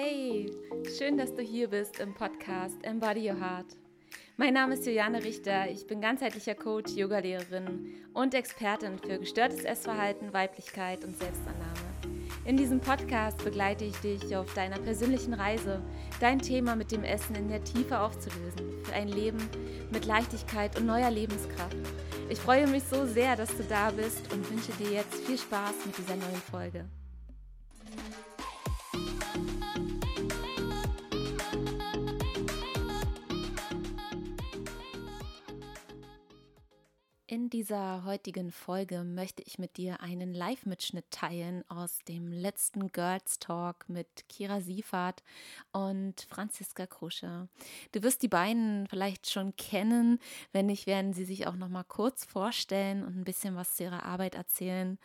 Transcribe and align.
Hey, 0.00 0.52
schön, 0.96 1.18
dass 1.18 1.34
du 1.34 1.42
hier 1.42 1.70
bist 1.70 1.98
im 1.98 2.14
Podcast 2.14 2.76
Embody 2.84 3.28
Your 3.28 3.40
Heart. 3.40 3.66
Mein 4.36 4.54
Name 4.54 4.74
ist 4.74 4.86
Juliane 4.86 5.24
Richter, 5.24 5.68
ich 5.68 5.88
bin 5.88 6.00
ganzheitlicher 6.00 6.54
Coach, 6.54 6.92
Yogalehrerin 6.92 7.94
und 8.14 8.32
Expertin 8.32 9.00
für 9.00 9.18
gestörtes 9.18 9.64
Essverhalten, 9.64 10.32
Weiblichkeit 10.32 11.04
und 11.04 11.18
Selbstannahme. 11.18 11.80
In 12.44 12.56
diesem 12.56 12.78
Podcast 12.78 13.42
begleite 13.42 13.86
ich 13.86 13.96
dich 13.96 14.36
auf 14.36 14.54
deiner 14.54 14.78
persönlichen 14.78 15.34
Reise, 15.34 15.82
dein 16.20 16.38
Thema 16.38 16.76
mit 16.76 16.92
dem 16.92 17.02
Essen 17.02 17.34
in 17.34 17.48
der 17.48 17.64
Tiefe 17.64 17.98
aufzulösen, 17.98 18.84
für 18.84 18.92
ein 18.92 19.08
Leben 19.08 19.50
mit 19.90 20.06
Leichtigkeit 20.06 20.78
und 20.78 20.86
neuer 20.86 21.10
Lebenskraft. 21.10 21.76
Ich 22.28 22.38
freue 22.38 22.68
mich 22.68 22.84
so 22.84 23.04
sehr, 23.04 23.34
dass 23.34 23.56
du 23.56 23.64
da 23.64 23.90
bist 23.90 24.32
und 24.32 24.48
wünsche 24.48 24.70
dir 24.78 24.92
jetzt 24.92 25.26
viel 25.26 25.38
Spaß 25.38 25.86
mit 25.86 25.98
dieser 25.98 26.14
neuen 26.14 26.42
Folge. 26.48 26.84
Dieser 37.58 38.04
heutigen 38.04 38.52
Folge 38.52 39.02
möchte 39.02 39.42
ich 39.42 39.58
mit 39.58 39.78
dir 39.78 40.00
einen 40.00 40.32
Live-Mitschnitt 40.32 41.10
teilen 41.10 41.68
aus 41.68 41.98
dem 42.06 42.30
letzten 42.30 42.92
Girls 42.92 43.40
Talk 43.40 43.88
mit 43.88 44.06
Kira 44.28 44.60
Siefert 44.60 45.24
und 45.72 46.24
Franziska 46.30 46.86
Krusche. 46.86 47.48
Du 47.90 48.04
wirst 48.04 48.22
die 48.22 48.28
beiden 48.28 48.86
vielleicht 48.86 49.28
schon 49.28 49.56
kennen. 49.56 50.20
Wenn 50.52 50.66
nicht, 50.66 50.86
werden 50.86 51.14
sie 51.14 51.24
sich 51.24 51.48
auch 51.48 51.56
noch 51.56 51.68
mal 51.68 51.82
kurz 51.82 52.24
vorstellen 52.24 53.02
und 53.02 53.16
ein 53.16 53.24
bisschen 53.24 53.56
was 53.56 53.74
zu 53.74 53.82
ihrer 53.82 54.04
Arbeit 54.04 54.36
erzählen. 54.36 54.96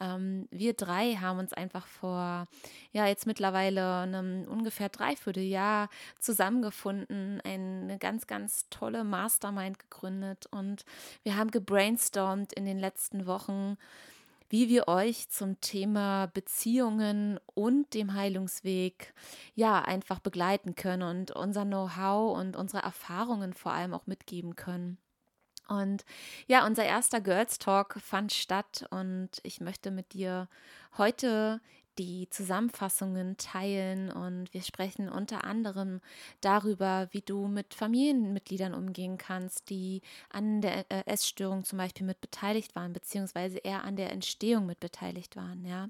Ähm, 0.00 0.48
wir 0.50 0.74
drei 0.74 1.14
haben 1.14 1.38
uns 1.38 1.52
einfach 1.52 1.86
vor, 1.86 2.46
ja, 2.92 3.06
jetzt 3.06 3.26
mittlerweile 3.26 4.00
einem 4.00 4.46
ungefähr 4.48 4.88
Dreivierteljahr 4.88 5.88
zusammengefunden, 6.18 7.40
eine 7.42 7.98
ganz, 7.98 8.26
ganz 8.26 8.68
tolle 8.70 9.04
Mastermind 9.04 9.78
gegründet 9.78 10.46
und 10.50 10.84
wir 11.22 11.36
haben 11.36 11.50
gebrainstormt 11.50 12.52
in 12.52 12.64
den 12.64 12.78
letzten 12.78 13.26
Wochen, 13.26 13.76
wie 14.50 14.68
wir 14.68 14.88
euch 14.88 15.28
zum 15.28 15.60
Thema 15.60 16.26
Beziehungen 16.26 17.38
und 17.54 17.92
dem 17.94 18.14
Heilungsweg 18.14 19.12
ja 19.54 19.82
einfach 19.82 20.20
begleiten 20.20 20.74
können 20.74 21.02
und 21.02 21.30
unser 21.32 21.64
Know-how 21.64 22.38
und 22.38 22.56
unsere 22.56 22.82
Erfahrungen 22.82 23.52
vor 23.52 23.72
allem 23.72 23.92
auch 23.92 24.06
mitgeben 24.06 24.56
können. 24.56 24.98
Und 25.68 26.04
ja, 26.46 26.66
unser 26.66 26.84
erster 26.84 27.20
Girls 27.20 27.58
Talk 27.58 27.98
fand 28.00 28.32
statt 28.32 28.86
und 28.90 29.30
ich 29.42 29.60
möchte 29.60 29.90
mit 29.90 30.14
dir 30.14 30.48
heute 30.96 31.60
die 31.98 32.28
Zusammenfassungen 32.30 33.36
teilen 33.36 34.10
und 34.10 34.54
wir 34.54 34.62
sprechen 34.62 35.08
unter 35.08 35.44
anderem 35.44 36.00
darüber, 36.40 37.08
wie 37.10 37.22
du 37.22 37.48
mit 37.48 37.74
Familienmitgliedern 37.74 38.72
umgehen 38.72 39.18
kannst, 39.18 39.68
die 39.68 40.02
an 40.30 40.60
der 40.60 40.90
äh, 40.90 41.02
Essstörung 41.06 41.64
zum 41.64 41.78
Beispiel 41.78 42.06
mit 42.06 42.20
beteiligt 42.20 42.76
waren, 42.76 42.92
beziehungsweise 42.92 43.58
eher 43.58 43.82
an 43.84 43.96
der 43.96 44.12
Entstehung 44.12 44.66
mit 44.66 44.78
beteiligt 44.80 45.34
waren, 45.36 45.64
ja. 45.64 45.88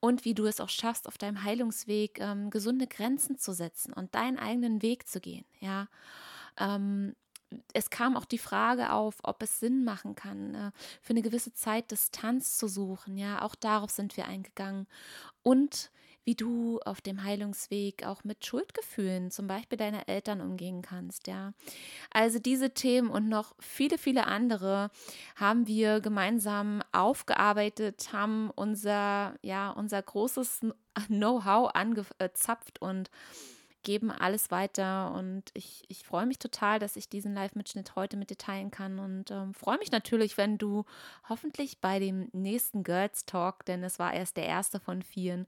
Und 0.00 0.24
wie 0.24 0.34
du 0.34 0.46
es 0.46 0.60
auch 0.60 0.68
schaffst, 0.68 1.06
auf 1.06 1.18
deinem 1.18 1.44
Heilungsweg 1.44 2.18
ähm, 2.20 2.50
gesunde 2.50 2.86
Grenzen 2.88 3.38
zu 3.38 3.52
setzen 3.52 3.92
und 3.92 4.14
deinen 4.14 4.38
eigenen 4.38 4.82
Weg 4.82 5.08
zu 5.08 5.20
gehen, 5.20 5.44
ja. 5.60 5.86
Ähm, 6.58 7.14
es 7.72 7.90
kam 7.90 8.16
auch 8.16 8.24
die 8.24 8.38
Frage 8.38 8.92
auf, 8.92 9.16
ob 9.22 9.42
es 9.42 9.60
Sinn 9.60 9.84
machen 9.84 10.14
kann, 10.14 10.54
äh, 10.54 10.70
für 11.00 11.10
eine 11.10 11.22
gewisse 11.22 11.52
Zeit 11.52 11.90
Distanz 11.90 12.58
zu 12.58 12.68
suchen. 12.68 13.16
Ja, 13.16 13.42
auch 13.42 13.54
darauf 13.54 13.90
sind 13.90 14.16
wir 14.16 14.26
eingegangen. 14.26 14.86
Und 15.42 15.90
wie 16.26 16.34
du 16.34 16.80
auf 16.84 17.00
dem 17.00 17.22
Heilungsweg 17.22 18.04
auch 18.04 18.24
mit 18.24 18.44
Schuldgefühlen, 18.44 19.30
zum 19.30 19.46
Beispiel 19.46 19.78
deiner 19.78 20.08
Eltern, 20.08 20.40
umgehen 20.40 20.82
kannst. 20.82 21.28
Ja, 21.28 21.52
also 22.10 22.40
diese 22.40 22.74
Themen 22.74 23.08
und 23.08 23.28
noch 23.28 23.54
viele, 23.60 23.96
viele 23.96 24.26
andere 24.26 24.90
haben 25.36 25.68
wir 25.68 26.00
gemeinsam 26.00 26.82
aufgearbeitet, 26.90 28.08
haben 28.12 28.50
unser, 28.50 29.36
ja, 29.42 29.70
unser 29.70 30.02
großes 30.02 30.62
Know-how 31.06 31.70
angezapft 31.74 32.82
und 32.82 33.08
geben 33.86 34.10
alles 34.10 34.50
weiter 34.50 35.14
und 35.14 35.44
ich, 35.54 35.84
ich 35.86 36.02
freue 36.02 36.26
mich 36.26 36.40
total, 36.40 36.80
dass 36.80 36.96
ich 36.96 37.08
diesen 37.08 37.34
Live-Mitschnitt 37.34 37.94
heute 37.94 38.16
mit 38.16 38.30
dir 38.30 38.36
teilen 38.36 38.72
kann 38.72 38.98
und 38.98 39.30
ähm, 39.30 39.54
freue 39.54 39.78
mich 39.78 39.92
natürlich, 39.92 40.36
wenn 40.36 40.58
du 40.58 40.84
hoffentlich 41.28 41.80
bei 41.80 42.00
dem 42.00 42.28
nächsten 42.32 42.82
Girls 42.82 43.26
Talk, 43.26 43.64
denn 43.64 43.84
es 43.84 44.00
war 44.00 44.12
erst 44.12 44.36
der 44.36 44.46
erste 44.46 44.80
von 44.80 45.02
vieren, 45.02 45.46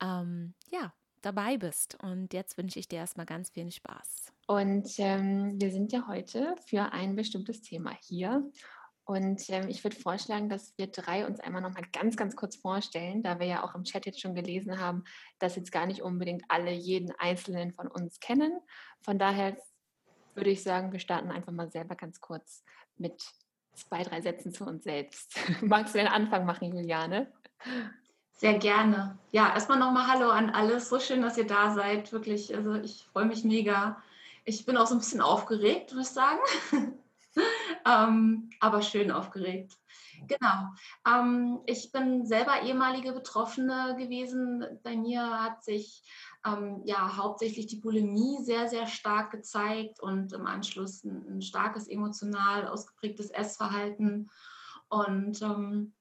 ähm, 0.00 0.54
ja, 0.72 0.94
dabei 1.20 1.58
bist. 1.58 2.02
Und 2.02 2.32
jetzt 2.32 2.56
wünsche 2.56 2.78
ich 2.78 2.88
dir 2.88 3.00
erstmal 3.00 3.26
ganz 3.26 3.50
viel 3.50 3.70
Spaß. 3.70 4.32
Und 4.46 4.88
ähm, 4.96 5.60
wir 5.60 5.70
sind 5.70 5.92
ja 5.92 6.06
heute 6.08 6.54
für 6.66 6.90
ein 6.90 7.14
bestimmtes 7.14 7.60
Thema 7.60 7.92
hier. 8.00 8.50
Und 9.06 9.42
ähm, 9.50 9.68
ich 9.68 9.84
würde 9.84 9.96
vorschlagen, 9.96 10.48
dass 10.48 10.72
wir 10.78 10.86
drei 10.86 11.26
uns 11.26 11.38
einmal 11.38 11.60
noch 11.60 11.74
mal 11.74 11.84
ganz, 11.92 12.16
ganz 12.16 12.36
kurz 12.36 12.56
vorstellen, 12.56 13.22
da 13.22 13.38
wir 13.38 13.46
ja 13.46 13.62
auch 13.62 13.74
im 13.74 13.84
Chat 13.84 14.06
jetzt 14.06 14.20
schon 14.20 14.34
gelesen 14.34 14.80
haben, 14.80 15.04
dass 15.38 15.56
jetzt 15.56 15.72
gar 15.72 15.86
nicht 15.86 16.02
unbedingt 16.02 16.44
alle 16.48 16.72
jeden 16.72 17.12
Einzelnen 17.18 17.72
von 17.72 17.86
uns 17.86 18.18
kennen. 18.20 18.58
Von 19.02 19.18
daher 19.18 19.56
würde 20.34 20.50
ich 20.50 20.62
sagen, 20.62 20.90
wir 20.92 21.00
starten 21.00 21.30
einfach 21.30 21.52
mal 21.52 21.70
selber 21.70 21.96
ganz 21.96 22.20
kurz 22.20 22.64
mit 22.96 23.22
zwei, 23.74 24.02
drei 24.02 24.22
Sätzen 24.22 24.52
zu 24.52 24.64
uns 24.64 24.84
selbst. 24.84 25.38
Magst 25.60 25.94
du 25.94 25.98
den 25.98 26.08
Anfang 26.08 26.46
machen, 26.46 26.74
Juliane? 26.74 27.30
Sehr 28.32 28.58
gerne. 28.58 29.18
Ja, 29.32 29.52
erstmal 29.52 29.78
nochmal 29.78 30.06
Hallo 30.06 30.30
an 30.30 30.50
alle. 30.50 30.80
So 30.80 30.98
schön, 30.98 31.20
dass 31.20 31.36
ihr 31.36 31.46
da 31.46 31.74
seid. 31.74 32.12
Wirklich, 32.12 32.54
also 32.56 32.74
ich 32.74 33.06
freue 33.12 33.26
mich 33.26 33.44
mega. 33.44 34.02
Ich 34.44 34.64
bin 34.64 34.76
auch 34.76 34.86
so 34.86 34.94
ein 34.94 34.98
bisschen 34.98 35.20
aufgeregt, 35.20 35.92
würde 35.92 36.02
ich 36.02 36.08
sagen. 36.08 36.40
ähm, 37.86 38.50
aber 38.60 38.82
schön 38.82 39.10
aufgeregt. 39.10 39.72
Genau. 40.26 40.68
Ähm, 41.06 41.60
ich 41.66 41.92
bin 41.92 42.26
selber 42.26 42.62
ehemalige 42.62 43.12
Betroffene 43.12 43.96
gewesen. 43.98 44.64
Bei 44.82 44.96
mir 44.96 45.42
hat 45.42 45.64
sich 45.64 46.02
ähm, 46.46 46.82
ja 46.84 47.16
hauptsächlich 47.16 47.66
die 47.66 47.80
Bulimie 47.80 48.42
sehr, 48.42 48.68
sehr 48.68 48.86
stark 48.86 49.30
gezeigt 49.30 50.00
und 50.00 50.32
im 50.32 50.46
Anschluss 50.46 51.04
ein, 51.04 51.36
ein 51.36 51.42
starkes 51.42 51.88
emotional 51.88 52.68
ausgeprägtes 52.68 53.30
Essverhalten. 53.30 54.30
Und 54.88 55.42
ähm, 55.42 55.94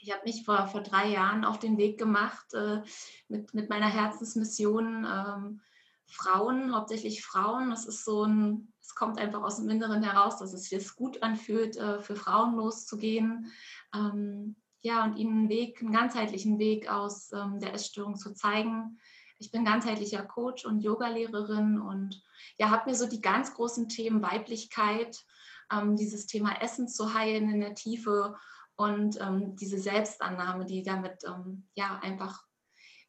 ich 0.00 0.12
habe 0.12 0.22
mich 0.24 0.44
vor, 0.44 0.68
vor 0.68 0.82
drei 0.82 1.08
Jahren 1.08 1.44
auf 1.44 1.58
den 1.58 1.76
Weg 1.76 1.98
gemacht 1.98 2.54
äh, 2.54 2.82
mit, 3.28 3.52
mit 3.54 3.68
meiner 3.68 3.88
Herzensmission. 3.88 5.04
Ähm, 5.04 5.60
Frauen, 6.10 6.74
hauptsächlich 6.74 7.24
Frauen, 7.24 7.70
das 7.70 7.84
ist 7.84 8.04
so 8.04 8.24
ein 8.24 8.72
es 8.88 8.94
kommt 8.94 9.18
einfach 9.18 9.42
aus 9.42 9.56
dem 9.56 9.68
Inneren 9.68 10.02
heraus, 10.02 10.38
dass 10.38 10.54
es 10.54 10.70
sich 10.70 10.96
gut 10.96 11.22
anfühlt, 11.22 11.76
äh, 11.76 12.00
für 12.00 12.16
Frauen 12.16 12.56
loszugehen. 12.56 13.52
Ähm, 13.94 14.56
ja, 14.80 15.04
und 15.04 15.16
ihnen 15.16 15.40
einen 15.40 15.48
Weg, 15.50 15.82
einen 15.82 15.92
ganzheitlichen 15.92 16.58
Weg 16.58 16.90
aus 16.90 17.30
ähm, 17.32 17.60
der 17.60 17.74
Essstörung 17.74 18.16
zu 18.16 18.32
zeigen. 18.32 18.98
Ich 19.38 19.50
bin 19.50 19.66
ganzheitlicher 19.66 20.24
Coach 20.24 20.64
und 20.64 20.80
Yogalehrerin 20.80 21.78
und 21.78 22.22
ja, 22.56 22.70
habe 22.70 22.88
mir 22.88 22.96
so 22.96 23.06
die 23.06 23.20
ganz 23.20 23.52
großen 23.52 23.90
Themen 23.90 24.22
Weiblichkeit, 24.22 25.22
ähm, 25.70 25.94
dieses 25.94 26.26
Thema 26.26 26.58
Essen 26.62 26.88
zu 26.88 27.12
heilen 27.12 27.50
in 27.50 27.60
der 27.60 27.74
Tiefe 27.74 28.36
und 28.76 29.18
diese 29.60 29.76
Selbstannahme, 29.76 30.64
die 30.64 30.84
damit 30.84 31.24
ja 31.74 31.98
einfach 32.00 32.44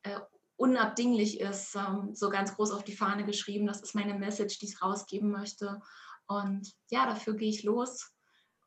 äh, 0.02 0.20
unabdinglich 0.60 1.40
ist, 1.40 1.76
ähm, 1.76 2.14
so 2.14 2.30
ganz 2.30 2.54
groß 2.54 2.72
auf 2.72 2.84
die 2.84 2.96
Fahne 2.96 3.26
geschrieben. 3.26 3.66
Das 3.66 3.82
ist 3.82 3.96
meine 3.96 4.14
Message, 4.14 4.60
die 4.60 4.66
ich 4.66 4.82
rausgeben 4.82 5.32
möchte. 5.32 5.82
Und 6.28 6.76
ja, 6.90 7.06
dafür 7.06 7.36
gehe 7.36 7.50
ich 7.50 7.64
los 7.64 8.12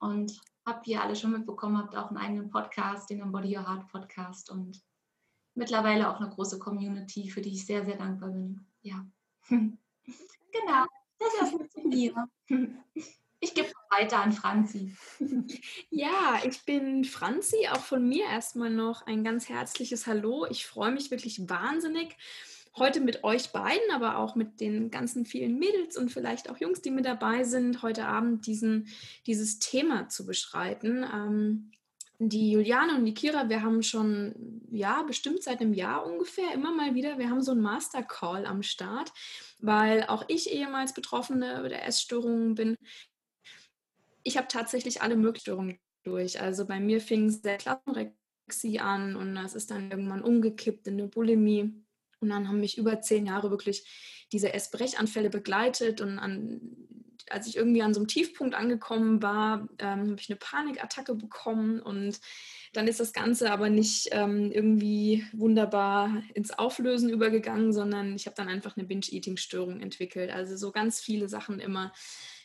und 0.01 0.41
habe, 0.65 0.81
wie 0.85 0.93
ihr 0.93 1.03
alle 1.03 1.15
schon 1.15 1.33
mitbekommen 1.33 1.77
habt, 1.77 1.95
auch 1.95 2.09
einen 2.09 2.17
eigenen 2.17 2.49
Podcast, 2.49 3.11
den 3.11 3.21
Embody 3.21 3.57
Your 3.57 3.69
Heart 3.69 3.89
Podcast 3.89 4.51
und 4.51 4.81
mittlerweile 5.55 6.09
auch 6.09 6.19
eine 6.19 6.31
große 6.31 6.59
Community, 6.59 7.29
für 7.29 7.43
die 7.43 7.53
ich 7.53 7.67
sehr, 7.67 7.85
sehr 7.85 7.99
dankbar 7.99 8.31
bin. 8.31 8.67
Ja, 8.81 9.07
genau, 9.49 10.87
das 11.19 11.53
ist 11.53 11.77
mir. 11.85 12.15
Ich 13.45 13.55
gebe 13.55 13.73
weiter 13.91 14.21
an 14.23 14.33
Franzi. 14.33 14.95
Ja, 15.91 16.41
ich 16.47 16.65
bin 16.65 17.05
Franzi. 17.05 17.67
Auch 17.71 17.81
von 17.81 18.09
mir 18.09 18.25
erstmal 18.27 18.71
noch 18.71 19.05
ein 19.07 19.25
ganz 19.25 19.49
herzliches 19.49 20.07
Hallo. 20.07 20.47
Ich 20.49 20.65
freue 20.65 20.93
mich 20.93 21.11
wirklich 21.11 21.49
wahnsinnig, 21.49 22.17
heute 22.77 23.01
mit 23.01 23.25
euch 23.25 23.51
beiden, 23.51 23.91
aber 23.93 24.19
auch 24.19 24.37
mit 24.37 24.61
den 24.61 24.93
ganzen 24.93 25.27
vielen 25.27 25.59
Mädels 25.59 25.97
und 25.97 26.11
vielleicht 26.11 26.51
auch 26.51 26.59
Jungs, 26.59 26.83
die 26.83 26.93
mit 26.93 27.05
dabei 27.05 27.43
sind, 27.43 27.83
heute 27.83 28.07
Abend 28.07 28.47
diesen, 28.47 28.87
dieses 29.27 29.59
Thema 29.59 30.09
zu 30.09 30.25
beschreiten. 30.25 31.05
Ähm, 31.13 31.73
die 32.21 32.53
Juliane 32.53 32.95
und 32.95 33.05
die 33.05 33.15
Kira, 33.15 33.49
wir 33.49 33.63
haben 33.63 33.83
schon, 33.83 34.63
ja, 34.71 35.03
bestimmt 35.03 35.43
seit 35.43 35.61
einem 35.61 35.75
Jahr 35.75 36.07
ungefähr 36.07 36.55
immer 36.55 36.73
mal 36.73 36.95
wieder, 36.95 37.19
wir 37.19 37.29
haben 37.29 37.43
so 37.43 37.51
einen 37.51 37.63
Master-Call 37.63 38.47
am 38.47 38.63
Start, 38.63 39.13
weil 39.59 40.05
auch 40.05 40.25
ich 40.29 40.53
ehemals 40.53 40.95
Betroffene 40.95 41.69
der 41.69 41.85
Essstörungen 41.87 42.55
bin 42.55 42.77
ich 44.25 44.37
habe 44.37 44.49
tatsächlich 44.49 45.03
alle 45.03 45.17
Möglichkeiten 45.17 45.79
durch. 46.05 46.41
Also 46.41 46.67
bei 46.67 46.81
mir 46.81 47.01
fing 47.01 47.27
es 47.27 47.43
der 47.43 47.59
Klassenrexie 47.59 48.81
an 48.81 49.17
und 49.17 49.35
das 49.35 49.55
ist 49.55 49.71
dann 49.71 49.91
irgendwann 49.91 50.23
umgekippt 50.23 50.87
in 50.89 50.95
eine 50.95 51.09
Bulimie. 51.09 51.73
Und 52.21 52.29
dann 52.29 52.47
haben 52.47 52.61
mich 52.61 52.79
über 52.79 53.01
zehn 53.01 53.27
Jahre 53.27 53.51
wirklich 53.51 53.85
diese 54.31 54.53
Essbrechanfälle 54.55 55.29
begleitet. 55.29 56.01
Und 56.01 56.21
an, 56.21 56.61
als 57.29 57.49
ich 57.49 57.57
irgendwie 57.57 57.83
an 57.83 57.95
so 57.95 58.01
einem 58.01 58.07
Tiefpunkt 58.07 58.55
angekommen 58.55 59.23
war, 59.23 59.69
ähm, 59.79 60.11
habe 60.11 60.21
ich 60.21 60.31
eine 60.31 60.39
Panikattacke 60.39 61.15
bekommen 61.17 61.81
und 61.81 62.21
dann 62.73 62.89
ist 62.89 63.01
das 63.01 63.13
Ganze 63.13 63.53
aber 63.53 63.69
nicht 63.69 64.09
ähm, 64.13 64.51
irgendwie 64.51 65.27
wunderbar 65.33 66.23
ins 66.33 66.53
Auflösen 66.53 67.11
übergegangen, 67.11 67.73
sondern 67.73 68.15
ich 68.15 68.27
habe 68.27 68.37
dann 68.37 68.49
einfach 68.49 68.77
eine 68.77 68.87
Binge-Eating-Störung 68.87 69.81
entwickelt. 69.81 70.31
Also 70.31 70.57
so 70.57 70.73
ganz 70.73 70.99
viele 71.01 71.29
Sachen 71.29 71.61
immer 71.61 71.93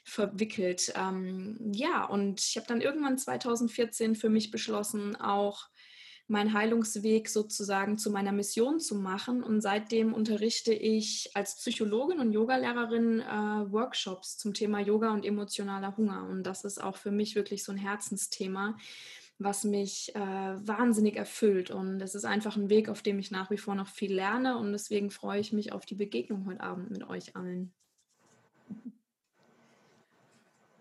verwickelt. 0.08 0.94
Ähm, 0.96 1.58
ja, 1.74 2.06
und 2.06 2.40
ich 2.40 2.56
habe 2.56 2.66
dann 2.66 2.82
irgendwann 2.82 3.18
2014 3.18 4.16
für 4.16 4.30
mich 4.30 4.52
beschlossen, 4.52 5.16
auch 5.18 5.68
meinen 6.30 6.54
Heilungsweg 6.54 7.30
sozusagen 7.30 7.98
zu 7.98 8.10
meiner 8.10 8.32
Mission 8.32 8.80
zu 8.80 8.96
machen. 8.96 9.44
Und 9.44 9.62
seitdem 9.62 10.14
unterrichte 10.14 10.74
ich 10.74 11.30
als 11.34 11.56
Psychologin 11.58 12.20
und 12.20 12.32
Yogalehrerin 12.32 13.20
äh, 13.20 13.72
Workshops 13.72 14.38
zum 14.38 14.54
Thema 14.54 14.80
Yoga 14.80 15.12
und 15.12 15.26
emotionaler 15.26 15.96
Hunger. 15.98 16.28
Und 16.30 16.44
das 16.44 16.64
ist 16.64 16.82
auch 16.82 16.98
für 16.98 17.12
mich 17.12 17.36
wirklich 17.36 17.64
so 17.64 17.74
ein 17.74 17.78
Herzensthema, 17.78 18.78
was 19.40 19.66
mich 19.66 20.16
äh, 20.16 20.20
wahnsinnig 20.20 21.18
erfüllt. 21.18 21.70
Und 21.70 22.02
es 22.02 22.16
ist 22.16 22.26
einfach 22.26 22.56
ein 22.56 22.70
Weg, 22.70 22.90
auf 22.90 23.02
dem 23.02 23.20
ich 23.20 23.32
nach 23.32 23.52
wie 23.52 23.58
vor 23.58 23.76
noch 23.76 23.90
viel 23.90 24.14
lerne. 24.14 24.58
Und 24.58 24.72
deswegen 24.72 25.12
freue 25.12 25.40
ich 25.40 25.54
mich 25.54 25.74
auf 25.74 25.86
die 25.86 25.96
Begegnung 25.96 26.46
heute 26.46 26.62
Abend 26.62 26.92
mit 26.92 27.08
euch 27.10 27.36
allen. 27.36 27.74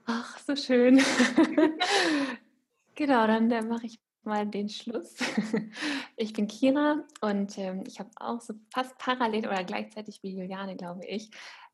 Ach, 0.06 0.38
so 0.38 0.54
schön. 0.54 0.98
genau, 2.94 3.26
dann, 3.26 3.48
dann 3.48 3.66
mache 3.68 3.86
ich 3.86 3.98
mal 4.22 4.46
den 4.46 4.68
Schluss. 4.68 5.16
Ich 6.18 6.32
bin 6.32 6.48
Kira 6.48 7.04
und 7.20 7.58
ähm, 7.58 7.84
ich 7.86 8.00
habe 8.00 8.08
auch 8.16 8.40
so 8.40 8.54
fast 8.72 8.96
parallel 8.96 9.46
oder 9.48 9.64
gleichzeitig 9.64 10.22
wie 10.22 10.34
Juliane, 10.34 10.74
glaube 10.74 11.04
ich, 11.04 11.30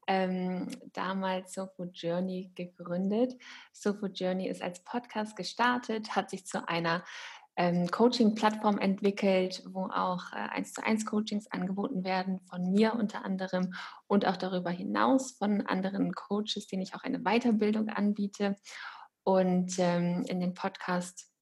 ähm, 0.08 0.66
damals 0.92 1.54
Sofu 1.54 1.84
Journey 1.84 2.50
gegründet. 2.56 3.36
Sofu 3.72 4.06
Journey 4.06 4.48
ist 4.48 4.60
als 4.60 4.82
Podcast 4.82 5.36
gestartet, 5.36 6.16
hat 6.16 6.30
sich 6.30 6.44
zu 6.44 6.68
einer 6.68 7.04
ähm, 7.56 7.90
Coaching-Plattform 7.90 8.78
entwickelt, 8.78 9.62
wo 9.66 9.84
auch 9.84 10.32
äh, 10.32 10.36
1 10.36 10.72
zu 10.72 10.84
1 10.84 11.04
Coachings 11.04 11.50
angeboten 11.50 12.04
werden, 12.04 12.40
von 12.48 12.72
mir 12.72 12.94
unter 12.94 13.24
anderem 13.24 13.74
und 14.06 14.26
auch 14.26 14.36
darüber 14.36 14.70
hinaus 14.70 15.32
von 15.32 15.66
anderen 15.66 16.14
Coaches, 16.14 16.66
denen 16.66 16.82
ich 16.82 16.94
auch 16.94 17.02
eine 17.02 17.20
Weiterbildung 17.20 17.88
anbiete. 17.90 18.56
Und 19.24 19.78
ähm, 19.78 20.24
in 20.26 20.40
den 20.40 20.54
Podcast 20.54 21.32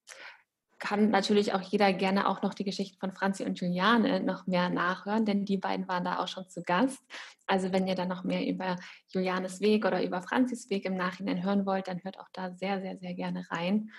kann 0.81 1.11
natürlich 1.11 1.53
auch 1.53 1.61
jeder 1.61 1.93
gerne 1.93 2.27
auch 2.27 2.43
noch 2.43 2.55
die 2.55 2.65
Geschichte 2.65 2.99
von 2.99 3.13
Franzi 3.13 3.45
und 3.45 3.61
Juliane 3.61 4.21
noch 4.21 4.47
mehr 4.47 4.71
nachhören, 4.71 5.27
denn 5.27 5.45
die 5.45 5.59
beiden 5.59 5.87
waren 5.89 6.05
da 6.05 6.19
auch 6.19 6.29
schon 6.29 6.49
zu 6.49 6.63
Gast. 6.63 6.99
Also 7.47 7.71
wenn 7.71 7.87
ihr 7.87 7.95
dann 7.95 8.09
noch 8.09 8.25
mehr 8.25 8.47
über 8.47 8.77
Julianes 9.09 9.61
Weg 9.61 9.85
oder 9.85 10.03
über 10.03 10.23
Franzis 10.23 10.71
Weg 10.71 10.87
im 10.87 10.97
Nachhinein 10.97 11.45
hören 11.45 11.67
wollt, 11.67 11.87
dann 11.87 12.03
hört 12.03 12.19
auch 12.19 12.29
da 12.33 12.53
sehr, 12.55 12.81
sehr, 12.81 12.97
sehr 12.97 13.15
gerne 13.15 13.47
rein. 13.51 13.91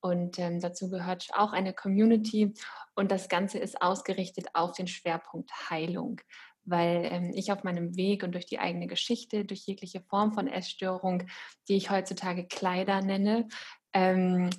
Und 0.00 0.38
ähm, 0.38 0.60
dazu 0.60 0.88
gehört 0.90 1.28
auch 1.34 1.52
eine 1.52 1.72
Community 1.72 2.54
und 2.94 3.10
das 3.10 3.28
Ganze 3.28 3.58
ist 3.58 3.82
ausgerichtet 3.82 4.46
auf 4.54 4.72
den 4.72 4.86
Schwerpunkt 4.86 5.70
Heilung, 5.70 6.20
weil 6.64 7.08
ähm, 7.10 7.32
ich 7.34 7.50
auf 7.50 7.64
meinem 7.64 7.96
Weg 7.96 8.22
und 8.22 8.32
durch 8.32 8.46
die 8.46 8.58
eigene 8.58 8.86
Geschichte, 8.86 9.44
durch 9.44 9.66
jegliche 9.66 10.00
Form 10.02 10.32
von 10.32 10.46
Essstörung, 10.46 11.24
die 11.68 11.76
ich 11.76 11.90
heutzutage 11.90 12.46
Kleider 12.46 13.00
nenne, 13.00 13.48
ähm, 13.92 14.50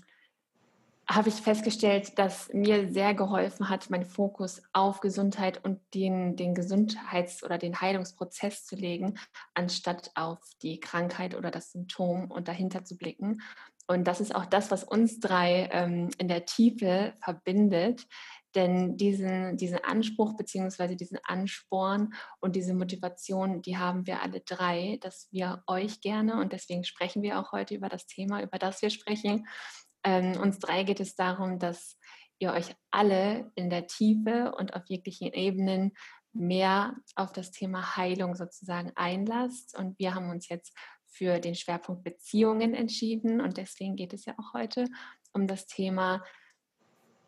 habe 1.09 1.29
ich 1.29 1.35
festgestellt, 1.35 2.19
dass 2.19 2.53
mir 2.53 2.93
sehr 2.93 3.15
geholfen 3.15 3.67
hat, 3.67 3.89
meinen 3.89 4.05
Fokus 4.05 4.61
auf 4.73 4.99
Gesundheit 4.99 5.63
und 5.65 5.81
den, 5.95 6.35
den 6.35 6.53
Gesundheits- 6.53 7.43
oder 7.43 7.57
den 7.57 7.81
Heilungsprozess 7.81 8.65
zu 8.65 8.75
legen, 8.75 9.17
anstatt 9.55 10.11
auf 10.13 10.39
die 10.61 10.79
Krankheit 10.79 11.33
oder 11.33 11.49
das 11.49 11.71
Symptom 11.71 12.29
und 12.29 12.47
dahinter 12.47 12.85
zu 12.85 12.95
blicken. 12.95 13.41
Und 13.89 14.03
das 14.03 14.21
ist 14.21 14.35
auch 14.35 14.45
das, 14.45 14.69
was 14.69 14.83
uns 14.83 15.19
drei 15.19 15.67
ähm, 15.71 16.11
in 16.19 16.27
der 16.27 16.45
Tiefe 16.45 17.15
verbindet. 17.23 18.05
Denn 18.53 18.97
diesen, 18.97 19.57
diesen 19.57 19.83
Anspruch 19.83 20.37
bzw. 20.37 20.95
diesen 20.95 21.17
Ansporn 21.23 22.13
und 22.39 22.55
diese 22.55 22.75
Motivation, 22.75 23.63
die 23.63 23.77
haben 23.77 24.05
wir 24.05 24.21
alle 24.21 24.41
drei, 24.41 24.99
dass 25.01 25.27
wir 25.31 25.63
euch 25.65 26.01
gerne, 26.01 26.39
und 26.39 26.53
deswegen 26.53 26.83
sprechen 26.83 27.23
wir 27.23 27.39
auch 27.39 27.51
heute 27.51 27.73
über 27.73 27.89
das 27.89 28.05
Thema, 28.05 28.43
über 28.43 28.59
das 28.59 28.83
wir 28.83 28.91
sprechen, 28.91 29.47
ähm, 30.03 30.39
uns 30.39 30.59
drei 30.59 30.83
geht 30.83 30.99
es 30.99 31.15
darum, 31.15 31.57
dass 31.57 31.97
ihr 32.37 32.53
euch 32.53 32.75
alle 32.91 33.51
in 33.55 33.71
der 33.71 33.87
Tiefe 33.87 34.53
und 34.55 34.75
auf 34.75 34.83
jeglichen 34.85 35.33
Ebenen 35.33 35.93
mehr 36.31 36.95
auf 37.15 37.33
das 37.33 37.49
Thema 37.49 37.97
Heilung 37.97 38.35
sozusagen 38.35 38.91
einlasst. 38.95 39.75
Und 39.77 39.97
wir 39.97 40.13
haben 40.13 40.29
uns 40.29 40.47
jetzt 40.47 40.77
für 41.09 41.39
den 41.39 41.55
Schwerpunkt 41.55 42.03
Beziehungen 42.03 42.73
entschieden. 42.73 43.41
Und 43.41 43.57
deswegen 43.57 43.95
geht 43.95 44.13
es 44.13 44.25
ja 44.25 44.35
auch 44.37 44.53
heute 44.53 44.85
um 45.33 45.47
das 45.47 45.67
Thema, 45.67 46.23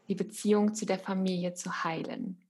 die 0.07 0.16
Beziehung 0.16 0.74
zu 0.74 0.86
der 0.86 1.00
Familie 1.00 1.54
zu 1.54 1.83
heilen. 1.83 2.42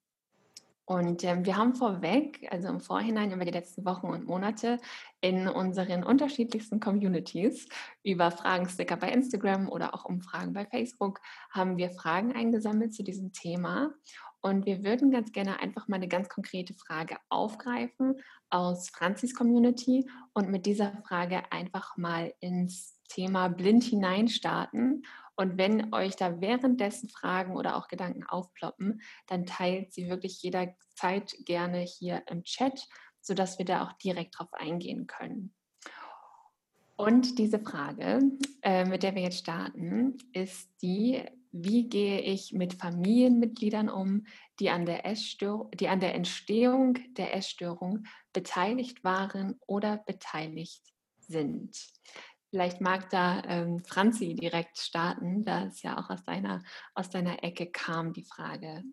Und 0.86 1.24
ähm, 1.24 1.45
wir 1.45 1.56
haben 1.56 1.74
vorweg, 1.74 2.45
also 2.51 2.68
im 2.68 2.81
Vorhinein 2.81 3.31
über 3.31 3.45
die 3.45 3.51
letzten 3.51 3.86
Wochen 3.86 4.07
und 4.07 4.25
Monate 4.25 4.78
in 5.22 5.48
unseren 5.48 6.04
unterschiedlichsten 6.04 6.81
Communities 6.81 7.69
über 8.04 8.30
Fragensticker 8.30 8.98
bei 8.98 9.10
Instagram 9.10 9.69
oder 9.69 9.94
auch 9.94 10.04
Umfragen 10.04 10.51
bei 10.51 10.66
Facebook, 10.66 11.22
haben 11.50 11.77
wir 11.77 11.92
Fragen 11.92 12.34
eingesammelt 12.34 12.94
zu 12.94 13.04
diesem 13.04 13.31
Thema. 13.31 13.94
Und 14.41 14.65
wir 14.65 14.83
würden 14.83 15.11
ganz 15.11 15.31
gerne 15.31 15.59
einfach 15.59 15.88
mal 15.88 15.97
eine 15.97 16.07
ganz 16.07 16.27
konkrete 16.27 16.73
Frage 16.73 17.17
aufgreifen 17.29 18.19
aus 18.49 18.89
Franzis 18.89 19.35
Community 19.35 20.09
und 20.33 20.49
mit 20.49 20.65
dieser 20.65 21.01
Frage 21.07 21.51
einfach 21.51 21.95
mal 21.95 22.33
ins 22.39 22.97
Thema 23.07 23.49
blind 23.49 23.83
hineinstarten 23.83 25.03
und 25.41 25.57
wenn 25.57 25.91
euch 25.91 26.15
da 26.15 26.39
währenddessen 26.39 27.09
Fragen 27.09 27.55
oder 27.55 27.75
auch 27.75 27.88
Gedanken 27.88 28.23
aufploppen, 28.27 29.01
dann 29.25 29.47
teilt 29.47 29.91
sie 29.91 30.07
wirklich 30.07 30.41
jederzeit 30.43 31.33
gerne 31.45 31.79
hier 31.79 32.21
im 32.27 32.43
Chat, 32.43 32.88
sodass 33.21 33.57
wir 33.57 33.65
da 33.65 33.83
auch 33.83 33.93
direkt 33.93 34.38
drauf 34.38 34.53
eingehen 34.53 35.07
können. 35.07 35.55
Und 36.95 37.39
diese 37.39 37.59
Frage, 37.59 38.19
äh, 38.61 38.85
mit 38.85 39.01
der 39.01 39.15
wir 39.15 39.23
jetzt 39.23 39.39
starten, 39.39 40.17
ist 40.33 40.69
die, 40.83 41.23
wie 41.51 41.89
gehe 41.89 42.21
ich 42.21 42.53
mit 42.53 42.75
Familienmitgliedern 42.75 43.89
um, 43.89 44.25
die 44.60 44.70
an 44.70 44.86
der, 44.86 45.03
die 45.03 45.88
an 45.88 46.00
der 46.00 46.15
Entstehung 46.15 46.98
der 47.17 47.36
Essstörung 47.36 48.05
beteiligt 48.34 49.03
waren 49.03 49.60
oder 49.67 49.98
beteiligt 49.98 50.81
sind? 51.20 51.75
Vielleicht 52.50 52.81
mag 52.81 53.10
da 53.10 53.41
ähm, 53.46 53.84
Franzi 53.86 54.36
direkt 54.36 54.77
starten, 54.77 55.43
da 55.43 55.65
es 55.67 55.81
ja 55.84 55.98
auch 55.98 56.10
aus 56.10 56.24
deiner, 56.24 56.62
aus 56.93 57.10
deiner 57.10 57.43
Ecke 57.43 57.67
kam, 57.67 58.12
die 58.12 58.25
Frage. 58.25 58.84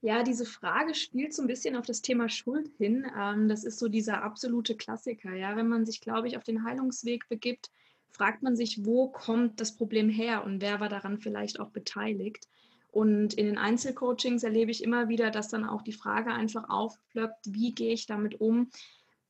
Ja, 0.00 0.22
diese 0.22 0.44
Frage 0.44 0.94
spielt 0.94 1.32
so 1.32 1.40
ein 1.40 1.48
bisschen 1.48 1.76
auf 1.76 1.86
das 1.86 2.02
Thema 2.02 2.28
Schuld 2.28 2.68
hin. 2.76 3.06
Ähm, 3.18 3.48
das 3.48 3.64
ist 3.64 3.78
so 3.78 3.88
dieser 3.88 4.22
absolute 4.22 4.76
Klassiker. 4.76 5.34
Ja, 5.34 5.56
wenn 5.56 5.68
man 5.68 5.86
sich, 5.86 6.00
glaube 6.00 6.28
ich, 6.28 6.36
auf 6.36 6.44
den 6.44 6.64
Heilungsweg 6.64 7.28
begibt, 7.28 7.70
fragt 8.14 8.42
man 8.42 8.56
sich, 8.56 8.84
wo 8.84 9.08
kommt 9.08 9.60
das 9.60 9.76
Problem 9.76 10.08
her 10.08 10.44
und 10.44 10.62
wer 10.62 10.80
war 10.80 10.88
daran 10.88 11.18
vielleicht 11.18 11.60
auch 11.60 11.70
beteiligt. 11.70 12.48
Und 12.92 13.34
in 13.34 13.46
den 13.46 13.58
Einzelcoachings 13.58 14.44
erlebe 14.44 14.70
ich 14.70 14.84
immer 14.84 15.08
wieder, 15.08 15.32
dass 15.32 15.48
dann 15.48 15.64
auch 15.64 15.82
die 15.82 15.92
Frage 15.92 16.32
einfach 16.32 16.70
aufploppt, 16.70 17.46
wie 17.46 17.74
gehe 17.74 17.92
ich 17.92 18.06
damit 18.06 18.40
um, 18.40 18.70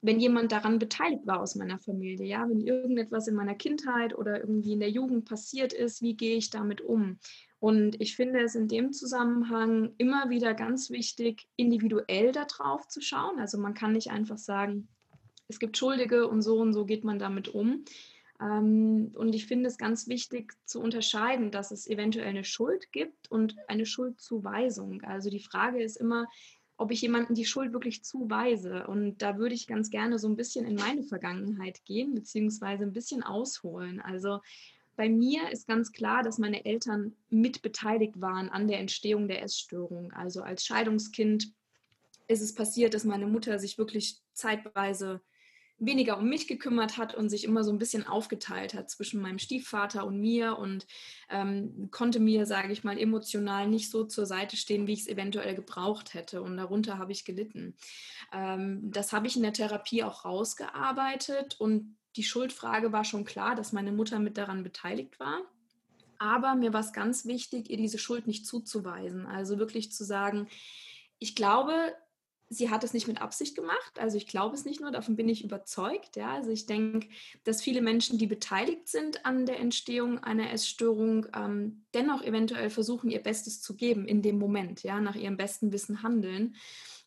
wenn 0.03 0.21
jemand 0.21 0.53
daran 0.53 0.79
beteiligt 0.79 1.27
war 1.27 1.41
aus 1.41 1.55
meiner 1.55 1.79
Familie, 1.79 2.27
ja, 2.27 2.47
wenn 2.47 2.61
irgendetwas 2.61 3.27
in 3.27 3.35
meiner 3.35 3.55
Kindheit 3.55 4.15
oder 4.15 4.39
irgendwie 4.39 4.75
in 4.75 4.81
der 4.81 4.91
Jugend 4.91 5.25
passiert 5.25 5.73
ist, 5.73 6.03
wie 6.03 6.15
gehe 6.15 6.37
ich 6.37 6.51
damit 6.51 6.83
um? 6.83 7.19
Und 7.59 7.99
ich 8.03 8.15
finde 8.15 8.41
es 8.41 8.55
in 8.55 8.69
dem 8.69 8.93
Zusammenhang 8.93 9.95
immer 9.97 10.29
wieder 10.29 10.53
ganz 10.53 10.91
wichtig, 10.91 11.49
individuell 11.57 12.33
darauf 12.33 12.87
zu 12.89 13.01
schauen. 13.01 13.39
Also 13.39 13.57
man 13.57 13.73
kann 13.73 13.93
nicht 13.93 14.11
einfach 14.11 14.37
sagen, 14.37 14.89
es 15.49 15.59
gibt 15.59 15.79
Schuldige 15.79 16.29
und 16.29 16.43
so 16.43 16.59
und 16.61 16.75
so 16.75 16.85
geht 16.85 17.05
man 17.05 17.19
damit 17.19 17.49
um. 17.49 17.85
Ähm, 18.41 19.13
und 19.17 19.35
ich 19.35 19.47
finde 19.47 19.69
es 19.69 19.79
ganz 19.79 20.09
wichtig 20.09 20.53
zu 20.65 20.81
unterscheiden, 20.81 21.51
dass 21.51 21.71
es 21.71 21.87
eventuell 21.87 22.27
eine 22.27 22.45
Schuld 22.45 22.93
gibt 22.93 23.31
und 23.31 23.57
eine 23.69 23.87
Schuldzuweisung. 23.87 25.03
Also 25.03 25.31
die 25.31 25.41
Frage 25.41 25.83
ist 25.83 25.97
immer, 25.97 26.27
ob 26.77 26.91
ich 26.91 27.03
jemandem 27.03 27.35
die 27.35 27.45
Schuld 27.45 27.73
wirklich 27.73 28.05
zuweise. 28.05 28.87
Und 28.87 29.19
da 29.19 29.39
würde 29.39 29.55
ich 29.55 29.67
ganz 29.67 29.91
gerne 29.91 30.19
so 30.19 30.29
ein 30.29 30.37
bisschen 30.37 30.67
in 30.67 30.75
meine 30.75 31.05
Vergangenheit 31.05 31.85
gehen, 31.85 32.15
beziehungsweise 32.15 32.85
ein 32.85 32.93
bisschen 32.93 33.23
ausholen. 33.23 34.01
Also 34.01 34.41
bei 34.97 35.09
mir 35.09 35.51
ist 35.51 35.67
ganz 35.67 35.93
klar, 35.93 36.23
dass 36.23 36.39
meine 36.39 36.65
Eltern 36.65 37.15
mitbeteiligt 37.31 38.21
waren 38.21 38.49
an 38.49 38.69
der 38.69 38.79
Entstehung 38.79 39.29
der 39.29 39.43
Essstörung. 39.43 40.13
Also 40.13 40.43
als 40.43 40.65
Scheidungskind 40.65 41.53
ist 42.27 42.43
es 42.43 42.55
passiert, 42.55 42.95
dass 42.95 43.05
meine 43.05 43.27
Mutter 43.27 43.59
sich 43.59 43.79
wirklich 43.79 44.21
zeitweise 44.33 45.21
weniger 45.79 46.19
um 46.19 46.29
mich 46.29 46.47
gekümmert 46.47 46.99
hat 46.99 47.15
und 47.15 47.29
sich 47.29 47.45
immer 47.45 47.65
so 47.65 47.73
ein 47.73 47.79
bisschen 47.79 48.07
aufgeteilt 48.07 48.75
hat 48.75 48.91
zwischen 48.91 49.21
meinem 49.21 49.39
Stiefvater 49.39 50.07
und 50.07 50.21
mir 50.21 50.59
und 50.59 50.87
ähm, 51.29 51.89
konnte 51.91 52.21
mir, 52.21 52.47
sage 52.47 52.73
ich 52.73 52.85
mal, 52.85 52.99
emotional 52.99 53.69
nicht 53.69 53.91
so 53.91 54.05
zur 54.05 54.27
Seite 54.27 54.57
stehen, 54.57 54.87
wie 54.87 54.93
ich 54.93 55.01
es 55.01 55.09
eventuell 55.09 55.55
gebraucht 55.55 56.15
hätte. 56.15 56.43
Und 56.43 56.57
darunter 56.57 56.99
habe 56.99 57.13
ich 57.13 57.25
gelitten. 57.25 57.75
Ähm, 58.33 58.91
das 58.91 59.13
habe 59.13 59.27
ich 59.27 59.37
in 59.37 59.43
der 59.43 59.53
Therapie 59.53 60.05
auch 60.05 60.25
rausgearbeitet 60.25 61.57
und 61.59 61.97
die 62.17 62.25
Schuldfrage 62.25 62.93
war 62.93 63.05
schon 63.05 63.25
klar, 63.25 63.57
dass 63.57 63.73
meine 63.73 63.91
Mutter 63.91 64.21
mit 64.21 64.39
daran 64.39 64.63
beteiligt 64.63 65.19
war. 65.19 65.41
Aber 66.19 66.55
mir 66.55 66.73
war 66.73 66.81
es 66.81 66.93
ganz 66.93 67.27
wichtig, 67.27 67.71
ihr 67.71 67.77
diese 67.77 67.99
Schuld 67.99 68.27
nicht 68.27 68.47
zuzuweisen. 68.47 69.27
Also 69.27 69.59
wirklich 69.59 69.93
zu 69.93 70.05
sagen, 70.05 70.49
ich 71.19 71.35
glaube, 71.35 71.75
sie 72.55 72.71
hat 72.71 72.85
es 72.85 72.95
nicht 72.95 73.09
mit 73.09 73.21
Absicht 73.21 73.55
gemacht. 73.55 73.99
Also 73.99 74.17
ich 74.17 74.27
glaube 74.27 74.55
es 74.55 74.65
nicht 74.65 74.81
nur, 74.81 74.91
davon 74.91 75.17
bin 75.17 75.29
ich 75.29 75.45
überzeugt. 75.45 76.17
Ja? 76.17 76.33
Also 76.35 76.51
ich 76.51 76.67
denke, 76.67 77.09
dass 77.45 77.63
viele 77.63 77.83
Menschen, 77.83 78.19
die 78.19 78.27
beteiligt 78.27 78.89
sind 78.89 79.27
an 79.27 79.47
der 79.47 79.59
Entstehung 79.59 80.23
einer 80.23 80.53
Essstörung, 80.53 81.27
ähm, 81.35 81.85
dennoch 81.95 82.23
eventuell 82.23 82.71
versuchen, 82.71 83.11
ihr 83.11 83.23
Bestes 83.23 83.61
zu 83.61 83.77
geben 83.77 84.07
in 84.07 84.23
dem 84.23 84.39
Moment, 84.39 84.83
ja, 84.83 85.01
nach 85.01 85.17
ihrem 85.17 85.37
besten 85.37 85.73
Wissen 85.73 86.03
handeln. 86.03 86.55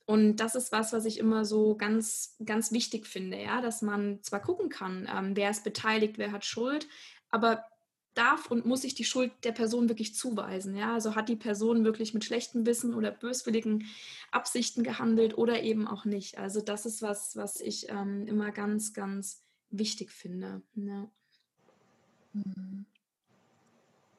Und 0.06 0.38
das 0.38 0.56
ist 0.56 0.72
was, 0.72 0.94
was 0.94 1.06
ich 1.06 1.18
immer 1.18 1.44
so 1.44 1.75
ganz, 1.75 2.38
ganz 2.46 2.72
wichtig 2.72 3.08
finde, 3.08 3.42
ja, 3.42 3.62
dass 3.62 3.82
man 3.82 4.24
zwar 4.24 4.42
gucken 4.42 4.70
kann, 4.70 5.10
ähm, 5.13 5.36
wer 5.36 5.50
ist 5.50 5.63
beteiligt, 5.63 6.18
wer 6.18 6.32
hat 6.32 6.46
Schuld, 6.46 6.88
aber 7.30 7.63
darf 8.17 8.50
und 8.50 8.65
muss 8.65 8.83
ich 8.83 8.95
die 8.95 9.03
Schuld 9.03 9.31
der 9.43 9.51
Person 9.51 9.89
wirklich 9.89 10.15
zuweisen. 10.15 10.75
Ja? 10.75 10.93
Also 10.93 11.15
hat 11.15 11.29
die 11.29 11.36
Person 11.36 11.83
wirklich 11.83 12.13
mit 12.13 12.25
schlechtem 12.25 12.65
Wissen 12.65 12.93
oder 12.93 13.12
böswilligen 13.12 13.86
Absichten 14.31 14.83
gehandelt 14.83 15.38
oder 15.38 15.62
eben 15.62 15.88
auch 15.88 16.05
nicht. 16.05 16.38
Also 16.38 16.62
das 16.62 16.86
ist 16.86 17.01
was, 17.01 17.36
was 17.36 17.62
ich 17.62 17.89
ähm, 17.89 18.27
immer 18.27 18.51
ganz, 18.51 18.93
ganz 18.93 19.43
wichtig 19.69 20.12
finde. 20.12 20.62
Ja. 20.75 21.09
Mhm. 22.33 22.86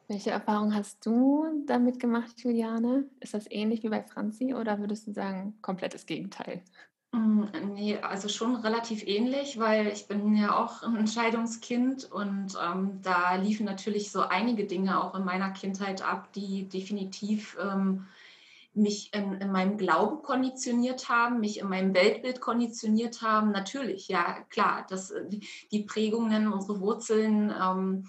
Welche 0.07 0.31
Erfahrung 0.31 0.73
hast 0.73 1.05
du 1.05 1.45
damit 1.67 1.99
gemacht, 1.99 2.39
Juliane? 2.39 3.07
Ist 3.19 3.35
das 3.35 3.45
ähnlich 3.51 3.83
wie 3.83 3.89
bei 3.89 4.01
Franzi 4.01 4.55
oder 4.55 4.79
würdest 4.79 5.05
du 5.05 5.11
sagen, 5.13 5.59
komplettes 5.61 6.07
Gegenteil? 6.07 6.63
Mm, 7.11 7.45
nee, 7.73 7.97
also 7.97 8.29
schon 8.29 8.55
relativ 8.57 9.03
ähnlich, 9.07 9.57
weil 9.57 9.87
ich 9.87 10.07
bin 10.07 10.35
ja 10.35 10.55
auch 10.55 10.83
ein 10.83 10.95
Entscheidungskind 10.95 12.11
und 12.11 12.55
ähm, 12.63 13.01
da 13.01 13.35
liefen 13.35 13.65
natürlich 13.65 14.11
so 14.11 14.21
einige 14.21 14.65
Dinge 14.65 15.03
auch 15.03 15.15
in 15.15 15.25
meiner 15.25 15.49
Kindheit 15.51 16.03
ab, 16.03 16.31
die 16.33 16.69
definitiv 16.69 17.57
ähm, 17.59 18.05
mich 18.75 19.11
in, 19.13 19.33
in, 19.33 19.51
meinem 19.51 19.77
Glauben 19.77 20.21
konditioniert 20.21 21.09
haben, 21.09 21.39
mich 21.39 21.59
in 21.59 21.67
meinem 21.67 21.95
Weltbild 21.95 22.39
konditioniert 22.41 23.23
haben. 23.23 23.51
Natürlich, 23.51 24.07
ja 24.07 24.41
klar, 24.49 24.85
das, 24.87 25.11
die 25.71 25.83
Prägungen, 25.83 26.53
unsere 26.53 26.79
Wurzeln. 26.79 27.51
Ähm, 27.59 28.05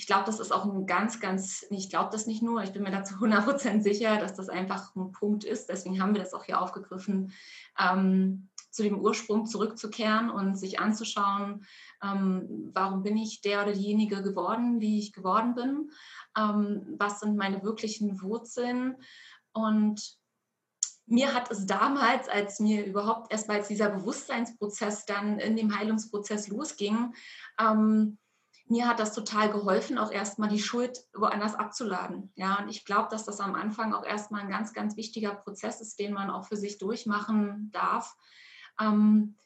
ich 0.00 0.06
glaube, 0.06 0.24
das 0.24 0.40
ist 0.40 0.50
auch 0.50 0.64
ein 0.64 0.86
ganz, 0.86 1.20
ganz, 1.20 1.66
ich 1.68 1.90
glaube 1.90 2.08
das 2.10 2.26
nicht 2.26 2.42
nur, 2.42 2.62
ich 2.62 2.72
bin 2.72 2.82
mir 2.82 2.90
dazu 2.90 3.16
100% 3.16 3.82
sicher, 3.82 4.16
dass 4.16 4.32
das 4.32 4.48
einfach 4.48 4.96
ein 4.96 5.12
Punkt 5.12 5.44
ist. 5.44 5.68
Deswegen 5.68 6.00
haben 6.00 6.14
wir 6.14 6.22
das 6.22 6.32
auch 6.32 6.44
hier 6.44 6.58
aufgegriffen, 6.58 7.34
ähm, 7.78 8.48
zu 8.70 8.82
dem 8.82 8.98
Ursprung 8.98 9.44
zurückzukehren 9.44 10.30
und 10.30 10.56
sich 10.56 10.80
anzuschauen, 10.80 11.66
ähm, 12.02 12.70
warum 12.72 13.02
bin 13.02 13.18
ich 13.18 13.42
der 13.42 13.62
oder 13.62 13.74
diejenige 13.74 14.22
geworden, 14.22 14.80
wie 14.80 14.98
ich 14.98 15.12
geworden 15.12 15.54
bin, 15.54 15.90
ähm, 16.34 16.94
was 16.96 17.20
sind 17.20 17.36
meine 17.36 17.62
wirklichen 17.62 18.22
Wurzeln. 18.22 18.96
Und 19.52 20.16
mir 21.04 21.34
hat 21.34 21.50
es 21.50 21.66
damals, 21.66 22.26
als 22.26 22.58
mir 22.58 22.86
überhaupt 22.86 23.30
erst 23.30 23.48
mal 23.48 23.62
dieser 23.62 23.90
Bewusstseinsprozess 23.90 25.04
dann 25.04 25.38
in 25.38 25.56
dem 25.56 25.78
Heilungsprozess 25.78 26.48
losging, 26.48 27.12
ähm, 27.60 28.16
mir 28.70 28.88
hat 28.88 29.00
das 29.00 29.12
total 29.12 29.50
geholfen, 29.50 29.98
auch 29.98 30.12
erstmal 30.12 30.48
die 30.48 30.60
Schuld 30.60 30.98
woanders 31.12 31.54
abzuladen. 31.54 32.32
Ja, 32.36 32.60
und 32.60 32.68
ich 32.68 32.84
glaube, 32.84 33.08
dass 33.10 33.24
das 33.24 33.40
am 33.40 33.54
Anfang 33.54 33.92
auch 33.92 34.04
erstmal 34.04 34.42
ein 34.42 34.50
ganz, 34.50 34.72
ganz 34.72 34.96
wichtiger 34.96 35.34
Prozess 35.34 35.80
ist, 35.80 35.98
den 35.98 36.12
man 36.12 36.30
auch 36.30 36.46
für 36.46 36.56
sich 36.56 36.78
durchmachen 36.78 37.70
darf. 37.72 38.16
Ähm, 38.80 39.36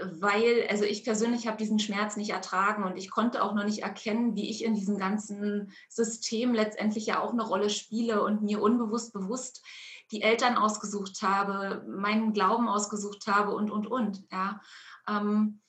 weil, 0.00 0.66
also 0.70 0.84
ich 0.84 1.04
persönlich 1.04 1.46
habe 1.46 1.56
diesen 1.56 1.78
Schmerz 1.78 2.16
nicht 2.16 2.30
ertragen 2.30 2.84
und 2.84 2.96
ich 2.96 3.10
konnte 3.10 3.42
auch 3.42 3.54
noch 3.54 3.64
nicht 3.64 3.82
erkennen, 3.82 4.36
wie 4.36 4.48
ich 4.48 4.64
in 4.64 4.74
diesem 4.74 4.98
ganzen 4.98 5.72
System 5.88 6.54
letztendlich 6.54 7.06
ja 7.06 7.20
auch 7.20 7.32
eine 7.32 7.42
Rolle 7.42 7.70
spiele 7.70 8.22
und 8.22 8.42
mir 8.42 8.60
unbewusst 8.60 9.12
bewusst 9.12 9.64
die 10.10 10.22
Eltern 10.22 10.56
ausgesucht 10.56 11.22
habe, 11.22 11.84
meinen 11.88 12.32
Glauben 12.32 12.68
ausgesucht 12.68 13.26
habe 13.26 13.54
und, 13.54 13.70
und, 13.70 13.86
und. 13.86 14.24
Ja. 14.30 14.60
Ähm, 15.08 15.60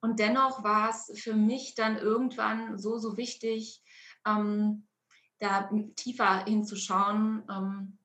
und 0.00 0.18
dennoch 0.20 0.62
war 0.62 0.90
es 0.90 1.12
für 1.20 1.34
mich 1.34 1.74
dann 1.74 1.98
irgendwann 1.98 2.78
so, 2.78 2.98
so 2.98 3.16
wichtig, 3.16 3.82
ähm, 4.26 4.86
da 5.38 5.70
tiefer 5.96 6.44
hinzuschauen. 6.44 7.44
Ähm, 7.50 7.98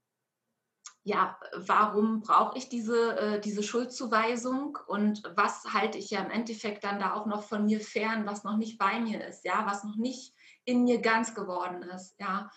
ja, 1.03 1.37
warum 1.55 2.21
brauche 2.21 2.57
ich 2.57 2.69
diese, 2.69 3.17
äh, 3.17 3.41
diese 3.41 3.63
Schuldzuweisung 3.63 4.77
und 4.87 5.23
was 5.35 5.63
halte 5.73 5.97
ich 5.97 6.11
ja 6.11 6.21
im 6.21 6.29
Endeffekt 6.29 6.83
dann 6.83 6.99
da 6.99 7.15
auch 7.15 7.25
noch 7.25 7.43
von 7.43 7.65
mir 7.65 7.79
fern, 7.79 8.27
was 8.27 8.43
noch 8.43 8.57
nicht 8.57 8.77
bei 8.77 8.99
mir 8.99 9.25
ist, 9.25 9.43
ja, 9.43 9.65
was 9.65 9.83
noch 9.83 9.95
nicht 9.95 10.35
in 10.63 10.83
mir 10.83 11.01
ganz 11.01 11.33
geworden 11.33 11.81
ist, 11.81 12.15
ja. 12.19 12.51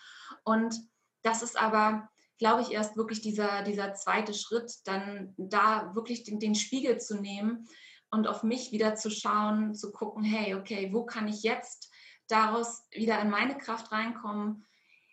Und 0.44 0.78
das 1.22 1.42
ist 1.42 1.58
aber, 1.58 2.10
glaube 2.38 2.60
ich, 2.60 2.72
erst 2.72 2.98
wirklich 2.98 3.22
dieser, 3.22 3.62
dieser 3.62 3.94
zweite 3.94 4.34
Schritt, 4.34 4.74
dann 4.84 5.32
da 5.38 5.94
wirklich 5.94 6.24
den, 6.24 6.38
den 6.38 6.54
Spiegel 6.54 7.00
zu 7.00 7.18
nehmen 7.18 7.66
und 8.14 8.28
auf 8.28 8.44
mich 8.44 8.70
wieder 8.70 8.94
zu 8.94 9.10
schauen, 9.10 9.74
zu 9.74 9.90
gucken, 9.90 10.22
hey, 10.22 10.54
okay, 10.54 10.90
wo 10.92 11.04
kann 11.04 11.26
ich 11.26 11.42
jetzt 11.42 11.92
daraus 12.28 12.86
wieder 12.92 13.20
in 13.20 13.28
meine 13.28 13.58
Kraft 13.58 13.90
reinkommen, 13.90 14.64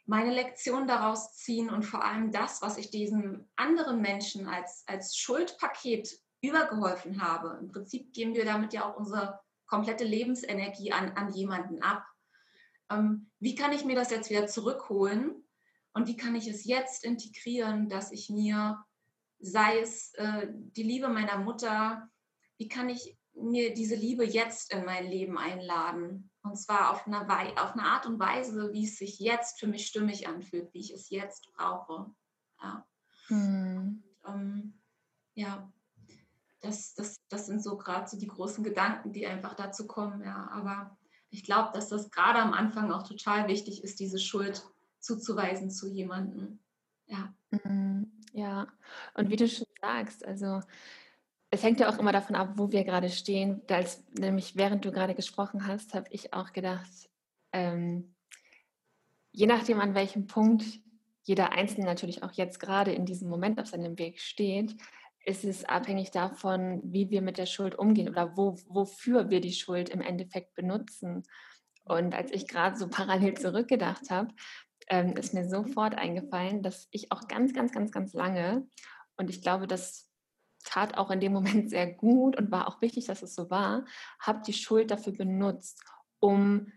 meine 0.06 0.32
Lektion 0.32 0.88
daraus 0.88 1.34
ziehen 1.34 1.70
und 1.70 1.84
vor 1.84 2.04
allem 2.06 2.32
das, 2.32 2.62
was 2.62 2.78
ich 2.78 2.92
diesem 2.92 3.50
anderen 3.56 4.02
Menschen 4.02 4.48
als, 4.48 4.84
als 4.88 5.18
Schuldpaket 5.18 6.20
übergeholfen 6.42 7.22
habe. 7.22 7.58
Im 7.60 7.72
Prinzip 7.72 8.14
geben 8.14 8.36
wir 8.36 8.46
damit 8.46 8.72
ja 8.74 8.86
auch 8.86 8.98
unsere 8.98 9.40
komplette 9.66 10.04
Lebensenergie 10.04 10.92
an, 10.92 11.12
an 11.12 11.34
jemanden 11.34 11.82
ab. 11.82 12.06
Ähm, 12.92 13.32
wie 13.40 13.56
kann 13.56 13.72
ich 13.72 13.84
mir 13.84 13.96
das 13.96 14.12
jetzt 14.12 14.30
wieder 14.30 14.48
zurückholen 14.48 15.44
und 15.94 16.08
wie 16.08 16.18
kann 16.18 16.36
ich 16.36 16.48
es 16.48 16.66
jetzt 16.66 17.04
integrieren, 17.04 17.90
dass 17.90 18.12
ich 18.12 18.30
mir, 18.30 18.84
sei 19.40 19.80
es 19.80 20.14
äh, 20.16 20.48
die 20.52 20.84
Liebe 20.84 21.10
meiner 21.10 21.38
Mutter, 21.38 22.10
wie 22.62 22.68
kann 22.68 22.90
ich 22.90 23.18
mir 23.34 23.74
diese 23.74 23.96
Liebe 23.96 24.24
jetzt 24.24 24.72
in 24.72 24.86
mein 24.86 25.08
Leben 25.08 25.36
einladen? 25.36 26.30
Und 26.44 26.58
zwar 26.58 26.92
auf 26.92 27.08
eine, 27.08 27.22
auf 27.60 27.74
eine 27.74 27.86
Art 27.86 28.06
und 28.06 28.20
Weise, 28.20 28.72
wie 28.72 28.86
es 28.86 29.00
sich 29.00 29.18
jetzt 29.18 29.60
für 29.60 29.66
mich 29.66 29.88
stimmig 29.88 30.28
anfühlt, 30.28 30.72
wie 30.72 30.80
ich 30.82 30.94
es 30.94 31.10
jetzt 31.10 31.52
brauche. 31.56 32.14
Ja, 32.62 32.86
hm. 33.30 34.04
ähm, 34.28 34.80
ja 35.34 35.74
das, 36.60 36.94
das, 36.94 37.16
das 37.30 37.48
sind 37.48 37.64
so 37.64 37.78
gerade 37.78 38.08
so 38.08 38.16
die 38.20 38.28
großen 38.28 38.64
Gedanken, 38.64 39.12
die 39.12 39.26
einfach 39.26 39.56
dazu 39.56 39.88
kommen. 39.88 40.24
Ja. 40.24 40.48
Aber 40.52 40.96
ich 41.32 41.44
glaube, 41.44 41.72
dass 41.74 41.90
das 41.90 42.12
gerade 42.12 42.38
am 42.38 42.54
Anfang 42.54 42.92
auch 42.92 43.08
total 43.08 43.48
wichtig 43.48 43.84
ist, 43.84 44.00
diese 44.00 44.20
Schuld 44.20 44.64
zuzuweisen 45.00 45.72
zu 45.72 45.88
jemandem. 45.88 46.60
Ja. 47.08 47.34
Hm, 47.64 48.12
ja, 48.34 48.68
und 49.16 49.32
wie 49.32 49.36
du 49.36 49.48
schon 49.48 49.66
sagst, 49.82 50.24
also 50.24 50.62
es 51.52 51.64
hängt 51.64 51.82
ja 51.82 51.90
auch 51.90 52.00
immer 52.00 52.14
davon 52.14 52.36
ab, 52.36 52.54
wo 52.56 52.72
wir 52.72 52.86
gerade 52.86 53.10
stehen. 53.10 53.62
Als, 53.70 54.04
nämlich 54.18 54.56
während 54.56 54.86
du 54.86 54.92
gerade 54.92 55.14
gesprochen 55.14 55.68
hast, 55.68 55.94
habe 55.94 56.08
ich 56.10 56.34
auch 56.34 56.54
gedacht, 56.54 57.10
ähm, 57.52 58.16
je 59.34 59.48
nachdem, 59.48 59.82
an 59.82 59.94
welchem 59.94 60.28
Punkt 60.28 60.64
jeder 61.24 61.52
Einzelne 61.52 61.86
natürlich 61.86 62.24
auch 62.24 62.32
jetzt 62.32 62.60
gerade 62.60 62.94
in 62.94 63.06
diesem 63.06 63.30
Moment 63.30 63.60
auf 63.60 63.68
seinem 63.68 64.00
Weg 64.00 64.22
steht, 64.22 64.76
ist 65.26 65.44
es 65.44 65.66
abhängig 65.66 66.10
davon, 66.12 66.82
wie 66.84 67.10
wir 67.10 67.22
mit 67.22 67.38
der 67.38 67.46
Schuld 67.46 67.78
umgehen 67.78 68.10
oder 68.10 68.36
wo, 68.38 68.56
wofür 68.68 69.30
wir 69.30 69.42
die 69.42 69.54
Schuld 69.54 69.90
im 69.90 70.02
Endeffekt 70.02 70.56
benutzen. 70.56 71.24
Und 71.84 72.16
als 72.16 72.32
ich 72.32 72.48
gerade 72.48 72.78
so 72.78 72.88
parallel 72.90 73.36
zurückgedacht 73.36 74.10
habe, 74.10 74.34
ähm, 74.88 75.18
ist 75.18 75.34
mir 75.34 75.48
sofort 75.48 75.96
eingefallen, 75.96 76.64
dass 76.64 76.88
ich 76.92 77.12
auch 77.12 77.28
ganz, 77.28 77.54
ganz, 77.54 77.74
ganz, 77.74 77.92
ganz 77.92 78.14
lange, 78.14 78.68
und 79.18 79.30
ich 79.30 79.42
glaube, 79.42 79.68
dass 79.68 80.11
tat 80.64 80.98
auch 80.98 81.12
in 81.12 81.20
dem 81.20 81.34
Moment 81.34 81.70
sehr 81.70 81.92
gut 81.92 82.38
und 82.38 82.52
war 82.52 82.68
auch 82.68 82.82
wichtig, 82.82 83.06
dass 83.06 83.22
es 83.22 83.36
so 83.36 83.50
war, 83.50 83.86
habe 84.20 84.42
die 84.46 84.54
Schuld 84.54 84.92
dafür 84.92 85.14
benutzt, 85.14 85.84
um 86.20 86.72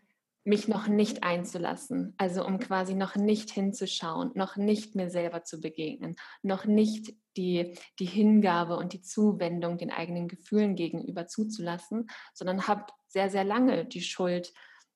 mich 0.45 0.69
noch 0.69 0.89
nicht 0.89 1.23
einzulassen, 1.23 2.15
also 2.19 2.47
um 2.47 2.59
quasi 2.59 2.95
noch 2.95 3.17
nicht 3.17 3.51
hinzuschauen, 3.51 4.31
noch 4.35 4.57
nicht 4.57 4.95
mir 4.95 5.09
selber 5.09 5.43
zu 5.43 5.61
begegnen, 5.61 6.17
noch 6.43 6.67
nicht 6.67 7.15
die, 7.37 7.75
die 7.99 8.05
Hingabe 8.05 8.77
und 8.77 8.93
die 8.93 9.01
Zuwendung 9.01 9.79
den 9.79 9.91
eigenen 9.91 10.29
Gefühlen 10.29 10.77
gegenüber 10.77 11.27
zuzulassen, 11.27 12.09
sondern 12.35 12.69
habe 12.69 12.85
sehr, 13.09 13.31
sehr 13.31 13.45
lange 13.45 13.87
die 13.87 14.03
Schuld 14.03 14.53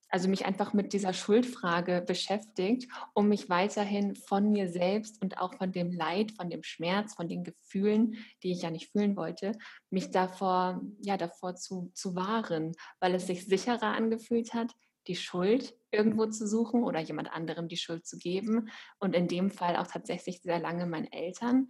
also 0.08 0.28
mich 0.28 0.46
einfach 0.46 0.72
mit 0.72 0.92
dieser 0.92 1.12
Schuldfrage 1.12 2.02
beschäftigt, 2.06 2.90
um 3.14 3.28
mich 3.28 3.48
weiterhin 3.48 4.16
von 4.16 4.50
mir 4.50 4.68
selbst 4.68 5.20
und 5.22 5.38
auch 5.38 5.54
von 5.54 5.72
dem 5.72 5.92
Leid, 5.92 6.32
von 6.32 6.50
dem 6.50 6.62
Schmerz, 6.62 7.14
von 7.14 7.28
den 7.28 7.44
Gefühlen, 7.44 8.16
die 8.42 8.52
ich 8.52 8.62
ja 8.62 8.70
nicht 8.70 8.90
fühlen 8.90 9.16
wollte, 9.16 9.52
mich 9.90 10.10
davor, 10.10 10.80
ja, 11.00 11.16
davor 11.16 11.56
zu, 11.56 11.90
zu 11.94 12.14
wahren, 12.14 12.72
weil 13.00 13.14
es 13.14 13.26
sich 13.26 13.46
sicherer 13.46 13.94
angefühlt 13.94 14.54
hat, 14.54 14.74
die 15.06 15.16
Schuld 15.16 15.74
irgendwo 15.90 16.26
zu 16.26 16.46
suchen 16.46 16.84
oder 16.84 17.00
jemand 17.00 17.32
anderem 17.32 17.68
die 17.68 17.76
Schuld 17.76 18.06
zu 18.06 18.18
geben 18.18 18.70
und 18.98 19.14
in 19.14 19.26
dem 19.26 19.50
Fall 19.50 19.76
auch 19.76 19.86
tatsächlich 19.86 20.42
sehr 20.42 20.58
lange 20.58 20.86
meinen 20.86 21.10
Eltern. 21.10 21.68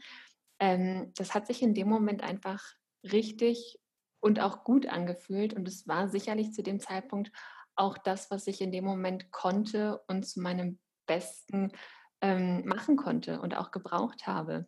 Ähm, 0.58 1.12
das 1.16 1.34
hat 1.34 1.46
sich 1.46 1.62
in 1.62 1.74
dem 1.74 1.88
Moment 1.88 2.22
einfach 2.22 2.62
richtig 3.04 3.78
und 4.20 4.40
auch 4.40 4.64
gut 4.64 4.86
angefühlt 4.86 5.54
und 5.54 5.68
es 5.68 5.86
war 5.86 6.08
sicherlich 6.08 6.52
zu 6.52 6.62
dem 6.62 6.80
Zeitpunkt 6.80 7.30
auch 7.78 7.98
das, 7.98 8.30
was 8.30 8.46
ich 8.46 8.60
in 8.60 8.72
dem 8.72 8.84
Moment 8.84 9.30
konnte 9.30 10.00
und 10.08 10.26
zu 10.26 10.40
meinem 10.40 10.78
Besten 11.06 11.72
ähm, 12.20 12.64
machen 12.66 12.96
konnte 12.96 13.40
und 13.40 13.56
auch 13.56 13.70
gebraucht 13.70 14.26
habe. 14.26 14.66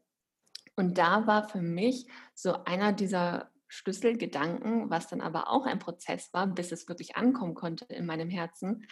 Und 0.77 0.99
da 0.99 1.27
war 1.27 1.49
für 1.49 1.61
mich 1.61 2.07
so 2.35 2.65
einer 2.65 2.93
dieser 2.93 3.51
Schlüsselgedanken, 3.69 4.91
was 4.91 5.09
dann 5.09 5.21
aber 5.21 5.49
auch 5.49 5.67
ein 5.67 5.79
Prozess 5.79 6.33
war, 6.33 6.47
bis 6.47 6.73
es 6.73 6.89
wirklich 6.89 7.17
ankommen 7.17 7.55
konnte 7.55 7.85
in 7.87 8.07
meinem 8.07 8.31
Herzen, 8.31 8.87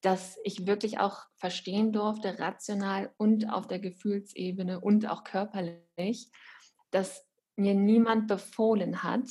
dass 0.00 0.38
ich 0.44 0.66
wirklich 0.66 0.98
auch 0.98 1.24
verstehen 1.36 1.92
durfte, 1.92 2.38
rational 2.38 3.12
und 3.16 3.50
auf 3.50 3.66
der 3.66 3.78
Gefühlsebene 3.78 4.80
und 4.80 5.08
auch 5.08 5.24
körperlich, 5.24 6.30
dass 6.90 7.26
mir 7.56 7.74
niemand 7.74 8.26
befohlen 8.26 9.02
hat, 9.02 9.28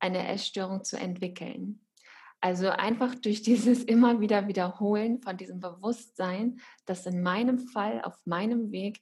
eine 0.00 0.28
Essstörung 0.28 0.84
zu 0.84 0.96
entwickeln. 0.96 1.87
Also 2.40 2.68
einfach 2.68 3.14
durch 3.16 3.42
dieses 3.42 3.82
immer 3.82 4.20
wieder 4.20 4.46
Wiederholen 4.46 5.20
von 5.20 5.36
diesem 5.36 5.60
Bewusstsein, 5.60 6.60
dass 6.86 7.06
in 7.06 7.22
meinem 7.22 7.58
Fall, 7.58 8.00
auf 8.02 8.14
meinem 8.26 8.70
Weg, 8.70 9.00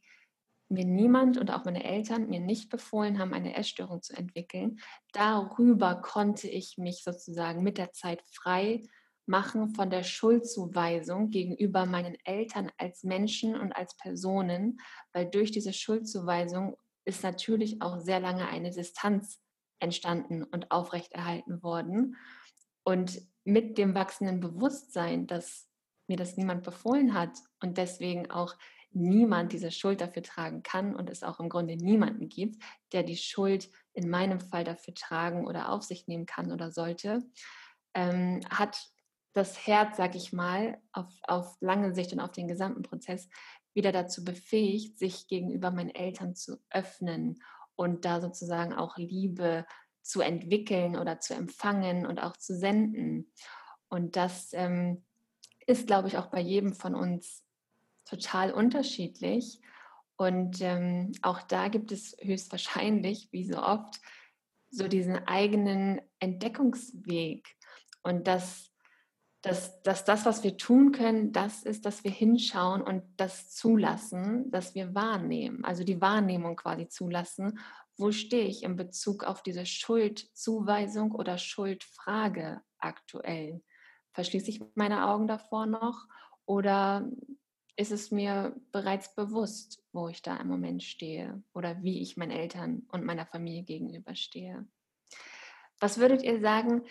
mir 0.68 0.84
niemand 0.84 1.38
und 1.38 1.50
auch 1.50 1.64
meine 1.64 1.84
Eltern 1.84 2.28
mir 2.28 2.40
nicht 2.40 2.70
befohlen 2.70 3.18
haben, 3.18 3.32
eine 3.32 3.54
Essstörung 3.54 4.02
zu 4.02 4.16
entwickeln. 4.16 4.80
Darüber 5.12 5.96
konnte 5.96 6.48
ich 6.48 6.76
mich 6.76 7.04
sozusagen 7.04 7.62
mit 7.62 7.78
der 7.78 7.92
Zeit 7.92 8.22
frei 8.32 8.82
machen 9.26 9.74
von 9.74 9.90
der 9.90 10.02
Schuldzuweisung 10.02 11.30
gegenüber 11.30 11.84
meinen 11.84 12.16
Eltern 12.24 12.70
als 12.78 13.02
Menschen 13.02 13.58
und 13.58 13.72
als 13.72 13.96
Personen, 13.96 14.80
weil 15.12 15.28
durch 15.28 15.50
diese 15.50 15.72
Schuldzuweisung 15.72 16.76
ist 17.04 17.22
natürlich 17.22 17.82
auch 17.82 17.98
sehr 18.00 18.20
lange 18.20 18.48
eine 18.48 18.70
Distanz 18.70 19.40
entstanden 19.78 20.44
und 20.44 20.70
aufrechterhalten 20.70 21.62
worden. 21.62 22.16
Und 22.86 23.20
mit 23.44 23.78
dem 23.78 23.96
wachsenden 23.96 24.38
Bewusstsein, 24.38 25.26
dass 25.26 25.68
mir 26.06 26.16
das 26.16 26.36
niemand 26.36 26.62
befohlen 26.62 27.14
hat 27.14 27.36
und 27.60 27.78
deswegen 27.78 28.30
auch 28.30 28.54
niemand 28.92 29.52
diese 29.52 29.72
Schuld 29.72 30.00
dafür 30.00 30.22
tragen 30.22 30.62
kann 30.62 30.94
und 30.94 31.10
es 31.10 31.24
auch 31.24 31.40
im 31.40 31.48
Grunde 31.48 31.76
niemanden 31.76 32.28
gibt, 32.28 32.62
der 32.92 33.02
die 33.02 33.16
Schuld 33.16 33.70
in 33.92 34.08
meinem 34.08 34.38
Fall 34.38 34.62
dafür 34.62 34.94
tragen 34.94 35.48
oder 35.48 35.70
auf 35.72 35.82
sich 35.82 36.06
nehmen 36.06 36.26
kann 36.26 36.52
oder 36.52 36.70
sollte, 36.70 37.24
ähm, 37.92 38.40
hat 38.48 38.78
das 39.32 39.66
Herz, 39.66 39.96
sag 39.96 40.14
ich 40.14 40.32
mal, 40.32 40.80
auf, 40.92 41.12
auf 41.24 41.56
lange 41.60 41.92
Sicht 41.92 42.12
und 42.12 42.20
auf 42.20 42.30
den 42.30 42.46
gesamten 42.46 42.82
Prozess 42.82 43.28
wieder 43.74 43.90
dazu 43.90 44.24
befähigt, 44.24 44.96
sich 44.98 45.26
gegenüber 45.26 45.72
meinen 45.72 45.90
Eltern 45.90 46.36
zu 46.36 46.58
öffnen 46.70 47.42
und 47.74 48.04
da 48.04 48.20
sozusagen 48.20 48.72
auch 48.72 48.96
Liebe 48.96 49.66
zu 50.06 50.20
entwickeln 50.20 50.96
oder 50.96 51.20
zu 51.20 51.34
empfangen 51.34 52.06
und 52.06 52.20
auch 52.22 52.36
zu 52.36 52.56
senden. 52.56 53.30
Und 53.88 54.16
das 54.16 54.52
ähm, 54.52 55.04
ist, 55.66 55.86
glaube 55.86 56.08
ich, 56.08 56.16
auch 56.16 56.26
bei 56.26 56.40
jedem 56.40 56.74
von 56.74 56.94
uns 56.94 57.44
total 58.04 58.52
unterschiedlich. 58.52 59.60
Und 60.16 60.60
ähm, 60.60 61.12
auch 61.22 61.42
da 61.42 61.68
gibt 61.68 61.92
es 61.92 62.16
höchstwahrscheinlich, 62.20 63.28
wie 63.32 63.44
so 63.44 63.62
oft, 63.62 64.00
so 64.70 64.88
diesen 64.88 65.26
eigenen 65.26 66.00
Entdeckungsweg. 66.20 67.46
Und 68.02 68.26
dass, 68.26 68.70
dass, 69.42 69.82
dass 69.82 70.04
das, 70.04 70.24
was 70.24 70.44
wir 70.44 70.56
tun 70.56 70.92
können, 70.92 71.32
das 71.32 71.64
ist, 71.64 71.84
dass 71.84 72.04
wir 72.04 72.10
hinschauen 72.10 72.80
und 72.80 73.02
das 73.16 73.50
zulassen, 73.50 74.50
dass 74.50 74.74
wir 74.74 74.94
wahrnehmen, 74.94 75.64
also 75.64 75.84
die 75.84 76.00
Wahrnehmung 76.00 76.56
quasi 76.56 76.88
zulassen 76.88 77.58
wo 77.98 78.12
stehe 78.12 78.46
ich 78.46 78.62
in 78.62 78.76
Bezug 78.76 79.24
auf 79.24 79.42
diese 79.42 79.66
Schuldzuweisung 79.66 81.12
oder 81.12 81.38
Schuldfrage 81.38 82.60
aktuell? 82.78 83.62
Verschließe 84.12 84.50
ich 84.50 84.62
meine 84.74 85.06
Augen 85.06 85.26
davor 85.26 85.66
noch 85.66 86.06
oder 86.44 87.08
ist 87.76 87.92
es 87.92 88.10
mir 88.10 88.56
bereits 88.72 89.14
bewusst, 89.14 89.82
wo 89.92 90.08
ich 90.08 90.22
da 90.22 90.36
im 90.36 90.48
Moment 90.48 90.82
stehe 90.82 91.42
oder 91.52 91.82
wie 91.82 92.00
ich 92.00 92.16
meinen 92.16 92.30
Eltern 92.30 92.86
und 92.90 93.04
meiner 93.04 93.26
Familie 93.26 93.64
gegenüberstehe? 93.64 94.66
Was 95.78 95.98
würdet 95.98 96.22
ihr 96.22 96.40
sagen, 96.40 96.82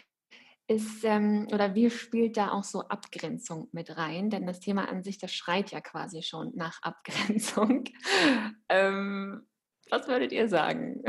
ist 0.67 1.03
ähm, 1.03 1.47
oder 1.51 1.75
wie 1.75 1.89
spielt 1.89 2.37
da 2.37 2.51
auch 2.51 2.63
so 2.63 2.81
Abgrenzung 2.81 3.69
mit 3.71 3.97
rein? 3.97 4.29
Denn 4.29 4.45
das 4.45 4.59
Thema 4.59 4.87
an 4.89 5.03
sich, 5.03 5.17
das 5.17 5.33
schreit 5.33 5.71
ja 5.71 5.81
quasi 5.81 6.21
schon 6.21 6.51
nach 6.55 6.81
Abgrenzung. 6.81 7.85
ähm, 8.69 9.47
was 9.89 10.07
würdet 10.07 10.31
ihr 10.31 10.47
sagen? 10.47 11.03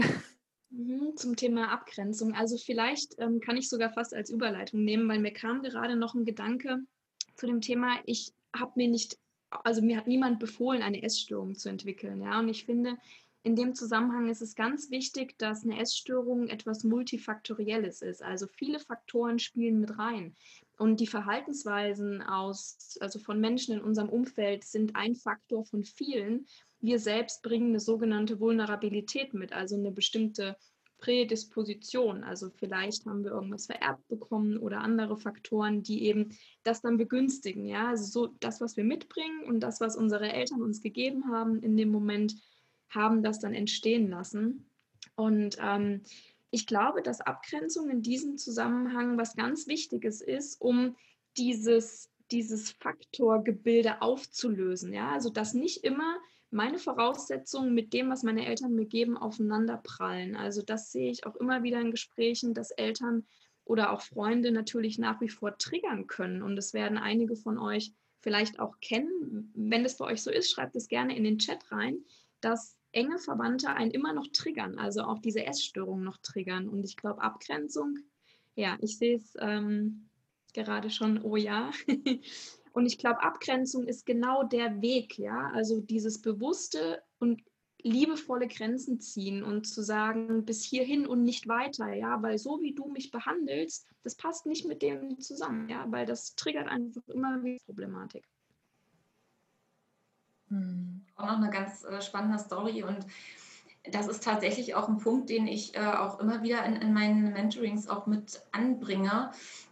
Mhm, 0.70 1.16
zum 1.16 1.36
Thema 1.36 1.72
Abgrenzung. 1.72 2.34
Also 2.34 2.56
vielleicht 2.58 3.14
ähm, 3.18 3.40
kann 3.40 3.56
ich 3.56 3.68
sogar 3.68 3.90
fast 3.90 4.14
als 4.14 4.30
Überleitung 4.30 4.84
nehmen, 4.84 5.08
weil 5.08 5.20
mir 5.20 5.32
kam 5.32 5.62
gerade 5.62 5.96
noch 5.96 6.14
ein 6.14 6.24
Gedanke 6.24 6.80
zu 7.34 7.46
dem 7.46 7.60
Thema, 7.60 7.98
ich 8.04 8.32
habe 8.54 8.72
mir 8.76 8.88
nicht, 8.88 9.18
also 9.50 9.82
mir 9.82 9.96
hat 9.96 10.06
niemand 10.06 10.38
befohlen, 10.38 10.82
eine 10.82 11.02
Essstörung 11.02 11.54
zu 11.54 11.68
entwickeln. 11.68 12.20
Ja? 12.20 12.38
Und 12.40 12.48
ich 12.48 12.64
finde, 12.64 12.96
in 13.42 13.54
dem 13.54 13.74
Zusammenhang 13.74 14.28
ist 14.28 14.42
es 14.42 14.56
ganz 14.56 14.90
wichtig, 14.90 15.38
dass 15.38 15.64
eine 15.64 15.78
Essstörung 15.78 16.48
etwas 16.48 16.82
Multifaktorielles 16.82 18.02
ist. 18.02 18.22
Also 18.22 18.46
viele 18.48 18.80
Faktoren 18.80 19.38
spielen 19.38 19.78
mit 19.78 19.98
rein. 19.98 20.34
Und 20.78 21.00
die 21.00 21.06
Verhaltensweisen 21.06 22.22
aus, 22.22 22.98
also 23.00 23.18
von 23.18 23.40
Menschen 23.40 23.74
in 23.74 23.80
unserem 23.80 24.10
Umfeld 24.10 24.64
sind 24.64 24.94
ein 24.94 25.14
Faktor 25.14 25.64
von 25.64 25.84
vielen 25.84 26.46
wir 26.80 26.98
selbst 26.98 27.42
bringen 27.42 27.70
eine 27.70 27.80
sogenannte 27.80 28.40
Vulnerabilität 28.40 29.34
mit, 29.34 29.52
also 29.52 29.76
eine 29.76 29.90
bestimmte 29.90 30.56
Prädisposition. 30.98 32.24
Also 32.24 32.50
vielleicht 32.50 33.06
haben 33.06 33.24
wir 33.24 33.32
irgendwas 33.32 33.66
vererbt 33.66 34.06
bekommen 34.08 34.56
oder 34.56 34.80
andere 34.80 35.16
Faktoren, 35.16 35.82
die 35.82 36.04
eben 36.04 36.36
das 36.62 36.80
dann 36.80 36.96
begünstigen. 36.96 37.66
Ja, 37.66 37.88
also 37.88 38.04
so 38.04 38.34
das, 38.40 38.60
was 38.60 38.76
wir 38.76 38.84
mitbringen 38.84 39.44
und 39.46 39.60
das, 39.60 39.80
was 39.80 39.96
unsere 39.96 40.32
Eltern 40.32 40.62
uns 40.62 40.80
gegeben 40.80 41.30
haben 41.30 41.60
in 41.62 41.76
dem 41.76 41.90
Moment, 41.90 42.34
haben 42.88 43.22
das 43.22 43.40
dann 43.40 43.52
entstehen 43.52 44.08
lassen. 44.08 44.70
Und 45.16 45.58
ähm, 45.60 46.02
ich 46.50 46.66
glaube, 46.66 47.02
dass 47.02 47.20
Abgrenzung 47.20 47.90
in 47.90 48.02
diesem 48.02 48.38
Zusammenhang 48.38 49.18
was 49.18 49.36
ganz 49.36 49.66
Wichtiges 49.66 50.20
ist, 50.20 50.60
um 50.60 50.96
dieses, 51.36 52.10
dieses 52.30 52.70
Faktorgebilde 52.70 54.02
aufzulösen. 54.02 54.92
Ja, 54.92 55.10
also 55.10 55.30
dass 55.30 55.54
nicht 55.54 55.84
immer 55.84 56.18
meine 56.50 56.78
Voraussetzungen 56.78 57.74
mit 57.74 57.92
dem, 57.92 58.08
was 58.08 58.22
meine 58.22 58.46
Eltern 58.46 58.74
mir 58.74 58.86
geben, 58.86 59.16
aufeinander 59.16 59.78
prallen. 59.82 60.36
Also 60.36 60.62
das 60.62 60.92
sehe 60.92 61.10
ich 61.10 61.26
auch 61.26 61.36
immer 61.36 61.62
wieder 61.62 61.80
in 61.80 61.90
Gesprächen, 61.90 62.54
dass 62.54 62.70
Eltern 62.70 63.26
oder 63.64 63.92
auch 63.92 64.00
Freunde 64.00 64.52
natürlich 64.52 64.98
nach 64.98 65.20
wie 65.20 65.28
vor 65.28 65.58
triggern 65.58 66.06
können. 66.06 66.42
Und 66.42 66.56
das 66.56 66.72
werden 66.72 66.98
einige 66.98 67.36
von 67.36 67.58
euch 67.58 67.92
vielleicht 68.20 68.60
auch 68.60 68.78
kennen. 68.80 69.52
Wenn 69.54 69.84
es 69.84 69.96
bei 69.98 70.06
euch 70.06 70.22
so 70.22 70.30
ist, 70.30 70.50
schreibt 70.50 70.76
es 70.76 70.88
gerne 70.88 71.16
in 71.16 71.24
den 71.24 71.38
Chat 71.38 71.70
rein, 71.72 72.04
dass 72.40 72.75
enge 72.96 73.18
Verwandte 73.18 73.68
einen 73.68 73.90
immer 73.90 74.12
noch 74.12 74.26
triggern, 74.28 74.78
also 74.78 75.02
auch 75.02 75.18
diese 75.18 75.44
Essstörungen 75.44 76.04
noch 76.04 76.18
triggern. 76.18 76.68
Und 76.68 76.84
ich 76.84 76.96
glaube, 76.96 77.22
Abgrenzung, 77.22 77.98
ja, 78.54 78.76
ich 78.80 78.98
sehe 78.98 79.16
es 79.16 79.34
ähm, 79.38 80.08
gerade 80.54 80.90
schon, 80.90 81.22
oh 81.22 81.36
ja, 81.36 81.70
Und 82.76 82.84
ich 82.84 82.98
glaube, 82.98 83.22
Abgrenzung 83.22 83.86
ist 83.86 84.04
genau 84.04 84.42
der 84.42 84.82
Weg, 84.82 85.18
ja. 85.18 85.50
Also 85.54 85.80
dieses 85.80 86.20
bewusste 86.20 87.02
und 87.18 87.42
liebevolle 87.82 88.48
Grenzen 88.48 89.00
ziehen 89.00 89.42
und 89.42 89.66
zu 89.66 89.80
sagen, 89.82 90.44
bis 90.44 90.62
hierhin 90.62 91.06
und 91.06 91.22
nicht 91.22 91.48
weiter, 91.48 91.94
ja, 91.94 92.20
weil 92.20 92.36
so 92.36 92.60
wie 92.60 92.74
du 92.74 92.88
mich 92.88 93.10
behandelst, 93.10 93.86
das 94.02 94.14
passt 94.14 94.44
nicht 94.44 94.66
mit 94.66 94.82
dem 94.82 95.18
zusammen, 95.20 95.70
ja, 95.70 95.90
weil 95.90 96.04
das 96.04 96.34
triggert 96.34 96.68
einfach 96.68 97.00
immer 97.08 97.42
wieder 97.42 97.64
Problematik. 97.64 98.28
Hm. 100.48 100.95
Auch 101.16 101.26
noch 101.26 101.36
eine 101.36 101.50
ganz 101.50 101.84
äh, 101.84 102.00
spannende 102.00 102.38
Story 102.38 102.82
und 102.82 103.06
das 103.90 104.08
ist 104.08 104.24
tatsächlich 104.24 104.74
auch 104.74 104.88
ein 104.88 104.98
Punkt, 104.98 105.30
den 105.30 105.46
ich 105.46 105.76
äh, 105.76 105.80
auch 105.80 106.18
immer 106.18 106.42
wieder 106.42 106.64
in, 106.64 106.76
in 106.76 106.92
meinen 106.92 107.32
Mentorings 107.32 107.88
auch 107.88 108.06
mit 108.06 108.42
anbringe, 108.52 109.30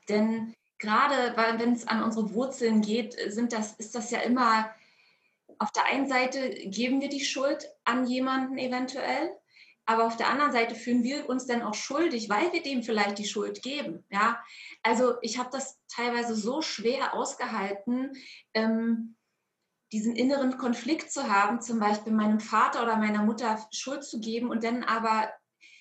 denn 0.09 0.55
gerade 0.79 1.35
wenn 1.37 1.73
es 1.73 1.87
an 1.87 2.03
unsere 2.03 2.35
Wurzeln 2.35 2.83
geht, 2.83 3.17
sind 3.29 3.53
das, 3.53 3.75
ist 3.75 3.95
das 3.95 4.11
ja 4.11 4.21
immer, 4.21 4.71
auf 5.59 5.71
der 5.73 5.87
einen 5.87 6.09
Seite 6.09 6.51
geben 6.67 7.01
wir 7.01 7.09
die 7.09 7.25
Schuld 7.25 7.69
an 7.85 8.07
jemanden 8.07 8.59
eventuell, 8.59 9.31
aber 9.87 10.07
auf 10.07 10.17
der 10.17 10.29
anderen 10.29 10.53
Seite 10.53 10.75
fühlen 10.75 11.03
wir 11.03 11.29
uns 11.29 11.47
dann 11.47 11.63
auch 11.63 11.75
schuldig, 11.75 12.29
weil 12.29 12.53
wir 12.53 12.63
dem 12.63 12.83
vielleicht 12.83 13.19
die 13.19 13.27
Schuld 13.27 13.63
geben. 13.63 14.05
Ja, 14.11 14.43
also 14.83 15.15
ich 15.21 15.39
habe 15.39 15.51
das 15.53 15.79
teilweise 15.89 16.35
so 16.35 16.63
schwer 16.63 17.15
ausgehalten, 17.15 18.13
ähm, 18.55 19.17
diesen 19.93 20.17
inneren 20.17 20.59
Konflikt 20.59 21.13
zu 21.13 21.29
haben, 21.29 21.61
zum 21.61 21.79
Beispiel 21.79 22.13
meinem 22.13 22.41
Vater 22.41 22.83
oder 22.83 22.97
meiner 22.97 23.23
Mutter 23.23 23.65
Schuld 23.71 24.05
zu 24.05 24.21
geben 24.21 24.51
und 24.51 24.65
dann 24.65 24.83
aber 24.83 25.31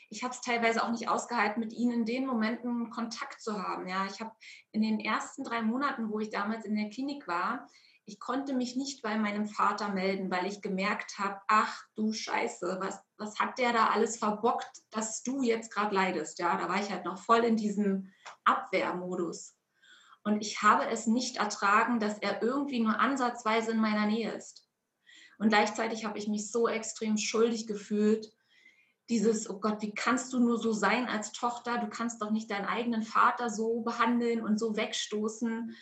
ich 0.10 0.24
habe 0.24 0.34
es 0.34 0.42
teilweise 0.42 0.84
auch 0.84 0.92
nicht 0.92 1.10
ausgehalten, 1.10 1.60
mit 1.60 1.74
ihnen 1.74 1.92
in 2.02 2.06
den 2.06 2.28
Momenten 2.28 2.92
Kontakt 2.92 3.42
zu 3.42 3.62
haben. 3.62 3.88
Ja, 3.88 4.06
ich 4.06 4.20
habe 4.20 4.32
in 4.72 4.84
den 4.84 5.00
ersten 5.00 5.44
drei 5.44 5.64
Monaten, 5.64 6.12
wo 6.12 6.20
ich 6.20 6.30
damals 6.30 6.66
in 6.66 6.76
der 6.76 6.92
Klinik 6.92 7.28
war, 7.28 7.68
ich 8.06 8.20
konnte 8.20 8.54
mich 8.54 8.76
nicht 8.76 9.02
bei 9.02 9.18
meinem 9.18 9.46
Vater 9.46 9.90
melden, 9.90 10.30
weil 10.30 10.46
ich 10.46 10.62
gemerkt 10.62 11.18
habe, 11.18 11.40
ach 11.48 11.84
du 11.96 12.12
Scheiße, 12.12 12.78
was, 12.82 13.02
was 13.18 13.40
hat 13.40 13.58
der 13.58 13.72
da 13.72 13.88
alles 13.88 14.18
verbockt, 14.18 14.84
dass 14.92 15.24
du 15.24 15.42
jetzt 15.42 15.74
gerade 15.74 15.96
leidest? 15.96 16.38
Ja, 16.40 16.58
da 16.58 16.68
war 16.68 16.82
ich 16.82 16.92
halt 16.92 17.06
noch 17.06 17.18
voll 17.18 17.46
in 17.46 17.56
diesem 17.56 18.12
Abwehrmodus. 18.44 19.56
Und 20.24 20.42
ich 20.42 20.62
habe 20.62 20.88
es 20.88 21.06
nicht 21.06 21.38
ertragen, 21.38 22.00
dass 22.00 22.18
er 22.18 22.42
irgendwie 22.42 22.80
nur 22.80 23.00
ansatzweise 23.00 23.72
in 23.72 23.80
meiner 23.80 24.06
Nähe 24.06 24.32
ist. 24.32 24.68
Und 25.38 25.50
gleichzeitig 25.50 26.06
habe 26.06 26.18
ich 26.18 26.28
mich 26.28 26.50
so 26.52 26.68
extrem 26.68 27.18
schuldig 27.18 27.68
gefühlt. 27.68 28.32
Dieses, 29.10 29.50
oh 29.50 29.60
Gott, 29.60 29.82
wie 29.82 29.94
kannst 29.94 30.32
du 30.32 30.40
nur 30.40 30.58
so 30.58 30.72
sein 30.72 31.08
als 31.10 31.34
Tochter? 31.34 31.80
Du 31.80 31.90
kannst 31.90 32.22
doch 32.22 32.32
nicht 32.32 32.50
deinen 32.50 32.66
eigenen 32.66 33.04
Vater 33.04 33.50
so 33.50 33.82
behandeln 33.82 34.42
und 34.42 34.58
so 34.58 34.78
wegstoßen. 34.78 35.76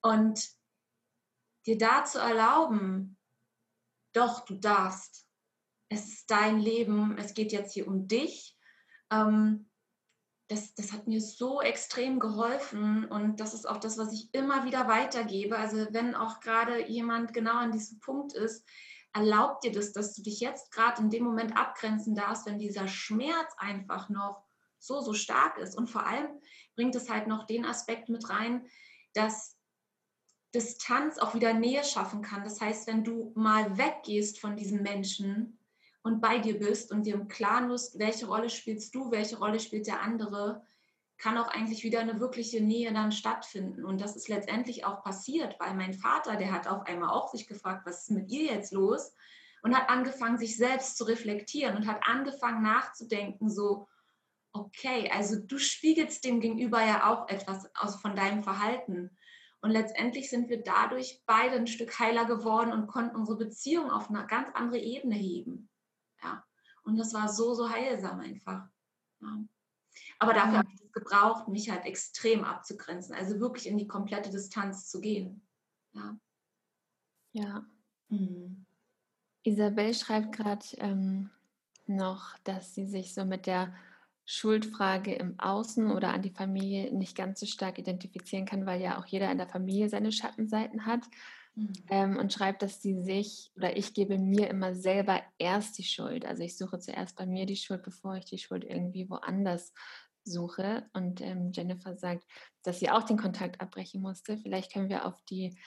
Und 0.00 0.50
dir 1.66 1.78
da 1.78 2.04
zu 2.04 2.18
erlauben, 2.18 3.16
doch, 4.12 4.44
du 4.44 4.56
darfst. 4.56 5.26
Es 5.88 6.08
ist 6.08 6.30
dein 6.30 6.58
Leben, 6.58 7.16
es 7.18 7.34
geht 7.34 7.52
jetzt 7.52 7.72
hier 7.72 7.86
um 7.86 8.08
dich. 8.08 8.56
Ähm, 9.10 9.70
das, 10.52 10.74
das 10.74 10.92
hat 10.92 11.06
mir 11.06 11.20
so 11.20 11.62
extrem 11.62 12.20
geholfen 12.20 13.06
und 13.06 13.40
das 13.40 13.54
ist 13.54 13.66
auch 13.66 13.78
das, 13.78 13.96
was 13.96 14.12
ich 14.12 14.32
immer 14.34 14.64
wieder 14.64 14.86
weitergebe. 14.86 15.56
Also 15.56 15.86
wenn 15.90 16.14
auch 16.14 16.40
gerade 16.40 16.88
jemand 16.88 17.32
genau 17.32 17.56
an 17.56 17.72
diesem 17.72 18.00
Punkt 18.00 18.34
ist, 18.34 18.64
erlaubt 19.14 19.64
dir 19.64 19.72
das, 19.72 19.92
dass 19.92 20.14
du 20.14 20.22
dich 20.22 20.40
jetzt 20.40 20.70
gerade 20.70 21.00
in 21.00 21.10
dem 21.10 21.24
Moment 21.24 21.56
abgrenzen 21.56 22.14
darfst, 22.14 22.46
wenn 22.46 22.58
dieser 22.58 22.86
Schmerz 22.86 23.54
einfach 23.56 24.10
noch 24.10 24.44
so, 24.78 25.00
so 25.00 25.14
stark 25.14 25.58
ist. 25.58 25.76
Und 25.76 25.88
vor 25.88 26.06
allem 26.06 26.28
bringt 26.76 26.94
es 26.94 27.08
halt 27.08 27.26
noch 27.26 27.46
den 27.46 27.64
Aspekt 27.64 28.08
mit 28.10 28.28
rein, 28.28 28.66
dass 29.14 29.56
Distanz 30.54 31.18
auch 31.18 31.34
wieder 31.34 31.54
Nähe 31.54 31.82
schaffen 31.82 32.20
kann. 32.20 32.44
Das 32.44 32.60
heißt, 32.60 32.86
wenn 32.86 33.04
du 33.04 33.32
mal 33.34 33.78
weggehst 33.78 34.38
von 34.38 34.56
diesem 34.56 34.82
Menschen 34.82 35.58
und 36.02 36.20
bei 36.20 36.38
dir 36.38 36.58
bist 36.58 36.90
und 36.90 37.04
dir 37.04 37.14
im 37.14 37.28
Klaren 37.28 37.68
bist, 37.68 37.98
welche 37.98 38.26
Rolle 38.26 38.50
spielst 38.50 38.94
du, 38.94 39.10
welche 39.10 39.38
Rolle 39.38 39.60
spielt 39.60 39.86
der 39.86 40.02
andere, 40.02 40.62
kann 41.18 41.38
auch 41.38 41.48
eigentlich 41.48 41.84
wieder 41.84 42.00
eine 42.00 42.18
wirkliche 42.18 42.60
Nähe 42.60 42.92
dann 42.92 43.12
stattfinden. 43.12 43.84
Und 43.84 44.00
das 44.00 44.16
ist 44.16 44.28
letztendlich 44.28 44.84
auch 44.84 45.04
passiert, 45.04 45.54
weil 45.60 45.74
mein 45.74 45.94
Vater, 45.94 46.36
der 46.36 46.50
hat 46.50 46.66
auf 46.66 46.84
einmal 46.86 47.10
auch 47.10 47.30
sich 47.30 47.46
gefragt, 47.46 47.86
was 47.86 48.02
ist 48.02 48.10
mit 48.10 48.30
ihr 48.30 48.52
jetzt 48.52 48.72
los? 48.72 49.14
Und 49.62 49.76
hat 49.76 49.88
angefangen, 49.88 50.38
sich 50.38 50.56
selbst 50.56 50.96
zu 50.96 51.04
reflektieren 51.04 51.76
und 51.76 51.86
hat 51.86 52.00
angefangen 52.04 52.64
nachzudenken, 52.64 53.48
so, 53.48 53.86
okay, 54.52 55.08
also 55.14 55.38
du 55.38 55.58
spiegelst 55.58 56.24
dem 56.24 56.40
Gegenüber 56.40 56.84
ja 56.84 57.08
auch 57.08 57.28
etwas 57.28 57.70
aus 57.76 58.00
von 58.00 58.16
deinem 58.16 58.42
Verhalten. 58.42 59.16
Und 59.60 59.70
letztendlich 59.70 60.28
sind 60.28 60.48
wir 60.48 60.64
dadurch 60.64 61.22
beide 61.26 61.54
ein 61.54 61.68
Stück 61.68 61.96
heiler 62.00 62.24
geworden 62.24 62.72
und 62.72 62.88
konnten 62.88 63.14
unsere 63.14 63.38
Beziehung 63.38 63.92
auf 63.92 64.10
eine 64.10 64.26
ganz 64.26 64.48
andere 64.54 64.80
Ebene 64.80 65.14
heben. 65.14 65.70
Ja. 66.22 66.44
Und 66.84 66.96
das 66.96 67.14
war 67.14 67.28
so, 67.28 67.54
so 67.54 67.68
heilsam 67.68 68.20
einfach. 68.20 68.68
Ja. 69.20 69.44
Aber 70.18 70.32
dafür 70.32 70.58
habe 70.58 70.68
ich 70.72 70.80
es 70.80 70.92
gebraucht, 70.92 71.48
mich 71.48 71.70
halt 71.70 71.84
extrem 71.84 72.44
abzugrenzen, 72.44 73.14
also 73.14 73.40
wirklich 73.40 73.66
in 73.66 73.78
die 73.78 73.86
komplette 73.86 74.30
Distanz 74.30 74.88
zu 74.88 75.00
gehen. 75.00 75.46
Ja. 75.92 76.16
Ja. 77.32 77.66
Mhm. 78.08 78.66
Isabel 79.44 79.94
schreibt 79.94 80.32
gerade 80.36 80.64
ähm, 80.78 81.30
noch, 81.86 82.38
dass 82.44 82.74
sie 82.74 82.86
sich 82.86 83.14
so 83.14 83.24
mit 83.24 83.46
der 83.46 83.74
Schuldfrage 84.24 85.14
im 85.14 85.38
Außen 85.40 85.90
oder 85.90 86.12
an 86.12 86.22
die 86.22 86.30
Familie 86.30 86.94
nicht 86.94 87.16
ganz 87.16 87.40
so 87.40 87.46
stark 87.46 87.78
identifizieren 87.78 88.46
kann, 88.46 88.66
weil 88.66 88.80
ja 88.80 88.98
auch 88.98 89.06
jeder 89.06 89.30
in 89.30 89.38
der 89.38 89.48
Familie 89.48 89.88
seine 89.88 90.12
Schattenseiten 90.12 90.86
hat. 90.86 91.00
Mhm. 91.54 91.72
Ähm, 91.90 92.16
und 92.16 92.32
schreibt, 92.32 92.62
dass 92.62 92.80
sie 92.80 93.02
sich 93.02 93.50
oder 93.56 93.76
ich 93.76 93.92
gebe 93.92 94.18
mir 94.18 94.48
immer 94.48 94.74
selber 94.74 95.22
erst 95.38 95.78
die 95.78 95.84
Schuld. 95.84 96.24
Also 96.24 96.42
ich 96.42 96.56
suche 96.56 96.78
zuerst 96.78 97.16
bei 97.16 97.26
mir 97.26 97.46
die 97.46 97.56
Schuld, 97.56 97.82
bevor 97.82 98.16
ich 98.16 98.24
die 98.24 98.38
Schuld 98.38 98.64
irgendwie 98.64 99.08
woanders 99.10 99.72
suche. 100.24 100.88
Und 100.94 101.20
ähm, 101.20 101.52
Jennifer 101.52 101.96
sagt, 101.96 102.24
dass 102.62 102.80
sie 102.80 102.90
auch 102.90 103.02
den 103.02 103.18
Kontakt 103.18 103.60
abbrechen 103.60 104.00
musste. 104.00 104.38
Vielleicht 104.38 104.72
können 104.72 104.88
wir 104.88 105.04
auf 105.04 105.22
die, 105.24 105.58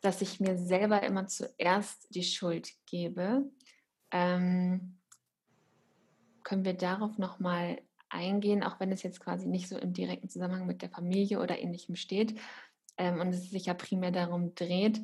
dass 0.00 0.22
ich 0.22 0.40
mir 0.40 0.56
selber 0.56 1.02
immer 1.02 1.26
zuerst 1.26 2.06
die 2.14 2.22
Schuld 2.22 2.70
gebe. 2.86 3.44
Ähm, 4.10 4.98
können 6.44 6.64
wir 6.64 6.74
darauf 6.74 7.18
nochmal 7.18 7.82
eingehen, 8.08 8.64
auch 8.64 8.80
wenn 8.80 8.90
es 8.90 9.02
jetzt 9.02 9.20
quasi 9.20 9.46
nicht 9.46 9.68
so 9.68 9.76
im 9.76 9.92
direkten 9.92 10.28
Zusammenhang 10.28 10.66
mit 10.66 10.82
der 10.82 10.90
Familie 10.90 11.40
oder 11.40 11.58
ähnlichem 11.58 11.94
steht 11.94 12.40
ähm, 13.00 13.20
und 13.20 13.28
es 13.28 13.50
sich 13.50 13.66
ja 13.66 13.74
primär 13.74 14.12
darum 14.12 14.54
dreht. 14.54 15.00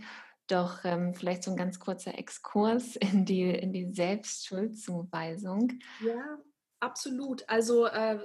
Doch 0.47 0.85
ähm, 0.85 1.15
vielleicht 1.15 1.43
so 1.43 1.51
ein 1.51 1.57
ganz 1.57 1.81
kurzer 1.81 2.17
Exkurs 2.17 2.95
in 2.97 3.25
die, 3.25 3.51
in 3.51 3.73
die 3.73 3.93
Selbstschuldzuweisung. 3.93 5.73
Ja, 6.01 6.39
Absolut. 6.79 7.43
Also 7.49 7.87
äh, 7.87 8.19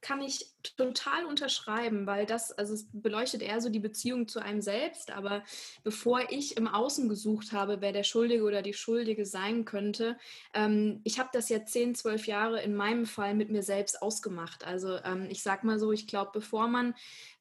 kann 0.00 0.22
ich 0.22 0.46
total 0.76 1.26
unterschreiben, 1.26 2.06
weil 2.06 2.24
das, 2.24 2.52
also 2.52 2.72
es 2.72 2.86
beleuchtet 2.90 3.42
eher 3.42 3.60
so 3.60 3.68
die 3.68 3.80
Beziehung 3.80 4.26
zu 4.28 4.40
einem 4.40 4.62
selbst. 4.62 5.10
Aber 5.10 5.44
bevor 5.84 6.30
ich 6.30 6.56
im 6.56 6.68
Außen 6.68 7.10
gesucht 7.10 7.52
habe, 7.52 7.82
wer 7.82 7.92
der 7.92 8.04
Schuldige 8.04 8.44
oder 8.44 8.62
die 8.62 8.72
Schuldige 8.72 9.26
sein 9.26 9.66
könnte, 9.66 10.16
ähm, 10.54 11.00
ich 11.04 11.18
habe 11.18 11.28
das 11.32 11.50
jetzt 11.50 11.72
10, 11.74 11.96
12 11.96 12.26
Jahre 12.26 12.62
in 12.62 12.74
meinem 12.74 13.04
Fall 13.04 13.34
mit 13.34 13.50
mir 13.50 13.62
selbst 13.62 14.00
ausgemacht. 14.00 14.64
Also 14.66 14.96
ähm, 15.04 15.26
ich 15.28 15.42
sag 15.42 15.62
mal 15.62 15.78
so, 15.78 15.92
ich 15.92 16.06
glaube, 16.06 16.30
bevor 16.32 16.66
man 16.66 16.94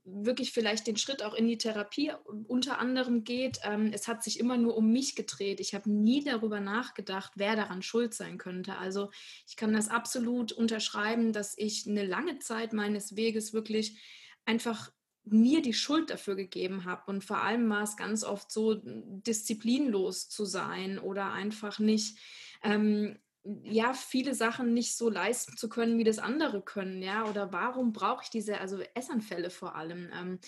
wirklich 0.08 0.54
vielleicht 0.54 0.88
den 0.88 0.96
Schritt 0.96 1.22
auch 1.22 1.34
in 1.34 1.48
die 1.48 1.58
Therapie 1.58 2.12
unter 2.48 2.80
anderem 2.80 3.26
geht. 3.26 3.60
Ähm, 3.64 3.92
es 3.94 4.08
hat 4.08 4.24
sich 4.24 4.40
immer 4.40 4.58
nur 4.58 4.78
um 4.78 4.92
mich 4.92 5.16
gedreht. 5.16 5.60
Ich 5.60 5.76
habe 5.76 5.92
nie 5.92 6.24
darüber 6.24 6.62
nachgedacht, 6.62 7.34
wer 7.36 7.56
daran 7.56 7.82
schuld 7.82 8.14
sein 8.14 8.38
könnte. 8.38 8.78
Also 8.78 9.12
ich 9.48 9.58
kann 9.58 9.74
das 9.74 9.90
absolut 9.90 10.54
unterschreiben, 10.58 11.34
dass 11.34 11.58
ich 11.58 11.88
eine 11.88 12.06
lange 12.06 12.40
Zeit 12.40 12.74
meines 12.74 13.16
Weges 13.16 13.54
wirklich 13.54 14.02
einfach 14.46 14.92
mir 15.24 15.62
die 15.62 15.74
Schuld 15.74 16.10
dafür 16.10 16.36
gegeben 16.36 16.86
habe. 16.86 17.04
Und 17.08 17.24
vor 17.24 17.42
allem 17.42 17.70
war 17.70 17.84
es 17.84 17.98
ganz 17.98 18.24
oft 18.24 18.52
so, 18.52 18.82
disziplinlos 18.84 20.30
zu 20.30 20.46
sein 20.46 21.00
oder 21.00 21.32
einfach 21.34 21.80
nicht 21.80 22.18
ähm, 22.64 23.18
ja, 23.64 23.94
viele 23.94 24.36
Sachen 24.36 24.74
nicht 24.74 24.96
so 24.98 25.10
leisten 25.10 25.56
zu 25.56 25.70
können, 25.70 25.98
wie 25.98 26.04
das 26.04 26.20
andere 26.20 26.62
können, 26.62 27.02
ja, 27.02 27.26
oder 27.26 27.54
warum 27.54 27.94
brauche 27.94 28.24
ich 28.24 28.30
diese, 28.30 28.60
also 28.60 28.82
Essanfälle 28.94 29.50
vor 29.50 29.76
allem. 29.76 30.10
Ähm, 30.14 30.40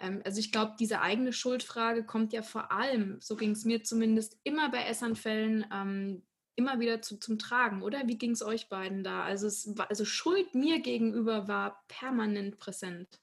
ähm, 0.00 0.22
also 0.24 0.38
ich 0.38 0.52
glaube, 0.52 0.74
diese 0.78 1.00
eigene 1.00 1.32
Schuldfrage 1.32 2.04
kommt 2.04 2.32
ja 2.32 2.42
vor 2.42 2.70
allem, 2.70 3.20
so 3.20 3.36
ging 3.36 3.52
es 3.52 3.64
mir 3.64 3.82
zumindest 3.82 4.38
immer 4.44 4.70
bei 4.70 4.84
Essanfällen, 4.84 5.64
ähm, 5.72 6.22
immer 6.56 6.80
wieder 6.80 7.02
zu, 7.02 7.18
zum 7.18 7.38
Tragen, 7.38 7.82
oder? 7.82 8.06
Wie 8.06 8.18
ging 8.18 8.32
es 8.32 8.42
euch 8.42 8.68
beiden 8.68 9.04
da? 9.04 9.22
Also, 9.22 9.46
es 9.46 9.76
war, 9.76 9.88
also 9.90 10.04
Schuld 10.04 10.54
mir 10.54 10.80
gegenüber 10.80 11.48
war 11.48 11.84
permanent 11.88 12.58
präsent. 12.58 13.20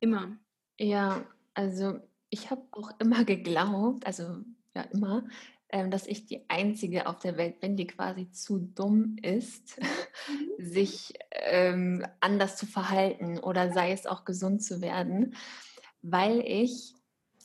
Immer. 0.00 0.36
Ja, 0.78 1.26
also 1.54 1.98
ich 2.30 2.50
habe 2.50 2.62
auch 2.72 2.92
immer 3.00 3.24
geglaubt, 3.24 4.06
also 4.06 4.38
ja 4.74 4.82
immer, 4.92 5.24
ähm, 5.70 5.90
dass 5.90 6.06
ich 6.06 6.26
die 6.26 6.48
Einzige 6.48 7.06
auf 7.06 7.18
der 7.18 7.36
Welt 7.36 7.60
bin, 7.60 7.76
die 7.76 7.86
quasi 7.86 8.30
zu 8.30 8.58
dumm 8.58 9.16
ist, 9.22 9.78
mhm. 9.78 9.86
sich 10.58 11.14
ähm, 11.32 12.06
anders 12.20 12.56
zu 12.56 12.66
verhalten 12.66 13.38
oder 13.38 13.72
sei 13.72 13.92
es 13.92 14.06
auch 14.06 14.24
gesund 14.24 14.62
zu 14.62 14.80
werden, 14.80 15.34
weil 16.02 16.40
ich, 16.40 16.94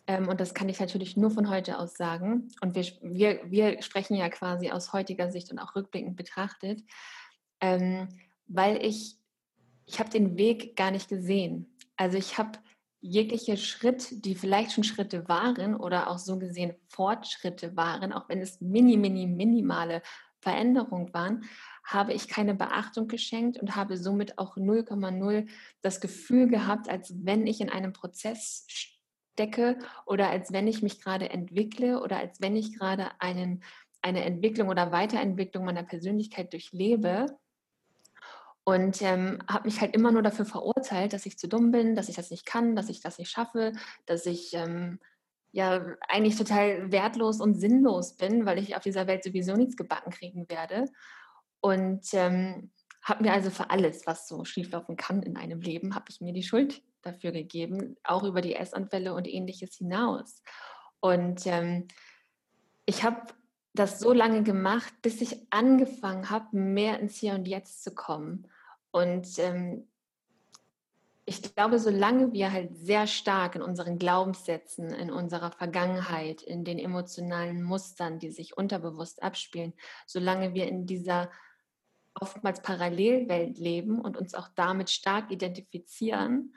ähm, 0.07 0.27
und 0.27 0.39
das 0.39 0.53
kann 0.53 0.69
ich 0.69 0.79
natürlich 0.79 1.15
nur 1.15 1.31
von 1.31 1.49
heute 1.49 1.79
aus 1.79 1.95
sagen, 1.95 2.49
und 2.61 2.75
wir, 2.75 2.85
wir, 3.01 3.39
wir 3.45 3.81
sprechen 3.81 4.15
ja 4.15 4.29
quasi 4.29 4.71
aus 4.71 4.93
heutiger 4.93 5.31
Sicht 5.31 5.51
und 5.51 5.59
auch 5.59 5.75
rückblickend 5.75 6.15
betrachtet, 6.15 6.81
ähm, 7.61 8.09
weil 8.47 8.83
ich, 8.85 9.17
ich 9.85 9.99
habe 9.99 10.09
den 10.09 10.37
Weg 10.37 10.75
gar 10.75 10.91
nicht 10.91 11.07
gesehen. 11.07 11.77
Also 11.95 12.17
ich 12.17 12.37
habe 12.37 12.59
jegliche 12.99 13.57
Schritt, 13.57 14.25
die 14.25 14.35
vielleicht 14.35 14.71
schon 14.73 14.83
Schritte 14.83 15.27
waren 15.27 15.75
oder 15.75 16.09
auch 16.09 16.17
so 16.17 16.39
gesehen 16.39 16.73
Fortschritte 16.87 17.75
waren, 17.75 18.13
auch 18.13 18.29
wenn 18.29 18.41
es 18.41 18.61
mini, 18.61 18.97
mini, 18.97 19.27
minimale 19.27 20.01
Veränderungen 20.39 21.13
waren, 21.13 21.43
habe 21.85 22.13
ich 22.13 22.27
keine 22.27 22.55
Beachtung 22.55 23.07
geschenkt 23.07 23.57
und 23.57 23.75
habe 23.75 23.97
somit 23.97 24.37
auch 24.37 24.55
0,0 24.55 25.49
das 25.81 25.99
Gefühl 25.99 26.47
gehabt, 26.47 26.89
als 26.89 27.13
wenn 27.25 27.45
ich 27.45 27.61
in 27.61 27.69
einem 27.69 27.93
Prozess 27.93 28.65
stecke 29.33 29.77
oder 30.05 30.29
als 30.29 30.53
wenn 30.53 30.67
ich 30.67 30.81
mich 30.81 31.01
gerade 31.01 31.29
entwickle 31.29 32.01
oder 32.01 32.17
als 32.17 32.41
wenn 32.41 32.55
ich 32.55 32.77
gerade 32.77 33.11
einen, 33.19 33.63
eine 34.01 34.23
Entwicklung 34.23 34.69
oder 34.69 34.91
Weiterentwicklung 34.91 35.65
meiner 35.65 35.83
Persönlichkeit 35.83 36.53
durchlebe 36.53 37.27
Und 38.65 39.01
ähm, 39.01 39.39
habe 39.49 39.65
mich 39.67 39.81
halt 39.81 39.93
immer 39.93 40.11
nur 40.11 40.21
dafür 40.21 40.45
verurteilt, 40.45 41.13
dass 41.13 41.25
ich 41.25 41.37
zu 41.37 41.47
dumm 41.47 41.71
bin, 41.71 41.95
dass 41.95 42.09
ich 42.09 42.15
das 42.15 42.31
nicht 42.31 42.45
kann, 42.45 42.75
dass 42.75 42.89
ich 42.89 43.01
das 43.01 43.17
nicht 43.17 43.29
schaffe, 43.31 43.73
dass 44.05 44.25
ich 44.25 44.53
ähm, 44.53 44.99
ja 45.51 45.85
eigentlich 46.07 46.37
total 46.37 46.91
wertlos 46.91 47.41
und 47.41 47.55
sinnlos 47.55 48.15
bin, 48.15 48.45
weil 48.45 48.59
ich 48.59 48.75
auf 48.75 48.83
dieser 48.83 49.07
Welt 49.07 49.23
sowieso 49.23 49.55
nichts 49.55 49.75
gebacken 49.75 50.11
kriegen 50.11 50.47
werde. 50.49 50.85
Und 51.59 52.05
ähm, 52.13 52.71
habe 53.01 53.23
mir 53.23 53.33
also 53.33 53.49
für 53.49 53.69
alles, 53.69 54.07
was 54.07 54.27
so 54.27 54.45
schieflaufen 54.45 54.95
kann 54.95 55.23
in 55.23 55.35
einem 55.37 55.59
Leben, 55.59 55.93
habe 55.95 56.05
ich 56.09 56.21
mir 56.21 56.33
die 56.33 56.43
Schuld 56.43 56.81
dafür 57.05 57.31
gegeben, 57.31 57.95
auch 58.03 58.23
über 58.23 58.41
die 58.41 58.55
Essanfälle 58.55 59.13
und 59.13 59.27
ähnliches 59.27 59.75
hinaus. 59.75 60.41
Und 60.99 61.45
ähm, 61.45 61.87
ich 62.85 63.03
habe 63.03 63.21
das 63.73 63.99
so 63.99 64.13
lange 64.13 64.43
gemacht, 64.43 64.93
bis 65.01 65.21
ich 65.21 65.47
angefangen 65.49 66.29
habe, 66.29 66.55
mehr 66.55 66.99
ins 66.99 67.17
Hier 67.17 67.33
und 67.33 67.47
Jetzt 67.47 67.83
zu 67.83 67.93
kommen. 67.93 68.47
Und 68.91 69.39
ähm, 69.39 69.87
ich 71.25 71.41
glaube, 71.55 71.79
solange 71.79 72.33
wir 72.33 72.51
halt 72.51 72.75
sehr 72.75 73.07
stark 73.07 73.55
in 73.55 73.61
unseren 73.61 73.97
Glaubenssätzen, 73.97 74.91
in 74.91 75.09
unserer 75.09 75.51
Vergangenheit, 75.51 76.41
in 76.41 76.65
den 76.65 76.77
emotionalen 76.77 77.63
Mustern, 77.63 78.19
die 78.19 78.29
sich 78.29 78.57
unterbewusst 78.57 79.23
abspielen, 79.23 79.73
solange 80.05 80.53
wir 80.53 80.67
in 80.67 80.85
dieser 80.85 81.31
oftmals 82.19 82.61
Parallelwelt 82.61 83.57
leben 83.57 83.99
und 83.99 84.17
uns 84.17 84.35
auch 84.35 84.49
damit 84.55 84.89
stark 84.89 85.31
identifizieren 85.31 86.53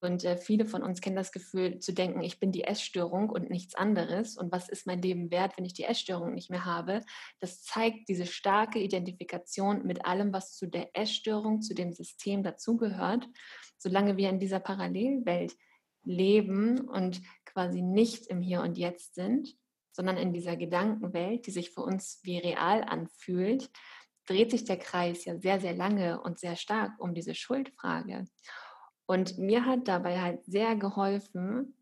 und 0.00 0.24
äh, 0.24 0.36
viele 0.36 0.66
von 0.66 0.82
uns 0.82 1.00
kennen 1.00 1.16
das 1.16 1.30
Gefühl 1.30 1.78
zu 1.78 1.92
denken, 1.92 2.22
ich 2.22 2.40
bin 2.40 2.50
die 2.50 2.64
Essstörung 2.64 3.30
und 3.30 3.50
nichts 3.50 3.76
anderes. 3.76 4.36
Und 4.36 4.50
was 4.50 4.68
ist 4.68 4.86
mein 4.86 5.00
Leben 5.00 5.30
wert, 5.30 5.56
wenn 5.56 5.64
ich 5.64 5.74
die 5.74 5.84
Essstörung 5.84 6.34
nicht 6.34 6.50
mehr 6.50 6.64
habe? 6.64 7.02
Das 7.38 7.62
zeigt 7.62 8.08
diese 8.08 8.26
starke 8.26 8.80
Identifikation 8.80 9.86
mit 9.86 10.04
allem, 10.04 10.32
was 10.32 10.56
zu 10.56 10.66
der 10.66 10.90
Essstörung, 10.94 11.62
zu 11.62 11.74
dem 11.74 11.92
System 11.92 12.42
dazugehört. 12.42 13.28
Solange 13.78 14.16
wir 14.16 14.28
in 14.28 14.40
dieser 14.40 14.60
Parallelwelt 14.60 15.54
leben 16.02 16.80
und 16.80 17.22
quasi 17.44 17.80
nicht 17.80 18.26
im 18.26 18.40
Hier 18.40 18.62
und 18.62 18.76
Jetzt 18.76 19.14
sind, 19.14 19.56
sondern 19.92 20.16
in 20.16 20.32
dieser 20.32 20.56
Gedankenwelt, 20.56 21.46
die 21.46 21.50
sich 21.52 21.70
für 21.70 21.82
uns 21.82 22.18
wie 22.24 22.38
real 22.38 22.82
anfühlt, 22.82 23.70
dreht 24.26 24.50
sich 24.50 24.64
der 24.64 24.78
Kreis 24.78 25.24
ja 25.24 25.38
sehr, 25.38 25.60
sehr 25.60 25.74
lange 25.74 26.20
und 26.20 26.38
sehr 26.40 26.56
stark 26.56 26.92
um 26.98 27.14
diese 27.14 27.34
Schuldfrage. 27.34 28.26
Und 29.12 29.36
mir 29.36 29.66
hat 29.66 29.88
dabei 29.88 30.22
halt 30.22 30.42
sehr 30.46 30.74
geholfen, 30.74 31.74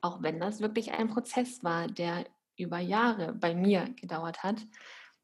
auch 0.00 0.22
wenn 0.22 0.40
das 0.40 0.62
wirklich 0.62 0.92
ein 0.92 1.08
Prozess 1.08 1.62
war, 1.62 1.88
der 1.88 2.24
über 2.56 2.78
Jahre 2.78 3.34
bei 3.34 3.54
mir 3.54 3.90
gedauert 4.00 4.42
hat, 4.42 4.62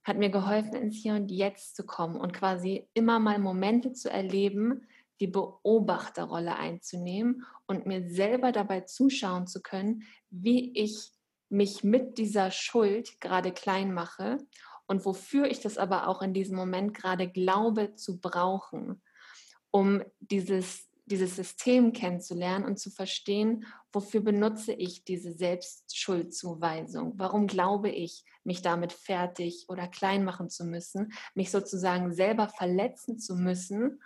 hat 0.05 0.19
mir 0.19 0.29
geholfen, 0.29 0.75
ins 0.75 0.97
Hier 0.97 1.15
und 1.15 1.31
Jetzt 1.31 1.77
zu 1.77 1.87
kommen 1.87 2.17
und 2.17 2.35
quasi 2.35 2.87
immer 2.93 3.19
mal 3.21 3.39
Momente 3.39 3.95
zu 3.95 4.11
erleben, 4.11 4.87
die 5.19 5.29
Beobachterrolle 5.29 6.57
einzunehmen 6.57 7.47
und 7.67 7.87
mir 7.87 8.07
selber 8.11 8.53
dabei 8.53 8.83
zuschauen 8.83 9.47
zu 9.47 9.63
können, 9.63 10.03
wie 10.29 10.79
ich 10.79 11.11
mich 11.49 11.83
mit 11.83 12.19
dieser 12.19 12.51
Schuld 12.51 13.19
gerade 13.19 13.51
klein 13.51 13.95
mache 13.95 14.37
und 14.87 15.07
wofür 15.07 15.47
ich 15.47 15.61
das 15.61 15.79
aber 15.79 16.07
auch 16.07 16.21
in 16.21 16.35
diesem 16.35 16.57
Moment 16.57 16.93
gerade 16.93 17.31
glaube 17.31 17.95
zu 17.95 18.21
brauchen, 18.21 19.01
um 19.71 20.03
dieses 20.19 20.90
dieses 21.11 21.37
System 21.37 21.93
kennenzulernen 21.93 22.65
und 22.65 22.79
zu 22.79 22.91
verstehen, 22.91 23.67
wofür 23.93 24.21
benutze 24.21 24.73
ich 24.73 25.05
diese 25.05 25.33
Selbstschuldzuweisung? 25.33 27.15
Warum 27.17 27.47
glaube 27.47 27.91
ich, 27.91 28.25
mich 28.45 28.63
damit 28.63 28.93
fertig 28.93 29.67
oder 29.69 29.89
klein 29.89 30.25
machen 30.25 30.49
zu 30.49 30.65
müssen, 30.65 31.13
mich 31.35 31.51
sozusagen 31.51 32.13
selber 32.13 32.49
verletzen 32.49 33.19
zu 33.19 33.35
müssen, 33.35 34.01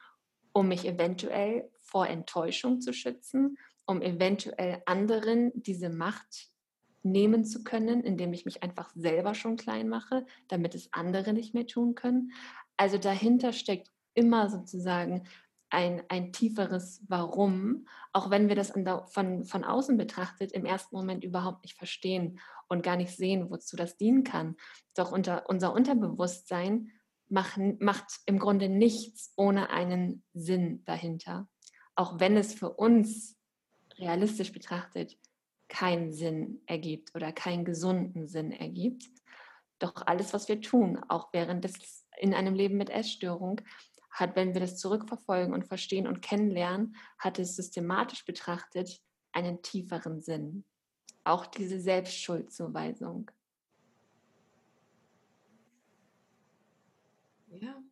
um 0.53 0.69
mich 0.69 0.87
eventuell 0.87 1.71
vor 1.81 2.07
Enttäuschung 2.07 2.81
zu 2.81 2.93
schützen, 2.93 3.59
um 3.87 4.01
eventuell 4.01 4.83
anderen 4.87 5.53
diese 5.55 5.91
Macht 5.91 6.49
nehmen 7.03 7.45
zu 7.45 7.65
können, 7.65 8.03
indem 8.03 8.33
ich 8.33 8.47
mich 8.47 8.63
einfach 8.63 8.91
selber 8.95 9.35
schon 9.35 9.57
klein 9.57 9.89
mache, 9.89 10.25
damit 10.49 10.75
es 10.75 10.91
andere 10.93 11.35
nicht 11.35 11.53
mehr 11.53 11.67
tun 11.67 11.95
können. 11.95 12.33
Also 12.79 12.97
dahinter 12.97 13.53
steckt 13.53 13.91
immer 14.15 14.49
sozusagen 14.49 15.25
ein, 15.75 16.03
ein 16.09 16.33
tieferes 16.33 17.03
Warum, 17.09 17.87
auch 18.13 18.31
wenn 18.31 18.49
wir 18.49 18.57
das 18.57 18.73
von, 19.09 19.45
von 19.45 19.65
außen 19.65 19.97
betrachtet 19.97 20.53
im 20.53 20.65
ersten 20.65 20.97
Moment 20.97 21.25
überhaupt 21.25 21.65
nicht 21.65 21.77
verstehen 21.77 22.41
und 22.69 22.83
gar 22.83 22.97
nicht 22.97 23.15
sehen, 23.15 23.51
wozu 23.51 23.77
das 23.77 23.97
dienen 23.97 24.25
kann. 24.25 24.57
Doch 24.95 25.13
unter, 25.13 25.49
unser 25.49 25.75
Unterbewusstsein 25.75 26.91
macht, 27.29 27.59
macht 27.81 28.21
im 28.27 28.39
Grunde 28.39 28.69
nichts 28.69 29.33
ohne 29.37 29.71
einen 29.71 30.23
Sinn 30.33 30.83
dahinter. 30.85 31.49
Auch 31.95 32.21
wenn 32.21 32.37
es 32.37 32.55
für 32.55 32.71
uns 32.71 33.37
realistisch 33.99 34.53
betrachtet 34.53 35.19
keinen 35.69 36.13
Sinn 36.13 36.63
ergibt 36.67 37.15
oder 37.15 37.33
keinen 37.33 37.65
gesunden 37.65 38.29
Sinn 38.29 38.53
ergibt. 38.53 39.05
Doch 39.79 40.07
alles, 40.07 40.33
was 40.33 40.49
wir 40.49 40.61
tun, 40.61 41.01
auch 41.09 41.33
während 41.33 41.65
des 41.65 42.05
in 42.17 42.33
einem 42.33 42.55
Leben 42.55 42.77
mit 42.77 42.91
Essstörung, 42.91 43.61
hat, 44.15 44.37
wenn 44.37 44.55
wir 44.55 44.61
das 44.61 44.79
zurückverfolgen 44.79 45.53
und 45.53 45.67
verstehen 45.67 46.07
und 46.07 46.23
kennenlernen, 46.23 46.97
hat 47.19 47.39
es 47.39 47.57
systematisch 47.57 48.25
betrachtet 48.25 49.03
einen 49.33 49.61
tieferen 49.61 50.23
Sinn. 50.23 50.65
Auch 51.25 51.47
diese 51.47 51.81
Selbstschuldzuweisung. 51.81 53.31
Ja. 57.51 57.83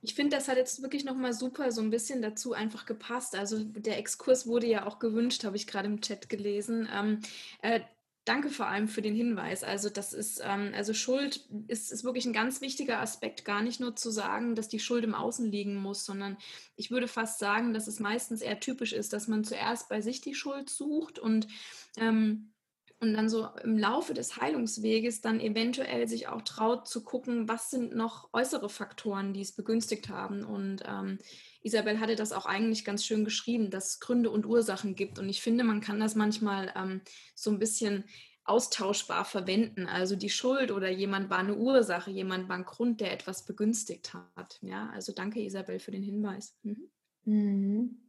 Ich 0.00 0.14
finde, 0.14 0.36
das 0.36 0.48
hat 0.48 0.56
jetzt 0.56 0.82
wirklich 0.82 1.04
nochmal 1.04 1.32
super 1.32 1.72
so 1.72 1.80
ein 1.80 1.90
bisschen 1.90 2.22
dazu 2.22 2.52
einfach 2.52 2.86
gepasst. 2.86 3.34
Also 3.34 3.64
der 3.64 3.98
Exkurs 3.98 4.46
wurde 4.46 4.66
ja 4.66 4.86
auch 4.86 4.98
gewünscht, 4.98 5.44
habe 5.44 5.56
ich 5.56 5.66
gerade 5.66 5.88
im 5.88 6.00
Chat 6.00 6.28
gelesen. 6.28 6.88
Ähm, 6.92 7.20
äh, 7.62 7.80
Danke 8.28 8.50
vor 8.50 8.66
allem 8.66 8.88
für 8.88 9.00
den 9.00 9.14
Hinweis. 9.14 9.64
Also 9.64 9.88
das 9.88 10.12
ist, 10.12 10.42
ähm, 10.44 10.72
also 10.74 10.92
Schuld 10.92 11.48
ist, 11.66 11.90
ist 11.90 12.04
wirklich 12.04 12.26
ein 12.26 12.34
ganz 12.34 12.60
wichtiger 12.60 13.00
Aspekt, 13.00 13.46
gar 13.46 13.62
nicht 13.62 13.80
nur 13.80 13.96
zu 13.96 14.10
sagen, 14.10 14.54
dass 14.54 14.68
die 14.68 14.80
Schuld 14.80 15.02
im 15.02 15.14
Außen 15.14 15.50
liegen 15.50 15.76
muss, 15.76 16.04
sondern 16.04 16.36
ich 16.76 16.90
würde 16.90 17.08
fast 17.08 17.38
sagen, 17.38 17.72
dass 17.72 17.86
es 17.86 18.00
meistens 18.00 18.42
eher 18.42 18.60
typisch 18.60 18.92
ist, 18.92 19.14
dass 19.14 19.28
man 19.28 19.44
zuerst 19.44 19.88
bei 19.88 20.02
sich 20.02 20.20
die 20.20 20.34
Schuld 20.34 20.68
sucht 20.68 21.18
und 21.18 21.48
ähm, 21.96 22.52
und 23.00 23.14
dann 23.14 23.28
so 23.28 23.46
im 23.62 23.78
Laufe 23.78 24.12
des 24.12 24.40
Heilungsweges 24.40 25.20
dann 25.20 25.40
eventuell 25.40 26.08
sich 26.08 26.26
auch 26.26 26.42
traut 26.42 26.88
zu 26.88 27.04
gucken, 27.04 27.48
was 27.48 27.70
sind 27.70 27.94
noch 27.94 28.28
äußere 28.32 28.68
Faktoren, 28.68 29.32
die 29.32 29.40
es 29.40 29.52
begünstigt 29.52 30.08
haben. 30.08 30.44
Und 30.44 30.82
ähm, 30.84 31.18
Isabel 31.62 32.00
hatte 32.00 32.16
das 32.16 32.32
auch 32.32 32.46
eigentlich 32.46 32.84
ganz 32.84 33.04
schön 33.04 33.24
geschrieben, 33.24 33.70
dass 33.70 33.90
es 33.90 34.00
Gründe 34.00 34.30
und 34.30 34.46
Ursachen 34.46 34.96
gibt. 34.96 35.20
Und 35.20 35.28
ich 35.28 35.40
finde, 35.42 35.62
man 35.62 35.80
kann 35.80 36.00
das 36.00 36.16
manchmal 36.16 36.72
ähm, 36.76 37.00
so 37.36 37.50
ein 37.50 37.60
bisschen 37.60 38.04
austauschbar 38.42 39.24
verwenden. 39.24 39.86
Also 39.86 40.16
die 40.16 40.30
Schuld 40.30 40.72
oder 40.72 40.90
jemand 40.90 41.30
war 41.30 41.38
eine 41.38 41.54
Ursache, 41.54 42.10
jemand 42.10 42.48
war 42.48 42.56
ein 42.56 42.64
Grund, 42.64 43.00
der 43.00 43.12
etwas 43.12 43.44
begünstigt 43.44 44.14
hat. 44.14 44.58
Ja, 44.62 44.90
also 44.92 45.12
danke 45.12 45.40
Isabel 45.40 45.78
für 45.78 45.92
den 45.92 46.02
Hinweis. 46.02 46.56
Mhm. 46.62 46.90
Mhm. 47.24 48.07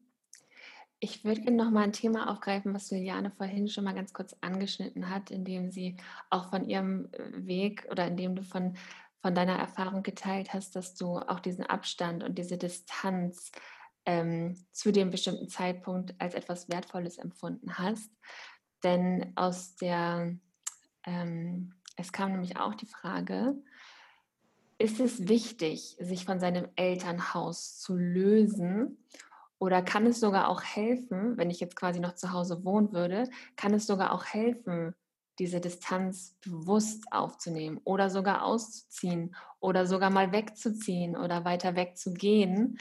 Ich 1.02 1.24
würde 1.24 1.42
gerne 1.42 1.56
noch 1.56 1.72
mal 1.72 1.84
ein 1.84 1.94
Thema 1.94 2.30
aufgreifen, 2.30 2.74
was 2.74 2.90
Juliane 2.90 3.32
vorhin 3.32 3.70
schon 3.70 3.86
mal 3.86 3.94
ganz 3.94 4.12
kurz 4.12 4.36
angeschnitten 4.42 5.10
hat, 5.10 5.32
indem 5.32 5.72
sie 5.72 5.96
auch 6.30 6.50
von 6.50 6.68
ihrem 6.68 7.06
äh, 7.14 7.48
Weg 7.48 7.88
oder 7.90 8.08
indem 8.08 8.36
du 8.36 8.44
von, 8.44 8.76
von 9.22 9.34
deiner 9.34 9.58
Erfahrung 9.58 10.04
geteilt 10.04 10.54
hast, 10.54 10.76
dass 10.76 10.96
du 10.96 11.18
auch 11.20 11.40
diesen 11.40 11.66
Abstand 11.66 12.24
und 12.24 12.38
diese 12.38 12.58
Distanz 12.58 13.52
ähm, 14.06 14.56
zu 14.74 14.92
dem 14.92 15.10
bestimmten 15.10 15.48
Zeitpunkt 15.48 16.16
als 16.20 16.34
etwas 16.34 16.68
Wertvolles 16.68 17.18
empfunden 17.18 17.78
hast. 17.78 18.12
Denn 18.84 19.32
aus 19.36 19.76
der, 19.76 20.36
ähm, 21.06 21.76
es 21.96 22.12
kam 22.12 22.32
nämlich 22.32 22.58
auch 22.58 22.76
die 22.76 22.88
Frage, 22.88 23.56
ist 24.78 25.00
es 25.00 25.28
wichtig, 25.28 25.96
sich 26.00 26.26
von 26.26 26.40
seinem 26.40 26.68
Elternhaus 26.76 27.78
zu 27.78 27.96
lösen 27.96 28.98
oder 29.60 29.82
kann 29.82 30.06
es 30.06 30.20
sogar 30.20 30.48
auch 30.48 30.64
helfen, 30.64 31.38
wenn 31.38 31.52
ich 31.52 31.60
jetzt 31.60 31.76
quasi 31.76 32.00
noch 32.00 32.16
zu 32.16 32.32
Hause 32.32 32.64
wohnen 32.64 32.94
würde, 32.94 33.30
kann 33.58 33.74
es 33.74 33.86
sogar 33.86 34.14
auch 34.14 34.26
helfen, 34.26 34.96
diese 35.38 35.62
Distanz 35.62 36.38
bewusst 36.42 37.06
aufzunehmen 37.12 37.80
oder 37.84 38.10
sogar 38.10 38.44
auszuziehen 38.44 39.36
oder 39.60 39.86
sogar 39.86 40.10
mal 40.10 40.32
wegzuziehen 40.32 41.16
oder 41.16 41.46
weiter 41.46 41.76
wegzugehen. 41.76 42.80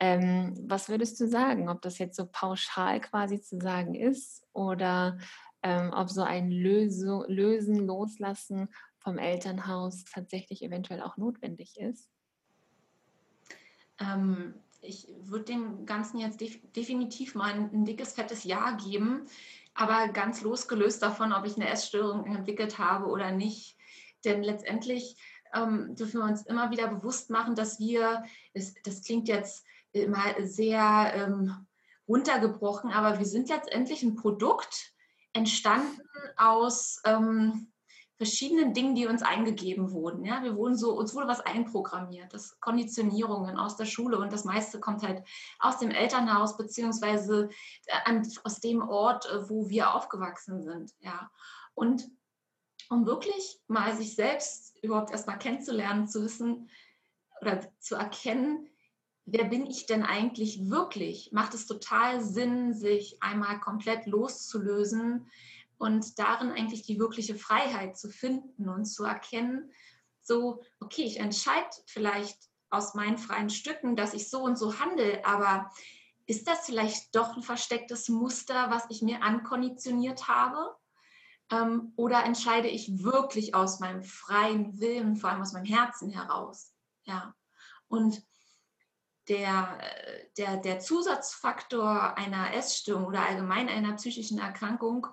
Ähm, 0.00 0.54
was 0.68 0.88
würdest 0.88 1.20
du 1.20 1.28
sagen, 1.28 1.68
ob 1.68 1.80
das 1.82 1.98
jetzt 1.98 2.16
so 2.16 2.26
pauschal 2.26 3.00
quasi 3.00 3.40
zu 3.40 3.60
sagen 3.60 3.94
ist 3.94 4.44
oder 4.52 5.18
ähm, 5.62 5.92
ob 5.94 6.10
so 6.10 6.22
ein 6.22 6.50
Löse, 6.50 7.24
Lösen, 7.28 7.76
Loslassen 7.76 8.68
vom 8.98 9.18
Elternhaus 9.18 10.04
tatsächlich 10.04 10.62
eventuell 10.62 11.02
auch 11.02 11.16
notwendig 11.16 11.78
ist? 11.78 12.10
Ähm, 14.00 14.54
ich 14.82 15.08
würde 15.20 15.44
dem 15.44 15.86
Ganzen 15.86 16.18
jetzt 16.18 16.40
def 16.40 16.58
definitiv 16.72 17.34
mal 17.34 17.52
ein, 17.52 17.70
ein, 17.72 17.84
dickes, 17.84 18.12
fettes 18.12 18.44
Ja 18.44 18.72
geben, 18.72 19.26
aber 19.74 20.08
ganz 20.08 20.42
losgelöst 20.42 21.02
davon, 21.02 21.32
ob 21.32 21.46
ich 21.46 21.56
eine 21.56 21.68
Essstörung 21.68 22.26
entwickelt 22.26 22.78
habe 22.78 23.06
oder 23.06 23.30
nicht. 23.30 23.76
Denn 24.24 24.42
letztendlich 24.42 25.16
ähm, 25.54 25.94
dürfen 25.94 26.20
wir 26.20 26.26
uns 26.26 26.42
immer 26.42 26.70
wieder 26.70 26.88
bewusst 26.88 27.30
machen, 27.30 27.54
dass 27.54 27.78
wir, 27.78 28.24
das, 28.54 28.74
das 28.84 29.02
klingt 29.02 29.28
jetzt 29.28 29.64
immer 29.92 30.34
sehr 30.40 31.12
ähm, 31.14 31.66
runtergebrochen, 32.08 32.90
aber 32.90 33.18
wir 33.18 33.26
sind 33.26 33.48
letztendlich 33.48 34.02
ein 34.02 34.16
Produkt 34.16 34.92
entstanden 35.32 36.02
aus 36.36 37.00
ähm, 37.04 37.71
verschiedenen 38.22 38.72
Dingen, 38.72 38.94
die 38.94 39.08
uns 39.08 39.22
eingegeben 39.22 39.90
wurden. 39.90 40.24
Ja? 40.24 40.44
Wir 40.44 40.54
wurden 40.54 40.76
so, 40.76 40.92
uns 40.92 41.12
wurde 41.12 41.26
was 41.26 41.40
einprogrammiert, 41.40 42.32
das 42.32 42.60
Konditionierungen 42.60 43.58
aus 43.58 43.76
der 43.76 43.84
Schule 43.84 44.16
und 44.18 44.32
das 44.32 44.44
meiste 44.44 44.78
kommt 44.78 45.02
halt 45.02 45.24
aus 45.58 45.78
dem 45.78 45.90
Elternhaus 45.90 46.56
beziehungsweise 46.56 47.48
äh, 47.86 48.22
aus 48.44 48.60
dem 48.60 48.80
Ort, 48.80 49.26
äh, 49.26 49.50
wo 49.50 49.68
wir 49.68 49.92
aufgewachsen 49.92 50.62
sind. 50.62 50.92
Ja? 51.00 51.32
Und 51.74 52.08
um 52.90 53.06
wirklich 53.06 53.60
mal 53.66 53.96
sich 53.96 54.14
selbst 54.14 54.76
überhaupt 54.84 55.10
erstmal 55.10 55.38
kennenzulernen, 55.38 56.06
zu 56.06 56.22
wissen 56.22 56.70
oder 57.40 57.60
zu 57.80 57.96
erkennen, 57.96 58.68
wer 59.24 59.44
bin 59.44 59.66
ich 59.66 59.86
denn 59.86 60.04
eigentlich 60.04 60.70
wirklich, 60.70 61.30
macht 61.32 61.54
es 61.54 61.66
total 61.66 62.22
Sinn, 62.22 62.72
sich 62.72 63.20
einmal 63.20 63.58
komplett 63.58 64.06
loszulösen 64.06 65.26
und 65.82 66.16
darin 66.20 66.52
eigentlich 66.52 66.84
die 66.84 67.00
wirkliche 67.00 67.34
Freiheit 67.34 67.98
zu 67.98 68.08
finden 68.08 68.68
und 68.68 68.84
zu 68.84 69.02
erkennen, 69.02 69.72
so, 70.22 70.62
okay, 70.78 71.02
ich 71.02 71.18
entscheide 71.18 71.70
vielleicht 71.86 72.38
aus 72.70 72.94
meinen 72.94 73.18
freien 73.18 73.50
Stücken, 73.50 73.96
dass 73.96 74.14
ich 74.14 74.30
so 74.30 74.44
und 74.44 74.56
so 74.56 74.78
handle, 74.78 75.26
aber 75.26 75.72
ist 76.26 76.46
das 76.46 76.66
vielleicht 76.66 77.16
doch 77.16 77.36
ein 77.36 77.42
verstecktes 77.42 78.08
Muster, 78.08 78.70
was 78.70 78.84
ich 78.90 79.02
mir 79.02 79.24
ankonditioniert 79.24 80.28
habe? 80.28 80.72
Ähm, 81.50 81.92
oder 81.96 82.22
entscheide 82.24 82.68
ich 82.68 83.02
wirklich 83.02 83.56
aus 83.56 83.80
meinem 83.80 84.04
freien 84.04 84.78
Willen, 84.78 85.16
vor 85.16 85.30
allem 85.30 85.42
aus 85.42 85.52
meinem 85.52 85.64
Herzen 85.66 86.10
heraus? 86.10 86.72
Ja. 87.02 87.34
Und 87.88 88.22
der, 89.28 89.80
der, 90.38 90.58
der 90.58 90.78
Zusatzfaktor 90.78 92.16
einer 92.16 92.54
Essstörung 92.54 93.06
oder 93.06 93.26
allgemein 93.26 93.68
einer 93.68 93.94
psychischen 93.94 94.38
Erkrankung 94.38 95.08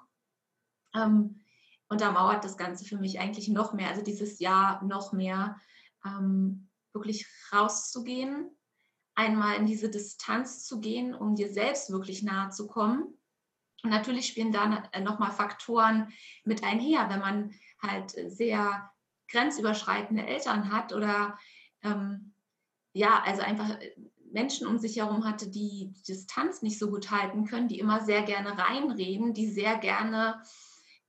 ähm, 0.96 1.42
untermauert 1.88 2.44
das 2.44 2.58
Ganze 2.58 2.86
für 2.86 2.98
mich 2.98 3.20
eigentlich 3.20 3.48
noch 3.48 3.74
mehr. 3.74 3.90
Also 3.90 4.04
dieses 4.04 4.40
Jahr 4.40 4.84
noch 4.84 5.12
mehr 5.14 5.60
ähm, 6.06 6.70
wirklich 6.94 7.28
rauszugehen, 7.52 8.50
einmal 9.16 9.56
in 9.56 9.66
diese 9.66 9.90
Distanz 9.90 10.66
zu 10.66 10.80
gehen, 10.80 11.14
um 11.14 11.36
dir 11.36 11.52
selbst 11.52 11.92
wirklich 11.92 12.24
nahe 12.24 12.50
zu 12.52 12.68
kommen 12.68 13.20
und 13.84 13.90
natürlich 13.90 14.28
spielen 14.28 14.52
da 14.52 14.84
äh, 14.92 15.02
nochmal 15.02 15.32
Faktoren 15.32 16.12
mit 16.44 16.64
einher, 16.64 17.10
wenn 17.10 17.20
man 17.20 17.54
halt 17.82 18.12
sehr 18.28 18.92
grenzüberschreitende 19.30 20.26
Eltern 20.26 20.72
hat 20.72 20.94
oder 20.94 21.38
ähm, 21.84 22.34
ja, 22.94 23.22
also 23.24 23.42
einfach 23.42 23.80
äh, 23.80 23.96
Menschen 24.32 24.68
um 24.68 24.78
sich 24.78 24.98
herum 24.98 25.26
hatte, 25.26 25.50
die 25.50 25.94
Distanz 26.08 26.62
nicht 26.62 26.78
so 26.78 26.90
gut 26.90 27.10
halten 27.10 27.46
können, 27.46 27.68
die 27.68 27.80
immer 27.80 28.04
sehr 28.04 28.24
gerne 28.24 28.58
reinreden, 28.58 29.34
die 29.34 29.48
sehr 29.48 29.78
gerne 29.78 30.42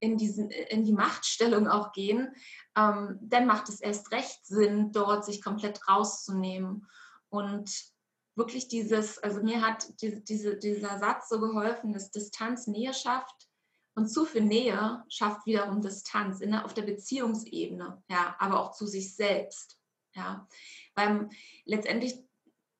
in, 0.01 0.17
diesen, 0.17 0.49
in 0.49 0.83
die 0.83 0.91
Machtstellung 0.91 1.67
auch 1.67 1.93
gehen, 1.93 2.35
ähm, 2.75 3.17
dann 3.21 3.45
macht 3.45 3.69
es 3.69 3.79
erst 3.79 4.11
recht 4.11 4.45
Sinn, 4.45 4.91
dort 4.91 5.23
sich 5.23 5.41
komplett 5.41 5.87
rauszunehmen 5.87 6.87
und 7.29 7.71
wirklich 8.35 8.67
dieses, 8.67 9.19
also 9.19 9.41
mir 9.41 9.61
hat 9.61 9.87
diese, 10.01 10.19
diese, 10.21 10.57
dieser 10.57 10.99
Satz 10.99 11.29
so 11.29 11.39
geholfen, 11.39 11.93
dass 11.93 12.11
Distanz 12.11 12.67
Nähe 12.67 12.93
schafft 12.93 13.47
und 13.95 14.07
zu 14.07 14.25
viel 14.25 14.41
Nähe 14.43 15.03
schafft 15.07 15.45
wiederum 15.45 15.81
Distanz 15.81 16.41
in, 16.41 16.55
auf 16.55 16.73
der 16.73 16.83
Beziehungsebene, 16.83 18.03
ja, 18.09 18.35
aber 18.39 18.59
auch 18.59 18.71
zu 18.71 18.87
sich 18.87 19.15
selbst, 19.15 19.77
ja, 20.15 20.47
weil 20.95 21.29
letztendlich 21.65 22.25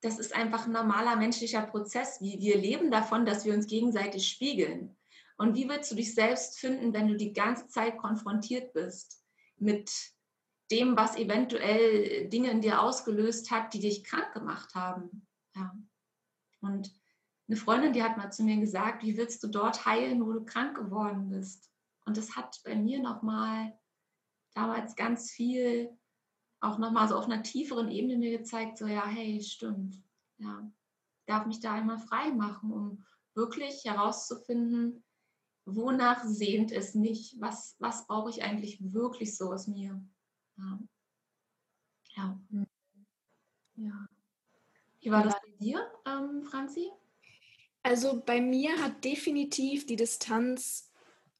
das 0.03 0.17
ist 0.17 0.33
einfach 0.33 0.65
ein 0.65 0.71
normaler 0.71 1.15
menschlicher 1.15 1.61
Prozess. 1.61 2.19
Wir, 2.21 2.39
wir 2.39 2.57
leben 2.57 2.89
davon, 2.89 3.23
dass 3.23 3.45
wir 3.45 3.53
uns 3.53 3.67
gegenseitig 3.67 4.27
spiegeln. 4.27 4.97
Und 5.41 5.55
wie 5.55 5.67
willst 5.67 5.91
du 5.91 5.95
dich 5.95 6.13
selbst 6.13 6.59
finden, 6.59 6.93
wenn 6.93 7.07
du 7.07 7.17
die 7.17 7.33
ganze 7.33 7.67
Zeit 7.67 7.97
konfrontiert 7.97 8.73
bist 8.73 9.25
mit 9.57 9.89
dem, 10.69 10.95
was 10.95 11.15
eventuell 11.15 12.29
Dinge 12.29 12.51
in 12.51 12.61
dir 12.61 12.79
ausgelöst 12.79 13.49
hat, 13.49 13.73
die 13.73 13.79
dich 13.79 14.03
krank 14.03 14.33
gemacht 14.33 14.75
haben? 14.75 15.25
Ja. 15.55 15.75
Und 16.59 16.93
eine 17.47 17.57
Freundin, 17.57 17.91
die 17.91 18.03
hat 18.03 18.17
mal 18.17 18.31
zu 18.31 18.43
mir 18.43 18.57
gesagt, 18.57 19.01
wie 19.01 19.17
willst 19.17 19.41
du 19.41 19.47
dort 19.47 19.83
heilen, 19.83 20.23
wo 20.23 20.31
du 20.31 20.45
krank 20.45 20.77
geworden 20.77 21.29
bist? 21.29 21.71
Und 22.05 22.17
das 22.17 22.35
hat 22.35 22.61
bei 22.63 22.75
mir 22.75 23.01
nochmal 23.01 23.75
damals 24.53 24.95
ganz 24.95 25.31
viel, 25.31 25.89
auch 26.59 26.77
nochmal 26.77 27.07
so 27.07 27.15
auf 27.15 27.25
einer 27.25 27.41
tieferen 27.41 27.89
Ebene 27.89 28.15
mir 28.19 28.37
gezeigt, 28.37 28.77
so 28.77 28.85
ja, 28.85 29.07
hey, 29.07 29.41
stimmt. 29.41 30.03
Ja, 30.37 30.71
darf 31.25 31.47
mich 31.47 31.61
da 31.61 31.73
einmal 31.73 31.97
frei 31.97 32.29
machen, 32.29 32.71
um 32.71 33.03
wirklich 33.33 33.85
herauszufinden, 33.85 35.03
wonach 35.65 36.23
sehnt 36.25 36.71
es 36.71 36.95
mich? 36.95 37.35
Was, 37.39 37.75
was 37.79 38.07
brauche 38.07 38.29
ich 38.29 38.43
eigentlich 38.43 38.93
wirklich 38.93 39.35
so 39.35 39.51
aus 39.51 39.67
mir? 39.67 40.03
Ja. 40.57 40.79
Ja. 42.15 42.41
ja. 43.75 44.07
Wie 44.99 45.11
war 45.11 45.23
das 45.23 45.33
bei 45.33 45.51
dir, 45.59 45.91
ähm, 46.05 46.43
Franzi? 46.43 46.89
Also 47.83 48.21
bei 48.23 48.41
mir 48.41 48.77
hat 48.81 49.03
definitiv 49.03 49.85
die 49.85 49.95
Distanz 49.95 50.91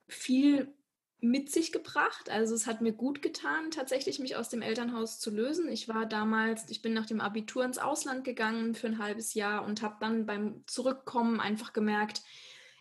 viel 0.07 0.73
mit 1.19 1.51
sich 1.51 1.71
gebracht. 1.71 2.29
Also 2.29 2.55
es 2.55 2.65
hat 2.65 2.81
mir 2.81 2.93
gut 2.93 3.21
getan, 3.21 3.69
tatsächlich 3.69 4.17
mich 4.17 4.35
aus 4.35 4.49
dem 4.49 4.63
Elternhaus 4.63 5.19
zu 5.19 5.29
lösen. 5.29 5.69
Ich 5.69 5.87
war 5.87 6.07
damals, 6.07 6.67
ich 6.69 6.81
bin 6.81 6.93
nach 6.93 7.05
dem 7.05 7.21
Abitur 7.21 7.63
ins 7.63 7.77
Ausland 7.77 8.23
gegangen 8.23 8.73
für 8.73 8.87
ein 8.87 8.97
halbes 8.97 9.35
Jahr 9.35 9.63
und 9.63 9.83
habe 9.83 9.97
dann 9.99 10.25
beim 10.25 10.63
Zurückkommen 10.65 11.39
einfach 11.39 11.73
gemerkt, 11.73 12.23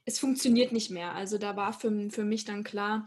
es 0.05 0.19
funktioniert 0.19 0.73
nicht 0.73 0.91
mehr. 0.91 1.15
Also 1.15 1.39
da 1.39 1.57
war 1.57 1.73
für, 1.73 2.11
für 2.11 2.25
mich 2.25 2.45
dann 2.45 2.65
klar, 2.65 3.07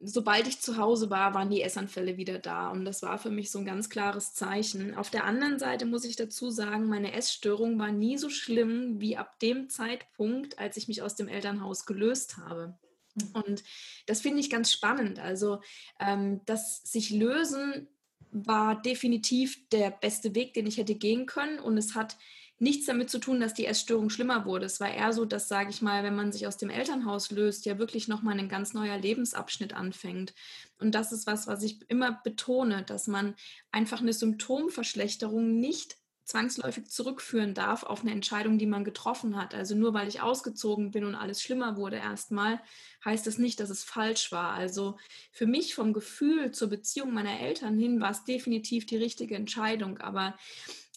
sobald 0.00 0.46
ich 0.46 0.60
zu 0.60 0.76
Hause 0.76 1.10
war, 1.10 1.34
waren 1.34 1.50
die 1.50 1.62
Essanfälle 1.62 2.16
wieder 2.16 2.38
da. 2.38 2.68
Und 2.70 2.84
das 2.84 3.02
war 3.02 3.18
für 3.18 3.30
mich 3.30 3.50
so 3.50 3.58
ein 3.58 3.64
ganz 3.64 3.88
klares 3.88 4.34
Zeichen. 4.34 4.94
Auf 4.94 5.10
der 5.10 5.24
anderen 5.24 5.58
Seite 5.58 5.86
muss 5.86 6.04
ich 6.04 6.16
dazu 6.16 6.50
sagen, 6.50 6.88
meine 6.88 7.12
Essstörung 7.12 7.78
war 7.78 7.92
nie 7.92 8.18
so 8.18 8.28
schlimm 8.28 9.00
wie 9.00 9.16
ab 9.16 9.38
dem 9.40 9.68
Zeitpunkt, 9.68 10.58
als 10.58 10.76
ich 10.76 10.88
mich 10.88 11.02
aus 11.02 11.14
dem 11.14 11.28
Elternhaus 11.28 11.86
gelöst 11.86 12.36
habe. 12.36 12.78
Mhm. 13.14 13.30
Und 13.32 13.64
das 14.06 14.20
finde 14.20 14.40
ich 14.40 14.50
ganz 14.50 14.70
spannend. 14.70 15.18
Also 15.18 15.60
ähm, 15.98 16.40
das 16.44 16.82
sich 16.82 17.10
lösen 17.10 17.88
war 18.30 18.80
definitiv 18.82 19.66
der 19.70 19.90
beste 19.90 20.34
Weg, 20.34 20.52
den 20.52 20.66
ich 20.66 20.76
hätte 20.76 20.94
gehen 20.94 21.24
können. 21.24 21.58
Und 21.58 21.78
es 21.78 21.94
hat 21.94 22.18
nichts 22.58 22.86
damit 22.86 23.10
zu 23.10 23.18
tun, 23.18 23.40
dass 23.40 23.54
die 23.54 23.66
Essstörung 23.66 24.08
schlimmer 24.08 24.46
wurde. 24.46 24.66
Es 24.66 24.80
war 24.80 24.90
eher 24.90 25.12
so, 25.12 25.24
dass, 25.24 25.48
sage 25.48 25.70
ich 25.70 25.82
mal, 25.82 26.02
wenn 26.02 26.16
man 26.16 26.32
sich 26.32 26.46
aus 26.46 26.56
dem 26.56 26.70
Elternhaus 26.70 27.30
löst, 27.30 27.66
ja 27.66 27.78
wirklich 27.78 28.08
nochmal 28.08 28.38
ein 28.38 28.48
ganz 28.48 28.72
neuer 28.72 28.96
Lebensabschnitt 28.96 29.74
anfängt. 29.74 30.34
Und 30.78 30.94
das 30.94 31.12
ist 31.12 31.26
was, 31.26 31.46
was 31.46 31.62
ich 31.62 31.78
immer 31.90 32.20
betone, 32.24 32.82
dass 32.82 33.06
man 33.06 33.34
einfach 33.72 34.00
eine 34.00 34.12
Symptomverschlechterung 34.12 35.60
nicht 35.60 35.96
zwangsläufig 36.26 36.90
zurückführen 36.90 37.54
darf 37.54 37.84
auf 37.84 38.00
eine 38.00 38.10
Entscheidung, 38.10 38.58
die 38.58 38.66
man 38.66 38.84
getroffen 38.84 39.36
hat. 39.36 39.54
Also 39.54 39.76
nur 39.76 39.94
weil 39.94 40.08
ich 40.08 40.20
ausgezogen 40.20 40.90
bin 40.90 41.04
und 41.04 41.14
alles 41.14 41.40
schlimmer 41.40 41.76
wurde 41.76 41.96
erstmal, 41.96 42.60
heißt 43.04 43.26
das 43.28 43.38
nicht, 43.38 43.60
dass 43.60 43.70
es 43.70 43.84
falsch 43.84 44.32
war. 44.32 44.52
Also 44.54 44.98
für 45.30 45.46
mich 45.46 45.76
vom 45.76 45.92
Gefühl 45.92 46.50
zur 46.50 46.68
Beziehung 46.68 47.14
meiner 47.14 47.38
Eltern 47.38 47.78
hin 47.78 48.00
war 48.00 48.10
es 48.10 48.24
definitiv 48.24 48.86
die 48.86 48.96
richtige 48.96 49.36
Entscheidung. 49.36 49.98
Aber 49.98 50.36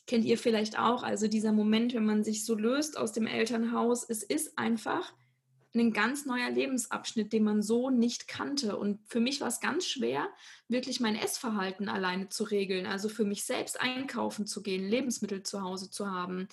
kennt 0.09 0.25
ihr 0.25 0.39
vielleicht 0.39 0.79
auch. 0.79 1.03
Also 1.03 1.27
dieser 1.27 1.53
Moment, 1.53 1.93
wenn 1.93 2.05
man 2.05 2.23
sich 2.23 2.43
so 2.43 2.55
löst 2.55 2.97
aus 2.97 3.13
dem 3.13 3.27
Elternhaus, 3.27 4.03
es 4.03 4.23
ist 4.23 4.57
einfach 4.57 5.13
ein 5.75 5.93
ganz 5.93 6.25
neuer 6.25 6.49
Lebensabschnitt, 6.49 7.31
den 7.31 7.43
man 7.43 7.61
so 7.61 7.91
nicht 7.91 8.27
kannte. 8.27 8.75
Und 8.75 8.99
für 9.07 9.19
mich 9.19 9.39
war 9.39 9.49
es 9.49 9.59
ganz 9.59 9.85
schwer, 9.85 10.27
wirklich 10.67 10.99
mein 10.99 11.15
Essverhalten 11.15 11.89
alleine 11.89 12.27
zu 12.27 12.43
regeln. 12.43 12.87
Also 12.87 13.07
für 13.07 13.23
mich 13.23 13.43
selbst 13.43 13.79
einkaufen 13.79 14.47
zu 14.47 14.63
gehen, 14.63 14.89
Lebensmittel 14.89 15.43
zu 15.43 15.61
Hause 15.61 15.91
zu 15.91 16.09
haben, 16.09 16.47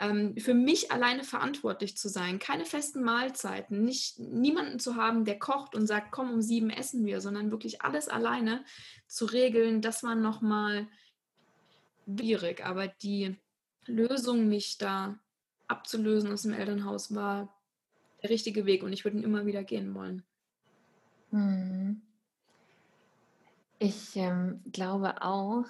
ähm, 0.00 0.34
für 0.38 0.54
mich 0.54 0.90
alleine 0.90 1.24
verantwortlich 1.24 1.98
zu 1.98 2.08
sein, 2.08 2.38
keine 2.38 2.64
festen 2.64 3.02
Mahlzeiten, 3.02 3.84
nicht 3.84 4.18
niemanden 4.18 4.78
zu 4.78 4.96
haben, 4.96 5.26
der 5.26 5.38
kocht 5.38 5.74
und 5.74 5.86
sagt, 5.86 6.10
komm 6.10 6.32
um 6.32 6.40
sieben 6.40 6.70
essen 6.70 7.04
wir, 7.04 7.20
sondern 7.20 7.50
wirklich 7.50 7.82
alles 7.82 8.08
alleine 8.08 8.64
zu 9.06 9.26
regeln, 9.26 9.82
dass 9.82 10.02
man 10.02 10.22
nochmal 10.22 10.84
mal 10.84 10.88
schwierig, 12.04 12.64
aber 12.64 12.88
die 12.88 13.36
Lösung, 13.86 14.48
mich 14.48 14.78
da 14.78 15.18
abzulösen 15.68 16.32
aus 16.32 16.42
dem 16.42 16.52
Elternhaus, 16.52 17.14
war 17.14 17.54
der 18.22 18.30
richtige 18.30 18.66
Weg 18.66 18.82
und 18.82 18.92
ich 18.92 19.04
würde 19.04 19.18
ihn 19.18 19.24
immer 19.24 19.46
wieder 19.46 19.64
gehen 19.64 19.94
wollen. 19.94 20.22
Hm. 21.30 22.00
Ich 23.78 24.16
ähm, 24.16 24.62
glaube 24.72 25.20
auch, 25.22 25.66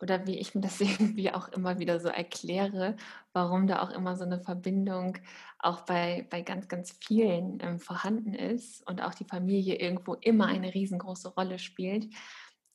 oder 0.00 0.26
wie 0.26 0.38
ich 0.38 0.54
mir 0.54 0.60
das 0.60 0.80
irgendwie 0.80 1.30
auch 1.30 1.48
immer 1.48 1.78
wieder 1.78 2.00
so 2.00 2.08
erkläre, 2.08 2.96
warum 3.32 3.66
da 3.66 3.82
auch 3.82 3.90
immer 3.90 4.16
so 4.16 4.24
eine 4.24 4.40
Verbindung 4.40 5.18
auch 5.58 5.82
bei, 5.82 6.26
bei 6.28 6.42
ganz, 6.42 6.68
ganz 6.68 6.98
vielen 7.00 7.58
ähm, 7.62 7.78
vorhanden 7.78 8.34
ist 8.34 8.86
und 8.86 9.00
auch 9.00 9.14
die 9.14 9.24
Familie 9.24 9.76
irgendwo 9.76 10.14
immer 10.14 10.46
eine 10.46 10.74
riesengroße 10.74 11.28
Rolle 11.30 11.58
spielt. 11.58 12.12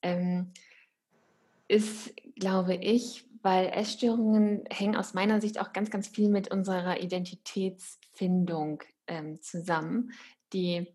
Ähm, 0.02 0.54
ist, 1.70 2.14
glaube 2.36 2.76
ich, 2.76 3.26
weil 3.42 3.68
Essstörungen 3.68 4.66
hängen 4.70 4.98
aus 4.98 5.14
meiner 5.14 5.40
Sicht 5.40 5.62
auch 5.62 5.72
ganz, 5.72 5.90
ganz 5.90 6.10
viel 6.10 6.30
mit 6.30 6.52
unserer 6.52 7.00
Identitätsfindung 7.00 8.84
ähm, 9.08 9.42
zusammen, 9.42 10.12
die 10.52 10.88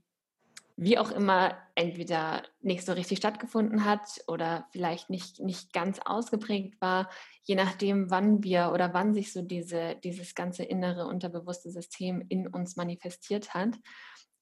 wie 0.77 0.99
auch 0.99 1.13
immer 1.13 1.57
entweder 1.77 2.43
nicht 2.61 2.85
so 2.85 2.93
richtig 2.93 3.19
stattgefunden 3.19 3.85
hat 3.85 4.25
oder 4.27 4.67
vielleicht 4.73 5.09
nicht, 5.09 5.39
nicht 5.39 5.73
ganz 5.73 6.01
ausgeprägt 6.05 6.81
war, 6.81 7.09
je 7.45 7.55
nachdem, 7.55 8.11
wann 8.11 8.43
wir 8.43 8.73
oder 8.73 8.93
wann 8.93 9.15
sich 9.15 9.33
so 9.33 9.41
diese, 9.41 9.95
dieses 10.03 10.35
ganze 10.35 10.65
innere, 10.65 11.07
unterbewusste 11.07 11.71
System 11.71 12.25
in 12.29 12.49
uns 12.49 12.75
manifestiert 12.75 13.55
hat. 13.55 13.77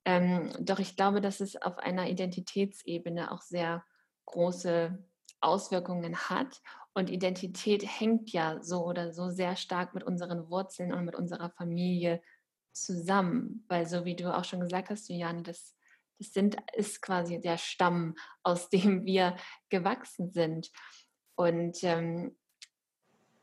Ähm, 0.07 0.51
doch 0.59 0.79
ich 0.79 0.97
glaube, 0.97 1.21
dass 1.21 1.41
es 1.41 1.61
auf 1.61 1.77
einer 1.77 2.09
Identitätsebene 2.09 3.31
auch 3.31 3.43
sehr 3.43 3.85
große 4.25 4.99
Auswirkungen 5.43 6.17
hat. 6.17 6.61
Und 6.95 7.11
Identität 7.11 7.85
hängt 7.85 8.31
ja 8.33 8.63
so 8.63 8.85
oder 8.85 9.13
so 9.13 9.31
sehr 9.31 9.57
stark 9.57 9.95
mit 9.95 10.05
unseren 10.05 10.51
Wurzeln 10.51 10.93
und 10.93 11.05
mit 11.05 11.15
unserer 11.15 11.51
Familie 11.51 12.21
zusammen. 12.73 13.65
Weil 13.69 13.87
so 13.87 14.05
wie 14.05 14.17
du 14.17 14.35
auch 14.37 14.45
schon 14.45 14.61
gesagt 14.61 14.91
hast, 14.91 15.09
Juliane, 15.09 15.43
das 15.43 15.75
das 16.23 16.33
sind, 16.33 16.57
ist 16.75 17.03
quasi 17.03 17.41
der 17.41 17.59
Stamm, 17.59 18.15
aus 18.43 18.69
dem 18.69 19.05
wir 19.05 19.37
gewachsen 19.69 20.31
sind. 20.31 20.71
Und 21.35 21.83
ähm, 21.83 22.37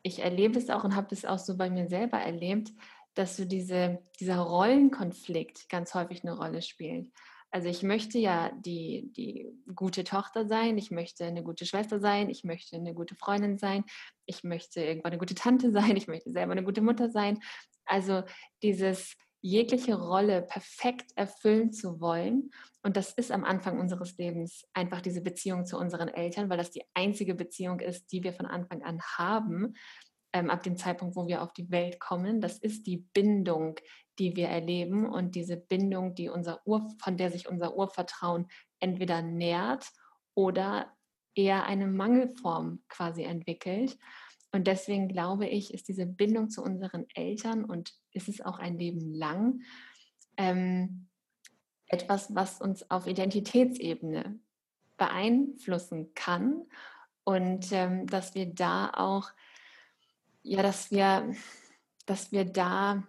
ich 0.01 0.19
erlebe 0.19 0.57
es 0.57 0.69
auch 0.69 0.83
und 0.83 0.95
habe 0.95 1.13
es 1.13 1.25
auch 1.25 1.39
so 1.39 1.57
bei 1.57 1.69
mir 1.69 1.89
selber 1.89 2.17
erlebt, 2.17 2.71
dass 3.15 3.35
so 3.35 3.43
diese, 3.43 3.99
dieser 4.19 4.37
Rollenkonflikt 4.37 5.67
ganz 5.67 5.93
häufig 5.93 6.23
eine 6.23 6.37
Rolle 6.37 6.61
spielt. 6.61 7.11
Also 7.51 7.67
ich 7.67 7.81
möchte 7.81 8.19
ja 8.19 8.51
die, 8.59 9.11
die 9.15 9.47
gute 9.73 10.03
Tochter 10.03 10.47
sein, 10.47 10.77
ich 10.77 10.91
möchte 10.91 11.25
eine 11.25 11.43
gute 11.43 11.65
Schwester 11.65 11.99
sein, 11.99 12.29
ich 12.29 12.43
möchte 12.43 12.75
eine 12.75 12.93
gute 12.93 13.15
Freundin 13.15 13.57
sein, 13.57 13.83
ich 14.25 14.43
möchte 14.43 14.83
irgendwann 14.83 15.13
eine 15.13 15.19
gute 15.19 15.35
Tante 15.35 15.71
sein, 15.71 15.97
ich 15.97 16.07
möchte 16.07 16.31
selber 16.31 16.51
eine 16.51 16.63
gute 16.63 16.81
Mutter 16.81 17.09
sein. 17.09 17.39
Also 17.85 18.23
dieses 18.61 19.15
jegliche 19.41 19.95
Rolle 19.95 20.41
perfekt 20.41 21.11
erfüllen 21.15 21.71
zu 21.71 21.99
wollen. 22.01 22.51
Und 22.83 22.97
das 22.97 23.13
ist 23.13 23.31
am 23.31 23.45
Anfang 23.45 23.79
unseres 23.79 24.17
Lebens 24.17 24.65
einfach 24.73 25.01
diese 25.01 25.21
Beziehung 25.21 25.65
zu 25.65 25.77
unseren 25.77 26.09
Eltern, 26.09 26.49
weil 26.49 26.57
das 26.57 26.71
die 26.71 26.83
einzige 26.93 27.35
Beziehung 27.35 27.79
ist, 27.79 28.11
die 28.11 28.23
wir 28.23 28.33
von 28.33 28.45
Anfang 28.45 28.83
an 28.83 29.01
haben, 29.01 29.75
ähm, 30.33 30.49
ab 30.49 30.63
dem 30.63 30.77
Zeitpunkt, 30.77 31.15
wo 31.15 31.27
wir 31.27 31.41
auf 31.41 31.53
die 31.53 31.71
Welt 31.71 31.99
kommen. 31.99 32.41
Das 32.41 32.59
ist 32.59 32.85
die 32.85 32.97
Bindung, 32.97 33.79
die 34.19 34.35
wir 34.35 34.49
erleben 34.49 35.07
und 35.07 35.35
diese 35.35 35.57
Bindung, 35.57 36.13
die 36.13 36.29
unser 36.29 36.61
Ur, 36.65 36.87
von 37.01 37.17
der 37.17 37.31
sich 37.31 37.47
unser 37.47 37.75
Urvertrauen 37.75 38.47
entweder 38.79 39.21
nährt 39.21 39.89
oder 40.35 40.93
eher 41.35 41.65
eine 41.65 41.87
Mangelform 41.87 42.83
quasi 42.89 43.23
entwickelt. 43.23 43.97
Und 44.51 44.67
deswegen 44.67 45.07
glaube 45.07 45.47
ich, 45.47 45.73
ist 45.73 45.87
diese 45.87 46.05
Bindung 46.05 46.49
zu 46.49 46.63
unseren 46.63 47.05
Eltern 47.13 47.63
und 47.63 47.93
ist 48.11 48.27
es 48.27 48.41
auch 48.41 48.59
ein 48.59 48.77
Leben 48.77 49.13
lang 49.13 49.61
ähm, 50.37 51.07
etwas, 51.87 52.33
was 52.35 52.61
uns 52.61 52.89
auf 52.89 53.07
Identitätsebene 53.07 54.39
beeinflussen 54.97 56.13
kann 56.13 56.65
und 57.23 57.71
ähm, 57.71 58.07
dass 58.07 58.33
wir 58.33 58.47
da 58.47 58.89
auch, 58.89 59.29
ja, 60.41 60.63
dass 60.63 60.89
wir, 60.91 61.33
dass 62.05 62.31
wir 62.31 62.45
da 62.45 63.03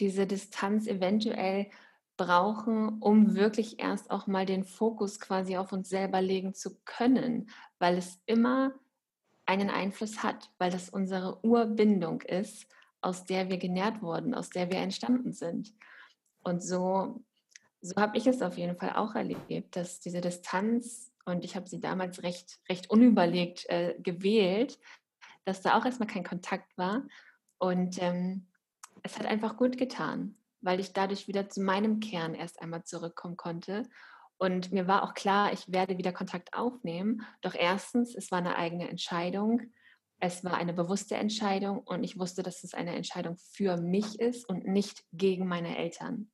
diese 0.00 0.26
Distanz 0.26 0.86
eventuell 0.86 1.70
brauchen, 2.16 3.00
um 3.00 3.34
wirklich 3.34 3.80
erst 3.80 4.10
auch 4.10 4.26
mal 4.26 4.46
den 4.46 4.64
Fokus 4.64 5.18
quasi 5.18 5.56
auf 5.56 5.72
uns 5.72 5.88
selber 5.88 6.20
legen 6.20 6.54
zu 6.54 6.78
können, 6.84 7.50
weil 7.78 7.96
es 7.96 8.20
immer 8.26 8.74
einen 9.46 9.70
Einfluss 9.70 10.22
hat, 10.22 10.50
weil 10.58 10.70
das 10.70 10.88
unsere 10.88 11.44
Urbindung 11.44 12.20
ist, 12.22 12.66
aus 13.00 13.24
der 13.24 13.50
wir 13.50 13.58
genährt 13.58 14.02
wurden, 14.02 14.34
aus 14.34 14.50
der 14.50 14.70
wir 14.70 14.78
entstanden 14.78 15.32
sind. 15.32 15.74
Und 16.44 16.62
so, 16.62 17.24
so 17.80 17.96
habe 17.96 18.16
ich 18.16 18.26
es 18.26 18.42
auf 18.42 18.56
jeden 18.56 18.76
Fall 18.76 18.92
auch 18.94 19.14
erlebt, 19.14 19.76
dass 19.76 20.00
diese 20.00 20.20
Distanz, 20.20 21.12
und 21.24 21.44
ich 21.44 21.56
habe 21.56 21.68
sie 21.68 21.80
damals 21.80 22.22
recht, 22.22 22.60
recht 22.68 22.90
unüberlegt 22.90 23.68
äh, 23.68 23.94
gewählt, 23.98 24.78
dass 25.44 25.62
da 25.62 25.76
auch 25.76 25.84
erstmal 25.84 26.08
kein 26.08 26.24
Kontakt 26.24 26.76
war. 26.78 27.02
Und 27.58 28.00
ähm, 28.00 28.46
es 29.02 29.18
hat 29.18 29.26
einfach 29.26 29.56
gut 29.56 29.76
getan, 29.78 30.36
weil 30.60 30.80
ich 30.80 30.92
dadurch 30.92 31.28
wieder 31.28 31.48
zu 31.48 31.60
meinem 31.60 32.00
Kern 32.00 32.34
erst 32.34 32.60
einmal 32.60 32.84
zurückkommen 32.84 33.36
konnte 33.36 33.84
und 34.42 34.72
mir 34.72 34.88
war 34.88 35.04
auch 35.04 35.14
klar, 35.14 35.52
ich 35.52 35.70
werde 35.70 35.98
wieder 35.98 36.12
Kontakt 36.12 36.52
aufnehmen. 36.52 37.24
Doch 37.42 37.54
erstens, 37.54 38.12
es 38.12 38.32
war 38.32 38.38
eine 38.38 38.56
eigene 38.56 38.88
Entscheidung. 38.88 39.62
Es 40.18 40.42
war 40.42 40.54
eine 40.54 40.72
bewusste 40.72 41.14
Entscheidung 41.14 41.78
und 41.78 42.02
ich 42.02 42.18
wusste, 42.18 42.42
dass 42.42 42.64
es 42.64 42.74
eine 42.74 42.96
Entscheidung 42.96 43.36
für 43.36 43.76
mich 43.76 44.18
ist 44.18 44.48
und 44.48 44.66
nicht 44.66 45.04
gegen 45.12 45.46
meine 45.46 45.78
Eltern. 45.78 46.28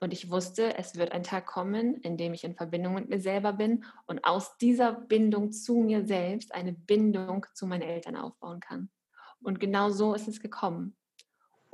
Und 0.00 0.12
ich 0.12 0.30
wusste, 0.30 0.76
es 0.76 0.96
wird 0.96 1.12
ein 1.12 1.22
Tag 1.22 1.46
kommen, 1.46 1.94
in 2.02 2.18
dem 2.18 2.34
ich 2.34 2.44
in 2.44 2.56
Verbindung 2.56 2.92
mit 2.92 3.08
mir 3.08 3.20
selber 3.20 3.54
bin 3.54 3.86
und 4.04 4.22
aus 4.26 4.58
dieser 4.58 4.92
Bindung 4.92 5.50
zu 5.50 5.76
mir 5.76 6.06
selbst 6.06 6.54
eine 6.54 6.74
Bindung 6.74 7.46
zu 7.54 7.66
meinen 7.66 7.80
Eltern 7.80 8.16
aufbauen 8.16 8.60
kann. 8.60 8.90
Und 9.40 9.60
genau 9.60 9.88
so 9.88 10.12
ist 10.12 10.28
es 10.28 10.40
gekommen. 10.40 10.94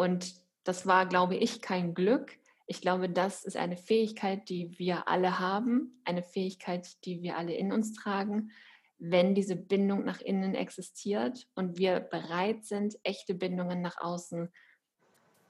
Und 0.00 0.34
das 0.64 0.86
war, 0.86 1.04
glaube 1.04 1.36
ich, 1.36 1.60
kein 1.60 1.92
Glück, 1.92 2.38
ich 2.66 2.80
glaube, 2.80 3.10
das 3.10 3.44
ist 3.44 3.56
eine 3.58 3.76
Fähigkeit, 3.76 4.48
die 4.48 4.78
wir 4.78 5.08
alle 5.08 5.38
haben, 5.38 6.00
eine 6.04 6.22
Fähigkeit, 6.22 7.04
die 7.04 7.20
wir 7.20 7.36
alle 7.36 7.52
in 7.52 7.70
uns 7.70 7.92
tragen, 7.92 8.50
wenn 8.96 9.34
diese 9.34 9.56
Bindung 9.56 10.04
nach 10.04 10.22
innen 10.22 10.54
existiert 10.54 11.48
und 11.54 11.76
wir 11.76 12.00
bereit 12.00 12.64
sind, 12.64 12.94
echte 13.02 13.34
Bindungen 13.34 13.82
nach 13.82 13.98
außen 14.00 14.50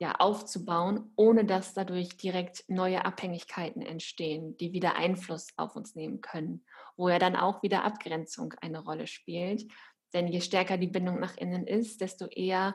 ja, 0.00 0.14
aufzubauen, 0.14 1.12
ohne 1.14 1.44
dass 1.44 1.74
dadurch 1.74 2.16
direkt 2.16 2.64
neue 2.66 3.04
Abhängigkeiten 3.04 3.82
entstehen, 3.82 4.56
die 4.56 4.72
wieder 4.72 4.96
Einfluss 4.96 5.48
auf 5.56 5.76
uns 5.76 5.94
nehmen 5.94 6.22
können, 6.22 6.64
wo 6.96 7.08
ja 7.08 7.20
dann 7.20 7.36
auch 7.36 7.62
wieder 7.62 7.84
Abgrenzung 7.84 8.54
eine 8.62 8.82
Rolle 8.82 9.06
spielt. 9.06 9.70
Denn 10.12 10.26
je 10.26 10.40
stärker 10.40 10.76
die 10.76 10.88
Bindung 10.88 11.20
nach 11.20 11.36
innen 11.36 11.68
ist, 11.68 12.00
desto 12.00 12.26
eher 12.26 12.74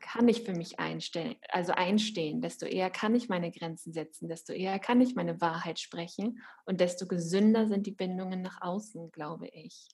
kann 0.00 0.28
ich 0.28 0.42
für 0.42 0.52
mich 0.52 0.78
einstellen, 0.78 1.36
also 1.48 1.72
einstehen, 1.72 2.40
desto 2.40 2.66
eher 2.66 2.90
kann 2.90 3.14
ich 3.14 3.28
meine 3.28 3.50
Grenzen 3.50 3.92
setzen, 3.92 4.28
desto 4.28 4.52
eher 4.52 4.78
kann 4.78 5.00
ich 5.00 5.14
meine 5.14 5.40
Wahrheit 5.40 5.78
sprechen 5.78 6.42
und 6.66 6.80
desto 6.80 7.06
gesünder 7.06 7.68
sind 7.68 7.86
die 7.86 7.92
Bindungen 7.92 8.42
nach 8.42 8.60
außen, 8.60 9.10
glaube 9.12 9.48
ich. 9.48 9.88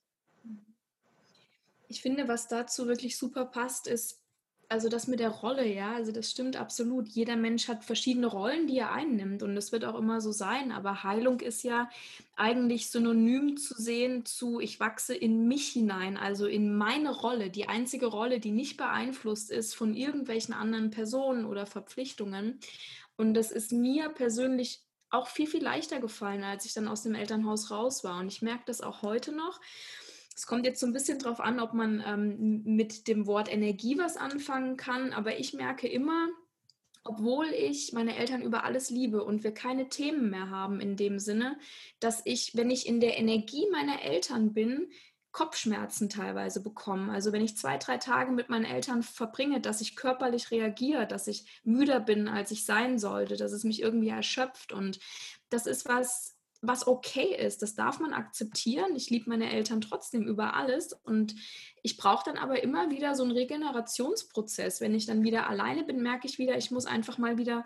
Ich 1.88 2.02
finde, 2.02 2.28
was 2.28 2.48
dazu 2.48 2.86
wirklich 2.86 3.18
super 3.18 3.44
passt, 3.44 3.86
ist 3.86 4.23
also 4.68 4.88
das 4.88 5.06
mit 5.06 5.20
der 5.20 5.30
Rolle, 5.30 5.66
ja, 5.66 5.92
also 5.94 6.12
das 6.12 6.30
stimmt 6.30 6.56
absolut. 6.56 7.08
Jeder 7.08 7.36
Mensch 7.36 7.68
hat 7.68 7.84
verschiedene 7.84 8.26
Rollen, 8.26 8.66
die 8.66 8.78
er 8.78 8.92
einnimmt 8.92 9.42
und 9.42 9.54
das 9.54 9.72
wird 9.72 9.84
auch 9.84 9.98
immer 9.98 10.20
so 10.20 10.32
sein. 10.32 10.72
Aber 10.72 11.02
Heilung 11.02 11.40
ist 11.40 11.62
ja 11.62 11.88
eigentlich 12.36 12.90
synonym 12.90 13.56
zu 13.56 13.74
sehen 13.74 14.24
zu, 14.24 14.60
ich 14.60 14.80
wachse 14.80 15.14
in 15.14 15.46
mich 15.46 15.68
hinein, 15.68 16.16
also 16.16 16.46
in 16.46 16.76
meine 16.76 17.10
Rolle, 17.10 17.50
die 17.50 17.68
einzige 17.68 18.06
Rolle, 18.06 18.40
die 18.40 18.52
nicht 18.52 18.76
beeinflusst 18.76 19.50
ist 19.50 19.74
von 19.74 19.94
irgendwelchen 19.94 20.54
anderen 20.54 20.90
Personen 20.90 21.44
oder 21.44 21.66
Verpflichtungen. 21.66 22.60
Und 23.16 23.34
das 23.34 23.52
ist 23.52 23.72
mir 23.72 24.08
persönlich 24.08 24.82
auch 25.10 25.28
viel, 25.28 25.46
viel 25.46 25.62
leichter 25.62 26.00
gefallen, 26.00 26.42
als 26.42 26.64
ich 26.64 26.74
dann 26.74 26.88
aus 26.88 27.02
dem 27.02 27.14
Elternhaus 27.14 27.70
raus 27.70 28.02
war. 28.04 28.18
Und 28.18 28.28
ich 28.28 28.42
merke 28.42 28.64
das 28.66 28.80
auch 28.80 29.02
heute 29.02 29.32
noch. 29.32 29.60
Es 30.34 30.46
kommt 30.46 30.66
jetzt 30.66 30.80
so 30.80 30.86
ein 30.86 30.92
bisschen 30.92 31.18
darauf 31.18 31.40
an, 31.40 31.60
ob 31.60 31.74
man 31.74 32.02
ähm, 32.06 32.62
mit 32.64 33.06
dem 33.06 33.26
Wort 33.26 33.52
Energie 33.52 33.98
was 33.98 34.16
anfangen 34.16 34.76
kann, 34.76 35.12
aber 35.12 35.38
ich 35.38 35.54
merke 35.54 35.86
immer, 35.86 36.28
obwohl 37.04 37.46
ich 37.46 37.92
meine 37.92 38.16
Eltern 38.16 38.42
über 38.42 38.64
alles 38.64 38.90
liebe 38.90 39.22
und 39.22 39.44
wir 39.44 39.52
keine 39.52 39.88
Themen 39.88 40.30
mehr 40.30 40.50
haben 40.50 40.80
in 40.80 40.96
dem 40.96 41.18
Sinne, 41.18 41.58
dass 42.00 42.22
ich, 42.24 42.56
wenn 42.56 42.70
ich 42.70 42.86
in 42.86 42.98
der 42.98 43.18
Energie 43.18 43.66
meiner 43.70 44.02
Eltern 44.02 44.54
bin, 44.54 44.88
Kopfschmerzen 45.34 46.08
teilweise 46.08 46.62
bekomme. 46.62 47.12
Also 47.12 47.32
wenn 47.32 47.44
ich 47.44 47.56
zwei, 47.56 47.76
drei 47.76 47.98
Tage 47.98 48.30
mit 48.30 48.48
meinen 48.48 48.64
Eltern 48.64 49.02
verbringe, 49.02 49.60
dass 49.60 49.80
ich 49.80 49.96
körperlich 49.96 50.52
reagiere, 50.52 51.06
dass 51.06 51.26
ich 51.26 51.44
müder 51.64 51.98
bin, 52.00 52.28
als 52.28 52.52
ich 52.52 52.64
sein 52.64 52.98
sollte, 52.98 53.36
dass 53.36 53.52
es 53.52 53.64
mich 53.64 53.82
irgendwie 53.82 54.10
erschöpft. 54.10 54.72
Und 54.72 55.00
das 55.50 55.66
ist 55.66 55.86
was, 55.86 56.33
was 56.66 56.86
okay 56.86 57.34
ist. 57.34 57.62
Das 57.62 57.74
darf 57.74 58.00
man 58.00 58.12
akzeptieren. 58.12 58.96
Ich 58.96 59.10
liebe 59.10 59.28
meine 59.28 59.50
Eltern 59.50 59.80
trotzdem 59.80 60.26
über 60.26 60.54
alles. 60.54 60.92
Und 60.92 61.34
ich 61.82 61.96
brauche 61.96 62.24
dann 62.24 62.38
aber 62.38 62.62
immer 62.62 62.90
wieder 62.90 63.14
so 63.14 63.22
einen 63.22 63.32
Regenerationsprozess. 63.32 64.80
Wenn 64.80 64.94
ich 64.94 65.06
dann 65.06 65.22
wieder 65.22 65.48
alleine 65.48 65.84
bin, 65.84 66.02
merke 66.02 66.26
ich 66.26 66.38
wieder, 66.38 66.56
ich 66.56 66.70
muss 66.70 66.86
einfach 66.86 67.18
mal 67.18 67.38
wieder 67.38 67.64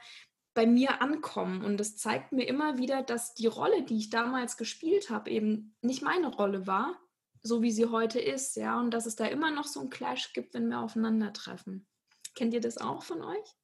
bei 0.55 0.67
mir 0.67 1.01
ankommen. 1.01 1.65
Und 1.65 1.79
das 1.79 1.97
zeigt 1.97 2.33
mir 2.33 2.45
immer 2.45 2.79
wieder, 2.79 3.03
dass 3.03 3.35
die 3.35 3.47
Rolle, 3.47 3.83
die 3.83 3.99
ich 3.99 4.11
damals 4.11 4.57
gespielt 4.57 5.11
habe, 5.11 5.31
eben 5.31 5.77
nicht 5.83 6.03
meine 6.03 6.29
Rolle 6.29 6.67
war, 6.67 6.99
so 7.43 7.63
wie 7.63 7.71
sie 7.71 7.87
heute 7.87 8.19
ist. 8.19 8.57
Ja, 8.57 8.81
und 8.81 8.91
dass 8.93 9.07
es 9.07 9.17
da 9.17 9.27
immer 9.27 9.51
noch 9.51 9.67
so 9.67 9.81
einen 9.81 9.91
Clash 9.91 10.33
gibt, 10.33 10.55
wenn 10.55 10.69
wir 10.69 10.81
aufeinandertreffen. 10.81 11.87
Kennt 12.35 12.55
ihr 12.55 12.61
das 12.61 12.79
auch 12.79 13.03
von 13.03 13.23
euch? 13.23 13.55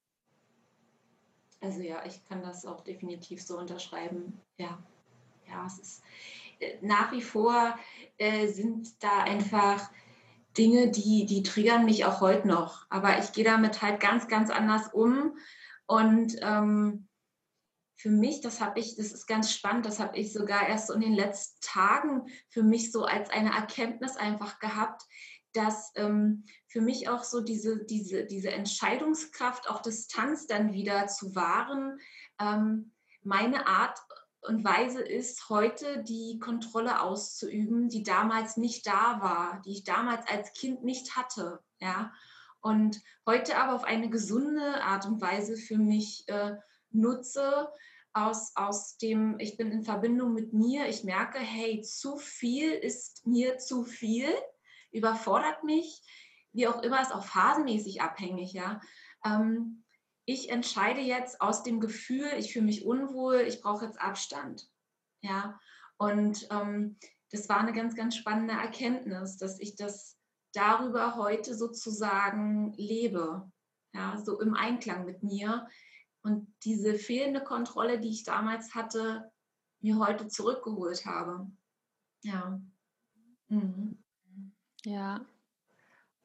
Also 1.60 1.80
ja, 1.80 2.04
ich 2.04 2.22
kann 2.24 2.42
das 2.42 2.66
auch 2.66 2.82
definitiv 2.82 3.42
so 3.42 3.58
unterschreiben. 3.58 4.40
Ja, 4.58 4.78
ja, 5.48 5.66
es 5.66 5.78
ist 5.78 6.02
äh, 6.60 6.76
nach 6.80 7.12
wie 7.12 7.22
vor 7.22 7.78
äh, 8.18 8.48
sind 8.48 9.02
da 9.02 9.22
einfach 9.22 9.90
Dinge, 10.56 10.90
die, 10.90 11.26
die 11.26 11.42
triggern 11.42 11.84
mich 11.84 12.04
auch 12.04 12.20
heute 12.20 12.46
noch. 12.46 12.86
Aber 12.90 13.18
ich 13.18 13.32
gehe 13.32 13.44
damit 13.44 13.82
halt 13.82 14.00
ganz, 14.00 14.28
ganz 14.28 14.50
anders 14.50 14.88
um. 14.92 15.36
Und 15.86 16.36
ähm, 16.42 17.08
für 17.96 18.10
mich, 18.10 18.40
das 18.40 18.60
habe 18.60 18.80
ich, 18.80 18.96
das 18.96 19.12
ist 19.12 19.26
ganz 19.26 19.52
spannend, 19.52 19.86
das 19.86 19.98
habe 19.98 20.16
ich 20.16 20.32
sogar 20.32 20.68
erst 20.68 20.88
so 20.88 20.92
in 20.94 21.00
den 21.00 21.14
letzten 21.14 21.60
Tagen 21.60 22.26
für 22.48 22.62
mich 22.62 22.92
so 22.92 23.04
als 23.04 23.30
eine 23.30 23.54
Erkenntnis 23.54 24.16
einfach 24.16 24.58
gehabt, 24.58 25.02
dass 25.52 25.92
ähm, 25.94 26.44
für 26.66 26.80
mich 26.80 27.08
auch 27.08 27.22
so 27.24 27.40
diese, 27.40 27.84
diese, 27.84 28.24
diese 28.24 28.50
Entscheidungskraft, 28.50 29.70
auch 29.70 29.80
Distanz 29.80 30.46
dann 30.46 30.72
wieder 30.72 31.06
zu 31.06 31.34
wahren, 31.34 31.98
ähm, 32.40 32.92
meine 33.22 33.66
Art 33.66 33.98
und 34.46 34.64
Weise 34.64 35.00
ist, 35.00 35.48
heute 35.48 36.02
die 36.02 36.38
Kontrolle 36.38 37.00
auszuüben, 37.00 37.88
die 37.88 38.02
damals 38.02 38.56
nicht 38.56 38.86
da 38.86 39.18
war, 39.20 39.62
die 39.64 39.72
ich 39.72 39.84
damals 39.84 40.26
als 40.28 40.52
Kind 40.52 40.84
nicht 40.84 41.16
hatte. 41.16 41.60
Ja? 41.80 42.12
Und 42.60 43.00
heute 43.26 43.56
aber 43.56 43.74
auf 43.74 43.84
eine 43.84 44.10
gesunde 44.10 44.82
Art 44.82 45.06
und 45.06 45.20
Weise 45.20 45.56
für 45.56 45.78
mich 45.78 46.24
äh, 46.28 46.56
nutze, 46.90 47.68
aus, 48.14 48.52
aus 48.54 48.96
dem, 48.96 49.38
ich 49.40 49.56
bin 49.56 49.72
in 49.72 49.82
Verbindung 49.82 50.32
mit 50.34 50.52
mir, 50.52 50.88
ich 50.88 51.04
merke, 51.04 51.38
hey, 51.38 51.82
zu 51.82 52.16
viel 52.16 52.70
ist 52.70 53.26
mir 53.26 53.58
zu 53.58 53.84
viel, 53.84 54.28
überfordert 54.92 55.64
mich, 55.64 56.00
wie 56.52 56.68
auch 56.68 56.80
immer, 56.82 57.02
ist 57.02 57.12
auch 57.12 57.24
phasenmäßig 57.24 58.00
abhängig, 58.00 58.52
ja. 58.52 58.80
Ähm, 59.24 59.83
ich 60.26 60.50
entscheide 60.50 61.00
jetzt 61.00 61.40
aus 61.40 61.62
dem 61.62 61.80
Gefühl, 61.80 62.28
ich 62.38 62.52
fühle 62.52 62.66
mich 62.66 62.84
unwohl, 62.84 63.40
ich 63.40 63.60
brauche 63.60 63.84
jetzt 63.84 64.00
Abstand, 64.00 64.68
ja. 65.22 65.58
Und 65.96 66.48
ähm, 66.50 66.98
das 67.30 67.48
war 67.48 67.58
eine 67.58 67.72
ganz, 67.72 67.94
ganz 67.94 68.16
spannende 68.16 68.54
Erkenntnis, 68.54 69.36
dass 69.36 69.60
ich 69.60 69.76
das 69.76 70.18
darüber 70.52 71.16
heute 71.16 71.54
sozusagen 71.54 72.72
lebe, 72.74 73.50
ja, 73.92 74.16
so 74.18 74.40
im 74.40 74.54
Einklang 74.54 75.04
mit 75.04 75.22
mir, 75.22 75.68
und 76.24 76.52
diese 76.64 76.94
fehlende 76.94 77.44
Kontrolle, 77.44 78.00
die 78.00 78.08
ich 78.08 78.24
damals 78.24 78.74
hatte, 78.74 79.30
mir 79.80 79.98
heute 79.98 80.26
zurückgeholt 80.26 81.04
habe. 81.04 81.50
Ja. 82.22 82.58
Mhm. 83.48 84.02
Ja, 84.86 85.26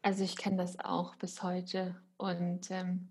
also 0.02 0.24
ich 0.24 0.38
kenne 0.38 0.56
das 0.56 0.80
auch 0.80 1.16
bis 1.16 1.44
heute 1.44 2.02
und 2.16 2.72
ähm, 2.72 3.10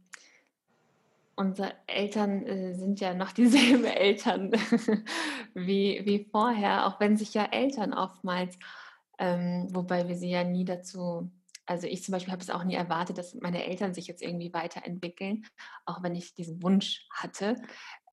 unsere 1.38 1.72
Eltern 1.86 2.44
äh, 2.46 2.74
sind 2.74 3.00
ja 3.00 3.14
noch 3.14 3.32
dieselben 3.32 3.84
Eltern 3.84 4.50
wie, 5.54 6.02
wie 6.04 6.28
vorher, 6.30 6.86
auch 6.86 7.00
wenn 7.00 7.16
sich 7.16 7.32
ja 7.32 7.44
Eltern 7.44 7.94
oftmals, 7.94 8.58
ähm, 9.18 9.68
wobei 9.70 10.08
wir 10.08 10.16
sie 10.16 10.30
ja 10.30 10.44
nie 10.44 10.64
dazu 10.64 11.30
also 11.68 11.86
ich 11.86 12.02
zum 12.02 12.12
Beispiel 12.12 12.32
habe 12.32 12.42
es 12.42 12.48
auch 12.48 12.64
nie 12.64 12.76
erwartet, 12.76 13.18
dass 13.18 13.34
meine 13.34 13.66
Eltern 13.66 13.92
sich 13.92 14.06
jetzt 14.06 14.22
irgendwie 14.22 14.54
weiterentwickeln, 14.54 15.44
auch 15.84 16.02
wenn 16.02 16.14
ich 16.14 16.34
diesen 16.34 16.62
Wunsch 16.62 17.06
hatte. 17.10 17.56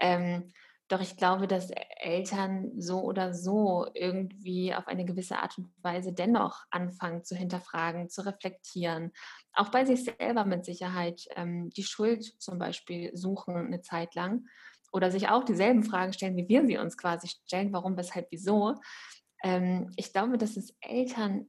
Ähm, 0.02 0.52
doch 0.88 1.02
ich 1.02 1.18
glaube, 1.18 1.48
dass 1.48 1.72
Eltern 2.00 2.72
so 2.80 3.02
oder 3.02 3.34
so 3.34 3.88
irgendwie 3.94 4.74
auf 4.74 4.88
eine 4.88 5.06
gewisse 5.06 5.40
Art 5.40 5.58
und 5.58 5.72
Weise 5.82 6.14
dennoch 6.14 6.64
anfangen 6.70 7.24
zu 7.24 7.36
hinterfragen, 7.36 8.10
zu 8.10 8.26
reflektieren, 8.26 9.12
auch 9.54 9.70
bei 9.70 9.86
sich 9.86 10.04
selber 10.04 10.46
mit 10.46 10.66
Sicherheit 10.66 11.26
ähm, 11.36 11.70
die 11.72 11.84
Schuld 11.84 12.24
zum 12.40 12.60
Beispiel 12.60 13.16
suchen 13.16 13.56
eine 13.56 13.82
Zeit 13.82 14.14
lang 14.14 14.46
oder 14.92 15.12
sich 15.12 15.28
auch 15.28 15.44
dieselben 15.44 15.84
Fragen 15.84 16.14
stellen, 16.14 16.38
wie 16.38 16.48
wir 16.48 16.66
sie 16.66 16.78
uns 16.78 16.98
quasi 16.98 17.28
stellen, 17.28 17.74
warum, 17.74 17.98
weshalb, 17.98 18.28
wieso. 18.32 18.76
Ähm, 19.44 19.92
ich 19.96 20.14
glaube, 20.14 20.38
dass 20.38 20.56
es 20.56 20.76
Eltern 20.82 21.48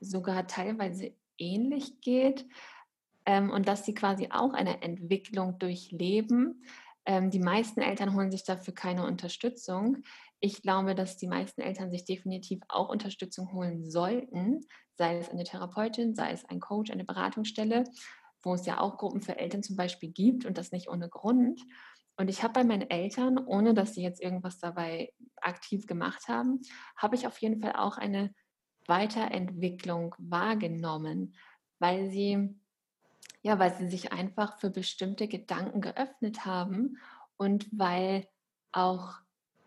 sogar 0.00 0.46
teilweise 0.46 1.14
ähnlich 1.38 2.00
geht 2.00 2.46
ähm, 3.26 3.50
und 3.50 3.68
dass 3.68 3.84
sie 3.84 3.94
quasi 3.94 4.28
auch 4.30 4.52
eine 4.52 4.82
Entwicklung 4.82 5.58
durchleben. 5.58 6.64
Ähm, 7.06 7.30
die 7.30 7.38
meisten 7.38 7.80
Eltern 7.80 8.14
holen 8.14 8.30
sich 8.30 8.44
dafür 8.44 8.74
keine 8.74 9.04
Unterstützung. 9.04 10.02
Ich 10.40 10.62
glaube, 10.62 10.94
dass 10.94 11.16
die 11.16 11.26
meisten 11.26 11.60
Eltern 11.60 11.90
sich 11.90 12.04
definitiv 12.04 12.60
auch 12.68 12.88
Unterstützung 12.88 13.52
holen 13.52 13.88
sollten, 13.88 14.60
sei 14.96 15.18
es 15.18 15.28
eine 15.28 15.44
Therapeutin, 15.44 16.14
sei 16.14 16.32
es 16.32 16.44
ein 16.46 16.60
Coach, 16.60 16.90
eine 16.90 17.04
Beratungsstelle, 17.04 17.84
wo 18.42 18.54
es 18.54 18.66
ja 18.66 18.80
auch 18.80 18.98
Gruppen 18.98 19.22
für 19.22 19.38
Eltern 19.38 19.62
zum 19.62 19.76
Beispiel 19.76 20.10
gibt 20.10 20.44
und 20.44 20.58
das 20.58 20.72
nicht 20.72 20.88
ohne 20.88 21.08
Grund. 21.08 21.60
Und 22.16 22.28
ich 22.28 22.42
habe 22.42 22.54
bei 22.54 22.64
meinen 22.64 22.88
Eltern, 22.90 23.38
ohne 23.38 23.74
dass 23.74 23.94
sie 23.94 24.02
jetzt 24.02 24.22
irgendwas 24.22 24.58
dabei 24.58 25.12
aktiv 25.40 25.86
gemacht 25.86 26.28
haben, 26.28 26.60
habe 26.96 27.16
ich 27.16 27.26
auf 27.26 27.38
jeden 27.38 27.60
Fall 27.60 27.74
auch 27.76 27.98
eine 27.98 28.32
Weiterentwicklung 28.86 30.14
wahrgenommen, 30.18 31.34
weil 31.78 32.10
sie 32.10 32.54
ja, 33.44 33.58
weil 33.58 33.76
sie 33.76 33.88
sich 33.88 34.10
einfach 34.10 34.58
für 34.58 34.70
bestimmte 34.70 35.28
Gedanken 35.28 35.82
geöffnet 35.82 36.46
haben 36.46 36.96
und 37.36 37.68
weil 37.72 38.26
auch 38.72 39.18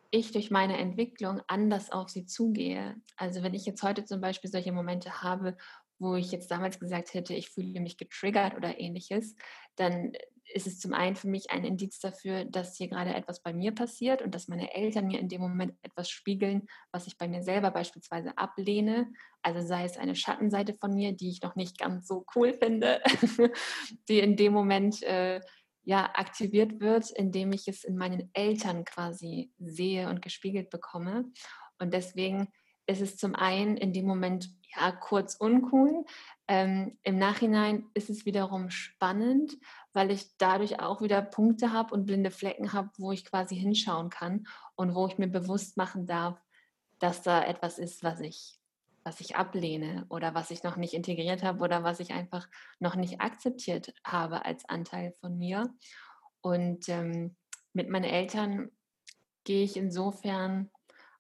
ich 0.10 0.32
durch 0.32 0.50
meine 0.50 0.78
Entwicklung 0.78 1.42
anders 1.48 1.92
auf 1.92 2.10
sie 2.10 2.26
zugehe. 2.26 2.96
Also 3.18 3.44
wenn 3.44 3.54
ich 3.54 3.66
jetzt 3.66 3.84
heute 3.84 4.04
zum 4.04 4.20
Beispiel 4.20 4.50
solche 4.50 4.72
Momente 4.72 5.22
habe, 5.22 5.56
wo 6.00 6.16
ich 6.16 6.32
jetzt 6.32 6.50
damals 6.50 6.80
gesagt 6.80 7.14
hätte, 7.14 7.36
ich 7.36 7.50
fühle 7.50 7.80
mich 7.80 7.98
getriggert 7.98 8.56
oder 8.56 8.80
ähnliches, 8.80 9.36
dann 9.76 10.14
ist 10.54 10.68
es 10.68 10.80
zum 10.80 10.94
einen 10.94 11.16
für 11.16 11.28
mich 11.28 11.52
ein 11.52 11.66
Indiz 11.66 12.00
dafür, 12.00 12.46
dass 12.46 12.78
hier 12.78 12.88
gerade 12.88 13.14
etwas 13.14 13.42
bei 13.42 13.54
mir 13.54 13.74
passiert 13.74 14.22
und 14.22 14.34
dass 14.34 14.48
meine 14.48 14.74
Eltern 14.74 15.08
mir 15.08 15.20
in 15.20 15.30
dem 15.30 15.42
Moment 15.42 15.74
etwas 15.82 16.10
spiegeln, 16.10 16.68
was 16.92 17.08
ich 17.08 17.18
bei 17.18 17.28
mir 17.28 17.44
selber 17.44 17.72
beispielsweise 17.72 18.38
ablehne. 18.38 19.12
Also 19.42 19.66
sei 19.66 19.84
es 19.84 19.98
eine 19.98 20.16
Schattenseite 20.16 20.74
von 20.74 20.94
mir, 20.94 21.14
die 21.14 21.30
ich 21.30 21.42
noch 21.42 21.56
nicht 21.56 21.78
ganz 21.78 22.08
so 22.08 22.26
cool 22.36 22.54
finde, 22.54 23.02
die 24.10 24.20
in 24.20 24.36
dem 24.36 24.54
Moment 24.54 25.04
äh, 25.04 25.42
ja 25.84 26.12
aktiviert 26.14 26.80
wird, 26.80 27.12
indem 27.12 27.52
ich 27.52 27.68
es 27.68 27.84
in 27.84 27.98
meinen 27.98 28.30
Eltern 28.34 28.86
quasi 28.86 29.52
sehe 29.58 30.10
und 30.10 30.22
gespiegelt 30.22 30.70
bekomme. 30.70 31.26
Und 31.80 31.94
deswegen 31.94 32.50
ist 32.88 33.02
es 33.02 33.18
zum 33.18 33.36
einen 33.36 33.78
in 33.78 33.94
dem 33.94 34.06
Moment 34.06 34.50
ja 34.76 34.92
kurz 34.92 35.36
uncool. 35.36 36.06
Ähm, 36.48 36.98
Im 37.04 37.18
Nachhinein 37.18 37.86
ist 37.94 38.10
es 38.10 38.26
wiederum 38.26 38.70
spannend, 38.70 39.58
weil 39.94 40.12
ich 40.12 40.38
dadurch 40.38 40.80
auch 40.80 41.02
wieder 41.02 41.22
Punkte 41.22 41.74
habe 41.74 41.94
und 41.94 42.06
blinde 42.06 42.32
Flecken 42.32 42.74
habe, 42.74 42.90
wo 42.98 43.12
ich 43.12 43.26
quasi 43.26 43.56
hinschauen 43.56 44.10
kann 44.10 44.48
und 44.76 44.96
wo 44.96 45.08
ich 45.08 45.18
mir 45.18 45.28
bewusst 45.28 45.78
machen 45.78 46.06
darf, 46.06 46.42
dass 47.00 47.22
da 47.22 47.44
etwas 47.44 47.78
ist, 47.78 48.04
was 48.04 48.22
ich, 48.22 48.60
was 49.04 49.20
ich 49.20 49.36
ablehne 49.36 50.06
oder 50.10 50.34
was 50.34 50.50
ich 50.50 50.64
noch 50.64 50.78
nicht 50.78 50.94
integriert 50.94 51.44
habe 51.44 51.64
oder 51.64 51.84
was 51.84 52.00
ich 52.00 52.14
einfach 52.14 52.48
noch 52.80 52.96
nicht 52.96 53.20
akzeptiert 53.20 53.94
habe 54.04 54.46
als 54.46 54.68
Anteil 54.68 55.14
von 55.20 55.38
mir. 55.38 55.74
Und 56.42 56.88
ähm, 56.88 57.36
mit 57.74 57.90
meinen 57.90 58.06
Eltern 58.06 58.72
gehe 59.44 59.64
ich 59.64 59.76
insofern 59.76 60.72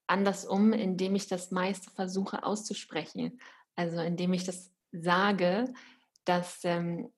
anders 0.07 0.45
um, 0.45 0.73
indem 0.73 1.15
ich 1.15 1.27
das 1.27 1.51
meiste 1.51 1.91
versuche 1.91 2.43
auszusprechen. 2.43 3.39
Also 3.75 3.99
indem 3.99 4.33
ich 4.33 4.43
das 4.43 4.71
sage, 4.91 5.73
dass 6.25 6.63
ähm, 6.63 7.11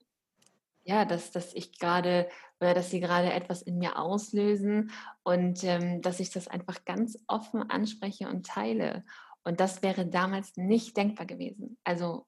ja, 0.83 1.05
dass, 1.05 1.31
dass 1.31 1.53
ich 1.53 1.77
gerade 1.77 2.27
oder 2.59 2.73
dass 2.73 2.89
sie 2.89 2.99
gerade 2.99 3.31
etwas 3.31 3.61
in 3.61 3.77
mir 3.77 3.99
auslösen 3.99 4.91
und 5.23 5.63
ähm, 5.63 6.01
dass 6.01 6.19
ich 6.19 6.31
das 6.31 6.47
einfach 6.47 6.83
ganz 6.83 7.17
offen 7.27 7.69
anspreche 7.69 8.27
und 8.27 8.47
teile. 8.47 9.05
Und 9.43 9.59
das 9.59 9.81
wäre 9.83 10.07
damals 10.07 10.57
nicht 10.57 10.97
denkbar 10.97 11.25
gewesen. 11.25 11.77
Also 11.83 12.25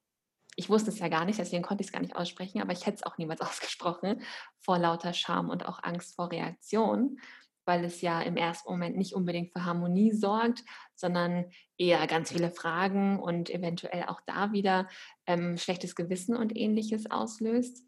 ich 0.56 0.70
wusste 0.70 0.92
es 0.92 1.00
ja 1.00 1.08
gar 1.08 1.26
nicht, 1.26 1.40
deswegen 1.40 1.64
konnte 1.64 1.82
ich 1.82 1.88
es 1.88 1.94
gar 1.94 2.02
nicht 2.02 2.16
aussprechen, 2.16 2.62
aber 2.62 2.72
ich 2.72 2.86
hätte 2.86 2.98
es 2.98 3.04
auch 3.04 3.18
niemals 3.18 3.42
ausgesprochen 3.42 4.22
vor 4.60 4.78
lauter 4.78 5.14
Scham 5.14 5.50
und 5.50 5.66
auch 5.66 5.82
Angst 5.84 6.16
vor 6.16 6.32
Reaktion, 6.32 7.20
weil 7.66 7.84
es 7.86 8.02
ja 8.02 8.22
im 8.22 8.38
ersten 8.38 8.70
Moment 8.70 8.98
nicht 8.98 9.14
unbedingt 9.14 9.52
für 9.52 9.66
Harmonie 9.66 10.12
sorgt, 10.12 10.64
sondern 10.96 11.46
eher 11.78 12.06
ganz 12.08 12.32
viele 12.32 12.52
Fragen 12.52 13.20
und 13.20 13.50
eventuell 13.50 14.06
auch 14.08 14.22
da 14.26 14.52
wieder 14.52 14.88
ähm, 15.26 15.58
schlechtes 15.58 15.96
Gewissen 15.96 16.36
und 16.36 16.56
ähnliches 16.56 17.10
auslöst. 17.10 17.84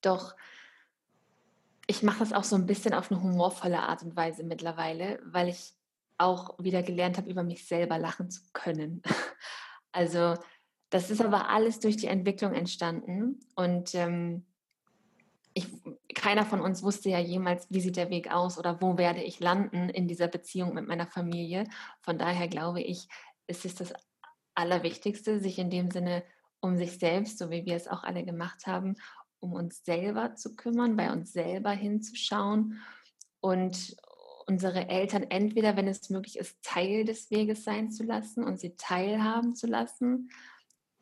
Doch 0.00 0.34
ich 1.86 2.02
mache 2.02 2.18
das 2.18 2.32
auch 2.32 2.44
so 2.44 2.54
ein 2.54 2.66
bisschen 2.66 2.92
auf 2.92 3.10
eine 3.10 3.22
humorvolle 3.22 3.80
Art 3.80 4.02
und 4.02 4.14
Weise 4.14 4.44
mittlerweile, 4.44 5.20
weil 5.24 5.48
ich 5.48 5.72
auch 6.18 6.58
wieder 6.58 6.82
gelernt 6.82 7.16
habe, 7.16 7.30
über 7.30 7.42
mich 7.42 7.66
selber 7.66 7.98
lachen 7.98 8.30
zu 8.30 8.42
können. 8.52 9.02
Also 9.90 10.34
das 10.90 11.10
ist 11.10 11.22
aber 11.22 11.48
alles 11.48 11.80
durch 11.80 11.96
die 11.96 12.06
Entwicklung 12.06 12.52
entstanden 12.52 13.40
und 13.56 13.94
ähm, 13.94 14.44
ich, 15.54 15.66
keiner 16.18 16.44
von 16.44 16.60
uns 16.60 16.82
wusste 16.82 17.08
ja 17.08 17.18
jemals, 17.18 17.66
wie 17.70 17.80
sieht 17.80 17.96
der 17.96 18.10
Weg 18.10 18.30
aus 18.30 18.58
oder 18.58 18.80
wo 18.82 18.98
werde 18.98 19.22
ich 19.22 19.40
landen 19.40 19.88
in 19.88 20.06
dieser 20.06 20.28
Beziehung 20.28 20.74
mit 20.74 20.86
meiner 20.86 21.06
Familie. 21.06 21.64
Von 22.02 22.18
daher 22.18 22.48
glaube 22.48 22.80
ich, 22.82 23.08
ist 23.46 23.64
es 23.64 23.74
das 23.74 23.94
Allerwichtigste, 24.54 25.40
sich 25.40 25.58
in 25.58 25.70
dem 25.70 25.90
Sinne 25.90 26.24
um 26.60 26.76
sich 26.76 26.98
selbst, 26.98 27.38
so 27.38 27.50
wie 27.50 27.64
wir 27.64 27.76
es 27.76 27.88
auch 27.88 28.02
alle 28.02 28.24
gemacht 28.24 28.66
haben, 28.66 28.96
um 29.38 29.52
uns 29.52 29.84
selber 29.84 30.34
zu 30.34 30.56
kümmern, 30.56 30.96
bei 30.96 31.12
uns 31.12 31.32
selber 31.32 31.70
hinzuschauen 31.70 32.82
und, 33.40 33.96
unsere 34.48 34.88
Eltern 34.88 35.24
entweder, 35.24 35.76
wenn 35.76 35.86
es 35.86 36.08
möglich 36.08 36.38
ist, 36.38 36.56
Teil 36.62 37.04
des 37.04 37.30
Weges 37.30 37.64
sein 37.64 37.90
zu 37.90 38.02
lassen 38.02 38.42
und 38.42 38.58
sie 38.58 38.74
teilhaben 38.76 39.54
zu 39.54 39.66
lassen. 39.66 40.30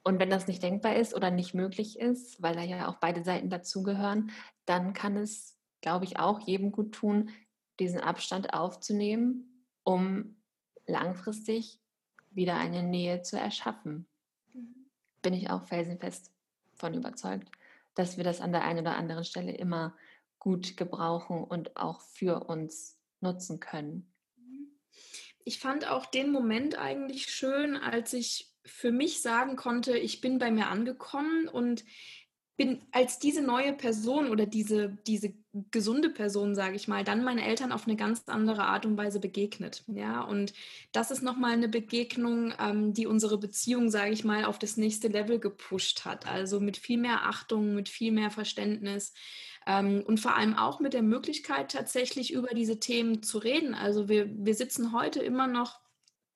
Und 0.07 0.20
wenn 0.20 0.30
das 0.30 0.46
nicht 0.46 0.62
denkbar 0.62 0.94
ist 0.94 1.14
oder 1.14 1.32
nicht 1.32 1.52
möglich 1.52 1.98
ist, 1.98 2.40
weil 2.40 2.54
da 2.54 2.62
ja 2.62 2.86
auch 2.86 2.98
beide 2.98 3.24
Seiten 3.24 3.50
dazugehören, 3.50 4.30
dann 4.64 4.92
kann 4.92 5.16
es, 5.16 5.59
glaube 5.80 6.04
ich, 6.04 6.20
auch 6.20 6.38
jedem 6.38 6.70
gut 6.70 6.92
tun, 6.92 7.30
diesen 7.80 7.98
Abstand 7.98 8.54
aufzunehmen, 8.54 9.64
um 9.82 10.36
langfristig 10.86 11.80
wieder 12.30 12.54
eine 12.54 12.84
Nähe 12.84 13.22
zu 13.22 13.36
erschaffen. 13.36 14.07
Mhm. 14.52 14.86
Bin 15.22 15.34
ich 15.34 15.50
auch 15.50 15.64
felsenfest 15.64 16.30
von 16.76 16.94
überzeugt, 16.94 17.50
dass 17.96 18.16
wir 18.16 18.22
das 18.22 18.40
an 18.40 18.52
der 18.52 18.62
einen 18.62 18.86
oder 18.86 18.96
anderen 18.96 19.24
Stelle 19.24 19.57
immer 19.57 19.96
gut 20.38 20.76
gebrauchen 20.76 21.42
und 21.42 21.76
auch 21.76 22.00
für 22.00 22.44
uns 22.44 22.96
nutzen 23.20 23.59
können. 23.59 24.12
Ich 25.42 25.59
fand 25.59 25.90
auch 25.90 26.07
den 26.07 26.30
Moment 26.30 26.78
eigentlich 26.78 27.26
schön, 27.26 27.76
als 27.76 28.12
ich 28.12 28.55
für 28.66 28.92
mich 28.92 29.22
sagen 29.22 29.56
konnte, 29.56 29.96
ich 29.96 30.20
bin 30.20 30.38
bei 30.38 30.50
mir 30.50 30.68
angekommen 30.68 31.48
und 31.48 31.84
bin 32.56 32.82
als 32.90 33.18
diese 33.18 33.42
neue 33.42 33.74
Person 33.74 34.30
oder 34.30 34.46
diese, 34.46 34.96
diese 35.06 35.34
gesunde 35.70 36.08
Person, 36.08 36.54
sage 36.54 36.76
ich 36.76 36.88
mal, 36.88 37.04
dann 37.04 37.22
meinen 37.22 37.38
Eltern 37.38 37.70
auf 37.70 37.86
eine 37.86 37.96
ganz 37.96 38.24
andere 38.26 38.64
Art 38.64 38.86
und 38.86 38.96
Weise 38.96 39.20
begegnet. 39.20 39.84
Ja, 39.88 40.22
und 40.22 40.54
das 40.92 41.10
ist 41.10 41.22
nochmal 41.22 41.52
eine 41.52 41.68
Begegnung, 41.68 42.54
ähm, 42.58 42.94
die 42.94 43.06
unsere 43.06 43.38
Beziehung, 43.38 43.90
sage 43.90 44.12
ich 44.12 44.24
mal, 44.24 44.46
auf 44.46 44.58
das 44.58 44.78
nächste 44.78 45.08
Level 45.08 45.38
gepusht 45.38 46.04
hat. 46.06 46.26
Also 46.26 46.60
mit 46.60 46.78
viel 46.78 46.98
mehr 46.98 47.24
Achtung, 47.24 47.74
mit 47.74 47.90
viel 47.90 48.12
mehr 48.12 48.30
Verständnis 48.30 49.12
ähm, 49.66 50.02
und 50.06 50.18
vor 50.18 50.34
allem 50.34 50.54
auch 50.54 50.80
mit 50.80 50.94
der 50.94 51.02
Möglichkeit, 51.02 51.72
tatsächlich 51.72 52.32
über 52.32 52.54
diese 52.54 52.80
Themen 52.80 53.22
zu 53.22 53.36
reden. 53.38 53.74
Also 53.74 54.08
wir, 54.08 54.30
wir 54.34 54.54
sitzen 54.54 54.92
heute 54.92 55.20
immer 55.20 55.46
noch 55.46 55.80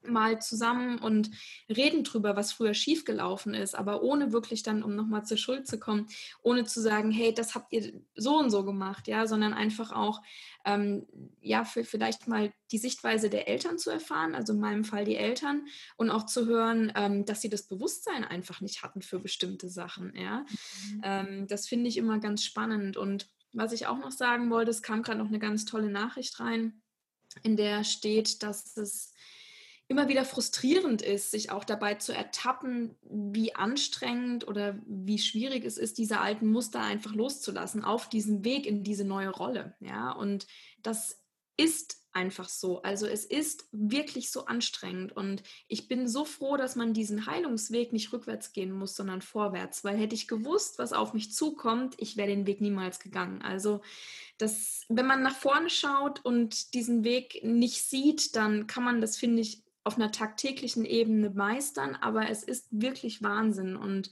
mal 0.02 0.40
zusammen 0.40 0.98
und 0.98 1.30
reden 1.68 2.04
drüber, 2.04 2.36
was 2.36 2.52
früher 2.52 2.74
schiefgelaufen 2.74 3.54
ist, 3.54 3.74
aber 3.74 4.02
ohne 4.02 4.32
wirklich 4.32 4.62
dann, 4.62 4.82
um 4.82 4.94
nochmal 4.94 5.24
zur 5.24 5.36
Schuld 5.36 5.66
zu 5.66 5.78
kommen, 5.78 6.08
ohne 6.42 6.64
zu 6.64 6.80
sagen, 6.80 7.10
hey, 7.10 7.34
das 7.34 7.54
habt 7.54 7.72
ihr 7.72 7.92
so 8.14 8.38
und 8.38 8.50
so 8.50 8.64
gemacht, 8.64 9.08
ja, 9.08 9.26
sondern 9.26 9.52
einfach 9.52 9.92
auch, 9.92 10.22
ähm, 10.64 11.06
ja, 11.40 11.64
für 11.64 11.84
vielleicht 11.84 12.28
mal 12.28 12.52
die 12.70 12.78
Sichtweise 12.78 13.30
der 13.30 13.48
Eltern 13.48 13.78
zu 13.78 13.90
erfahren, 13.90 14.34
also 14.34 14.52
in 14.52 14.60
meinem 14.60 14.84
Fall 14.84 15.04
die 15.04 15.16
Eltern, 15.16 15.66
und 15.96 16.10
auch 16.10 16.26
zu 16.26 16.46
hören, 16.46 16.92
ähm, 16.94 17.24
dass 17.24 17.40
sie 17.40 17.50
das 17.50 17.64
Bewusstsein 17.64 18.24
einfach 18.24 18.60
nicht 18.60 18.82
hatten 18.82 19.02
für 19.02 19.18
bestimmte 19.18 19.68
Sachen, 19.68 20.14
ja. 20.16 20.40
Mhm. 20.40 21.00
Ähm, 21.02 21.46
das 21.46 21.68
finde 21.68 21.88
ich 21.88 21.96
immer 21.96 22.18
ganz 22.18 22.44
spannend 22.44 22.96
und 22.96 23.28
was 23.52 23.72
ich 23.72 23.86
auch 23.86 23.98
noch 23.98 24.12
sagen 24.12 24.50
wollte, 24.50 24.70
es 24.70 24.82
kam 24.82 25.02
gerade 25.02 25.18
noch 25.18 25.26
eine 25.26 25.40
ganz 25.40 25.64
tolle 25.64 25.90
Nachricht 25.90 26.38
rein, 26.38 26.82
in 27.42 27.56
der 27.56 27.84
steht, 27.84 28.42
dass 28.42 28.76
es 28.76 29.12
immer 29.90 30.06
wieder 30.06 30.24
frustrierend 30.24 31.02
ist, 31.02 31.32
sich 31.32 31.50
auch 31.50 31.64
dabei 31.64 31.94
zu 31.94 32.12
ertappen, 32.12 32.94
wie 33.02 33.56
anstrengend 33.56 34.46
oder 34.46 34.78
wie 34.86 35.18
schwierig 35.18 35.64
es 35.64 35.78
ist, 35.78 35.98
diese 35.98 36.20
alten 36.20 36.46
Muster 36.46 36.80
einfach 36.80 37.12
loszulassen 37.12 37.82
auf 37.82 38.08
diesem 38.08 38.44
Weg 38.44 38.66
in 38.66 38.84
diese 38.84 39.04
neue 39.04 39.30
Rolle. 39.30 39.74
Ja, 39.80 40.12
und 40.12 40.46
das 40.84 41.20
ist 41.56 41.96
einfach 42.12 42.48
so. 42.48 42.82
Also 42.82 43.08
es 43.08 43.24
ist 43.24 43.68
wirklich 43.72 44.30
so 44.30 44.46
anstrengend 44.46 45.10
und 45.16 45.42
ich 45.66 45.88
bin 45.88 46.06
so 46.06 46.24
froh, 46.24 46.56
dass 46.56 46.76
man 46.76 46.94
diesen 46.94 47.26
Heilungsweg 47.26 47.92
nicht 47.92 48.12
rückwärts 48.12 48.52
gehen 48.52 48.70
muss, 48.70 48.94
sondern 48.94 49.22
vorwärts, 49.22 49.82
weil 49.82 49.96
hätte 49.96 50.14
ich 50.14 50.28
gewusst, 50.28 50.78
was 50.78 50.92
auf 50.92 51.14
mich 51.14 51.34
zukommt, 51.34 51.96
ich 51.98 52.16
wäre 52.16 52.28
den 52.28 52.46
Weg 52.46 52.60
niemals 52.60 53.00
gegangen. 53.00 53.42
Also 53.42 53.80
das, 54.38 54.84
wenn 54.88 55.06
man 55.06 55.22
nach 55.22 55.36
vorne 55.36 55.68
schaut 55.68 56.24
und 56.24 56.74
diesen 56.74 57.02
Weg 57.02 57.40
nicht 57.42 57.82
sieht, 57.82 58.36
dann 58.36 58.68
kann 58.68 58.84
man 58.84 59.00
das, 59.00 59.16
finde 59.16 59.42
ich, 59.42 59.64
auf 59.84 59.96
einer 59.96 60.12
tagtäglichen 60.12 60.84
Ebene 60.84 61.30
meistern, 61.30 61.96
aber 61.96 62.28
es 62.28 62.42
ist 62.42 62.68
wirklich 62.70 63.22
Wahnsinn 63.22 63.76
und 63.76 64.10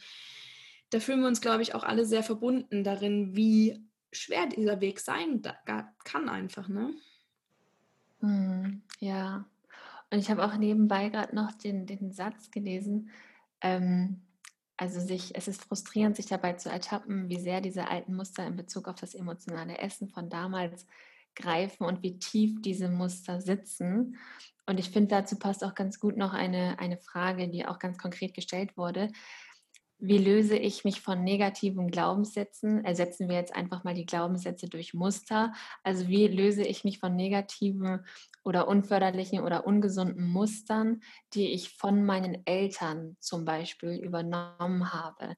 da 0.90 1.00
fühlen 1.00 1.20
wir 1.20 1.28
uns, 1.28 1.40
glaube 1.40 1.62
ich, 1.62 1.74
auch 1.74 1.84
alle 1.84 2.06
sehr 2.06 2.22
verbunden 2.22 2.82
darin, 2.82 3.36
wie 3.36 3.84
schwer 4.10 4.46
dieser 4.46 4.80
Weg 4.80 5.00
sein 5.00 5.42
kann 6.04 6.28
einfach, 6.28 6.68
ne? 6.68 6.94
Hm, 8.20 8.82
ja, 9.00 9.44
und 10.10 10.18
ich 10.18 10.30
habe 10.30 10.44
auch 10.44 10.56
nebenbei 10.56 11.10
gerade 11.10 11.34
noch 11.34 11.52
den, 11.52 11.86
den 11.86 12.12
Satz 12.12 12.50
gelesen, 12.50 13.10
ähm, 13.60 14.22
also 14.78 15.00
sich, 15.00 15.34
es 15.34 15.48
ist 15.48 15.64
frustrierend, 15.64 16.16
sich 16.16 16.26
dabei 16.26 16.52
zu 16.54 16.70
ertappen, 16.70 17.28
wie 17.28 17.40
sehr 17.40 17.60
diese 17.60 17.88
alten 17.88 18.14
Muster 18.14 18.46
in 18.46 18.56
Bezug 18.56 18.88
auf 18.88 18.94
das 18.94 19.14
emotionale 19.14 19.78
Essen 19.78 20.08
von 20.08 20.30
damals 20.30 20.86
greifen 21.38 21.84
und 21.84 22.02
wie 22.02 22.18
tief 22.18 22.60
diese 22.60 22.88
Muster 22.88 23.40
sitzen. 23.40 24.18
Und 24.66 24.78
ich 24.78 24.90
finde, 24.90 25.08
dazu 25.08 25.38
passt 25.38 25.64
auch 25.64 25.74
ganz 25.74 25.98
gut 25.98 26.18
noch 26.18 26.34
eine, 26.34 26.78
eine 26.78 26.98
Frage, 26.98 27.48
die 27.48 27.64
auch 27.64 27.78
ganz 27.78 27.96
konkret 27.96 28.34
gestellt 28.34 28.76
wurde. 28.76 29.10
Wie 30.00 30.18
löse 30.18 30.56
ich 30.56 30.84
mich 30.84 31.00
von 31.00 31.24
negativen 31.24 31.90
Glaubenssätzen? 31.90 32.84
Ersetzen 32.84 33.28
wir 33.28 33.36
jetzt 33.36 33.56
einfach 33.56 33.82
mal 33.82 33.94
die 33.94 34.06
Glaubenssätze 34.06 34.68
durch 34.68 34.94
Muster. 34.94 35.52
Also 35.82 36.06
wie 36.06 36.28
löse 36.28 36.62
ich 36.62 36.84
mich 36.84 37.00
von 37.00 37.16
negativen 37.16 38.04
oder 38.44 38.68
unförderlichen 38.68 39.40
oder 39.40 39.66
ungesunden 39.66 40.28
Mustern, 40.28 41.00
die 41.34 41.50
ich 41.52 41.70
von 41.70 42.04
meinen 42.04 42.46
Eltern 42.46 43.16
zum 43.18 43.44
Beispiel 43.44 43.96
übernommen 43.96 44.92
habe? 44.92 45.34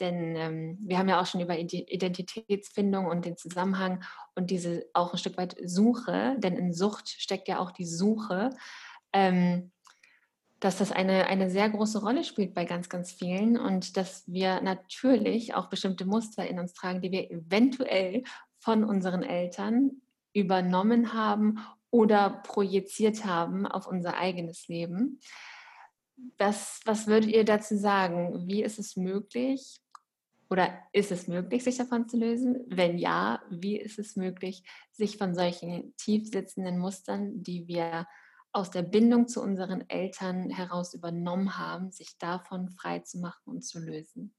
Denn 0.00 0.36
ähm, 0.36 0.78
wir 0.80 0.98
haben 0.98 1.08
ja 1.08 1.20
auch 1.20 1.26
schon 1.26 1.40
über 1.40 1.58
Identitätsfindung 1.58 3.06
und 3.06 3.24
den 3.24 3.36
Zusammenhang 3.36 4.04
und 4.34 4.50
diese 4.50 4.86
auch 4.92 5.12
ein 5.12 5.18
Stück 5.18 5.36
weit 5.36 5.56
Suche, 5.64 6.36
denn 6.38 6.56
in 6.56 6.72
Sucht 6.72 7.08
steckt 7.08 7.48
ja 7.48 7.58
auch 7.58 7.70
die 7.70 7.86
Suche, 7.86 8.50
ähm, 9.12 9.72
dass 10.60 10.78
das 10.78 10.90
eine, 10.90 11.26
eine 11.26 11.50
sehr 11.50 11.70
große 11.70 12.00
Rolle 12.00 12.24
spielt 12.24 12.54
bei 12.54 12.64
ganz, 12.64 12.88
ganz 12.88 13.12
vielen 13.12 13.58
und 13.58 13.96
dass 13.96 14.24
wir 14.26 14.60
natürlich 14.60 15.54
auch 15.54 15.68
bestimmte 15.68 16.04
Muster 16.04 16.46
in 16.46 16.58
uns 16.58 16.72
tragen, 16.72 17.00
die 17.00 17.12
wir 17.12 17.30
eventuell 17.30 18.24
von 18.58 18.82
unseren 18.82 19.22
Eltern 19.22 20.02
übernommen 20.32 21.12
haben 21.12 21.58
oder 21.90 22.30
projiziert 22.30 23.24
haben 23.24 23.66
auf 23.66 23.86
unser 23.86 24.18
eigenes 24.18 24.68
Leben. 24.68 25.20
Das, 26.36 26.80
was 26.84 27.06
würdet 27.06 27.30
ihr 27.30 27.44
dazu 27.44 27.76
sagen? 27.76 28.48
Wie 28.48 28.62
ist 28.62 28.78
es 28.78 28.96
möglich, 28.96 29.80
oder 30.50 30.78
ist 30.92 31.12
es 31.12 31.28
möglich, 31.28 31.64
sich 31.64 31.76
davon 31.76 32.08
zu 32.08 32.16
lösen? 32.16 32.64
Wenn 32.68 32.98
ja, 32.98 33.42
wie 33.50 33.76
ist 33.76 33.98
es 33.98 34.16
möglich, 34.16 34.62
sich 34.92 35.18
von 35.18 35.34
solchen 35.34 35.94
tief 35.96 36.28
sitzenden 36.28 36.78
Mustern, 36.78 37.42
die 37.42 37.68
wir 37.68 38.06
aus 38.52 38.70
der 38.70 38.82
Bindung 38.82 39.28
zu 39.28 39.42
unseren 39.42 39.88
Eltern 39.88 40.48
heraus 40.50 40.94
übernommen 40.94 41.58
haben, 41.58 41.90
sich 41.90 42.16
davon 42.18 42.70
frei 42.70 43.00
zu 43.00 43.18
machen 43.18 43.42
und 43.44 43.62
zu 43.62 43.78
lösen? 43.78 44.34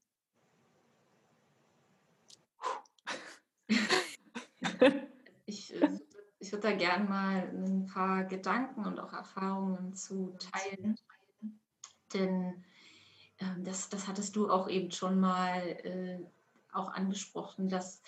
Ich, 5.46 5.74
äh, 5.74 5.98
ich 6.38 6.52
würde 6.52 6.68
da 6.68 6.76
gerne 6.76 7.08
mal 7.08 7.48
ein 7.48 7.86
paar 7.86 8.24
Gedanken 8.24 8.84
und 8.84 8.98
auch 9.00 9.12
Erfahrungen 9.12 9.94
zu 9.94 10.36
teilen. 10.38 10.96
Denn 12.14 12.64
ähm, 13.40 13.64
das, 13.64 13.88
das 13.88 14.06
hattest 14.06 14.36
du 14.36 14.50
auch 14.50 14.68
eben 14.68 14.90
schon 14.90 15.18
mal 15.18 15.58
äh, 15.84 16.18
auch 16.72 16.92
angesprochen, 16.92 17.68
dass 17.68 18.02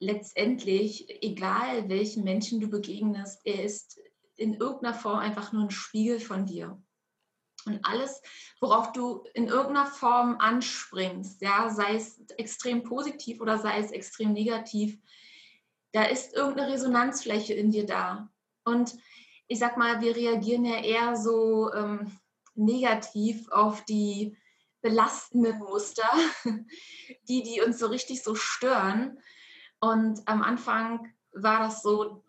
letztendlich, 0.00 1.22
egal 1.22 1.88
welchen 1.88 2.24
Menschen 2.24 2.60
du 2.60 2.68
begegnest, 2.68 3.40
er 3.44 3.62
ist 3.62 4.00
in 4.36 4.54
irgendeiner 4.54 4.94
Form 4.94 5.18
einfach 5.18 5.52
nur 5.52 5.64
ein 5.64 5.70
Spiegel 5.70 6.18
von 6.18 6.46
dir. 6.46 6.80
Und 7.66 7.80
alles, 7.82 8.20
worauf 8.60 8.92
du 8.92 9.24
in 9.32 9.46
irgendeiner 9.46 9.86
Form 9.86 10.36
anspringst, 10.38 11.40
ja, 11.40 11.70
sei 11.70 11.94
es 11.94 12.20
extrem 12.36 12.82
positiv 12.82 13.40
oder 13.40 13.58
sei 13.58 13.78
es 13.78 13.90
extrem 13.90 14.32
negativ, 14.32 14.98
da 15.92 16.04
ist 16.04 16.34
irgendeine 16.34 16.72
Resonanzfläche 16.72 17.54
in 17.54 17.70
dir 17.70 17.86
da. 17.86 18.28
Und 18.64 18.96
ich 19.46 19.58
sag 19.58 19.76
mal, 19.76 20.00
wir 20.00 20.16
reagieren 20.16 20.64
ja 20.64 20.82
eher 20.82 21.16
so 21.16 21.72
ähm, 21.72 22.10
negativ 22.54 23.48
auf 23.50 23.84
die 23.84 24.36
belastenden 24.84 25.60
Muster, 25.60 26.08
die, 27.28 27.42
die 27.42 27.62
uns 27.62 27.78
so 27.78 27.86
richtig 27.86 28.22
so 28.22 28.34
stören. 28.34 29.18
Und 29.80 30.20
am 30.28 30.42
Anfang 30.42 31.10
war 31.32 31.60
das 31.60 31.82
so, 31.82 32.22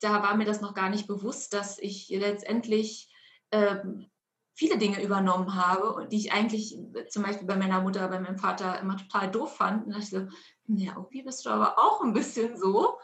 da 0.00 0.22
war 0.22 0.34
mir 0.34 0.46
das 0.46 0.62
noch 0.62 0.72
gar 0.72 0.88
nicht 0.88 1.06
bewusst, 1.06 1.52
dass 1.52 1.78
ich 1.78 2.08
letztendlich 2.08 3.12
ähm, 3.52 4.10
viele 4.54 4.78
Dinge 4.78 5.02
übernommen 5.02 5.54
habe, 5.54 6.08
die 6.08 6.16
ich 6.16 6.32
eigentlich 6.32 6.78
zum 7.10 7.22
Beispiel 7.22 7.46
bei 7.46 7.56
meiner 7.56 7.82
Mutter, 7.82 8.08
bei 8.08 8.18
meinem 8.18 8.38
Vater 8.38 8.80
immer 8.80 8.96
total 8.96 9.30
doof 9.30 9.56
fand. 9.56 9.84
Und 9.84 9.92
da 9.92 9.98
dachte 9.98 10.04
ich 10.04 10.30
so, 10.30 10.36
ja, 10.68 10.94
irgendwie 10.96 11.22
bist 11.22 11.44
du 11.44 11.50
aber 11.50 11.78
auch 11.78 12.00
ein 12.02 12.14
bisschen 12.14 12.56
so. 12.56 12.98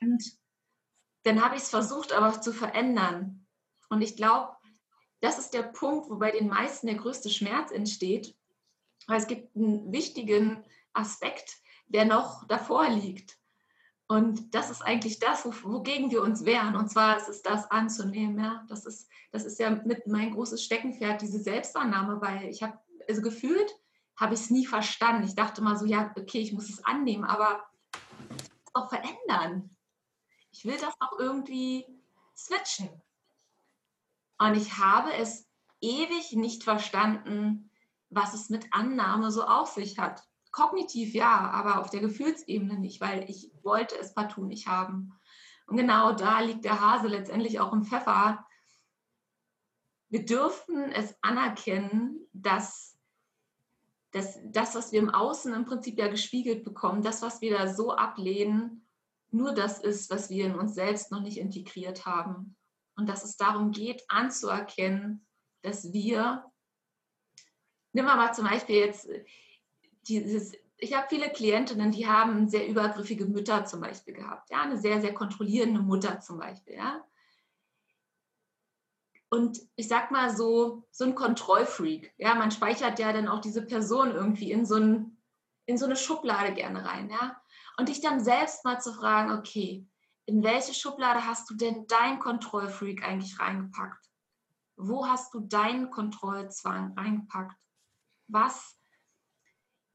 Und 0.00 0.24
dann 1.24 1.44
habe 1.44 1.56
ich 1.56 1.62
es 1.62 1.68
versucht, 1.68 2.14
aber 2.14 2.40
zu 2.40 2.54
verändern. 2.54 3.46
Und 3.90 4.00
ich 4.00 4.16
glaube, 4.16 4.57
das 5.20 5.38
ist 5.38 5.54
der 5.54 5.62
Punkt, 5.62 6.10
wo 6.10 6.16
bei 6.16 6.30
den 6.30 6.48
meisten 6.48 6.86
der 6.86 6.96
größte 6.96 7.30
Schmerz 7.30 7.70
entsteht. 7.70 8.36
Weil 9.06 9.18
es 9.18 9.26
gibt 9.26 9.56
einen 9.56 9.92
wichtigen 9.92 10.64
Aspekt, 10.92 11.56
der 11.86 12.04
noch 12.04 12.46
davor 12.46 12.88
liegt. 12.88 13.38
Und 14.06 14.54
das 14.54 14.70
ist 14.70 14.82
eigentlich 14.82 15.18
das, 15.18 15.44
wogegen 15.64 16.10
wir 16.10 16.22
uns 16.22 16.44
wehren. 16.44 16.76
Und 16.76 16.90
zwar 16.90 17.18
ist 17.18 17.28
es 17.28 17.42
das 17.42 17.70
anzunehmen. 17.70 18.38
Ja? 18.38 18.64
Das, 18.68 18.86
ist, 18.86 19.08
das 19.32 19.44
ist 19.44 19.58
ja 19.58 19.70
mit 19.70 20.06
mein 20.06 20.32
großes 20.32 20.64
Steckenpferd, 20.64 21.20
diese 21.20 21.40
Selbstannahme, 21.40 22.20
weil 22.20 22.48
ich 22.48 22.62
habe, 22.62 22.78
also 23.08 23.20
gefühlt, 23.20 23.74
habe 24.16 24.34
ich 24.34 24.40
es 24.40 24.50
nie 24.50 24.66
verstanden. 24.66 25.24
Ich 25.24 25.34
dachte 25.34 25.62
mal 25.62 25.76
so, 25.76 25.84
ja, 25.84 26.12
okay, 26.18 26.40
ich 26.40 26.52
muss 26.52 26.68
es 26.68 26.84
annehmen, 26.84 27.24
aber 27.24 27.64
auch 28.72 28.88
verändern. 28.88 29.76
Ich 30.50 30.64
will 30.64 30.76
das 30.76 30.94
auch 31.00 31.18
irgendwie 31.18 31.86
switchen. 32.36 32.88
Und 34.38 34.56
ich 34.56 34.78
habe 34.78 35.12
es 35.14 35.48
ewig 35.80 36.32
nicht 36.32 36.64
verstanden, 36.64 37.70
was 38.10 38.34
es 38.34 38.48
mit 38.48 38.66
Annahme 38.72 39.30
so 39.30 39.44
auf 39.44 39.70
sich 39.70 39.98
hat. 39.98 40.22
Kognitiv 40.50 41.14
ja, 41.14 41.50
aber 41.50 41.80
auf 41.80 41.90
der 41.90 42.00
Gefühlsebene 42.00 42.78
nicht, 42.78 43.00
weil 43.00 43.28
ich 43.28 43.50
wollte 43.62 43.96
es 43.98 44.14
partout 44.14 44.46
nicht 44.46 44.66
haben. 44.66 45.12
Und 45.66 45.76
genau 45.76 46.12
da 46.12 46.40
liegt 46.40 46.64
der 46.64 46.80
Hase 46.80 47.08
letztendlich 47.08 47.60
auch 47.60 47.72
im 47.72 47.84
Pfeffer. 47.84 48.46
Wir 50.08 50.24
dürfen 50.24 50.90
es 50.92 51.14
anerkennen, 51.20 52.26
dass 52.32 52.96
das, 54.12 54.38
das, 54.44 54.74
was 54.74 54.92
wir 54.92 55.00
im 55.00 55.10
Außen 55.10 55.52
im 55.52 55.66
Prinzip 55.66 55.98
ja 55.98 56.08
gespiegelt 56.08 56.64
bekommen, 56.64 57.02
das, 57.02 57.20
was 57.20 57.42
wir 57.42 57.56
da 57.56 57.72
so 57.72 57.92
ablehnen, 57.92 58.86
nur 59.30 59.52
das 59.52 59.80
ist, 59.80 60.10
was 60.10 60.30
wir 60.30 60.46
in 60.46 60.54
uns 60.54 60.74
selbst 60.74 61.12
noch 61.12 61.20
nicht 61.20 61.36
integriert 61.36 62.06
haben. 62.06 62.56
Und 62.98 63.08
dass 63.08 63.24
es 63.24 63.36
darum 63.36 63.70
geht, 63.70 64.02
anzuerkennen, 64.08 65.24
dass 65.62 65.92
wir, 65.92 66.44
wir 67.92 68.02
mal 68.02 68.34
zum 68.34 68.44
Beispiel 68.44 68.76
jetzt 68.76 69.08
dieses, 70.08 70.52
ich 70.78 70.96
habe 70.96 71.06
viele 71.08 71.30
Klientinnen, 71.30 71.92
die 71.92 72.08
haben 72.08 72.48
sehr 72.48 72.66
übergriffige 72.66 73.26
Mütter 73.26 73.64
zum 73.64 73.80
Beispiel 73.80 74.14
gehabt, 74.14 74.50
ja, 74.50 74.62
eine 74.62 74.78
sehr, 74.78 75.00
sehr 75.00 75.14
kontrollierende 75.14 75.80
Mutter 75.80 76.18
zum 76.18 76.38
Beispiel, 76.38 76.74
ja. 76.74 77.04
Und 79.30 79.60
ich 79.76 79.86
sag 79.86 80.10
mal 80.10 80.34
so, 80.34 80.84
so 80.90 81.04
ein 81.04 81.14
Kontrollfreak, 81.14 82.14
ja, 82.16 82.34
man 82.34 82.50
speichert 82.50 82.98
ja 82.98 83.12
dann 83.12 83.28
auch 83.28 83.40
diese 83.40 83.64
Person 83.64 84.10
irgendwie 84.10 84.50
in 84.50 84.66
so, 84.66 84.76
ein, 84.76 85.18
in 85.66 85.78
so 85.78 85.84
eine 85.84 85.96
Schublade 85.96 86.52
gerne 86.52 86.84
rein, 86.84 87.10
ja. 87.10 87.40
Und 87.76 87.90
dich 87.90 88.00
dann 88.00 88.18
selbst 88.18 88.64
mal 88.64 88.80
zu 88.80 88.92
fragen, 88.92 89.30
okay, 89.38 89.86
in 90.28 90.42
welche 90.42 90.74
Schublade 90.74 91.26
hast 91.26 91.48
du 91.48 91.54
denn 91.54 91.86
dein 91.86 92.18
Kontrollfreak 92.18 93.02
eigentlich 93.02 93.40
reingepackt? 93.40 94.10
Wo 94.76 95.06
hast 95.06 95.32
du 95.32 95.40
deinen 95.40 95.90
Kontrollzwang 95.90 96.92
reingepackt? 96.98 97.56
Was 98.28 98.78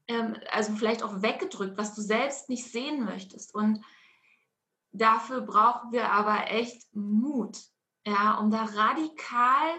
ähm, 0.08 0.36
also 0.50 0.74
vielleicht 0.74 1.04
auch 1.04 1.22
weggedrückt, 1.22 1.78
was 1.78 1.94
du 1.94 2.02
selbst 2.02 2.48
nicht 2.48 2.70
sehen 2.70 3.04
möchtest. 3.04 3.54
Und 3.54 3.80
dafür 4.90 5.40
brauchen 5.40 5.92
wir 5.92 6.10
aber 6.10 6.50
echt 6.50 6.84
Mut, 6.94 7.58
ja, 8.04 8.38
um 8.38 8.50
da 8.50 8.64
radikal 8.64 9.70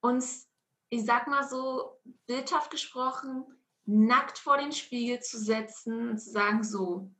uns, 0.00 0.48
ich 0.90 1.04
sag 1.04 1.26
mal 1.26 1.46
so 1.46 1.98
bildhaft 2.26 2.70
gesprochen, 2.70 3.44
nackt 3.84 4.38
vor 4.38 4.58
den 4.58 4.70
Spiegel 4.70 5.20
zu 5.20 5.38
setzen 5.38 6.10
und 6.10 6.18
zu 6.18 6.30
sagen, 6.30 6.62
so, 6.62 7.10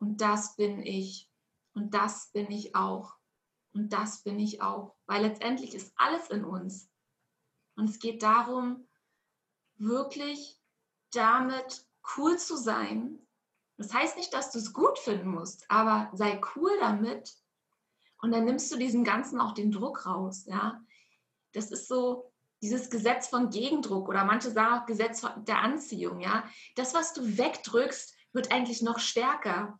und 0.00 0.22
das 0.22 0.56
bin 0.56 0.80
ich, 0.82 1.30
und 1.74 1.92
das 1.92 2.30
bin 2.32 2.50
ich 2.50 2.74
auch, 2.74 3.16
und 3.72 3.92
das 3.92 4.22
bin 4.22 4.38
ich 4.38 4.62
auch, 4.62 4.94
weil 5.06 5.22
letztendlich 5.22 5.74
ist 5.74 5.92
alles 5.96 6.30
in 6.30 6.44
uns. 6.44 6.88
Und 7.76 7.90
es 7.90 7.98
geht 7.98 8.22
darum, 8.22 8.88
wirklich 9.76 10.60
damit 11.10 11.84
cool 12.16 12.38
zu 12.38 12.56
sein. 12.56 13.18
Das 13.76 13.92
heißt 13.92 14.16
nicht, 14.16 14.32
dass 14.32 14.52
du 14.52 14.58
es 14.58 14.72
gut 14.72 14.98
finden 14.98 15.28
musst, 15.28 15.68
aber 15.68 16.10
sei 16.14 16.40
cool 16.54 16.70
damit. 16.78 17.34
Und 18.22 18.30
dann 18.30 18.44
nimmst 18.44 18.70
du 18.72 18.76
diesem 18.76 19.02
Ganzen 19.02 19.40
auch 19.40 19.52
den 19.52 19.72
Druck 19.72 20.06
raus. 20.06 20.44
Ja? 20.46 20.80
Das 21.52 21.72
ist 21.72 21.88
so 21.88 22.32
dieses 22.62 22.88
Gesetz 22.88 23.26
von 23.26 23.50
Gegendruck 23.50 24.08
oder 24.08 24.24
manche 24.24 24.50
sagen 24.50 24.80
auch 24.80 24.86
Gesetz 24.86 25.26
der 25.38 25.58
Anziehung. 25.58 26.20
Ja? 26.20 26.48
Das, 26.76 26.94
was 26.94 27.12
du 27.12 27.36
wegdrückst, 27.36 28.14
wird 28.32 28.52
eigentlich 28.52 28.82
noch 28.82 29.00
stärker 29.00 29.78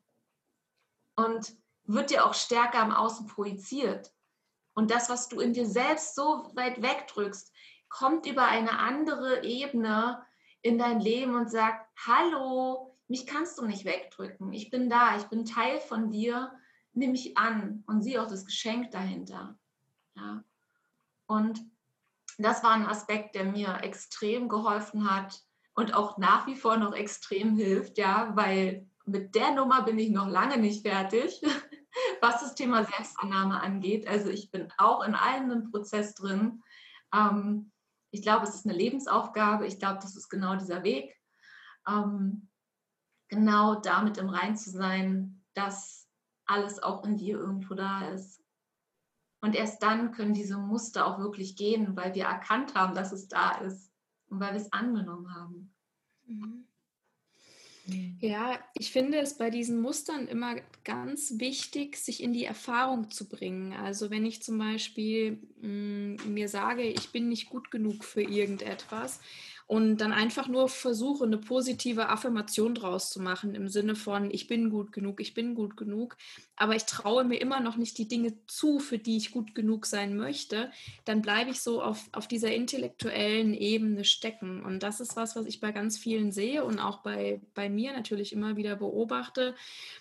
und 1.17 1.57
wird 1.85 2.11
dir 2.11 2.27
auch 2.27 2.35
stärker 2.35 2.81
am 2.81 2.93
Außen 2.93 3.27
projiziert. 3.27 4.13
Und 4.75 4.91
das, 4.91 5.09
was 5.09 5.29
du 5.29 5.41
in 5.41 5.53
dir 5.53 5.67
selbst 5.67 6.15
so 6.15 6.51
weit 6.55 6.83
wegdrückst, 6.83 7.53
kommt 7.89 8.27
über 8.27 8.47
eine 8.47 8.79
andere 8.79 9.45
Ebene 9.45 10.25
in 10.63 10.79
dein 10.79 11.01
Leben 11.01 11.37
und 11.37 11.51
sagt, 11.51 11.89
hallo, 12.07 12.97
mich 13.07 13.27
kannst 13.27 13.59
du 13.59 13.67
nicht 13.67 13.85
wegdrücken. 13.85 14.53
Ich 14.53 14.71
bin 14.71 14.89
da, 14.89 15.17
ich 15.17 15.25
bin 15.25 15.45
Teil 15.45 15.79
von 15.79 16.11
dir, 16.11 16.53
nimm 16.93 17.13
mich 17.13 17.37
an 17.37 17.85
und 17.87 18.03
sieh 18.03 18.19
auch 18.19 18.27
das 18.27 18.47
Geschenk 18.47 18.91
dahinter. 18.91 19.59
Ja. 20.17 20.43
Und 21.27 21.61
das 22.39 22.63
war 22.63 22.73
ein 22.73 22.87
Aspekt, 22.87 23.35
der 23.35 23.45
mir 23.45 23.81
extrem 23.83 24.49
geholfen 24.49 25.11
hat 25.11 25.41
und 25.75 25.95
auch 25.95 26.19
nach 26.19 26.47
wie 26.47 26.57
vor 26.57 26.77
noch 26.77 26.95
extrem 26.95 27.57
hilft, 27.57 27.99
ja, 27.99 28.33
weil 28.35 28.89
mit 29.05 29.35
der 29.35 29.53
Nummer 29.53 29.83
bin 29.83 29.99
ich 29.99 30.11
noch 30.11 30.29
lange 30.29 30.57
nicht 30.57 30.87
fertig, 30.87 31.43
was 32.21 32.41
das 32.41 32.55
Thema 32.55 32.85
Selbstannahme 32.85 33.61
angeht. 33.61 34.07
Also 34.07 34.31
ich 34.31 34.51
bin 34.51 34.73
auch 34.79 35.03
in 35.03 35.15
einem 35.15 35.71
Prozess 35.71 36.15
drin. 36.15 36.63
Ähm, 37.15 37.73
ich 38.11 38.23
glaube, 38.23 38.47
es 38.47 38.55
ist 38.55 38.67
eine 38.67 38.77
Lebensaufgabe. 38.77 39.67
Ich 39.67 39.79
glaube, 39.79 39.99
das 40.01 40.17
ist 40.17 40.29
genau 40.29 40.57
dieser 40.57 40.83
Weg. 40.83 41.17
Ähm, 41.89 42.49
genau 43.29 43.77
damit 43.81 44.19
im 44.19 44.29
Rein 44.29 44.57
zu 44.57 44.71
sein, 44.71 45.43
dass 45.55 46.09
alles 46.47 46.83
auch 46.83 47.05
in 47.05 47.17
dir 47.17 47.39
irgendwo 47.39 47.75
da 47.75 48.09
ist. 48.11 48.43
Und 49.41 49.55
erst 49.55 49.83
dann 49.83 50.13
können 50.13 50.33
diese 50.33 50.57
Muster 50.57 51.07
auch 51.07 51.19
wirklich 51.19 51.57
gehen, 51.57 51.97
weil 51.97 52.15
wir 52.15 52.25
erkannt 52.25 52.75
haben, 52.75 52.95
dass 52.95 53.13
es 53.13 53.29
da 53.29 53.59
ist 53.59 53.93
und 54.29 54.41
weil 54.41 54.53
wir 54.53 54.61
es 54.61 54.73
angenommen 54.73 55.35
haben. 55.35 55.75
Mhm. 56.27 56.67
Ja, 58.21 58.59
ich 58.79 58.93
finde 58.93 59.19
es 59.19 59.37
bei 59.37 59.51
diesen 59.51 59.81
Mustern 59.81 60.27
immer 60.27 60.57
ganz 60.85 61.35
wichtig, 61.39 61.97
sich 61.97 62.23
in 62.23 62.33
die 62.33 62.45
Erfahrung 62.45 63.11
zu 63.11 63.29
bringen. 63.29 63.75
Also 63.75 64.11
wenn 64.11 64.25
ich 64.25 64.43
zum 64.43 64.57
Beispiel 64.57 65.39
mh, 65.61 65.69
mm, 65.69 66.33
mir 66.33 66.49
sage, 66.49 66.83
ich 66.83 67.11
bin 67.11 67.29
nicht 67.29 67.51
gut 67.51 67.71
genug 67.71 68.05
für 68.05 68.23
irgendetwas, 68.23 69.21
und 69.67 69.97
dann 69.97 70.13
einfach 70.13 70.47
nur 70.47 70.69
versuche, 70.69 71.25
eine 71.25 71.39
positive 71.39 72.09
Affirmation 72.09 72.75
draus 72.75 73.11
zu 73.11 73.21
machen 73.21 73.55
im 73.55 73.69
Sinne 73.69 73.97
von, 73.97 74.31
ich 74.31 74.47
bin 74.47 74.69
gut 74.69 74.93
genug, 74.93 75.21
ich 75.21 75.33
bin 75.33 75.55
gut 75.55 75.77
genug, 75.77 76.17
aber 76.57 76.77
ich 76.77 76.85
traue 76.85 77.25
mir 77.25 77.41
immer 77.41 77.61
noch 77.61 77.77
nicht 77.77 77.97
die 77.97 78.07
Dinge 78.07 78.35
zu, 78.47 78.79
für 78.79 78.99
die 78.99 79.17
ich 79.17 79.31
gut 79.31 79.55
genug 79.55 79.87
sein 79.87 80.17
möchte, 80.17 80.71
dann 81.07 81.23
bleibe 81.23 81.51
ich 81.51 81.61
so 81.61 81.83
auf, 81.83 82.09
auf 82.13 82.29
dieser 82.29 82.55
intellektuellen 82.55 83.55
Ebene 83.55 84.05
stecken. 84.05 84.63
Und 84.63 84.83
das 84.83 85.01
ist 85.01 85.17
was, 85.17 85.35
was 85.35 85.47
ich 85.47 85.61
bei 85.61 85.73
ganz 85.73 85.97
vielen 85.97 86.31
sehe 86.31 86.63
und 86.65 86.79
auch 86.79 86.99
bei, 86.99 87.41
bei 87.55 87.71
mir 87.71 87.93
natürlich 87.93 88.33
immer 88.35 88.57
wieder 88.57 88.77
beobachte, 88.77 89.55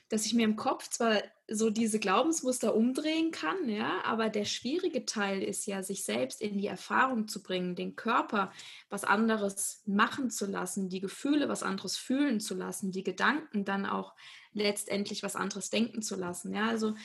dass 0.09 0.25
ich 0.25 0.33
mir 0.33 0.43
im 0.43 0.57
Kopf 0.57 0.89
zwar 0.89 1.21
so 1.53 1.69
diese 1.69 1.99
Glaubensmuster 1.99 2.75
umdrehen 2.75 3.31
kann, 3.31 3.69
ja, 3.69 4.01
aber 4.03 4.29
der 4.29 4.45
schwierige 4.45 5.05
Teil 5.05 5.43
ist 5.43 5.67
ja, 5.67 5.83
sich 5.83 6.03
selbst 6.03 6.41
in 6.41 6.57
die 6.57 6.67
Erfahrung 6.67 7.27
zu 7.27 7.43
bringen, 7.43 7.75
den 7.75 7.95
Körper 7.95 8.51
was 8.89 9.03
anderes 9.03 9.81
machen 9.85 10.29
zu 10.29 10.45
lassen, 10.45 10.89
die 10.89 10.99
Gefühle 10.99 11.49
was 11.49 11.63
anderes 11.63 11.97
fühlen 11.97 12.39
zu 12.39 12.55
lassen, 12.55 12.91
die 12.91 13.03
Gedanken 13.03 13.65
dann 13.65 13.85
auch 13.85 14.13
letztendlich 14.53 15.23
was 15.23 15.35
anderes 15.35 15.69
denken 15.69 16.01
zu 16.01 16.15
lassen. 16.15 16.53
Ja, 16.53 16.67
also 16.67 16.95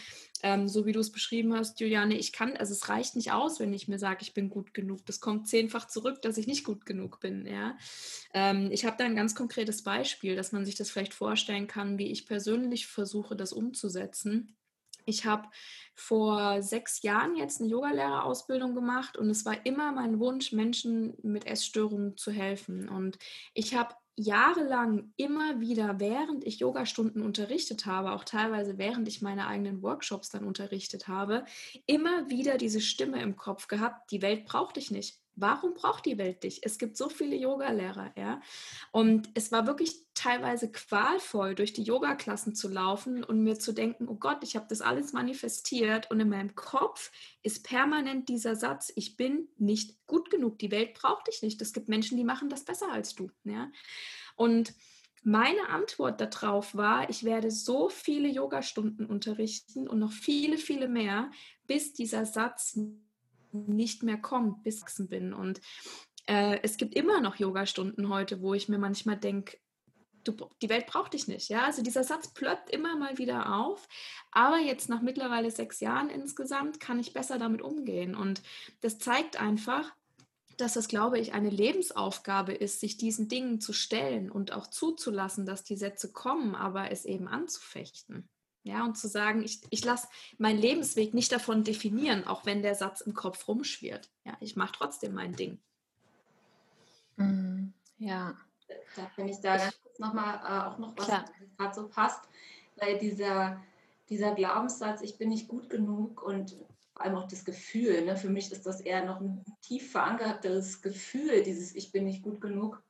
ähm, 0.43 0.69
so 0.69 0.87
wie 0.87 0.93
du 0.93 1.01
es 1.01 1.13
beschrieben 1.13 1.55
hast, 1.55 1.81
Juliane, 1.81 2.17
ich 2.17 2.33
kann, 2.33 2.57
also 2.57 2.73
es 2.73 2.89
reicht 2.89 3.17
nicht 3.17 3.33
aus, 3.33 3.61
wenn 3.61 3.73
ich 3.73 3.89
mir 3.89 3.99
sage, 3.99 4.23
ich 4.23 4.35
bin 4.35 4.51
gut 4.51 4.75
genug. 4.75 5.05
Das 5.07 5.21
kommt 5.21 5.49
zehnfach 5.49 5.87
zurück, 5.87 6.23
dass 6.23 6.39
ich 6.39 6.47
nicht 6.47 6.65
gut 6.65 6.87
genug 6.87 7.21
bin. 7.21 7.47
Ja, 7.47 7.77
ähm, 8.35 8.71
ich 8.71 8.85
habe 8.85 8.97
da 8.99 9.05
ein 9.05 9.17
ganz 9.17 9.35
konkretes 9.35 9.83
Beispiel, 9.83 10.37
dass 10.37 10.53
man 10.53 10.65
sich 10.65 10.77
das 10.77 10.91
vielleicht 10.91 11.15
vorstellen 11.15 11.67
kann, 11.67 11.99
wie 11.99 12.11
ich 12.11 12.27
persönlich 12.27 12.87
versuche, 12.87 13.37
das 13.37 13.53
umzusetzen. 13.53 14.57
Ich 15.09 15.25
habe 15.25 15.49
vor 15.95 16.63
sechs 16.63 17.03
Jahren 17.03 17.35
jetzt 17.35 17.61
eine 17.61 17.71
Yogalehrerausbildung 17.71 18.75
gemacht 18.75 19.17
und 19.17 19.31
es 19.31 19.47
war 19.47 19.65
immer 19.65 19.91
mein 19.91 20.21
Wunsch, 20.21 20.53
Menschen 20.53 21.17
mit 21.23 21.47
Essstörungen 21.47 22.17
zu 22.19 22.31
helfen. 22.31 22.89
Und 22.89 23.19
ich 23.55 23.75
habe 23.75 23.95
jahrelang 24.19 25.13
immer 25.17 25.61
wieder, 25.61 26.01
während 26.01 26.45
ich 26.45 26.59
Yogastunden 26.59 27.23
unterrichtet 27.23 27.87
habe, 27.87 28.13
auch 28.13 28.25
teilweise 28.25 28.77
während 28.77 29.07
ich 29.09 29.23
meine 29.23 29.47
eigenen 29.47 29.83
Workshops 29.83 30.31
dann 30.31 30.45
unterrichtet 30.45 31.09
habe, 31.09 31.45
immer 31.87 32.29
wieder 32.29 32.59
diese 32.59 32.81
Stimme 32.81 33.23
im 33.23 33.37
Kopf 33.37 33.69
gehabt, 33.69 34.11
die 34.11 34.23
Welt 34.23 34.45
braucht 34.45 34.77
dich 34.77 34.91
nicht. 34.91 35.19
Warum 35.41 35.75
braucht 35.75 36.07
die 36.07 36.19
Welt 36.19 36.43
dich? 36.43 36.61
Es 36.65 36.79
gibt 36.79 36.97
so 36.97 37.09
viele 37.09 37.37
Yogalehrer, 37.37 38.13
ja. 38.17 38.41
Und 38.93 39.29
es 39.35 39.53
war 39.53 39.67
wirklich 39.67 40.05
teilweise 40.15 40.73
qualvoll, 40.73 41.55
durch 41.55 41.73
die 41.73 41.83
Yogaklassen 41.85 42.55
zu 42.55 42.69
laufen 42.69 43.23
und 43.23 43.43
mir 43.43 43.59
zu 43.59 43.73
denken, 43.73 44.09
oh 44.09 44.17
Gott, 44.17 44.39
ich 44.43 44.57
habe 44.57 44.67
das 44.69 44.81
alles 44.81 45.13
manifestiert 45.13 46.11
und 46.11 46.19
in 46.19 46.29
meinem 46.29 46.55
Kopf 46.55 47.13
ist 47.43 47.65
permanent 47.65 48.29
dieser 48.29 48.57
Satz, 48.57 48.93
ich 48.97 49.17
bin 49.17 49.49
nicht 49.57 50.05
gut 50.07 50.31
genug, 50.31 50.59
die 50.59 50.73
Welt 50.73 50.95
braucht 50.95 51.29
dich 51.29 51.43
nicht. 51.43 51.63
Es 51.63 51.73
gibt 51.73 51.89
Menschen, 51.89 52.17
die 52.17 52.25
machen 52.25 52.49
das 52.49 52.65
besser 52.65 52.91
als 52.91 53.15
du, 53.15 53.31
ja. 53.45 53.71
Und 54.35 54.75
meine 55.23 55.69
Antwort 55.69 56.21
darauf 56.21 56.75
war, 56.75 57.11
ich 57.11 57.25
werde 57.25 57.51
so 57.51 57.89
viele 57.89 58.29
Yogastunden 58.29 59.07
unterrichten 59.07 59.89
und 59.89 59.99
noch 59.99 60.13
viele, 60.13 60.59
viele 60.59 60.89
mehr, 60.89 61.31
bis 61.67 61.93
dieser 61.93 62.25
Satz 62.25 62.79
nicht 63.53 64.03
mehr 64.03 64.19
kommt, 64.19 64.63
bis 64.63 64.83
ich 64.87 65.09
bin. 65.09 65.33
Und 65.33 65.61
äh, 66.27 66.59
es 66.63 66.77
gibt 66.77 66.95
immer 66.95 67.21
noch 67.21 67.37
Yogastunden 67.37 68.09
heute, 68.09 68.41
wo 68.43 68.55
ich 68.55 68.69
mir 68.69 68.79
manchmal 68.79 69.17
denke, 69.17 69.59
die 70.63 70.69
Welt 70.69 70.87
braucht 70.87 71.15
dich 71.15 71.27
nicht. 71.27 71.49
Ja? 71.49 71.65
Also 71.65 71.83
dieser 71.83 72.05
Satz 72.05 72.35
plöppt 72.35 72.71
immer 72.71 72.97
mal 72.97 73.19
wieder 73.19 73.55
auf. 73.55 73.89
Aber 74.31 74.59
jetzt 74.59 74.89
nach 74.89 75.01
mittlerweile 75.01 75.51
sechs 75.51 75.81
Jahren 75.81 76.11
insgesamt 76.11 76.81
kann 76.81 76.99
ich 76.99 77.13
besser 77.13 77.39
damit 77.39 77.63
umgehen. 77.63 78.15
Und 78.15 78.43
das 78.81 78.99
zeigt 78.99 79.41
einfach, 79.41 79.95
dass 80.59 80.75
das, 80.75 80.89
glaube 80.89 81.19
ich, 81.19 81.33
eine 81.33 81.51
Lebensaufgabe 81.51 82.53
ist, 82.53 82.81
sich 82.81 82.97
diesen 82.97 83.29
Dingen 83.29 83.61
zu 83.61 83.73
stellen 83.73 84.31
und 84.31 84.53
auch 84.53 84.67
zuzulassen, 84.67 85.47
dass 85.47 85.63
die 85.63 85.77
Sätze 85.77 86.13
kommen, 86.13 86.55
aber 86.55 86.91
es 86.91 87.05
eben 87.05 87.29
anzufechten. 87.29 88.29
Ja, 88.65 88.85
und 88.85 88.99
zu 88.99 89.09
sagen, 89.09 89.43
ich, 89.43 89.61
ich 89.71 89.85
lasse 89.85 90.09
meinen 90.37 90.59
Lebensweg 90.59 91.15
nicht 91.15 91.33
davon 91.33 91.65
definieren, 91.65 92.27
auch 92.27 92.45
wenn 92.45 92.63
der 92.63 92.75
Satz 92.75 93.01
im 93.01 93.15
Kopf 93.15 93.49
rumschwirrt. 93.49 94.11
Ja, 94.25 94.37
ich 94.41 94.57
mache 94.57 94.73
trotzdem 94.73 95.15
mein 95.15 95.35
Ding. 95.35 95.59
Mhm. 97.17 97.73
Ja. 97.99 98.37
Da 98.97 99.07
finde 99.15 99.33
ich 99.33 99.41
da 99.41 99.57
ganz 99.57 99.81
kurz 99.83 99.99
nochmal 99.99 100.41
äh, 100.45 100.67
auch 100.67 100.79
noch 100.79 100.97
was, 100.97 101.09
was 101.09 101.23
gerade 101.57 101.75
so 101.75 101.89
passt, 101.89 102.29
weil 102.77 102.99
dieser, 102.99 103.61
dieser 104.09 104.35
Glaubenssatz, 104.35 105.01
ich 105.03 105.17
bin 105.19 105.31
nicht 105.31 105.49
gut 105.49 105.71
genug 105.71 106.23
und 106.23 106.57
vor 106.93 107.05
allem 107.05 107.17
auch 107.17 107.29
das 107.29 107.45
Gefühl. 107.45 108.05
Ne? 108.05 108.17
Für 108.17 108.29
mich 108.29 108.51
ist 108.53 108.67
das 108.67 108.81
eher 108.81 109.05
noch 109.05 109.21
ein 109.21 109.45
tief 109.63 109.93
verankertes 109.93 110.83
Gefühl, 110.83 111.43
dieses 111.43 111.75
Ich 111.75 111.93
bin 111.93 112.05
nicht 112.05 112.23
gut 112.23 112.41
genug. 112.41 112.83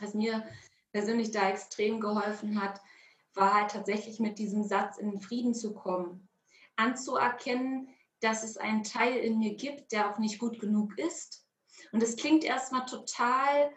Was 0.00 0.14
mir 0.14 0.44
persönlich 0.92 1.30
da 1.30 1.48
extrem 1.48 2.00
geholfen 2.00 2.60
hat, 2.60 2.80
war 3.34 3.54
halt 3.54 3.70
tatsächlich 3.70 4.20
mit 4.20 4.38
diesem 4.38 4.62
Satz 4.62 4.98
in 4.98 5.10
den 5.10 5.20
Frieden 5.20 5.54
zu 5.54 5.74
kommen. 5.74 6.28
Anzuerkennen, 6.76 7.88
dass 8.20 8.42
es 8.42 8.56
einen 8.56 8.84
Teil 8.84 9.16
in 9.18 9.38
mir 9.38 9.54
gibt, 9.54 9.92
der 9.92 10.10
auch 10.10 10.18
nicht 10.18 10.38
gut 10.38 10.58
genug 10.60 10.98
ist. 10.98 11.44
Und 11.92 12.02
es 12.02 12.16
klingt 12.16 12.44
erstmal 12.44 12.86
total 12.86 13.72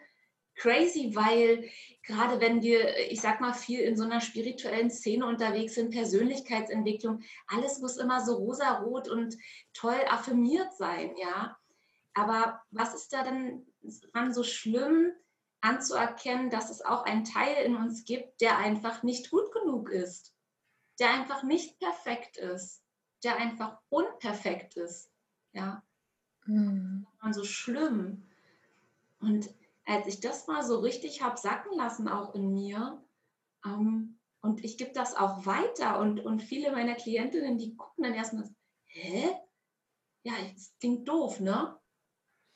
crazy, 0.56 1.14
weil 1.14 1.70
gerade 2.02 2.40
wenn 2.40 2.62
wir, 2.62 3.10
ich 3.10 3.20
sag 3.20 3.40
mal, 3.40 3.52
viel 3.52 3.80
in 3.80 3.96
so 3.96 4.04
einer 4.04 4.20
spirituellen 4.20 4.90
Szene 4.90 5.26
unterwegs 5.26 5.74
sind, 5.74 5.90
Persönlichkeitsentwicklung, 5.90 7.20
alles 7.46 7.80
muss 7.80 7.96
immer 7.96 8.24
so 8.24 8.36
rosarot 8.36 9.08
und 9.08 9.36
toll 9.72 10.00
affirmiert 10.08 10.76
sein, 10.76 11.14
ja. 11.16 11.56
Aber 12.14 12.60
was 12.70 12.94
ist 12.94 13.12
da 13.12 13.22
denn 13.22 13.66
dran 14.12 14.34
so 14.34 14.42
schlimm, 14.42 15.12
anzuerkennen, 15.60 16.50
dass 16.50 16.70
es 16.70 16.84
auch 16.84 17.04
einen 17.04 17.24
Teil 17.24 17.64
in 17.64 17.76
uns 17.76 18.04
gibt, 18.04 18.40
der 18.40 18.58
einfach 18.58 19.02
nicht 19.02 19.30
gut 19.30 19.52
genug 19.52 19.90
ist, 19.90 20.34
der 20.98 21.12
einfach 21.12 21.42
nicht 21.42 21.78
perfekt 21.78 22.36
ist, 22.36 22.82
der 23.24 23.36
einfach 23.36 23.80
unperfekt 23.88 24.76
ist, 24.76 25.10
ja. 25.52 25.82
Hm. 26.44 27.06
so 27.32 27.44
schlimm. 27.44 28.26
Und 29.20 29.50
als 29.84 30.06
ich 30.06 30.20
das 30.20 30.46
mal 30.46 30.62
so 30.62 30.78
richtig 30.78 31.22
habe 31.22 31.36
sacken 31.36 31.76
lassen, 31.76 32.08
auch 32.08 32.34
in 32.34 32.52
mir, 32.52 33.02
ähm, 33.64 34.18
und 34.40 34.64
ich 34.64 34.78
gebe 34.78 34.92
das 34.92 35.16
auch 35.16 35.46
weiter 35.46 35.98
und, 35.98 36.20
und 36.20 36.42
viele 36.42 36.70
meiner 36.72 36.94
Klientinnen, 36.94 37.58
die 37.58 37.76
gucken 37.76 38.04
dann 38.04 38.14
erstmal, 38.14 38.48
hä? 38.86 39.30
Ja, 40.22 40.34
das 40.54 40.74
klingt 40.78 41.08
doof, 41.08 41.40
ne? 41.40 41.78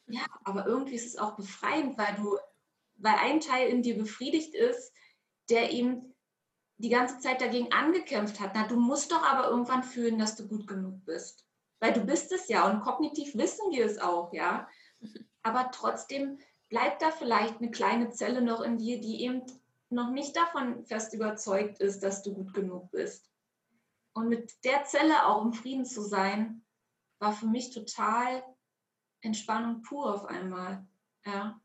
Ja, 0.06 0.24
aber 0.44 0.66
irgendwie 0.66 0.94
ist 0.94 1.06
es 1.06 1.18
auch 1.18 1.36
befreiend, 1.36 1.98
weil 1.98 2.14
du, 2.16 2.38
weil 3.02 3.16
ein 3.16 3.40
Teil 3.40 3.68
in 3.68 3.82
dir 3.82 3.98
befriedigt 3.98 4.54
ist, 4.54 4.92
der 5.50 5.70
ihm 5.70 6.14
die 6.78 6.88
ganze 6.88 7.18
Zeit 7.18 7.40
dagegen 7.40 7.72
angekämpft 7.72 8.40
hat. 8.40 8.52
Na, 8.54 8.66
du 8.66 8.76
musst 8.76 9.12
doch 9.12 9.22
aber 9.22 9.48
irgendwann 9.48 9.82
fühlen, 9.82 10.18
dass 10.18 10.36
du 10.36 10.48
gut 10.48 10.66
genug 10.66 11.04
bist. 11.04 11.46
Weil 11.80 11.92
du 11.92 12.00
bist 12.00 12.32
es 12.32 12.48
ja 12.48 12.70
und 12.70 12.80
kognitiv 12.80 13.34
wissen 13.34 13.70
wir 13.70 13.84
es 13.84 13.98
auch, 13.98 14.32
ja. 14.32 14.68
Aber 15.42 15.70
trotzdem 15.72 16.38
bleibt 16.68 17.02
da 17.02 17.10
vielleicht 17.10 17.58
eine 17.58 17.70
kleine 17.70 18.10
Zelle 18.10 18.40
noch 18.40 18.60
in 18.62 18.78
dir, 18.78 19.00
die 19.00 19.22
eben 19.22 19.42
noch 19.90 20.10
nicht 20.10 20.36
davon 20.36 20.84
fest 20.86 21.12
überzeugt 21.12 21.80
ist, 21.80 22.02
dass 22.02 22.22
du 22.22 22.32
gut 22.32 22.54
genug 22.54 22.90
bist. 22.90 23.28
Und 24.14 24.28
mit 24.28 24.52
der 24.64 24.84
Zelle 24.84 25.26
auch 25.26 25.44
im 25.44 25.52
Frieden 25.52 25.84
zu 25.84 26.02
sein, 26.02 26.64
war 27.18 27.32
für 27.32 27.46
mich 27.46 27.70
total 27.70 28.42
Entspannung 29.20 29.82
pur 29.82 30.14
auf 30.14 30.24
einmal. 30.24 30.86
Ja. 31.24 31.60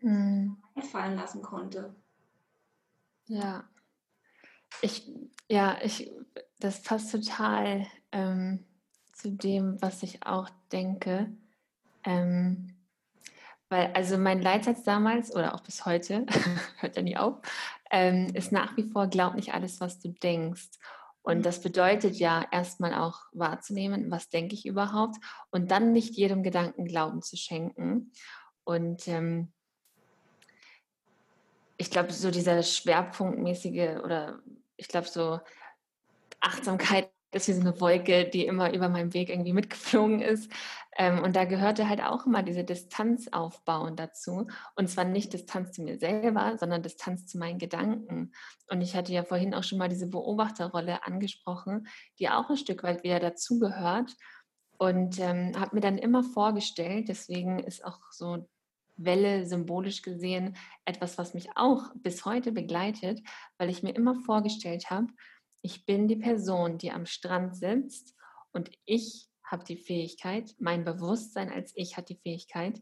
Mhm. 0.00 0.63
Einfallen 0.74 1.16
lassen 1.16 1.42
konnte. 1.42 1.94
Ja. 3.26 3.64
Ich, 4.82 5.10
ja, 5.48 5.78
ich, 5.82 6.10
das 6.58 6.82
passt 6.82 7.12
total 7.12 7.86
ähm, 8.12 8.64
zu 9.12 9.30
dem, 9.30 9.80
was 9.80 10.02
ich 10.02 10.26
auch 10.26 10.50
denke. 10.72 11.32
Ähm, 12.02 12.74
weil 13.68 13.92
also 13.94 14.18
mein 14.18 14.42
Leitsatz 14.42 14.82
damals 14.82 15.34
oder 15.34 15.54
auch 15.54 15.60
bis 15.60 15.86
heute, 15.86 16.26
hört 16.78 16.96
ja 16.96 17.02
nie 17.02 17.16
auf, 17.16 17.38
ähm, 17.90 18.30
ist 18.34 18.52
nach 18.52 18.76
wie 18.76 18.90
vor, 18.90 19.06
glaub 19.08 19.34
nicht 19.34 19.54
alles, 19.54 19.80
was 19.80 19.98
du 19.98 20.08
denkst. 20.08 20.70
Und 21.22 21.46
das 21.46 21.62
bedeutet 21.62 22.16
ja 22.16 22.46
erstmal 22.52 22.92
auch 22.94 23.22
wahrzunehmen, 23.32 24.10
was 24.10 24.28
denke 24.28 24.54
ich 24.54 24.66
überhaupt 24.66 25.16
und 25.50 25.70
dann 25.70 25.92
nicht 25.92 26.14
jedem 26.16 26.42
Gedanken 26.42 26.84
Glauben 26.84 27.22
zu 27.22 27.38
schenken. 27.38 28.12
Und 28.64 29.08
ähm, 29.08 29.50
ich 31.76 31.90
glaube, 31.90 32.12
so 32.12 32.30
dieser 32.30 32.62
schwerpunktmäßige 32.62 34.02
oder 34.02 34.40
ich 34.76 34.88
glaube, 34.88 35.08
so 35.08 35.40
Achtsamkeit 36.40 37.10
ist 37.32 37.48
wie 37.48 37.52
so 37.52 37.62
eine 37.62 37.80
Wolke, 37.80 38.26
die 38.26 38.46
immer 38.46 38.72
über 38.72 38.88
meinem 38.88 39.12
Weg 39.12 39.28
irgendwie 39.28 39.52
mitgeflogen 39.52 40.20
ist. 40.20 40.52
Ähm, 40.96 41.20
und 41.24 41.34
da 41.34 41.44
gehörte 41.44 41.88
halt 41.88 42.00
auch 42.00 42.26
immer 42.26 42.44
diese 42.44 42.62
Distanz 42.62 43.26
aufbauen 43.32 43.96
dazu. 43.96 44.46
Und 44.76 44.88
zwar 44.88 45.04
nicht 45.04 45.32
Distanz 45.32 45.72
zu 45.72 45.82
mir 45.82 45.98
selber, 45.98 46.56
sondern 46.58 46.82
Distanz 46.82 47.26
zu 47.26 47.38
meinen 47.38 47.58
Gedanken. 47.58 48.30
Und 48.70 48.82
ich 48.82 48.94
hatte 48.94 49.12
ja 49.12 49.24
vorhin 49.24 49.52
auch 49.52 49.64
schon 49.64 49.78
mal 49.78 49.88
diese 49.88 50.06
Beobachterrolle 50.06 51.04
angesprochen, 51.04 51.88
die 52.20 52.28
auch 52.28 52.50
ein 52.50 52.56
Stück 52.56 52.84
weit 52.84 53.02
wieder 53.02 53.18
dazugehört. 53.18 54.14
Und 54.78 55.18
ähm, 55.18 55.52
habe 55.58 55.74
mir 55.74 55.80
dann 55.80 55.98
immer 55.98 56.22
vorgestellt, 56.22 57.08
deswegen 57.08 57.58
ist 57.58 57.84
auch 57.84 57.98
so 58.12 58.48
Welle 58.96 59.46
symbolisch 59.46 60.02
gesehen 60.02 60.56
etwas, 60.84 61.18
was 61.18 61.34
mich 61.34 61.48
auch 61.56 61.92
bis 61.94 62.24
heute 62.24 62.52
begleitet, 62.52 63.20
weil 63.58 63.70
ich 63.70 63.82
mir 63.82 63.94
immer 63.94 64.14
vorgestellt 64.14 64.90
habe, 64.90 65.08
ich 65.62 65.86
bin 65.86 66.08
die 66.08 66.16
Person, 66.16 66.78
die 66.78 66.92
am 66.92 67.06
Strand 67.06 67.56
sitzt 67.56 68.14
und 68.52 68.70
ich 68.84 69.28
habe 69.44 69.64
die 69.64 69.76
Fähigkeit, 69.76 70.54
mein 70.58 70.84
Bewusstsein 70.84 71.50
als 71.50 71.72
ich 71.74 71.96
hat 71.96 72.08
die 72.08 72.18
Fähigkeit, 72.18 72.80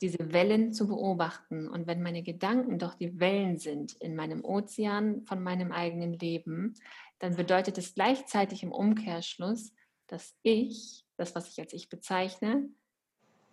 diese 0.00 0.32
Wellen 0.32 0.72
zu 0.72 0.86
beobachten. 0.86 1.68
Und 1.68 1.86
wenn 1.86 2.02
meine 2.02 2.22
Gedanken 2.22 2.78
doch 2.78 2.94
die 2.94 3.18
Wellen 3.20 3.58
sind 3.58 3.94
in 3.94 4.14
meinem 4.14 4.44
Ozean 4.44 5.22
von 5.22 5.42
meinem 5.42 5.72
eigenen 5.72 6.12
Leben, 6.12 6.74
dann 7.20 7.36
bedeutet 7.36 7.78
es 7.78 7.94
gleichzeitig 7.94 8.62
im 8.62 8.72
Umkehrschluss, 8.72 9.72
dass 10.06 10.36
ich, 10.42 11.04
das 11.16 11.34
was 11.34 11.48
ich 11.48 11.60
als 11.60 11.72
ich 11.72 11.88
bezeichne, 11.88 12.68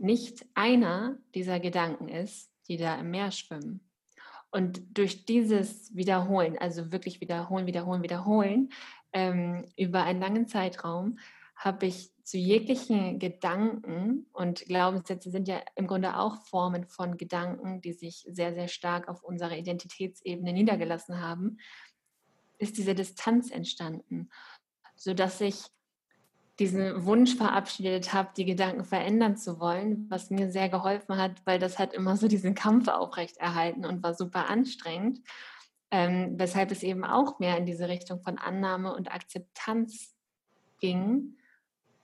nicht 0.02 0.46
einer 0.54 1.18
dieser 1.36 1.60
Gedanken 1.60 2.10
ist, 2.10 2.52
die 2.68 2.78
da 2.78 2.96
im 2.96 3.12
Meer 3.12 3.32
schwimmen. 3.32 3.82
Und 4.52 4.82
durch 4.98 5.26
dieses 5.26 5.96
Wiederholen, 5.96 6.58
also 6.58 6.92
wirklich 6.92 7.22
wiederholen, 7.22 7.66
wiederholen, 7.68 8.04
wiederholen, 8.04 8.70
ähm, 9.14 9.66
über 9.78 10.04
einen 10.04 10.20
langen 10.20 10.48
Zeitraum, 10.48 11.20
habe 11.56 11.86
ich 11.86 12.12
zu 12.24 12.38
jeglichen 12.38 13.20
Gedanken 13.20 14.26
und 14.34 14.66
Glaubenssätze 14.66 15.30
sind 15.30 15.48
ja 15.48 15.62
im 15.76 15.88
Grunde 15.88 16.18
auch 16.18 16.42
Formen 16.44 16.86
von 16.86 17.18
Gedanken, 17.18 17.82
die 17.82 17.94
sich 17.94 18.26
sehr, 18.30 18.54
sehr 18.54 18.68
stark 18.68 19.08
auf 19.08 19.24
unserer 19.24 19.58
Identitätsebene 19.58 20.54
niedergelassen 20.54 21.22
haben, 21.22 21.58
ist 22.58 22.78
diese 22.78 22.96
Distanz 22.96 23.52
entstanden, 23.52 24.30
sodass 24.96 25.42
ich 25.42 25.66
diesen 26.62 27.06
Wunsch 27.06 27.36
verabschiedet 27.36 28.14
habe, 28.14 28.30
die 28.38 28.46
Gedanken 28.46 28.86
verändern 28.86 29.36
zu 29.36 29.60
wollen, 29.60 30.06
was 30.10 30.30
mir 30.30 30.52
sehr 30.52 30.70
geholfen 30.70 31.18
hat, 31.18 31.42
weil 31.44 31.58
das 31.58 31.80
hat 31.80 31.92
immer 31.92 32.18
so 32.18 32.28
diesen 32.28 32.54
Kampf 32.54 32.88
aufrechterhalten 32.88 33.84
und 33.84 34.04
war 34.04 34.14
super 34.14 34.48
anstrengend, 34.48 35.22
ähm, 35.90 36.36
weshalb 36.38 36.70
es 36.70 36.84
eben 36.84 37.04
auch 37.04 37.40
mehr 37.40 37.58
in 37.58 37.66
diese 37.66 37.90
Richtung 37.90 38.22
von 38.22 38.38
Annahme 38.38 38.94
und 38.94 39.12
Akzeptanz 39.12 40.16
ging, 40.80 41.36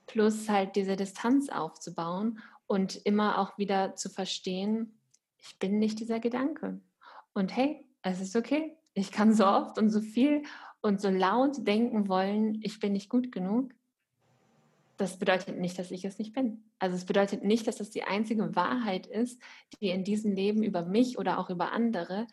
plus 0.06 0.48
halt 0.48 0.74
diese 0.74 0.96
Distanz 0.96 1.50
aufzubauen 1.50 2.40
und 2.66 2.96
immer 2.96 3.38
auch 3.38 3.58
wieder 3.58 3.94
zu 3.94 4.10
verstehen, 4.10 4.98
ich 5.38 5.56
bin 5.60 5.78
nicht 5.78 6.00
dieser 6.00 6.18
Gedanke. 6.18 6.80
Und 7.32 7.54
hey, 7.54 7.86
es 8.02 8.20
ist 8.20 8.34
okay. 8.34 8.76
Ich 8.92 9.12
kann 9.12 9.32
so 9.32 9.46
oft 9.46 9.78
und 9.78 9.90
so 9.90 10.00
viel 10.00 10.42
und 10.80 11.00
so 11.00 11.10
laut 11.10 11.64
denken 11.64 12.08
wollen, 12.08 12.60
ich 12.64 12.80
bin 12.80 12.94
nicht 12.94 13.08
gut 13.08 13.30
genug 13.30 13.77
das 14.98 15.16
bedeutet 15.16 15.58
nicht, 15.58 15.78
dass 15.78 15.92
ich 15.92 16.04
es 16.04 16.18
nicht 16.18 16.34
bin. 16.34 16.70
Also 16.78 16.96
es 16.96 17.04
bedeutet 17.04 17.44
nicht, 17.44 17.66
dass 17.66 17.76
das 17.76 17.90
die 17.90 18.02
einzige 18.02 18.54
Wahrheit 18.56 19.06
ist, 19.06 19.40
die 19.80 19.90
in 19.90 20.04
diesem 20.04 20.32
Leben 20.32 20.62
über 20.62 20.84
mich 20.84 21.18
oder 21.18 21.38
auch 21.38 21.50
über 21.50 21.72
andere 21.72 22.26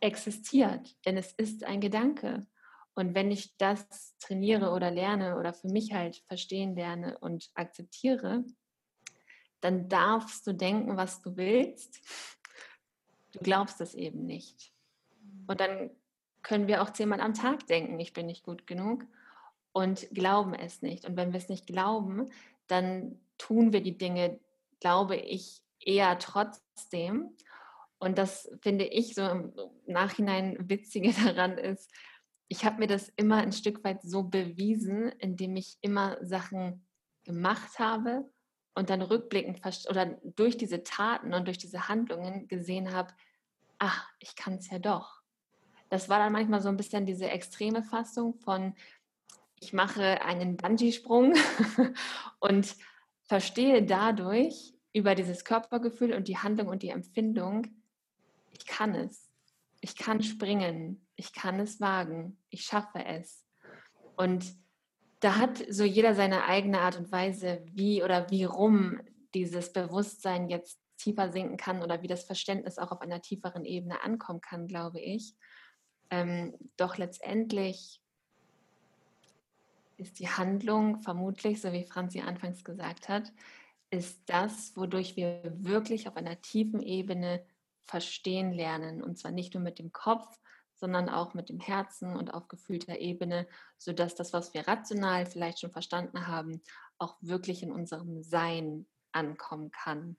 existiert, 0.00 0.96
denn 1.06 1.16
es 1.16 1.32
ist 1.32 1.64
ein 1.64 1.80
Gedanke. 1.80 2.46
Und 2.94 3.14
wenn 3.14 3.30
ich 3.30 3.56
das 3.56 4.18
trainiere 4.18 4.72
oder 4.72 4.90
lerne 4.90 5.38
oder 5.38 5.54
für 5.54 5.68
mich 5.68 5.94
halt 5.94 6.16
verstehen 6.26 6.74
lerne 6.74 7.16
und 7.18 7.50
akzeptiere, 7.54 8.44
dann 9.60 9.88
darfst 9.88 10.46
du 10.46 10.52
denken, 10.52 10.96
was 10.96 11.22
du 11.22 11.36
willst. 11.36 12.00
Du 13.32 13.38
glaubst 13.38 13.80
es 13.80 13.94
eben 13.94 14.26
nicht. 14.26 14.74
Und 15.46 15.60
dann 15.60 15.90
können 16.42 16.66
wir 16.66 16.82
auch 16.82 16.90
zehnmal 16.90 17.20
am 17.20 17.32
Tag 17.32 17.66
denken, 17.68 17.98
ich 18.00 18.12
bin 18.12 18.26
nicht 18.26 18.42
gut 18.42 18.66
genug 18.66 19.06
und 19.72 20.08
glauben 20.10 20.54
es 20.54 20.82
nicht. 20.82 21.04
Und 21.04 21.16
wenn 21.16 21.32
wir 21.32 21.38
es 21.38 21.48
nicht 21.48 21.66
glauben, 21.66 22.30
dann 22.66 23.20
tun 23.38 23.72
wir 23.72 23.82
die 23.82 23.96
Dinge, 23.96 24.38
glaube 24.80 25.16
ich, 25.16 25.62
eher 25.80 26.18
trotzdem. 26.18 27.36
Und 27.98 28.18
das 28.18 28.50
finde 28.60 28.84
ich 28.84 29.14
so 29.14 29.22
im 29.22 29.52
Nachhinein 29.86 30.56
witzige 30.68 31.12
daran 31.24 31.58
ist, 31.58 31.90
ich 32.48 32.66
habe 32.66 32.80
mir 32.80 32.86
das 32.86 33.08
immer 33.16 33.38
ein 33.38 33.52
Stück 33.52 33.82
weit 33.82 34.02
so 34.02 34.24
bewiesen, 34.24 35.08
indem 35.18 35.56
ich 35.56 35.78
immer 35.80 36.18
Sachen 36.20 36.84
gemacht 37.24 37.78
habe 37.78 38.30
und 38.74 38.90
dann 38.90 39.00
rückblickend 39.00 39.60
oder 39.88 40.18
durch 40.22 40.58
diese 40.58 40.82
Taten 40.82 41.32
und 41.32 41.46
durch 41.46 41.56
diese 41.56 41.88
Handlungen 41.88 42.48
gesehen 42.48 42.92
habe, 42.92 43.14
ach, 43.78 44.06
ich 44.18 44.36
kann 44.36 44.54
es 44.54 44.68
ja 44.68 44.78
doch. 44.78 45.22
Das 45.88 46.08
war 46.08 46.18
dann 46.18 46.32
manchmal 46.32 46.60
so 46.60 46.68
ein 46.68 46.76
bisschen 46.76 47.06
diese 47.06 47.30
extreme 47.30 47.82
Fassung 47.82 48.34
von, 48.34 48.74
ich 49.62 49.72
mache 49.72 50.22
einen 50.22 50.56
Bungee-Sprung 50.56 51.34
und 52.40 52.74
verstehe 53.22 53.84
dadurch 53.84 54.74
über 54.92 55.14
dieses 55.14 55.44
Körpergefühl 55.44 56.14
und 56.14 56.26
die 56.26 56.36
Handlung 56.36 56.66
und 56.66 56.82
die 56.82 56.88
Empfindung, 56.88 57.68
ich 58.52 58.66
kann 58.66 58.96
es. 58.96 59.30
Ich 59.80 59.96
kann 59.96 60.22
springen. 60.22 61.06
Ich 61.14 61.32
kann 61.32 61.60
es 61.60 61.80
wagen. 61.80 62.38
Ich 62.50 62.64
schaffe 62.64 63.04
es. 63.04 63.46
Und 64.16 64.44
da 65.20 65.36
hat 65.36 65.64
so 65.68 65.84
jeder 65.84 66.16
seine 66.16 66.44
eigene 66.44 66.80
Art 66.80 66.98
und 66.98 67.12
Weise, 67.12 67.64
wie 67.70 68.02
oder 68.02 68.30
wie 68.30 68.44
rum 68.44 69.00
dieses 69.32 69.72
Bewusstsein 69.72 70.48
jetzt 70.48 70.80
tiefer 70.98 71.30
sinken 71.30 71.56
kann 71.56 71.82
oder 71.82 72.02
wie 72.02 72.08
das 72.08 72.24
Verständnis 72.24 72.78
auch 72.78 72.90
auf 72.90 73.00
einer 73.00 73.22
tieferen 73.22 73.64
Ebene 73.64 74.02
ankommen 74.02 74.40
kann, 74.40 74.66
glaube 74.66 75.00
ich. 75.00 75.36
Ähm, 76.10 76.54
doch 76.76 76.98
letztendlich 76.98 78.01
ist 80.02 80.18
die 80.18 80.28
Handlung 80.28 81.00
vermutlich, 81.00 81.60
so 81.60 81.72
wie 81.72 81.84
Franzi 81.84 82.20
anfangs 82.20 82.64
gesagt 82.64 83.08
hat, 83.08 83.32
ist 83.90 84.20
das, 84.26 84.76
wodurch 84.76 85.16
wir 85.16 85.42
wirklich 85.56 86.08
auf 86.08 86.16
einer 86.16 86.40
tiefen 86.40 86.80
Ebene 86.80 87.44
verstehen 87.84 88.52
lernen. 88.52 89.02
Und 89.02 89.18
zwar 89.18 89.32
nicht 89.32 89.54
nur 89.54 89.62
mit 89.62 89.78
dem 89.78 89.92
Kopf, 89.92 90.40
sondern 90.76 91.08
auch 91.08 91.34
mit 91.34 91.48
dem 91.48 91.60
Herzen 91.60 92.16
und 92.16 92.34
auf 92.34 92.48
gefühlter 92.48 92.98
Ebene, 92.98 93.46
sodass 93.78 94.14
das, 94.14 94.32
was 94.32 94.52
wir 94.54 94.66
rational 94.66 95.26
vielleicht 95.26 95.60
schon 95.60 95.70
verstanden 95.70 96.26
haben, 96.26 96.60
auch 96.98 97.16
wirklich 97.20 97.62
in 97.62 97.70
unserem 97.70 98.22
Sein 98.22 98.86
ankommen 99.12 99.70
kann. 99.70 100.16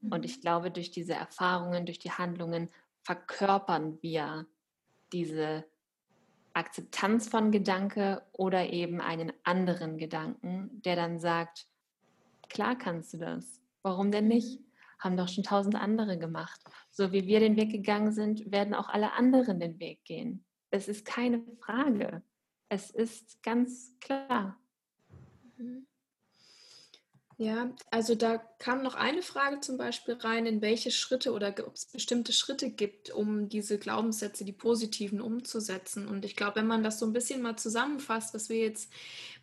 Mhm. 0.00 0.12
Und 0.12 0.24
ich 0.24 0.40
glaube, 0.40 0.70
durch 0.70 0.90
diese 0.90 1.14
Erfahrungen, 1.14 1.86
durch 1.86 1.98
die 1.98 2.10
Handlungen 2.10 2.70
verkörpern 3.02 3.98
wir 4.02 4.46
diese 5.12 5.64
Akzeptanz 6.52 7.28
von 7.28 7.50
Gedanke 7.50 8.22
oder 8.32 8.70
eben 8.70 9.00
einen 9.00 9.32
anderen 9.44 9.98
Gedanken, 9.98 10.82
der 10.82 10.96
dann 10.96 11.20
sagt, 11.20 11.66
klar 12.48 12.76
kannst 12.76 13.14
du 13.14 13.18
das. 13.18 13.60
Warum 13.82 14.10
denn 14.10 14.28
nicht? 14.28 14.60
Haben 14.98 15.16
doch 15.16 15.28
schon 15.28 15.44
tausend 15.44 15.76
andere 15.76 16.18
gemacht. 16.18 16.60
So 16.90 17.12
wie 17.12 17.26
wir 17.26 17.40
den 17.40 17.56
Weg 17.56 17.70
gegangen 17.70 18.12
sind, 18.12 18.50
werden 18.50 18.74
auch 18.74 18.88
alle 18.88 19.12
anderen 19.12 19.60
den 19.60 19.78
Weg 19.78 20.04
gehen. 20.04 20.44
Es 20.70 20.88
ist 20.88 21.04
keine 21.04 21.42
Frage. 21.60 22.22
Es 22.68 22.90
ist 22.90 23.42
ganz 23.42 23.96
klar. 24.00 24.60
Mhm. 25.56 25.86
Ja, 27.42 27.70
also 27.90 28.14
da 28.14 28.36
kam 28.58 28.82
noch 28.82 28.94
eine 28.94 29.22
Frage 29.22 29.60
zum 29.60 29.78
Beispiel 29.78 30.12
rein, 30.12 30.44
in 30.44 30.60
welche 30.60 30.90
Schritte 30.90 31.32
oder 31.32 31.54
ob 31.66 31.74
es 31.74 31.86
bestimmte 31.86 32.34
Schritte 32.34 32.68
gibt, 32.70 33.08
um 33.12 33.48
diese 33.48 33.78
Glaubenssätze, 33.78 34.44
die 34.44 34.52
positiven, 34.52 35.22
umzusetzen. 35.22 36.06
Und 36.06 36.26
ich 36.26 36.36
glaube, 36.36 36.56
wenn 36.56 36.66
man 36.66 36.82
das 36.82 36.98
so 36.98 37.06
ein 37.06 37.14
bisschen 37.14 37.40
mal 37.40 37.56
zusammenfasst, 37.56 38.34
was 38.34 38.50
wir 38.50 38.58
jetzt 38.58 38.92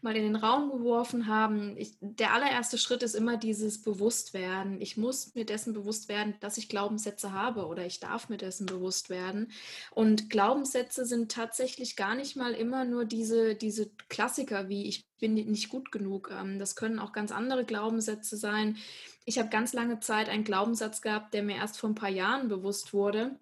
mal 0.01 0.15
in 0.15 0.21
den 0.21 0.35
Raum 0.35 0.69
geworfen 0.69 1.25
haben, 1.25 1.75
ich, 1.75 1.97
der 1.99 2.33
allererste 2.33 2.77
Schritt 2.77 3.01
ist 3.01 3.15
immer 3.15 3.35
dieses 3.35 3.81
Bewusstwerden. 3.81 4.79
Ich 4.79 4.95
muss 4.97 5.33
mir 5.33 5.45
dessen 5.45 5.73
bewusst 5.73 6.07
werden, 6.07 6.35
dass 6.39 6.59
ich 6.59 6.69
Glaubenssätze 6.69 7.31
habe 7.31 7.65
oder 7.65 7.83
ich 7.87 7.99
darf 7.99 8.29
mir 8.29 8.37
dessen 8.37 8.67
bewusst 8.67 9.09
werden. 9.09 9.51
Und 9.89 10.29
Glaubenssätze 10.29 11.03
sind 11.07 11.31
tatsächlich 11.31 11.95
gar 11.95 12.13
nicht 12.13 12.35
mal 12.35 12.53
immer 12.53 12.85
nur 12.85 13.05
diese, 13.05 13.55
diese 13.55 13.89
Klassiker 14.07 14.69
wie 14.69 14.85
ich 14.85 15.07
bin 15.19 15.33
nicht 15.33 15.69
gut 15.69 15.91
genug. 15.91 16.31
Ähm, 16.31 16.59
das 16.59 16.75
können 16.75 16.99
auch 16.99 17.13
ganz 17.13 17.31
andere 17.31 17.65
Glaubenssätze 17.65 18.37
sein. 18.37 18.77
Ich 19.25 19.39
habe 19.39 19.49
ganz 19.49 19.73
lange 19.73 19.99
Zeit 19.99 20.29
einen 20.29 20.43
Glaubenssatz 20.43 21.01
gehabt, 21.01 21.33
der 21.33 21.43
mir 21.43 21.57
erst 21.57 21.77
vor 21.79 21.89
ein 21.89 21.95
paar 21.95 22.09
Jahren 22.09 22.47
bewusst 22.47 22.93
wurde. 22.93 23.37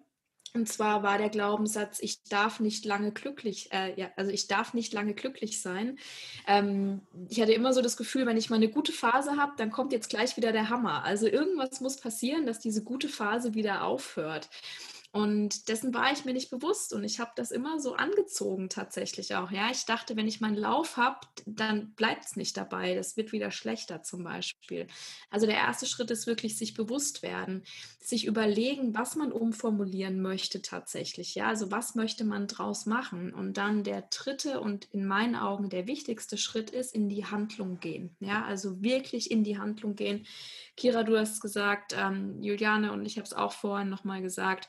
Und 0.56 0.68
zwar 0.68 1.02
war 1.02 1.18
der 1.18 1.28
Glaubenssatz, 1.28 1.98
ich 2.00 2.22
darf 2.24 2.60
nicht 2.60 2.86
lange 2.86 3.12
glücklich, 3.12 3.70
äh, 3.72 3.92
ja, 4.00 4.10
also 4.16 4.30
ich 4.30 4.46
darf 4.46 4.72
nicht 4.72 4.92
lange 4.94 5.12
glücklich 5.12 5.60
sein. 5.60 5.98
Ähm, 6.46 7.02
ich 7.28 7.42
hatte 7.42 7.52
immer 7.52 7.74
so 7.74 7.82
das 7.82 7.98
Gefühl, 7.98 8.24
wenn 8.24 8.38
ich 8.38 8.48
mal 8.48 8.56
eine 8.56 8.70
gute 8.70 8.92
Phase 8.92 9.36
habe, 9.36 9.52
dann 9.58 9.70
kommt 9.70 9.92
jetzt 9.92 10.08
gleich 10.08 10.36
wieder 10.38 10.52
der 10.52 10.70
Hammer. 10.70 11.04
Also 11.04 11.26
irgendwas 11.26 11.82
muss 11.82 12.00
passieren, 12.00 12.46
dass 12.46 12.58
diese 12.58 12.82
gute 12.82 13.10
Phase 13.10 13.54
wieder 13.54 13.84
aufhört. 13.84 14.48
Und 15.16 15.70
dessen 15.70 15.94
war 15.94 16.12
ich 16.12 16.26
mir 16.26 16.34
nicht 16.34 16.50
bewusst 16.50 16.92
und 16.92 17.02
ich 17.02 17.20
habe 17.20 17.30
das 17.36 17.50
immer 17.50 17.80
so 17.80 17.94
angezogen 17.94 18.68
tatsächlich 18.68 19.34
auch. 19.34 19.50
Ja, 19.50 19.70
ich 19.70 19.86
dachte, 19.86 20.14
wenn 20.14 20.28
ich 20.28 20.42
meinen 20.42 20.56
Lauf 20.56 20.98
habe, 20.98 21.20
dann 21.46 21.94
bleibt 21.94 22.26
es 22.26 22.36
nicht 22.36 22.54
dabei. 22.54 22.94
Das 22.94 23.16
wird 23.16 23.32
wieder 23.32 23.50
schlechter 23.50 24.02
zum 24.02 24.24
Beispiel. 24.24 24.88
Also 25.30 25.46
der 25.46 25.56
erste 25.56 25.86
Schritt 25.86 26.10
ist 26.10 26.26
wirklich 26.26 26.58
sich 26.58 26.74
bewusst 26.74 27.22
werden, 27.22 27.64
sich 27.98 28.26
überlegen, 28.26 28.94
was 28.94 29.16
man 29.16 29.32
umformulieren 29.32 30.20
möchte 30.20 30.60
tatsächlich. 30.60 31.34
Ja, 31.34 31.48
also 31.48 31.70
was 31.70 31.94
möchte 31.94 32.26
man 32.26 32.46
draus 32.46 32.84
machen? 32.84 33.32
Und 33.32 33.56
dann 33.56 33.84
der 33.84 34.02
dritte 34.02 34.60
und 34.60 34.84
in 34.92 35.06
meinen 35.06 35.34
Augen 35.34 35.70
der 35.70 35.86
wichtigste 35.86 36.36
Schritt 36.36 36.68
ist 36.68 36.94
in 36.94 37.08
die 37.08 37.24
Handlung 37.24 37.80
gehen. 37.80 38.14
Ja, 38.20 38.44
also 38.44 38.82
wirklich 38.82 39.30
in 39.30 39.44
die 39.44 39.56
Handlung 39.56 39.96
gehen. 39.96 40.26
Kira, 40.76 41.04
du 41.04 41.18
hast 41.18 41.40
gesagt, 41.40 41.96
ähm, 41.98 42.42
Juliane 42.42 42.92
und 42.92 43.06
ich 43.06 43.16
habe 43.16 43.24
es 43.24 43.32
auch 43.32 43.52
vorhin 43.52 43.88
nochmal 43.88 44.20
gesagt 44.20 44.68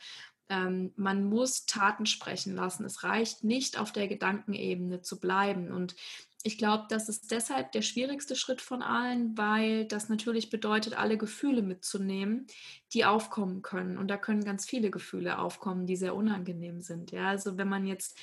ähm, 0.50 0.94
man 0.96 1.26
muss 1.26 1.66
Taten 1.66 2.06
sprechen 2.06 2.56
lassen. 2.56 2.86
Es 2.86 3.04
reicht 3.04 3.44
nicht 3.44 3.80
auf 3.80 3.92
der 3.92 4.08
Gedankenebene 4.08 5.02
zu 5.02 5.20
bleiben. 5.20 5.72
Und 5.72 5.96
ich 6.44 6.58
glaube, 6.58 6.86
das 6.90 7.10
ist 7.10 7.32
deshalb 7.32 7.72
der 7.74 7.82
schwierigste 7.82 8.36
Schritt 8.36 8.62
von 8.62 8.82
allen, 8.82 9.38
weil 9.38 9.86
das 9.86 10.08
natürlich 10.08 10.50
bedeutet, 10.50 10.98
alle 10.98 11.18
Gefühle 11.18 11.62
mitzunehmen, 11.62 12.48
die 12.94 13.06
aufkommen 13.06 13.62
können. 13.62 13.98
Und 13.98 14.08
da 14.08 14.18
können 14.18 14.44
ganz 14.44 14.66
viele 14.66 14.90
Gefühle 14.90 15.40
aufkommen, 15.40 15.86
die 15.86 15.98
sehr 15.98 16.16
unangenehm 16.16 16.82
sind. 16.82 17.12
Ja, 17.12 17.28
also 17.28 17.58
wenn 17.58 17.68
man 17.68 17.86
jetzt 17.86 18.18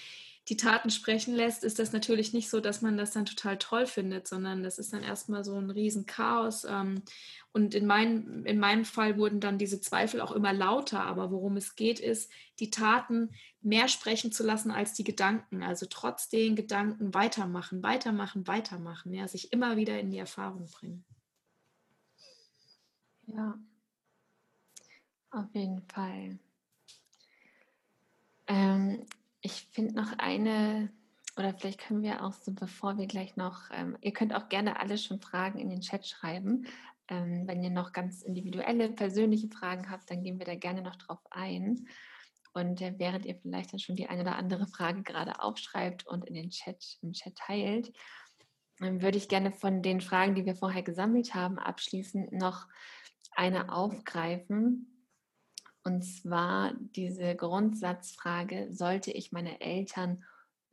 die 0.49 0.57
Taten 0.59 0.91
sprechen 0.91 1.35
lässt, 1.35 1.65
ist 1.65 1.79
das 1.79 1.93
natürlich 1.93 2.35
nicht 2.35 2.51
so, 2.51 2.61
dass 2.61 2.83
man 2.83 2.99
das 2.99 3.13
dann 3.13 3.25
total 3.25 3.57
toll 3.57 3.87
findet, 3.87 4.29
sondern 4.29 4.63
das 4.63 4.79
ist 4.79 4.93
dann 4.93 5.03
erstmal 5.03 5.43
so 5.43 5.57
ein 5.57 5.71
Riesenchaos. 5.71 6.65
Ähm, 6.65 7.03
und 7.53 7.75
in, 7.75 7.87
mein, 7.87 8.45
in 8.45 8.59
meinem 8.59 8.85
Fall 8.85 9.17
wurden 9.17 9.41
dann 9.41 9.59
diese 9.59 9.81
Zweifel 9.81 10.21
auch 10.21 10.33
immer 10.33 10.53
lauter. 10.53 11.05
Aber 11.05 11.31
worum 11.31 11.57
es 11.57 11.77
geht, 11.77 11.99
ist, 11.99 12.31
die 12.59 12.71
Taten 12.71 13.31
mehr 13.63 13.89
sprechen 13.89 14.33
zu 14.33 14.45
lassen 14.45 14.71
als 14.71 14.93
die 14.93 15.05
Gedanken. 15.05 15.63
Also 15.63 15.87
trotz 15.89 16.29
den 16.29 16.57
Gedanken 16.57 17.15
weitermachen, 17.15 17.83
weitermachen, 17.83 18.47
weitermachen. 18.47 19.15
Ja, 19.15 19.27
sich 19.29 19.53
immer 19.53 19.77
wieder 19.77 19.99
in 19.99 20.11
die 20.11 20.19
Erfahrung 20.19 20.69
bringen. 20.69 21.05
Ja, 23.29 23.59
auf 25.31 25.55
jeden 25.55 25.81
Fall. 25.89 26.39
Ähm, 28.47 29.07
ich 29.45 29.69
finde 29.73 29.95
noch 29.95 30.19
eine, 30.19 30.91
oder 31.37 31.53
vielleicht 31.53 31.81
können 31.81 32.03
wir 32.03 32.25
auch 32.25 32.33
so, 32.33 32.53
bevor 32.53 32.97
wir 32.97 33.07
gleich 33.07 33.37
noch, 33.37 33.71
ähm, 33.73 33.97
ihr 34.01 34.13
könnt 34.13 34.35
auch 34.35 34.49
gerne 34.49 34.81
alle 34.81 34.97
schon 34.97 35.21
Fragen 35.21 35.59
in 35.59 35.69
den 35.69 35.83
Chat 35.83 36.07
schreiben. 36.07 36.67
Ähm, 37.09 37.47
wenn 37.47 37.63
ihr 37.63 37.69
noch 37.69 37.93
ganz 37.93 38.23
individuelle, 38.23 38.89
persönliche 38.89 39.49
Fragen 39.49 39.91
habt, 39.91 40.11
dann 40.11 40.23
gehen 40.23 40.39
wir 40.39 40.47
da 40.47 40.55
gerne 40.55 40.81
noch 40.81 40.97
drauf 40.97 41.21
ein. 41.31 41.87
Und 42.55 42.81
äh, 42.81 42.95
während 42.97 43.27
ihr 43.27 43.37
vielleicht 43.37 43.73
dann 43.73 43.81
schon 43.81 43.97
die 43.97 44.09
eine 44.09 44.23
oder 44.23 44.37
andere 44.37 44.67
Frage 44.67 45.03
gerade 45.03 45.39
aufschreibt 45.41 46.07
und 46.07 46.25
in 46.25 46.35
den 46.35 46.49
Chat, 46.49 46.99
im 47.03 47.13
Chat 47.13 47.37
teilt, 47.37 47.93
ähm, 48.81 49.03
würde 49.03 49.19
ich 49.19 49.29
gerne 49.29 49.53
von 49.53 49.83
den 49.83 50.01
Fragen, 50.01 50.35
die 50.35 50.47
wir 50.47 50.57
vorher 50.57 50.83
gesammelt 50.83 51.35
haben, 51.35 51.59
abschließend 51.59 52.33
noch 52.33 52.67
eine 53.37 53.71
aufgreifen, 53.71 54.94
und 55.85 56.03
zwar 56.03 56.75
diese 56.75 57.37
Grundsatzfrage, 57.37 58.73
sollte 58.73 59.13
ich 59.13 59.33
meine 59.33 59.61
Eltern 59.61 60.25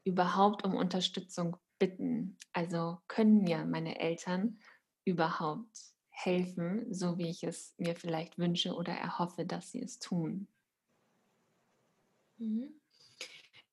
überhaupt 0.04 0.64
um 0.66 0.76
Unterstützung 0.76 1.58
bitten? 1.80 2.38
Also 2.54 3.00
können 3.08 3.44
mir 3.44 3.66
meine 3.66 4.00
Eltern 4.00 4.60
überhaupt 5.06 5.78
helfen, 6.10 6.94
so 6.94 7.18
wie 7.18 7.30
ich 7.30 7.44
es 7.44 7.76
mir 7.78 7.96
vielleicht 7.96 8.38
wünsche 8.38 8.74
oder 8.74 8.94
erhoffe, 8.94 9.46
dass 9.46 9.72
sie 9.72 9.82
es 9.82 10.00
tun? 10.00 10.48
Mhm. 12.38 12.82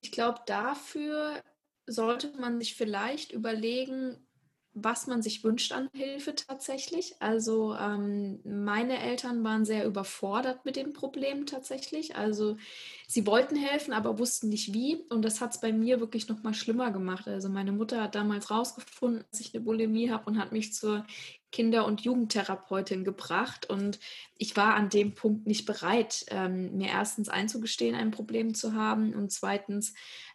Ich 0.01 0.11
glaube, 0.11 0.41
dafür 0.45 1.43
sollte 1.87 2.37
man 2.39 2.59
sich 2.59 2.75
vielleicht 2.75 3.31
überlegen, 3.31 4.28
was 4.73 5.07
man 5.07 5.21
sich 5.21 5.43
wünscht 5.43 5.71
an 5.71 5.89
Hilfe 5.93 6.35
tatsächlich. 6.35 7.15
Also 7.19 7.75
ähm, 7.75 8.39
meine 8.43 8.99
Eltern 8.99 9.43
waren 9.43 9.65
sehr 9.65 9.85
überfordert 9.85 10.63
mit 10.63 10.75
dem 10.75 10.93
Problem 10.93 11.45
tatsächlich. 11.45 12.15
Also 12.15 12.57
sie 13.07 13.25
wollten 13.25 13.55
helfen, 13.55 13.93
aber 13.93 14.19
wussten 14.19 14.49
nicht 14.49 14.73
wie. 14.73 14.97
Und 15.09 15.23
das 15.23 15.41
hat 15.41 15.55
es 15.55 15.59
bei 15.59 15.73
mir 15.73 15.99
wirklich 15.99 16.27
noch 16.27 16.43
mal 16.43 16.53
schlimmer 16.53 16.91
gemacht. 16.91 17.27
Also 17.27 17.49
meine 17.49 17.71
Mutter 17.71 18.03
hat 18.03 18.15
damals 18.15 18.51
rausgefunden, 18.51 19.23
dass 19.31 19.39
ich 19.39 19.53
eine 19.53 19.63
Bulimie 19.63 20.11
habe 20.11 20.25
und 20.25 20.37
hat 20.37 20.51
mich 20.51 20.73
zur 20.73 21.05
Kinder- 21.51 21.85
und 21.85 22.01
Jugendtherapeutin 22.01 23.03
gebracht. 23.03 23.69
Und 23.69 23.99
ich 24.37 24.55
war 24.55 24.75
an 24.75 24.89
dem 24.89 25.15
Punkt 25.15 25.47
nicht 25.47 25.65
bereit, 25.65 26.25
ähm, 26.29 26.77
mir 26.77 26.89
erstens 26.89 27.27
einzugestehen, 27.27 27.95
ein 27.95 28.11
Problem 28.11 28.53
zu 28.53 28.73
haben 28.73 29.15
und 29.15 29.31
zweitens 29.31 29.93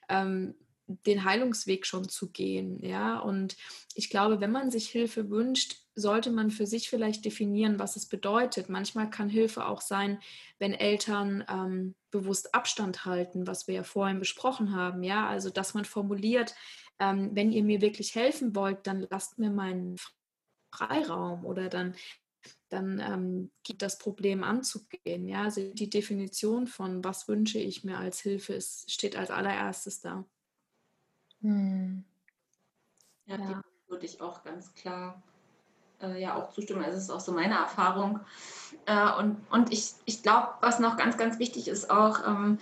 ähm, 0.09 0.55
den 0.87 1.25
Heilungsweg 1.25 1.87
schon 1.87 2.09
zu 2.09 2.31
gehen. 2.31 2.79
Ja, 2.85 3.19
und 3.19 3.57
ich 3.95 4.11
glaube, 4.11 4.41
wenn 4.41 4.53
man 4.53 4.71
sich 4.71 4.89
Hilfe 4.89 5.31
wünscht, 5.31 5.77
sollte 5.95 6.31
man 6.31 6.51
für 6.51 6.67
sich 6.67 6.91
vielleicht 6.91 7.25
definieren, 7.25 7.79
was 7.79 7.97
es 7.97 8.07
bedeutet. 8.07 8.69
Manchmal 8.69 9.09
kann 9.09 9.29
Hilfe 9.29 9.67
auch 9.67 9.81
sein, 9.81 10.19
wenn 10.59 10.75
Eltern 10.75 11.45
ähm, 11.49 11.95
bewusst 12.11 12.55
Abstand 12.55 13.05
halten, 13.05 13.47
was 13.47 13.67
wir 13.67 13.77
ja 13.77 13.85
vorhin 13.85 14.19
besprochen 14.19 14.75
haben. 14.75 15.03
Ja, 15.03 15.29
also 15.29 15.51
dass 15.51 15.75
man 15.75 15.85
formuliert, 15.85 16.55
ähm, 16.99 17.31
wenn 17.33 17.53
ihr 17.53 17.65
mir 17.65 17.81
wirklich 17.81 18.15
helfen 18.15 18.55
wollt, 18.55 18.87
dann 18.87 19.07
lasst 19.11 19.39
mir 19.39 19.51
meinen 19.51 19.97
Freiraum 20.73 21.45
oder 21.45 21.69
dann 21.69 21.95
dann 22.69 23.01
ähm, 23.01 23.51
gibt 23.63 23.83
das 23.83 23.99
Problem 23.99 24.43
anzugehen. 24.43 25.29
Ja, 25.29 25.45
also 25.45 25.73
die 25.73 25.89
Definition 25.89 26.67
von 26.67 27.03
was 27.05 27.29
wünsche 27.29 27.59
ich 27.59 27.85
mir 27.85 27.99
als 27.99 28.21
Hilfe 28.21 28.55
ist, 28.55 28.91
steht 28.91 29.17
als 29.17 29.31
allererstes 29.31 30.01
da. 30.01 30.27
Hm. 31.45 32.03
Ja, 33.27 33.37
ja. 33.37 33.63
würde 33.87 34.07
ich 34.07 34.21
auch 34.21 34.43
ganz 34.43 34.75
klar 34.75 35.23
äh, 36.01 36.21
ja 36.21 36.37
auch 36.37 36.51
zustimmen. 36.53 36.83
Also, 36.83 36.97
es 36.97 37.05
ist 37.05 37.11
auch 37.11 37.21
so 37.21 37.33
meine 37.33 37.55
Erfahrung. 37.55 38.21
Äh, 38.87 39.13
und 39.19 39.37
und 39.51 39.71
ich, 39.73 39.93
ich 40.07 40.23
glaube, 40.23 40.55
was 40.63 40.79
noch 40.79 40.97
ganz, 40.97 41.19
ganz 41.19 41.39
wichtig 41.39 41.69
ist, 41.69 41.91
auch 41.91 42.27
ähm, 42.27 42.59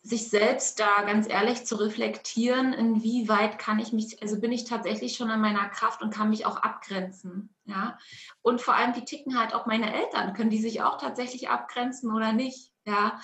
sich 0.00 0.28
selbst 0.28 0.80
da 0.80 1.02
ganz 1.02 1.28
ehrlich 1.28 1.66
zu 1.66 1.76
reflektieren, 1.76 2.72
inwieweit 2.72 3.58
kann 3.58 3.78
ich 3.78 3.92
mich, 3.92 4.20
also 4.22 4.40
bin 4.40 4.52
ich 4.52 4.64
tatsächlich 4.64 5.16
schon 5.16 5.30
an 5.30 5.40
meiner 5.40 5.68
Kraft 5.68 6.02
und 6.02 6.12
kann 6.12 6.30
mich 6.30 6.44
auch 6.46 6.56
abgrenzen. 6.56 7.54
Ja? 7.64 7.98
Und 8.42 8.60
vor 8.60 8.74
allem, 8.74 8.94
wie 8.96 9.04
ticken 9.04 9.38
halt 9.38 9.54
auch 9.54 9.64
meine 9.66 9.94
Eltern? 9.94 10.34
Können 10.34 10.50
die 10.50 10.60
sich 10.60 10.82
auch 10.82 10.98
tatsächlich 10.98 11.48
abgrenzen 11.48 12.14
oder 12.14 12.32
nicht? 12.32 12.70
Ja. 12.84 13.18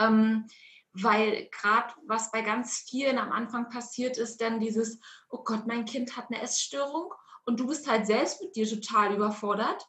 Ähm, 0.00 0.46
weil 0.94 1.48
gerade 1.50 1.92
was 2.06 2.30
bei 2.30 2.42
ganz 2.42 2.84
vielen 2.88 3.18
am 3.18 3.32
Anfang 3.32 3.68
passiert 3.68 4.16
ist, 4.16 4.40
dann 4.40 4.60
dieses, 4.60 5.00
oh 5.28 5.42
Gott, 5.42 5.66
mein 5.66 5.84
Kind 5.84 6.16
hat 6.16 6.30
eine 6.30 6.40
Essstörung 6.40 7.12
und 7.44 7.58
du 7.58 7.66
bist 7.66 7.88
halt 7.88 8.06
selbst 8.06 8.40
mit 8.40 8.54
dir 8.54 8.68
total 8.68 9.14
überfordert. 9.14 9.86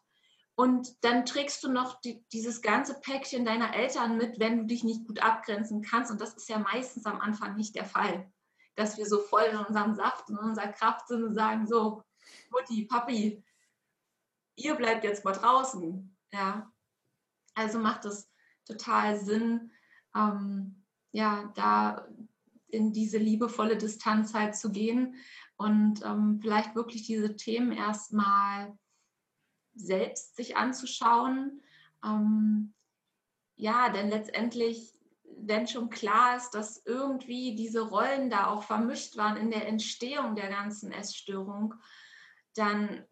Und 0.55 1.03
dann 1.03 1.25
trägst 1.25 1.63
du 1.63 1.71
noch 1.71 1.99
die, 2.01 2.25
dieses 2.31 2.61
ganze 2.61 2.99
Päckchen 3.01 3.45
deiner 3.45 3.75
Eltern 3.75 4.17
mit, 4.17 4.39
wenn 4.39 4.57
du 4.57 4.65
dich 4.65 4.83
nicht 4.83 5.05
gut 5.05 5.21
abgrenzen 5.21 5.81
kannst. 5.81 6.11
Und 6.11 6.21
das 6.21 6.33
ist 6.33 6.49
ja 6.49 6.59
meistens 6.59 7.05
am 7.05 7.19
Anfang 7.19 7.55
nicht 7.55 7.75
der 7.75 7.85
Fall, 7.85 8.31
dass 8.75 8.97
wir 8.97 9.05
so 9.05 9.19
voll 9.19 9.43
in 9.43 9.57
unserem 9.57 9.93
Saft 9.93 10.29
und 10.29 10.37
unserer 10.37 10.69
Kraft 10.69 11.07
sind 11.07 11.23
und 11.23 11.35
sagen, 11.35 11.67
so, 11.67 12.03
Mutti, 12.49 12.85
Papi, 12.85 13.43
ihr 14.55 14.75
bleibt 14.75 15.03
jetzt 15.03 15.25
mal 15.25 15.33
draußen. 15.33 16.17
Ja. 16.31 16.71
Also 17.53 17.77
macht 17.77 18.05
es 18.05 18.29
total 18.65 19.19
Sinn, 19.19 19.71
ähm, 20.15 20.84
ja, 21.15 21.49
da 21.55 22.05
in 22.67 22.91
diese 22.91 23.17
liebevolle 23.17 23.77
Distanz 23.77 24.33
halt 24.33 24.53
zu 24.53 24.69
gehen 24.69 25.15
und 25.55 26.03
ähm, 26.03 26.39
vielleicht 26.41 26.75
wirklich 26.75 27.03
diese 27.03 27.37
Themen 27.37 27.71
erstmal 27.71 28.77
selbst 29.75 30.35
sich 30.35 30.57
anzuschauen. 30.57 31.61
Ähm, 32.03 32.73
ja, 33.55 33.87
denn 33.87 34.09
letztendlich, 34.09 34.91
wenn 35.37 35.67
schon 35.67 35.89
klar 35.89 36.35
ist, 36.35 36.51
dass 36.51 36.85
irgendwie 36.85 37.55
diese 37.55 37.79
Rollen 37.79 38.29
da 38.29 38.47
auch 38.47 38.63
vermischt 38.63 39.15
waren 39.15 39.37
in 39.37 39.51
der 39.51 39.69
Entstehung 39.69 40.35
der 40.35 40.49
ganzen 40.49 40.91
Essstörung, 40.91 41.75
dann 42.55 43.05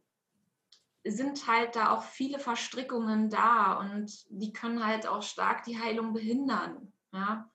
sind 1.05 1.47
halt 1.47 1.77
da 1.77 1.91
auch 1.91 2.03
viele 2.03 2.39
Verstrickungen 2.39 3.29
da 3.29 3.79
und 3.79 4.25
die 4.29 4.51
können 4.51 4.85
halt 4.85 5.07
auch 5.07 5.23
stark 5.23 5.63
die 5.63 5.79
Heilung 5.79 6.11
behindern. 6.11 6.91
Ja? 7.13 7.49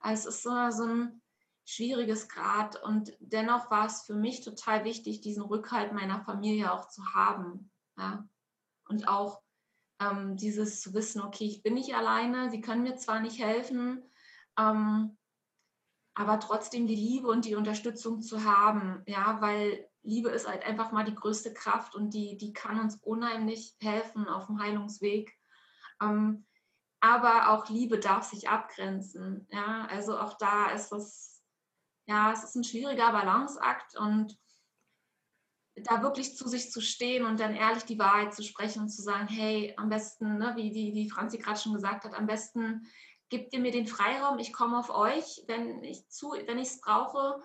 Also 0.00 0.28
es 0.28 0.36
ist 0.36 0.42
so, 0.42 0.70
so 0.70 0.84
ein 0.84 1.22
schwieriges 1.64 2.28
Grad 2.28 2.82
und 2.82 3.12
dennoch 3.20 3.70
war 3.70 3.86
es 3.86 4.02
für 4.02 4.14
mich 4.14 4.42
total 4.42 4.84
wichtig, 4.84 5.20
diesen 5.20 5.42
Rückhalt 5.42 5.92
meiner 5.92 6.24
Familie 6.24 6.72
auch 6.72 6.88
zu 6.88 7.02
haben. 7.14 7.70
Ja? 7.98 8.26
Und 8.88 9.06
auch 9.06 9.42
ähm, 10.00 10.36
dieses 10.36 10.80
zu 10.80 10.94
wissen, 10.94 11.20
okay, 11.20 11.44
ich 11.44 11.62
bin 11.62 11.74
nicht 11.74 11.94
alleine, 11.94 12.50
sie 12.50 12.60
können 12.60 12.84
mir 12.84 12.96
zwar 12.96 13.20
nicht 13.20 13.38
helfen, 13.38 14.02
ähm, 14.58 15.18
aber 16.14 16.40
trotzdem 16.40 16.86
die 16.86 16.96
Liebe 16.96 17.28
und 17.28 17.44
die 17.44 17.54
Unterstützung 17.54 18.22
zu 18.22 18.44
haben, 18.44 19.02
ja, 19.06 19.40
weil 19.40 19.88
Liebe 20.02 20.30
ist 20.30 20.48
halt 20.48 20.64
einfach 20.64 20.90
mal 20.90 21.04
die 21.04 21.14
größte 21.14 21.52
Kraft 21.52 21.94
und 21.94 22.14
die, 22.14 22.36
die 22.38 22.52
kann 22.52 22.80
uns 22.80 22.96
unheimlich 22.96 23.76
helfen 23.80 24.26
auf 24.26 24.46
dem 24.46 24.60
Heilungsweg. 24.60 25.36
Ähm, 26.00 26.46
aber 27.00 27.50
auch 27.50 27.68
Liebe 27.68 27.98
darf 27.98 28.24
sich 28.24 28.48
abgrenzen. 28.48 29.46
Ja, 29.50 29.86
also 29.90 30.18
auch 30.18 30.36
da 30.38 30.70
ist 30.70 30.92
es, 30.92 31.42
ja, 32.06 32.32
es 32.32 32.44
ist 32.44 32.56
ein 32.56 32.64
schwieriger 32.64 33.12
Balanceakt 33.12 33.96
und 33.96 34.38
da 35.84 36.02
wirklich 36.02 36.36
zu 36.36 36.48
sich 36.48 36.72
zu 36.72 36.80
stehen 36.80 37.24
und 37.24 37.38
dann 37.38 37.54
ehrlich 37.54 37.84
die 37.84 37.98
Wahrheit 37.98 38.34
zu 38.34 38.42
sprechen 38.42 38.82
und 38.82 38.88
zu 38.88 39.02
sagen, 39.02 39.28
hey, 39.28 39.74
am 39.76 39.88
besten, 39.88 40.38
ne, 40.38 40.54
wie, 40.56 40.74
wie, 40.74 40.94
wie 40.94 41.10
Franzi 41.10 41.38
gerade 41.38 41.60
schon 41.60 41.74
gesagt 41.74 42.04
hat, 42.04 42.14
am 42.14 42.26
besten 42.26 42.86
gebt 43.28 43.52
ihr 43.52 43.60
mir 43.60 43.70
den 43.70 43.86
Freiraum, 43.86 44.38
ich 44.38 44.52
komme 44.52 44.78
auf 44.78 44.90
euch, 44.90 45.44
wenn 45.46 45.84
ich 45.84 46.08
zu, 46.08 46.32
wenn 46.32 46.58
ich 46.58 46.68
es 46.68 46.80
brauche, 46.80 47.42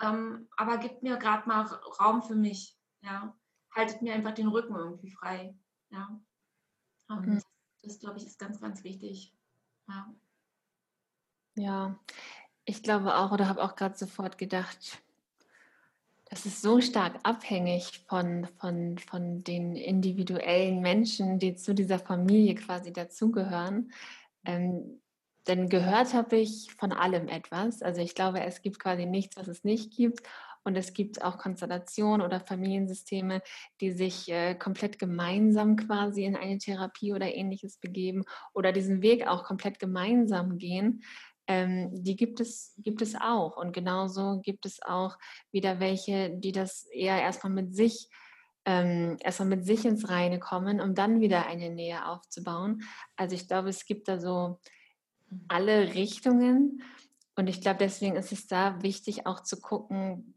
ähm, 0.00 0.48
aber 0.56 0.78
gebt 0.78 1.02
mir 1.02 1.16
gerade 1.16 1.48
mal 1.48 1.62
Raum 2.00 2.22
für 2.22 2.34
mich. 2.34 2.76
Ja, 3.02 3.36
haltet 3.74 4.02
mir 4.02 4.14
einfach 4.14 4.32
den 4.32 4.48
Rücken 4.48 4.74
irgendwie 4.74 5.12
frei. 5.12 5.54
Ja. 5.90 6.20
Und 7.08 7.26
mhm. 7.26 7.42
Das, 7.86 8.00
glaube 8.00 8.18
ich, 8.18 8.26
ist 8.26 8.38
ganz, 8.38 8.60
ganz 8.60 8.82
wichtig. 8.82 9.32
Ja. 9.88 10.14
Ja, 11.58 11.98
ich 12.64 12.82
glaube 12.82 13.16
auch 13.16 13.30
oder 13.32 13.48
habe 13.48 13.62
auch 13.62 13.76
gerade 13.76 13.96
sofort 13.96 14.36
gedacht, 14.36 15.00
das 16.28 16.44
ist 16.44 16.60
so 16.60 16.80
stark 16.80 17.20
abhängig 17.22 18.04
von, 18.08 18.48
von, 18.58 18.98
von 18.98 19.44
den 19.44 19.76
individuellen 19.76 20.80
Menschen, 20.80 21.38
die 21.38 21.54
zu 21.54 21.74
dieser 21.74 22.00
Familie 22.00 22.56
quasi 22.56 22.92
dazugehören. 22.92 23.92
Ähm, 24.44 25.00
denn 25.46 25.68
gehört 25.68 26.12
habe 26.12 26.36
ich 26.36 26.74
von 26.74 26.92
allem 26.92 27.28
etwas. 27.28 27.80
Also 27.80 28.00
ich 28.00 28.16
glaube, 28.16 28.40
es 28.40 28.62
gibt 28.62 28.80
quasi 28.80 29.06
nichts, 29.06 29.36
was 29.36 29.46
es 29.46 29.62
nicht 29.62 29.94
gibt. 29.94 30.26
Und 30.66 30.76
es 30.76 30.92
gibt 30.92 31.22
auch 31.22 31.38
Konstellationen 31.38 32.26
oder 32.26 32.40
Familiensysteme, 32.40 33.40
die 33.80 33.92
sich 33.92 34.28
äh, 34.28 34.56
komplett 34.56 34.98
gemeinsam 34.98 35.76
quasi 35.76 36.24
in 36.24 36.34
eine 36.34 36.58
Therapie 36.58 37.12
oder 37.12 37.32
ähnliches 37.32 37.78
begeben 37.78 38.24
oder 38.52 38.72
diesen 38.72 39.00
Weg 39.00 39.28
auch 39.28 39.44
komplett 39.44 39.78
gemeinsam 39.78 40.58
gehen. 40.58 41.04
Ähm, 41.46 41.90
die 41.92 42.16
gibt 42.16 42.40
es, 42.40 42.74
gibt 42.78 43.00
es 43.00 43.14
auch. 43.14 43.56
Und 43.56 43.72
genauso 43.72 44.40
gibt 44.42 44.66
es 44.66 44.82
auch 44.82 45.16
wieder 45.52 45.78
welche, 45.78 46.30
die 46.30 46.50
das 46.50 46.88
eher 46.92 47.22
erstmal 47.22 47.52
mit 47.52 47.72
sich 47.72 48.08
ähm, 48.64 49.16
erstmal 49.20 49.48
mit 49.48 49.64
sich 49.64 49.84
ins 49.84 50.08
Reine 50.08 50.40
kommen, 50.40 50.80
um 50.80 50.96
dann 50.96 51.20
wieder 51.20 51.46
eine 51.46 51.70
Nähe 51.70 52.04
aufzubauen. 52.08 52.82
Also 53.14 53.36
ich 53.36 53.46
glaube, 53.46 53.68
es 53.68 53.86
gibt 53.86 54.08
da 54.08 54.18
so 54.18 54.58
alle 55.46 55.94
Richtungen. 55.94 56.82
Und 57.36 57.46
ich 57.46 57.60
glaube, 57.60 57.78
deswegen 57.78 58.16
ist 58.16 58.32
es 58.32 58.48
da 58.48 58.82
wichtig 58.82 59.26
auch 59.26 59.44
zu 59.44 59.60
gucken, 59.60 60.34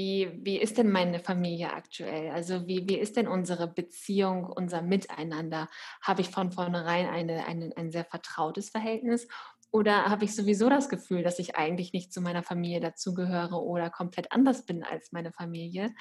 wie, 0.00 0.30
wie 0.42 0.56
ist 0.56 0.78
denn 0.78 0.90
meine 0.90 1.20
Familie 1.20 1.74
aktuell? 1.74 2.30
Also 2.30 2.66
wie, 2.66 2.88
wie 2.88 2.96
ist 2.96 3.18
denn 3.18 3.28
unsere 3.28 3.68
Beziehung, 3.68 4.46
unser 4.46 4.80
Miteinander? 4.80 5.68
Habe 6.00 6.22
ich 6.22 6.30
von 6.30 6.52
vornherein 6.52 7.06
eine, 7.06 7.44
eine, 7.44 7.70
ein 7.76 7.90
sehr 7.90 8.06
vertrautes 8.06 8.70
Verhältnis 8.70 9.28
oder 9.70 10.06
habe 10.06 10.24
ich 10.24 10.34
sowieso 10.34 10.70
das 10.70 10.88
Gefühl, 10.88 11.22
dass 11.22 11.38
ich 11.38 11.54
eigentlich 11.54 11.92
nicht 11.92 12.14
zu 12.14 12.22
meiner 12.22 12.42
Familie 12.42 12.80
dazugehöre 12.80 13.62
oder 13.62 13.90
komplett 13.90 14.32
anders 14.32 14.64
bin 14.64 14.82
als 14.84 15.12
meine 15.12 15.32
Familie? 15.32 15.94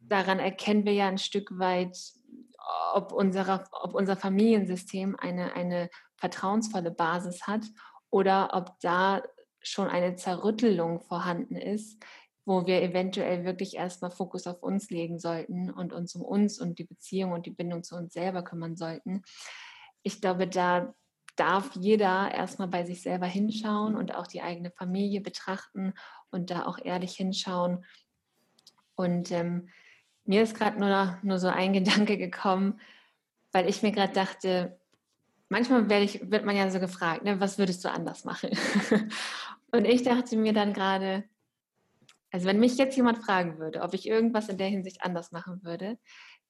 Daran 0.00 0.40
erkennen 0.40 0.84
wir 0.84 0.94
ja 0.94 1.06
ein 1.06 1.18
Stück 1.18 1.56
weit, 1.60 1.96
ob, 2.92 3.12
unsere, 3.12 3.64
ob 3.70 3.94
unser 3.94 4.16
Familiensystem 4.16 5.14
eine, 5.16 5.52
eine 5.54 5.90
vertrauensvolle 6.16 6.90
Basis 6.90 7.46
hat 7.46 7.62
oder 8.10 8.50
ob 8.52 8.80
da 8.80 9.22
schon 9.60 9.86
eine 9.86 10.16
Zerrüttelung 10.16 11.00
vorhanden 11.00 11.54
ist, 11.54 12.02
wo 12.48 12.66
wir 12.66 12.80
eventuell 12.80 13.44
wirklich 13.44 13.76
erstmal 13.76 14.10
Fokus 14.10 14.46
auf 14.46 14.62
uns 14.62 14.88
legen 14.88 15.18
sollten 15.18 15.70
und 15.70 15.92
uns 15.92 16.14
um 16.14 16.22
uns 16.22 16.58
und 16.58 16.78
die 16.78 16.84
Beziehung 16.84 17.32
und 17.32 17.44
die 17.44 17.50
Bindung 17.50 17.84
zu 17.84 17.94
uns 17.94 18.14
selber 18.14 18.42
kümmern 18.42 18.74
sollten. 18.74 19.22
Ich 20.02 20.22
glaube, 20.22 20.48
da 20.48 20.94
darf 21.36 21.76
jeder 21.76 22.32
erstmal 22.32 22.68
bei 22.68 22.86
sich 22.86 23.02
selber 23.02 23.26
hinschauen 23.26 23.96
und 23.96 24.14
auch 24.14 24.26
die 24.26 24.40
eigene 24.40 24.70
Familie 24.70 25.20
betrachten 25.20 25.92
und 26.30 26.50
da 26.50 26.64
auch 26.64 26.78
ehrlich 26.82 27.16
hinschauen. 27.16 27.84
Und 28.94 29.30
ähm, 29.30 29.68
mir 30.24 30.42
ist 30.42 30.56
gerade 30.56 30.80
nur, 30.80 31.18
nur 31.22 31.38
so 31.38 31.48
ein 31.48 31.72
Gedanke 31.74 32.16
gekommen, 32.16 32.80
weil 33.52 33.68
ich 33.68 33.82
mir 33.82 33.92
gerade 33.92 34.14
dachte, 34.14 34.80
manchmal 35.50 35.90
werde 35.90 36.06
ich, 36.06 36.30
wird 36.30 36.46
man 36.46 36.56
ja 36.56 36.70
so 36.70 36.80
gefragt, 36.80 37.24
ne, 37.24 37.38
was 37.40 37.58
würdest 37.58 37.84
du 37.84 37.90
anders 37.90 38.24
machen? 38.24 38.48
und 39.70 39.84
ich 39.84 40.02
dachte 40.02 40.34
mir 40.38 40.54
dann 40.54 40.72
gerade, 40.72 41.24
also 42.30 42.46
wenn 42.46 42.60
mich 42.60 42.76
jetzt 42.76 42.96
jemand 42.96 43.18
fragen 43.18 43.58
würde, 43.58 43.82
ob 43.82 43.94
ich 43.94 44.06
irgendwas 44.06 44.48
in 44.48 44.58
der 44.58 44.68
Hinsicht 44.68 45.02
anders 45.02 45.32
machen 45.32 45.62
würde, 45.62 45.98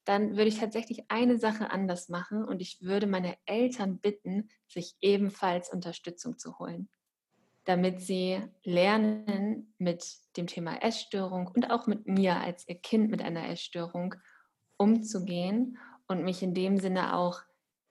dann 0.04 0.30
würde 0.30 0.48
ich 0.48 0.58
tatsächlich 0.58 1.04
eine 1.08 1.38
Sache 1.38 1.70
anders 1.70 2.08
machen 2.08 2.44
und 2.44 2.62
ich 2.62 2.80
würde 2.80 3.06
meine 3.06 3.36
Eltern 3.44 3.98
bitten, 3.98 4.48
sich 4.66 4.96
ebenfalls 5.00 5.70
Unterstützung 5.70 6.38
zu 6.38 6.58
holen, 6.58 6.88
damit 7.64 8.00
sie 8.00 8.42
lernen, 8.64 9.74
mit 9.76 10.04
dem 10.36 10.46
Thema 10.46 10.82
Essstörung 10.82 11.48
und 11.48 11.70
auch 11.70 11.86
mit 11.86 12.06
mir 12.06 12.40
als 12.40 12.66
ihr 12.66 12.80
Kind 12.80 13.10
mit 13.10 13.20
einer 13.20 13.48
Essstörung 13.50 14.14
umzugehen 14.78 15.76
und 16.06 16.24
mich 16.24 16.42
in 16.42 16.54
dem 16.54 16.78
Sinne 16.78 17.14
auch 17.14 17.42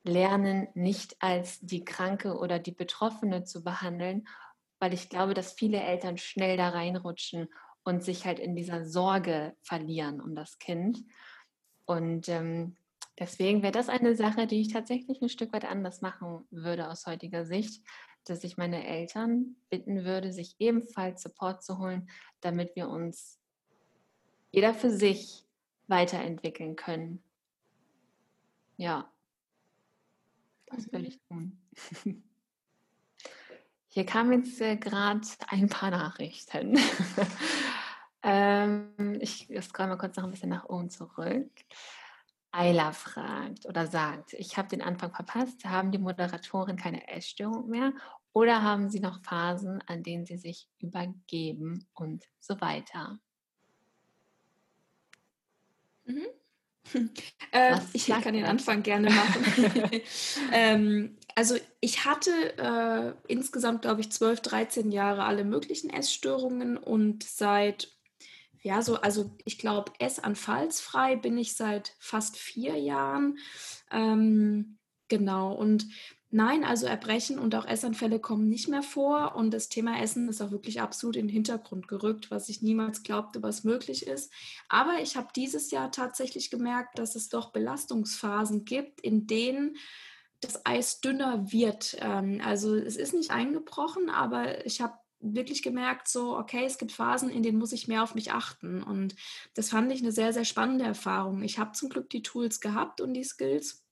lernen, 0.03 0.69
nicht 0.73 1.18
als 1.19 1.59
die 1.59 1.85
Kranke 1.85 2.38
oder 2.38 2.57
die 2.57 2.72
Betroffene 2.72 3.43
zu 3.43 3.64
behandeln, 3.64 4.27
weil 4.80 4.93
ich 4.93 5.09
glaube, 5.09 5.35
dass 5.35 5.53
viele 5.53 5.81
Eltern 5.81 6.18
schnell 6.18 6.57
da 6.57 6.69
reinrutschen 6.69 7.47
und 7.88 8.03
sich 8.03 8.26
halt 8.26 8.38
in 8.38 8.53
dieser 8.53 8.84
Sorge 8.85 9.55
verlieren 9.61 10.19
um 10.19 10.35
das 10.35 10.59
Kind. 10.59 11.05
Und 11.85 12.27
ähm, 12.27 12.76
deswegen 13.18 13.61
wäre 13.61 13.72
das 13.72 13.88
eine 13.88 14.14
Sache, 14.14 14.45
die 14.45 14.59
ich 14.59 14.73
tatsächlich 14.73 15.22
ein 15.22 15.30
Stück 15.30 15.53
weit 15.53 15.64
anders 15.64 16.01
machen 16.01 16.45
würde 16.51 16.89
aus 16.89 17.05
heutiger 17.05 17.45
Sicht, 17.45 17.81
dass 18.26 18.43
ich 18.43 18.57
meine 18.57 18.85
Eltern 18.85 19.55
bitten 19.69 20.03
würde, 20.03 20.34
sich 20.34 20.57
ebenfalls 20.59 21.23
Support 21.23 21.64
zu 21.64 21.77
holen, 21.77 22.09
damit 22.41 22.76
wir 22.76 22.89
uns 22.89 23.39
jeder 24.51 24.73
für 24.73 24.89
sich 24.89 25.45
weiterentwickeln 25.88 26.76
können. 26.76 27.23
Ja, 28.76 29.09
das 30.65 30.91
will 30.91 30.99
mhm. 30.99 31.05
ich 31.05 31.22
tun. 31.30 31.61
Hier 33.97 34.05
kamen 34.05 34.43
jetzt 34.43 34.61
äh, 34.61 34.75
gerade 34.75 35.21
ein 35.47 35.69
paar 35.69 35.89
Nachrichten. 35.89 36.77
ähm, 38.21 39.17
ich 39.19 39.49
scroll 39.63 39.87
mal 39.87 39.97
kurz 39.97 40.17
noch 40.17 40.25
ein 40.25 40.29
bisschen 40.29 40.49
nach 40.51 40.65
oben 40.65 40.91
zurück. 40.91 41.49
Ayla 42.51 42.91
fragt 42.91 43.65
oder 43.65 43.87
sagt, 43.87 44.33
ich 44.33 44.55
habe 44.55 44.67
den 44.67 44.83
Anfang 44.83 45.11
verpasst. 45.15 45.65
Haben 45.65 45.91
die 45.91 45.97
Moderatoren 45.97 46.77
keine 46.77 47.07
Essstörung 47.07 47.71
mehr 47.71 47.91
oder 48.33 48.61
haben 48.61 48.91
sie 48.91 48.99
noch 48.99 49.23
Phasen, 49.23 49.81
an 49.87 50.03
denen 50.03 50.27
sie 50.27 50.37
sich 50.37 50.69
übergeben 50.77 51.87
und 51.95 52.23
so 52.39 52.61
weiter? 52.61 53.17
Mhm. 56.05 56.27
Äh, 57.51 57.77
ich 57.93 58.07
kann 58.07 58.33
den 58.33 58.45
Anfang 58.45 58.83
gerne 58.83 59.09
machen. 59.09 60.01
ähm, 60.51 61.17
also 61.33 61.55
ich 61.79 62.05
hatte 62.05 62.31
äh, 62.57 63.13
insgesamt, 63.31 63.83
glaube 63.83 64.01
ich, 64.01 64.11
12, 64.11 64.41
13 64.41 64.91
Jahre 64.91 65.23
alle 65.23 65.43
möglichen 65.43 65.89
Essstörungen 65.89 66.77
und 66.77 67.23
seit, 67.23 67.91
ja, 68.61 68.81
so, 68.81 68.95
also 68.95 69.31
ich 69.45 69.59
glaube, 69.59 69.91
essanfallsfrei 69.99 71.15
bin 71.15 71.37
ich 71.37 71.55
seit 71.55 71.95
fast 71.99 72.37
vier 72.37 72.77
Jahren. 72.77 73.37
Ähm, 73.91 74.77
genau, 75.07 75.53
und 75.53 75.85
Nein, 76.29 76.65
also 76.65 76.87
Erbrechen 76.87 77.39
und 77.39 77.55
auch 77.55 77.65
Essanfälle 77.65 78.19
kommen 78.19 78.49
nicht 78.49 78.67
mehr 78.67 78.83
vor 78.83 79.35
und 79.35 79.51
das 79.51 79.69
Thema 79.69 80.01
Essen 80.01 80.27
ist 80.27 80.41
auch 80.41 80.51
wirklich 80.51 80.81
absolut 80.81 81.15
in 81.15 81.27
den 81.27 81.33
Hintergrund 81.33 81.87
gerückt, 81.87 82.29
was 82.29 82.49
ich 82.49 82.61
niemals 82.61 83.03
glaubte, 83.03 83.41
was 83.41 83.63
möglich 83.63 84.05
ist. 84.05 84.29
Aber 84.67 84.99
ich 85.01 85.15
habe 85.15 85.29
dieses 85.33 85.71
Jahr 85.71 85.89
tatsächlich 85.89 86.51
gemerkt, 86.51 86.99
dass 86.99 87.15
es 87.15 87.29
doch 87.29 87.53
Belastungsphasen 87.53 88.65
gibt, 88.65 88.99
in 88.99 89.25
denen 89.25 89.77
das 90.41 90.65
Eis 90.65 91.01
dünner 91.01 91.51
wird. 91.51 91.97
Ähm, 91.99 92.41
also 92.43 92.76
es 92.76 92.95
ist 92.95 93.14
nicht 93.14 93.31
eingebrochen, 93.31 94.09
aber 94.09 94.65
ich 94.65 94.81
habe 94.81 94.93
wirklich 95.19 95.64
gemerkt, 95.64 96.07
so, 96.07 96.38
okay, 96.38 96.65
es 96.65 96.77
gibt 96.77 96.91
Phasen, 96.91 97.30
in 97.30 97.41
denen 97.41 97.57
muss 97.57 97.72
ich 97.72 97.88
mehr 97.88 98.03
auf 98.03 98.14
mich 98.14 98.31
achten. 98.31 98.84
Und 98.84 99.15
das 99.55 99.69
fand 99.69 99.91
ich 99.91 100.01
eine 100.01 100.11
sehr, 100.11 100.34
sehr 100.34 100.45
spannende 100.45 100.85
Erfahrung. 100.85 101.41
Ich 101.41 101.57
habe 101.57 101.72
zum 101.72 101.89
Glück 101.89 102.09
die 102.09 102.22
Tools 102.22 102.59
gehabt 102.61 103.01
und 103.01 103.14
die 103.14 103.23
Skills 103.23 103.84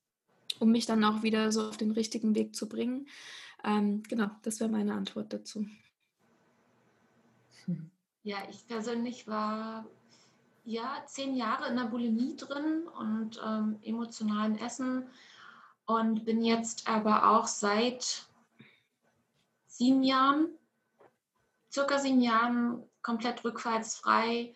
um 0.58 0.70
mich 0.70 0.86
dann 0.86 1.04
auch 1.04 1.22
wieder 1.22 1.52
so 1.52 1.68
auf 1.68 1.76
den 1.76 1.90
richtigen 1.90 2.34
Weg 2.34 2.54
zu 2.54 2.68
bringen. 2.68 3.06
Ähm, 3.64 4.02
genau, 4.04 4.30
das 4.42 4.60
wäre 4.60 4.70
meine 4.70 4.94
Antwort 4.94 5.32
dazu. 5.32 5.66
Ja, 8.22 8.38
ich 8.50 8.66
persönlich 8.66 9.26
war 9.26 9.86
ja 10.64 11.02
zehn 11.06 11.36
Jahre 11.36 11.68
in 11.68 11.76
der 11.76 11.84
Bulimie 11.84 12.36
drin 12.36 12.88
und 12.98 13.40
ähm, 13.44 13.78
emotionalen 13.82 14.58
Essen 14.58 15.08
und 15.86 16.24
bin 16.24 16.42
jetzt 16.42 16.88
aber 16.88 17.30
auch 17.30 17.46
seit 17.46 18.26
sieben 19.66 20.02
Jahren, 20.02 20.48
circa 21.72 21.98
sieben 21.98 22.20
Jahren 22.20 22.82
komplett 23.02 23.44
rückfallsfrei. 23.44 24.54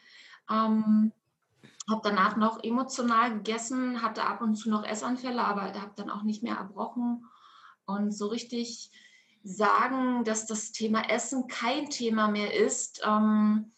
Ähm, 0.51 1.13
habe 1.89 2.01
danach 2.05 2.37
noch 2.37 2.63
emotional 2.63 3.35
gegessen, 3.35 4.03
hatte 4.03 4.25
ab 4.25 4.41
und 4.43 4.55
zu 4.55 4.71
noch 4.71 4.85
Essanfälle, 4.85 5.45
aber 5.45 5.63
habe 5.63 5.93
dann 5.97 6.11
auch 6.11 6.23
nicht 6.23 6.43
mehr 6.43 6.57
erbrochen. 6.57 7.27
Und 7.85 8.13
so 8.13 8.29
richtig 8.29 8.91
sagen, 9.43 10.25
dass 10.25 10.47
das 10.47 10.73
Thema 10.73 11.09
Essen 11.11 11.49
kein 11.49 11.91
Thema 11.91 12.29
mehr 12.29 12.55
ist, 12.55 13.03
ähm, 13.05 13.73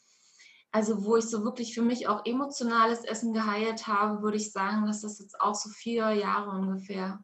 also 0.73 1.05
wo 1.05 1.17
ich 1.17 1.27
so 1.27 1.45
wirklich 1.45 1.75
für 1.75 1.83
mich 1.83 2.09
auch 2.09 2.25
emotionales 2.25 3.05
Essen 3.05 3.33
geheilt 3.33 3.87
habe, 3.87 4.23
würde 4.23 4.39
ich 4.39 4.53
sagen, 4.53 4.87
dass 4.87 5.03
das 5.03 5.19
jetzt 5.19 5.41
auch 5.41 5.55
so 5.55 5.69
vier 5.69 6.13
Jahre 6.13 6.51
ungefähr. 6.51 7.23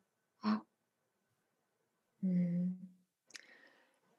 Hm. 2.21 2.79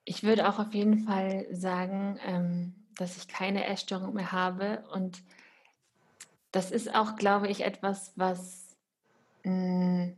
Ich 0.05 0.23
würde 0.23 0.49
auch 0.49 0.59
auf 0.59 0.73
jeden 0.73 0.99
Fall 0.99 1.45
sagen, 1.51 2.19
ähm, 2.25 2.75
dass 2.95 3.17
ich 3.17 3.27
keine 3.27 3.65
Essstörung 3.65 4.13
mehr 4.13 4.31
habe 4.31 4.83
und 4.91 5.23
das 6.51 6.71
ist 6.71 6.93
auch, 6.95 7.15
glaube 7.15 7.47
ich, 7.47 7.63
etwas, 7.63 8.13
was, 8.15 8.75
mm, 9.43 10.09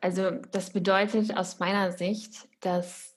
also 0.00 0.30
das 0.52 0.70
bedeutet 0.70 1.36
aus 1.36 1.58
meiner 1.58 1.92
Sicht, 1.92 2.48
dass 2.60 3.16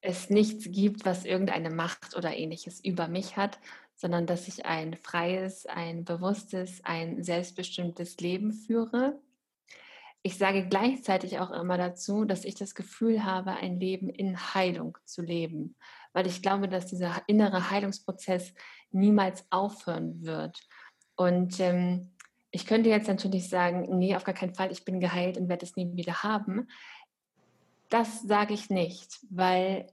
es 0.00 0.30
nichts 0.30 0.64
gibt, 0.70 1.04
was 1.04 1.24
irgendeine 1.24 1.70
Macht 1.70 2.16
oder 2.16 2.36
ähnliches 2.36 2.84
über 2.84 3.08
mich 3.08 3.36
hat, 3.36 3.58
sondern 3.94 4.26
dass 4.26 4.48
ich 4.48 4.66
ein 4.66 4.94
freies, 4.94 5.66
ein 5.66 6.04
bewusstes, 6.04 6.84
ein 6.84 7.22
selbstbestimmtes 7.22 8.16
Leben 8.18 8.52
führe. 8.52 9.20
Ich 10.22 10.36
sage 10.36 10.68
gleichzeitig 10.68 11.38
auch 11.38 11.50
immer 11.50 11.78
dazu, 11.78 12.24
dass 12.24 12.44
ich 12.44 12.54
das 12.54 12.74
Gefühl 12.74 13.24
habe, 13.24 13.52
ein 13.52 13.78
Leben 13.78 14.08
in 14.08 14.36
Heilung 14.54 14.98
zu 15.04 15.22
leben, 15.22 15.76
weil 16.12 16.26
ich 16.26 16.42
glaube, 16.42 16.68
dass 16.68 16.86
dieser 16.86 17.22
innere 17.28 17.70
Heilungsprozess 17.70 18.52
niemals 18.90 19.46
aufhören 19.50 20.24
wird. 20.24 20.58
Und 21.16 21.60
ähm, 21.60 22.12
ich 22.50 22.66
könnte 22.66 22.88
jetzt 22.88 23.08
natürlich 23.08 23.48
sagen, 23.48 23.98
nee, 23.98 24.16
auf 24.16 24.24
gar 24.24 24.34
keinen 24.34 24.54
Fall, 24.54 24.72
ich 24.72 24.84
bin 24.84 25.00
geheilt 25.00 25.36
und 25.36 25.48
werde 25.48 25.64
es 25.64 25.76
nie 25.76 25.94
wieder 25.94 26.22
haben. 26.22 26.68
Das 27.88 28.22
sage 28.22 28.54
ich 28.54 28.70
nicht, 28.70 29.20
weil 29.30 29.86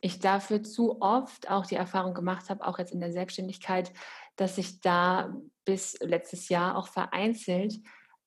ich 0.00 0.20
dafür 0.20 0.62
zu 0.62 1.00
oft 1.00 1.50
auch 1.50 1.66
die 1.66 1.74
Erfahrung 1.74 2.14
gemacht 2.14 2.50
habe, 2.50 2.66
auch 2.66 2.78
jetzt 2.78 2.92
in 2.92 3.00
der 3.00 3.12
Selbstständigkeit, 3.12 3.92
dass 4.36 4.58
ich 4.58 4.80
da 4.80 5.34
bis 5.64 5.98
letztes 6.00 6.48
Jahr 6.48 6.76
auch 6.76 6.88
vereinzelt 6.88 7.74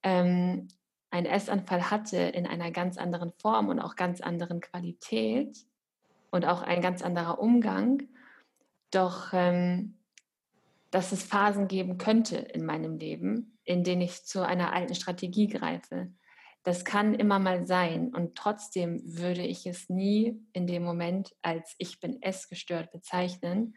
ähm, 0.03 0.67
einen 1.11 1.27
Essanfall 1.27 1.91
hatte 1.91 2.17
in 2.17 2.47
einer 2.47 2.71
ganz 2.71 2.97
anderen 2.97 3.31
Form 3.33 3.69
und 3.69 3.79
auch 3.79 3.95
ganz 3.95 4.21
anderen 4.21 4.61
Qualität 4.61 5.57
und 6.31 6.45
auch 6.45 6.61
ein 6.61 6.81
ganz 6.81 7.01
anderer 7.01 7.39
Umgang. 7.39 8.03
Doch 8.89 9.31
ähm, 9.33 9.97
dass 10.91 11.13
es 11.13 11.23
Phasen 11.23 11.67
geben 11.67 11.97
könnte 11.97 12.35
in 12.37 12.65
meinem 12.65 12.97
Leben, 12.97 13.57
in 13.63 13.83
denen 13.83 14.01
ich 14.01 14.25
zu 14.25 14.45
einer 14.45 14.73
alten 14.73 14.93
Strategie 14.93 15.47
greife. 15.47 16.11
Das 16.63 16.85
kann 16.85 17.15
immer 17.15 17.39
mal 17.39 17.65
sein 17.65 18.13
und 18.13 18.35
trotzdem 18.35 19.01
würde 19.03 19.41
ich 19.41 19.65
es 19.65 19.89
nie 19.89 20.39
in 20.53 20.67
dem 20.67 20.83
Moment 20.83 21.33
als 21.41 21.73
ich 21.79 21.99
bin 21.99 22.21
es 22.21 22.49
gestört 22.49 22.91
bezeichnen, 22.91 23.75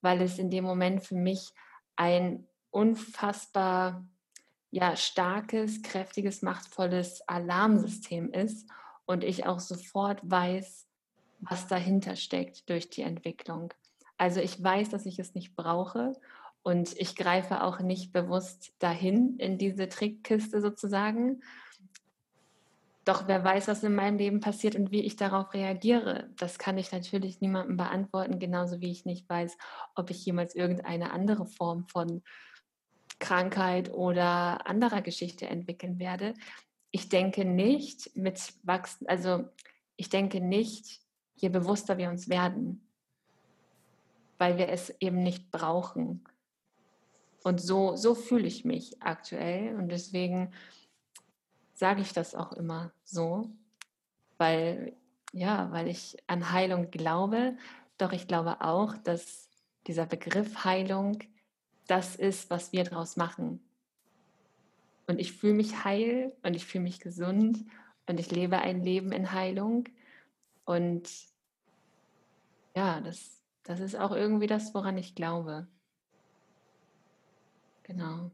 weil 0.00 0.20
es 0.22 0.38
in 0.38 0.50
dem 0.50 0.64
Moment 0.64 1.02
für 1.02 1.16
mich 1.16 1.50
ein 1.96 2.46
unfassbar 2.70 4.06
ja, 4.70 4.96
starkes, 4.96 5.82
kräftiges, 5.82 6.42
machtvolles 6.42 7.22
Alarmsystem 7.28 8.32
ist 8.32 8.68
und 9.04 9.24
ich 9.24 9.46
auch 9.46 9.60
sofort 9.60 10.20
weiß, 10.22 10.86
was 11.40 11.66
dahinter 11.66 12.16
steckt 12.16 12.68
durch 12.68 12.90
die 12.90 13.02
Entwicklung. 13.02 13.72
Also 14.16 14.40
ich 14.40 14.62
weiß, 14.62 14.90
dass 14.90 15.06
ich 15.06 15.18
es 15.18 15.34
nicht 15.34 15.56
brauche 15.56 16.12
und 16.62 16.96
ich 16.98 17.16
greife 17.16 17.62
auch 17.62 17.80
nicht 17.80 18.12
bewusst 18.12 18.74
dahin 18.78 19.36
in 19.38 19.58
diese 19.58 19.88
Trickkiste 19.88 20.60
sozusagen. 20.60 21.42
Doch 23.06 23.26
wer 23.26 23.42
weiß, 23.42 23.68
was 23.68 23.82
in 23.82 23.94
meinem 23.94 24.18
Leben 24.18 24.40
passiert 24.40 24.76
und 24.76 24.92
wie 24.92 25.00
ich 25.00 25.16
darauf 25.16 25.54
reagiere. 25.54 26.28
Das 26.36 26.58
kann 26.58 26.76
ich 26.76 26.92
natürlich 26.92 27.40
niemandem 27.40 27.78
beantworten, 27.78 28.38
genauso 28.38 28.80
wie 28.80 28.92
ich 28.92 29.06
nicht 29.06 29.28
weiß, 29.28 29.56
ob 29.94 30.10
ich 30.10 30.24
jemals 30.24 30.54
irgendeine 30.54 31.12
andere 31.12 31.46
Form 31.46 31.88
von 31.88 32.22
Krankheit 33.20 33.92
oder 33.92 34.66
anderer 34.66 35.02
Geschichte 35.02 35.46
entwickeln 35.46 35.98
werde. 36.00 36.34
Ich 36.90 37.08
denke 37.08 37.44
nicht 37.44 38.16
mit 38.16 38.52
wachsen, 38.64 39.06
also 39.06 39.44
ich 39.96 40.08
denke 40.08 40.40
nicht, 40.40 41.00
je 41.36 41.48
bewusster 41.48 41.98
wir 41.98 42.10
uns 42.10 42.28
werden, 42.28 42.88
weil 44.38 44.58
wir 44.58 44.68
es 44.68 44.90
eben 44.98 45.22
nicht 45.22 45.50
brauchen. 45.50 46.24
Und 47.44 47.60
so, 47.60 47.94
so 47.96 48.14
fühle 48.14 48.48
ich 48.48 48.64
mich 48.64 49.00
aktuell 49.02 49.76
und 49.76 49.88
deswegen 49.88 50.52
sage 51.72 52.02
ich 52.02 52.12
das 52.12 52.34
auch 52.34 52.52
immer 52.52 52.92
so, 53.04 53.50
weil 54.36 54.96
ja, 55.32 55.70
weil 55.70 55.88
ich 55.88 56.16
an 56.26 56.52
Heilung 56.52 56.90
glaube, 56.90 57.56
doch 57.98 58.12
ich 58.12 58.26
glaube 58.26 58.60
auch, 58.60 58.96
dass 58.98 59.48
dieser 59.86 60.06
Begriff 60.06 60.64
Heilung 60.64 61.18
das 61.90 62.14
ist, 62.14 62.50
was 62.50 62.72
wir 62.72 62.84
daraus 62.84 63.16
machen. 63.16 63.60
Und 65.08 65.18
ich 65.18 65.32
fühle 65.32 65.54
mich 65.54 65.84
heil 65.84 66.32
und 66.44 66.54
ich 66.54 66.64
fühle 66.64 66.84
mich 66.84 67.00
gesund 67.00 67.64
und 68.06 68.20
ich 68.20 68.30
lebe 68.30 68.58
ein 68.58 68.84
Leben 68.84 69.10
in 69.10 69.32
Heilung. 69.32 69.88
Und 70.64 71.10
ja, 72.76 73.00
das, 73.00 73.42
das 73.64 73.80
ist 73.80 73.96
auch 73.96 74.12
irgendwie 74.12 74.46
das, 74.46 74.72
woran 74.72 74.98
ich 74.98 75.16
glaube. 75.16 75.66
Genau. 77.82 78.30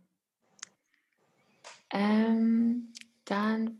Ähm, 1.88 2.92
dann, 3.24 3.78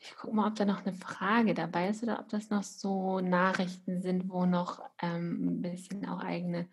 ich 0.00 0.14
gucke 0.14 0.36
mal, 0.36 0.46
ob 0.46 0.54
da 0.54 0.64
noch 0.64 0.86
eine 0.86 0.94
Frage 0.94 1.52
dabei 1.52 1.88
ist 1.88 2.04
oder 2.04 2.20
ob 2.20 2.28
das 2.28 2.48
noch 2.50 2.62
so 2.62 3.18
Nachrichten 3.18 4.02
sind, 4.02 4.30
wo 4.30 4.46
noch 4.46 4.88
ähm, 5.00 5.58
ein 5.58 5.62
bisschen 5.62 6.06
auch 6.06 6.20
eigene 6.22 6.68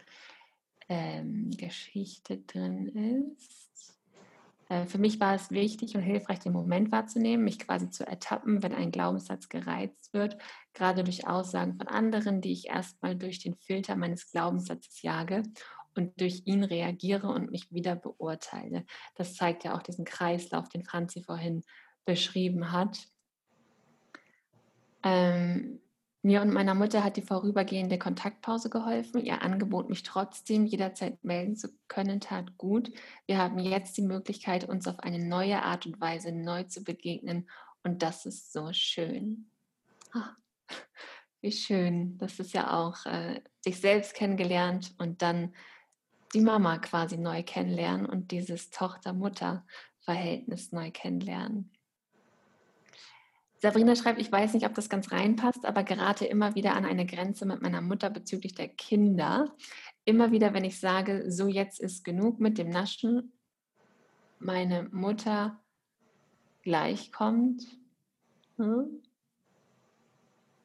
ähm, 0.93 1.49
Geschichte 1.57 2.37
drin 2.37 3.25
ist. 3.25 3.97
Äh, 4.69 4.85
für 4.85 4.99
mich 4.99 5.19
war 5.19 5.33
es 5.33 5.49
wichtig 5.49 5.95
und 5.95 6.03
hilfreich, 6.03 6.39
den 6.39 6.53
Moment 6.53 6.91
wahrzunehmen, 6.91 7.43
mich 7.43 7.57
quasi 7.57 7.89
zu 7.89 8.05
ertappen, 8.05 8.61
wenn 8.61 8.75
ein 8.75 8.91
Glaubenssatz 8.91 9.49
gereizt 9.49 10.13
wird, 10.13 10.37
gerade 10.73 11.03
durch 11.03 11.27
Aussagen 11.27 11.77
von 11.77 11.87
anderen, 11.87 12.41
die 12.41 12.51
ich 12.51 12.67
erstmal 12.67 13.15
durch 13.15 13.39
den 13.39 13.55
Filter 13.55 13.95
meines 13.95 14.29
Glaubenssatzes 14.31 15.01
jage 15.01 15.41
und 15.95 16.21
durch 16.21 16.43
ihn 16.45 16.63
reagiere 16.63 17.27
und 17.27 17.49
mich 17.49 17.71
wieder 17.71 17.95
beurteile. 17.95 18.85
Das 19.15 19.35
zeigt 19.35 19.63
ja 19.63 19.75
auch 19.75 19.81
diesen 19.81 20.05
Kreislauf, 20.05 20.69
den 20.69 20.85
Franzi 20.85 21.23
vorhin 21.23 21.63
beschrieben 22.05 22.71
hat. 22.71 22.99
Ähm, 25.01 25.79
mir 26.23 26.41
und 26.41 26.53
meiner 26.53 26.73
Mutter 26.73 27.03
hat 27.03 27.17
die 27.17 27.21
vorübergehende 27.21 27.99
Kontaktpause 27.99 28.69
geholfen. 28.69 29.19
Ihr 29.19 29.41
Angebot, 29.41 29.89
mich 29.89 30.03
trotzdem 30.03 30.65
jederzeit 30.65 31.21
melden 31.23 31.57
zu 31.57 31.67
können, 31.89 32.21
tat 32.21 32.57
gut. 32.57 32.91
Wir 33.25 33.37
haben 33.37 33.59
jetzt 33.59 33.97
die 33.97 34.03
Möglichkeit, 34.03 34.63
uns 34.67 34.87
auf 34.87 34.99
eine 34.99 35.19
neue 35.19 35.61
Art 35.61 35.85
und 35.85 35.99
Weise 35.99 36.31
neu 36.31 36.63
zu 36.63 36.81
begegnen. 36.83 37.49
Und 37.83 38.03
das 38.03 38.25
ist 38.25 38.53
so 38.53 38.71
schön. 38.71 39.49
Ach, 40.13 40.37
wie 41.41 41.51
schön. 41.51 42.17
Das 42.19 42.39
ist 42.39 42.53
ja 42.53 42.71
auch 42.71 43.05
äh, 43.05 43.41
sich 43.59 43.81
selbst 43.81 44.13
kennengelernt 44.13 44.95
und 44.99 45.21
dann 45.21 45.53
die 46.33 46.39
Mama 46.39 46.77
quasi 46.77 47.17
neu 47.17 47.43
kennenlernen 47.43 48.05
und 48.05 48.31
dieses 48.31 48.69
Tochter-Mutter-Verhältnis 48.69 50.71
neu 50.71 50.89
kennenlernen. 50.89 51.73
Sabrina 53.63 53.95
schreibt, 53.95 54.19
ich 54.19 54.29
weiß 54.29 54.55
nicht, 54.55 54.65
ob 54.65 54.73
das 54.73 54.89
ganz 54.89 55.13
reinpasst, 55.13 55.65
aber 55.65 55.85
gerate 55.85 56.25
immer 56.25 56.53
wieder 56.53 56.75
an 56.75 56.83
eine 56.83 57.05
Grenze 57.05 57.45
mit 57.45 57.61
meiner 57.61 57.79
Mutter 57.79 58.09
bezüglich 58.09 58.53
der 58.53 58.67
Kinder. 58.67 59.55
Immer 60.03 60.33
wieder, 60.33 60.53
wenn 60.53 60.65
ich 60.65 60.81
sage, 60.81 61.31
so 61.31 61.47
jetzt 61.47 61.79
ist 61.79 62.03
genug 62.03 62.41
mit 62.41 62.57
dem 62.57 62.67
Naschen, 62.67 63.31
meine 64.37 64.89
Mutter 64.91 65.63
gleich 66.61 67.13
kommt. 67.13 67.63
Hm? 68.57 69.01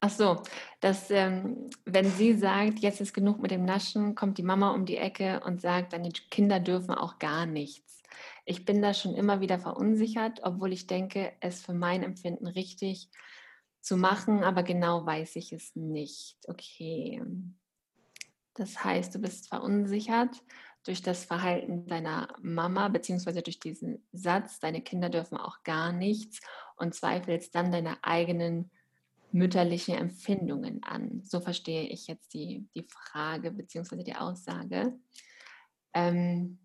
Ach 0.01 0.09
so, 0.09 0.41
dass 0.79 1.11
ähm, 1.11 1.69
wenn 1.83 2.09
sie 2.09 2.33
sagt, 2.33 2.79
jetzt 2.79 3.01
ist 3.01 3.13
genug 3.13 3.41
mit 3.41 3.51
dem 3.51 3.65
Naschen, 3.65 4.15
kommt 4.15 4.37
die 4.37 4.43
Mama 4.43 4.71
um 4.71 4.85
die 4.85 4.95
Ecke 4.95 5.41
und 5.45 5.59
sagt, 5.59 5.91
deine 5.91 6.09
Kinder 6.09 6.61
dürfen 6.61 6.93
auch 6.93 7.19
gar 7.19 7.45
nichts. 7.45 8.01
Ich 8.45 8.63
bin 8.63 8.81
da 8.81 8.93
schon 8.93 9.13
immer 9.13 9.41
wieder 9.41 9.59
verunsichert, 9.59 10.39
obwohl 10.43 10.71
ich 10.71 10.87
denke, 10.87 11.33
es 11.41 11.61
für 11.61 11.73
mein 11.73 12.03
Empfinden 12.03 12.47
richtig 12.47 13.09
zu 13.81 13.97
machen, 13.97 14.43
aber 14.43 14.63
genau 14.63 15.05
weiß 15.05 15.35
ich 15.35 15.51
es 15.51 15.75
nicht. 15.75 16.37
Okay. 16.47 17.21
Das 18.53 18.83
heißt, 18.83 19.15
du 19.15 19.19
bist 19.19 19.49
verunsichert 19.49 20.43
durch 20.83 21.01
das 21.01 21.25
Verhalten 21.25 21.87
deiner 21.87 22.29
Mama, 22.41 22.87
beziehungsweise 22.87 23.41
durch 23.41 23.59
diesen 23.59 24.05
Satz, 24.13 24.59
deine 24.59 24.81
Kinder 24.81 25.09
dürfen 25.09 25.37
auch 25.37 25.63
gar 25.63 25.91
nichts 25.91 26.39
und 26.77 26.95
zweifelst 26.95 27.53
dann 27.53 27.71
deine 27.71 28.01
eigenen 28.03 28.71
mütterlichen 29.31 29.95
Empfindungen 29.95 30.83
an. 30.83 31.21
So 31.23 31.39
verstehe 31.39 31.83
ich 31.83 32.07
jetzt 32.07 32.33
die, 32.33 32.67
die 32.75 32.87
Frage 32.89 33.51
beziehungsweise 33.51 34.03
die 34.03 34.15
Aussage. 34.15 34.93
Ähm, 35.93 36.59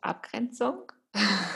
Abgrenzung? 0.00 0.92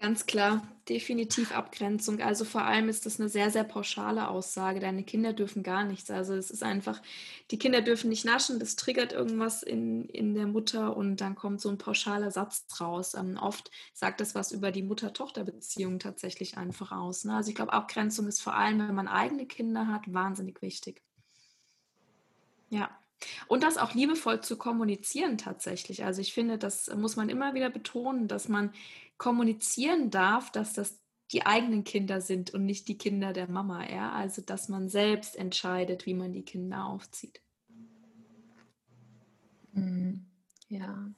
Ganz 0.00 0.24
klar, 0.24 0.66
definitiv 0.88 1.52
Abgrenzung. 1.52 2.22
Also 2.22 2.46
vor 2.46 2.62
allem 2.62 2.88
ist 2.88 3.04
das 3.04 3.20
eine 3.20 3.28
sehr, 3.28 3.50
sehr 3.50 3.64
pauschale 3.64 4.28
Aussage. 4.28 4.80
Deine 4.80 5.04
Kinder 5.04 5.34
dürfen 5.34 5.62
gar 5.62 5.84
nichts. 5.84 6.10
Also 6.10 6.34
es 6.34 6.50
ist 6.50 6.62
einfach, 6.62 7.02
die 7.50 7.58
Kinder 7.58 7.82
dürfen 7.82 8.08
nicht 8.08 8.24
naschen, 8.24 8.58
das 8.58 8.76
triggert 8.76 9.12
irgendwas 9.12 9.62
in, 9.62 10.06
in 10.06 10.34
der 10.34 10.46
Mutter 10.46 10.96
und 10.96 11.18
dann 11.20 11.34
kommt 11.34 11.60
so 11.60 11.68
ein 11.68 11.76
pauschaler 11.76 12.30
Satz 12.30 12.64
raus. 12.80 13.12
Ähm, 13.12 13.36
oft 13.38 13.70
sagt 13.92 14.22
das 14.22 14.34
was 14.34 14.52
über 14.52 14.72
die 14.72 14.82
Mutter-Tochter-Beziehung 14.82 15.98
tatsächlich 15.98 16.56
einfach 16.56 16.92
aus. 16.92 17.26
Ne? 17.26 17.36
Also 17.36 17.50
ich 17.50 17.54
glaube, 17.56 17.74
Abgrenzung 17.74 18.26
ist 18.26 18.40
vor 18.40 18.54
allem, 18.54 18.78
wenn 18.78 18.94
man 18.94 19.06
eigene 19.08 19.44
Kinder 19.46 19.86
hat, 19.88 20.10
wahnsinnig 20.14 20.62
wichtig. 20.62 21.02
Ja. 22.70 22.99
Und 23.48 23.62
das 23.62 23.76
auch 23.76 23.94
liebevoll 23.94 24.40
zu 24.40 24.56
kommunizieren 24.56 25.38
tatsächlich. 25.38 26.04
Also 26.04 26.20
ich 26.20 26.32
finde, 26.32 26.58
das 26.58 26.94
muss 26.94 27.16
man 27.16 27.28
immer 27.28 27.54
wieder 27.54 27.70
betonen, 27.70 28.28
dass 28.28 28.48
man 28.48 28.72
kommunizieren 29.18 30.10
darf, 30.10 30.50
dass 30.50 30.72
das 30.72 30.98
die 31.32 31.46
eigenen 31.46 31.84
Kinder 31.84 32.20
sind 32.20 32.52
und 32.52 32.64
nicht 32.64 32.88
die 32.88 32.98
Kinder 32.98 33.32
der 33.32 33.48
Mama. 33.48 33.88
Ja? 33.88 34.12
Also 34.12 34.42
dass 34.42 34.68
man 34.68 34.88
selbst 34.88 35.36
entscheidet, 35.36 36.06
wie 36.06 36.14
man 36.14 36.32
die 36.32 36.44
Kinder 36.44 36.86
aufzieht. 36.86 37.40
Mhm. 39.72 40.26
Ja. 40.68 41.10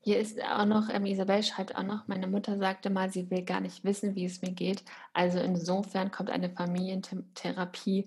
Hier 0.00 0.18
ist 0.18 0.42
auch 0.42 0.66
noch, 0.66 0.90
ähm, 0.90 1.06
Isabel 1.06 1.42
schreibt 1.42 1.76
auch 1.76 1.82
noch, 1.82 2.06
meine 2.08 2.26
Mutter 2.26 2.58
sagte 2.58 2.90
mal, 2.90 3.10
sie 3.10 3.30
will 3.30 3.42
gar 3.42 3.60
nicht 3.60 3.84
wissen, 3.84 4.14
wie 4.14 4.26
es 4.26 4.42
mir 4.42 4.52
geht. 4.52 4.84
Also 5.14 5.38
insofern 5.38 6.10
kommt 6.10 6.28
eine 6.28 6.50
Familientherapie 6.50 8.06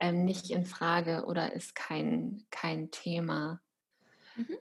ähm, 0.00 0.24
nicht 0.24 0.50
in 0.50 0.64
Frage 0.64 1.24
oder 1.26 1.52
ist 1.52 1.74
kein, 1.74 2.44
kein 2.50 2.90
Thema. 2.90 3.60
Mhm. 4.36 4.58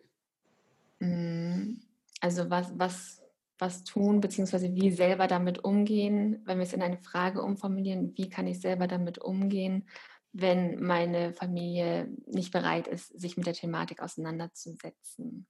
Mm, 0.99 1.81
also 2.21 2.49
was, 2.49 2.71
was, 2.77 3.21
was 3.57 3.83
tun, 3.83 4.21
beziehungsweise 4.21 4.73
wie 4.75 4.91
selber 4.91 5.27
damit 5.27 5.63
umgehen, 5.63 6.41
wenn 6.45 6.57
wir 6.57 6.63
es 6.63 6.73
in 6.73 6.81
eine 6.81 6.97
Frage 6.97 7.41
umformulieren, 7.41 8.15
wie 8.15 8.29
kann 8.29 8.47
ich 8.47 8.61
selber 8.61 8.87
damit 8.87 9.19
umgehen, 9.19 9.87
wenn 10.31 10.81
meine 10.81 11.33
Familie 11.33 12.09
nicht 12.25 12.51
bereit 12.51 12.87
ist, 12.87 13.19
sich 13.19 13.37
mit 13.37 13.45
der 13.45 13.53
Thematik 13.53 14.01
auseinanderzusetzen. 14.01 15.45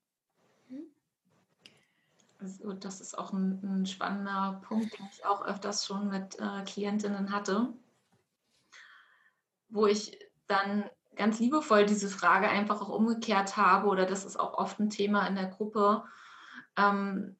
Also 2.38 2.74
das 2.74 3.00
ist 3.00 3.16
auch 3.16 3.32
ein, 3.32 3.60
ein, 3.62 3.86
spannender 3.86 4.60
Punkt, 4.66 4.98
den 4.98 5.06
ich 5.10 5.24
auch 5.24 5.46
öfters 5.46 5.86
schon 5.86 6.08
mit 6.08 6.38
äh, 6.38 6.62
Klientinnen 6.64 7.32
hatte 7.32 7.72
wo 9.74 9.86
ich 9.86 10.16
dann 10.46 10.88
ganz 11.16 11.40
liebevoll 11.40 11.84
diese 11.84 12.08
Frage 12.08 12.48
einfach 12.48 12.80
auch 12.80 12.88
umgekehrt 12.88 13.56
habe, 13.56 13.88
oder 13.88 14.06
das 14.06 14.24
ist 14.24 14.38
auch 14.38 14.54
oft 14.54 14.78
ein 14.78 14.88
Thema 14.88 15.26
in 15.26 15.34
der 15.34 15.48
Gruppe. 15.48 16.04
Ähm, 16.76 17.36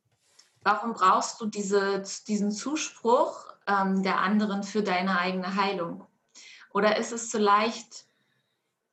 warum 0.63 0.95
brauchst 0.95 1.41
du 1.41 1.47
diese, 1.47 2.03
diesen 2.27 2.51
Zuspruch 2.51 3.47
ähm, 3.67 4.03
der 4.03 4.19
anderen 4.21 4.65
für 4.65 4.83
deine 4.83 5.19
eigene 5.19 5.55
Heilung? 5.55 6.07
Oder 6.71 6.97
ist 6.97 7.13
es 7.13 7.31
vielleicht, 7.31 8.07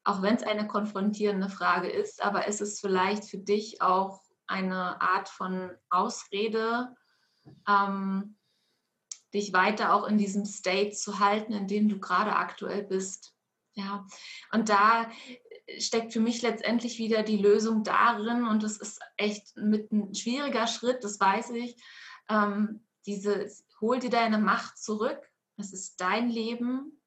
auch 0.03 0.21
wenn 0.21 0.35
es 0.35 0.43
eine 0.43 0.67
konfrontierende 0.67 1.49
Frage 1.49 1.89
ist, 1.89 2.23
aber 2.23 2.47
ist 2.47 2.61
es 2.61 2.79
vielleicht 2.79 3.25
für 3.25 3.39
dich 3.39 3.81
auch 3.81 4.21
eine 4.45 5.01
Art 5.01 5.29
von 5.29 5.71
Ausrede, 5.89 6.95
ähm, 7.67 8.35
dich 9.33 9.53
weiter 9.53 9.93
auch 9.93 10.07
in 10.07 10.17
diesem 10.17 10.45
State 10.45 10.91
zu 10.91 11.19
halten, 11.19 11.53
in 11.53 11.67
dem 11.67 11.89
du 11.89 11.99
gerade 11.99 12.35
aktuell 12.35 12.83
bist. 12.83 13.33
Ja, 13.73 14.05
und 14.51 14.67
da 14.67 15.09
steckt 15.79 16.11
für 16.11 16.19
mich 16.19 16.41
letztendlich 16.41 16.97
wieder 16.97 17.23
die 17.23 17.37
Lösung 17.37 17.83
darin 17.83 18.45
und 18.45 18.63
das 18.63 18.77
ist 18.77 18.99
echt 19.15 19.55
mit 19.55 19.91
ein 19.91 20.13
schwieriger 20.13 20.67
Schritt, 20.67 21.03
das 21.03 21.19
weiß 21.19 21.51
ich, 21.51 21.81
ähm, 22.27 22.85
diese, 23.05 23.47
hol 23.79 23.99
dir 23.99 24.09
deine 24.09 24.37
Macht 24.37 24.77
zurück. 24.77 25.19
Es 25.57 25.73
ist 25.73 25.99
dein 25.99 26.29
Leben. 26.29 27.01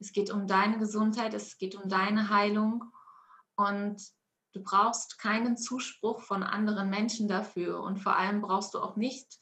Es 0.00 0.12
geht 0.12 0.30
um 0.30 0.46
deine 0.46 0.78
Gesundheit, 0.78 1.34
es 1.34 1.58
geht 1.58 1.74
um 1.74 1.88
deine 1.88 2.30
Heilung. 2.30 2.84
Und 3.56 4.02
du 4.52 4.62
brauchst 4.62 5.18
keinen 5.18 5.56
Zuspruch 5.56 6.20
von 6.20 6.42
anderen 6.42 6.90
Menschen 6.90 7.28
dafür. 7.28 7.80
Und 7.80 7.98
vor 7.98 8.16
allem 8.16 8.42
brauchst 8.42 8.74
du 8.74 8.80
auch 8.80 8.96
nicht 8.96 9.38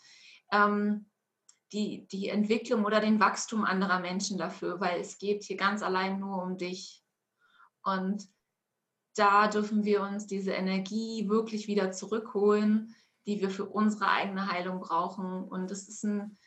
ähm, 0.51 1.11
die, 1.73 2.07
die 2.09 2.29
Entwicklung 2.29 2.85
oder 2.85 3.01
den 3.01 3.21
Wachstum 3.21 3.65
anderer 3.65 4.01
Menschen 4.01 4.39
dafür, 4.39 4.81
weil 4.81 5.01
es 5.01 5.19
geht 5.19 5.45
hier 5.45 5.57
ganz 5.57 5.83
allein 5.83 6.21
nur 6.21 6.43
um 6.43 6.59
dich. 6.59 7.03
Und 7.83 8.29
da 9.15 9.49
dürfen 9.49 9.85
wir 9.85 10.03
uns 10.03 10.27
diese 10.27 10.53
Energie 10.53 11.29
wirklich 11.29 11.67
wieder 11.67 11.93
zurückholen, 11.93 12.95
die 13.27 13.41
wir 13.41 13.51
für 13.51 13.67
unsere 13.67 14.09
eigene 14.09 14.51
Heilung 14.51 14.81
brauchen. 14.81 15.45
Und 15.45 15.71
das 15.71 15.89
ist 15.89 16.05
ein, 16.05 16.39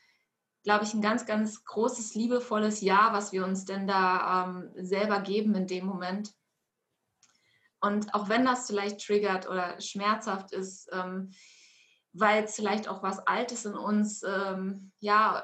glaube 0.63 0.85
ich, 0.85 0.93
ein 0.93 1.01
ganz, 1.01 1.25
ganz 1.25 1.63
großes, 1.63 2.15
liebevolles 2.15 2.81
Ja, 2.81 3.13
was 3.13 3.31
wir 3.31 3.45
uns 3.45 3.65
denn 3.65 3.87
da 3.87 4.45
ähm, 4.45 4.71
selber 4.75 5.21
geben 5.21 5.55
in 5.55 5.67
dem 5.67 5.85
Moment. 5.85 6.33
Und 7.81 8.13
auch 8.13 8.29
wenn 8.29 8.45
das 8.45 8.67
vielleicht 8.67 9.05
triggert 9.05 9.47
oder 9.47 9.79
schmerzhaft 9.79 10.51
ist, 10.51 10.89
ähm, 10.91 11.31
weil 12.17 12.45
es 12.45 12.55
vielleicht 12.55 12.87
auch 12.87 13.03
was 13.03 13.19
Altes 13.27 13.65
in 13.65 13.75
uns 13.75 14.23
ähm, 14.23 14.91
ja, 14.99 15.43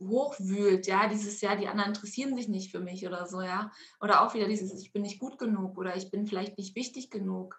hochwühlt, 0.00 0.86
ja, 0.86 1.08
dieses 1.08 1.40
Jahr, 1.40 1.56
die 1.56 1.68
anderen 1.68 1.90
interessieren 1.90 2.34
sich 2.36 2.48
nicht 2.48 2.70
für 2.70 2.80
mich 2.80 3.06
oder 3.06 3.26
so, 3.26 3.40
ja. 3.40 3.70
Oder 4.00 4.22
auch 4.22 4.34
wieder 4.34 4.48
dieses, 4.48 4.80
ich 4.80 4.92
bin 4.92 5.02
nicht 5.02 5.18
gut 5.18 5.38
genug 5.38 5.78
oder 5.78 5.96
ich 5.96 6.10
bin 6.10 6.26
vielleicht 6.26 6.58
nicht 6.58 6.74
wichtig 6.74 7.10
genug. 7.10 7.58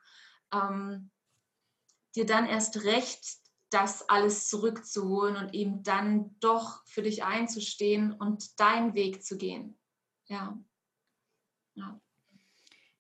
Ähm, 0.51 1.11
dir 2.15 2.25
dann 2.25 2.45
erst 2.45 2.83
recht 2.83 3.23
das 3.69 4.07
alles 4.09 4.47
zurückzuholen 4.47 5.35
und 5.35 5.53
eben 5.53 5.83
dann 5.83 6.35
doch 6.39 6.85
für 6.85 7.01
dich 7.01 7.23
einzustehen 7.23 8.13
und 8.13 8.59
deinen 8.59 8.93
Weg 8.93 9.23
zu 9.23 9.37
gehen. 9.37 9.77
Ja. 10.27 10.57
ja. 11.75 11.99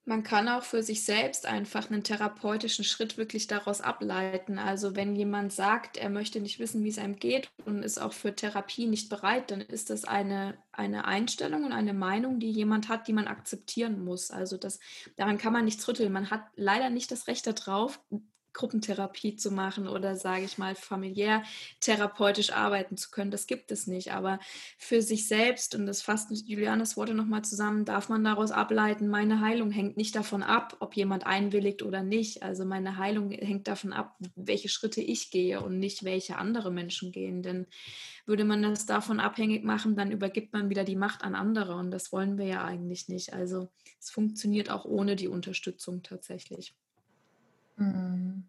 Man 0.09 0.23
kann 0.23 0.47
auch 0.47 0.63
für 0.63 0.83
sich 0.83 1.03
selbst 1.03 1.45
einfach 1.45 1.91
einen 1.91 2.01
therapeutischen 2.01 2.85
Schritt 2.85 3.17
wirklich 3.17 3.47
daraus 3.47 3.81
ableiten. 3.81 4.57
Also 4.57 4.95
wenn 4.95 5.17
jemand 5.17 5.51
sagt, 5.51 5.97
er 5.97 6.09
möchte 6.09 6.39
nicht 6.39 6.59
wissen, 6.59 6.85
wie 6.85 6.89
es 6.89 6.97
einem 6.97 7.17
geht 7.17 7.51
und 7.65 7.83
ist 7.83 8.01
auch 8.01 8.13
für 8.13 8.33
Therapie 8.33 8.87
nicht 8.87 9.09
bereit, 9.09 9.51
dann 9.51 9.59
ist 9.59 9.89
das 9.89 10.05
eine, 10.05 10.57
eine 10.71 11.03
Einstellung 11.03 11.65
und 11.65 11.73
eine 11.73 11.93
Meinung, 11.93 12.39
die 12.39 12.49
jemand 12.49 12.87
hat, 12.87 13.09
die 13.09 13.13
man 13.13 13.27
akzeptieren 13.27 14.01
muss. 14.01 14.31
Also 14.31 14.55
das, 14.55 14.79
daran 15.17 15.37
kann 15.37 15.51
man 15.51 15.65
nichts 15.65 15.85
rütteln. 15.85 16.13
Man 16.13 16.31
hat 16.31 16.45
leider 16.55 16.89
nicht 16.89 17.11
das 17.11 17.27
Recht 17.27 17.45
darauf, 17.45 17.99
Gruppentherapie 18.57 19.35
zu 19.35 19.51
machen 19.51 19.87
oder, 19.87 20.15
sage 20.15 20.43
ich 20.43 20.57
mal, 20.57 20.73
familiär 20.73 21.43
therapeutisch 21.79 22.51
arbeiten 22.51 22.97
zu 22.97 23.11
können. 23.11 23.29
Das 23.29 23.45
gibt 23.45 23.71
es 23.71 23.85
nicht. 23.85 24.13
Aber 24.13 24.39
für 24.79 25.03
sich 25.03 25.27
selbst, 25.27 25.75
und 25.75 25.85
das 25.85 26.01
fasst 26.01 26.31
Julianes 26.31 26.97
Worte 26.97 27.13
nochmal 27.13 27.43
zusammen, 27.43 27.85
darf 27.85 28.09
man 28.09 28.23
daraus 28.23 28.51
ableiten, 28.51 29.07
meine 29.09 29.41
Heilung 29.41 29.69
hängt 29.69 29.95
nicht 29.95 30.15
davon 30.15 30.41
ab, 30.41 30.77
ob 30.79 30.95
jemand 30.95 31.27
einwilligt 31.27 31.83
oder 31.83 32.01
nicht. 32.01 32.41
Also 32.41 32.65
meine 32.65 32.97
Heilung 32.97 33.29
hängt 33.29 33.67
davon 33.67 33.93
ab, 33.93 34.17
welche 34.35 34.69
Schritte 34.69 35.01
ich 35.01 35.29
gehe 35.29 35.61
und 35.61 35.77
nicht 35.77 36.03
welche 36.03 36.37
andere 36.37 36.71
Menschen 36.71 37.11
gehen. 37.11 37.43
Denn 37.43 37.67
würde 38.25 38.43
man 38.43 38.63
das 38.63 38.87
davon 38.87 39.19
abhängig 39.19 39.63
machen, 39.63 39.95
dann 39.95 40.11
übergibt 40.11 40.51
man 40.53 40.69
wieder 40.71 40.83
die 40.83 40.95
Macht 40.95 41.23
an 41.23 41.35
andere 41.35 41.75
und 41.75 41.91
das 41.91 42.11
wollen 42.11 42.39
wir 42.39 42.45
ja 42.45 42.65
eigentlich 42.65 43.07
nicht. 43.07 43.33
Also 43.33 43.69
es 43.99 44.09
funktioniert 44.09 44.71
auch 44.71 44.85
ohne 44.85 45.15
die 45.15 45.27
Unterstützung 45.27 46.01
tatsächlich. 46.01 46.75
Ähm, 47.79 48.47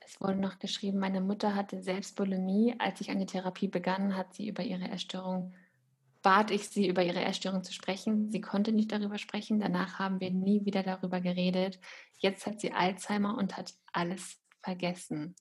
es 0.00 0.20
wurde 0.20 0.38
noch 0.38 0.58
geschrieben, 0.58 0.98
meine 0.98 1.20
Mutter 1.20 1.54
hatte 1.54 1.82
selbst 1.82 2.16
Bulimie. 2.16 2.74
Als 2.78 3.00
ich 3.00 3.10
eine 3.10 3.26
Therapie 3.26 3.68
begann, 3.68 4.16
hat 4.16 4.34
sie 4.34 4.48
über 4.48 4.62
ihre 4.62 4.88
Erstörung, 4.88 5.54
bat 6.22 6.50
ich 6.50 6.68
sie, 6.68 6.88
über 6.88 7.02
ihre 7.02 7.20
Erstörung 7.20 7.62
zu 7.62 7.72
sprechen. 7.72 8.30
Sie 8.30 8.40
konnte 8.40 8.72
nicht 8.72 8.92
darüber 8.92 9.18
sprechen. 9.18 9.60
Danach 9.60 9.98
haben 9.98 10.20
wir 10.20 10.30
nie 10.30 10.64
wieder 10.64 10.82
darüber 10.82 11.20
geredet. 11.20 11.78
Jetzt 12.18 12.46
hat 12.46 12.60
sie 12.60 12.72
Alzheimer 12.72 13.36
und 13.36 13.56
hat 13.56 13.74
alles 13.92 14.38
vergessen. 14.62 15.34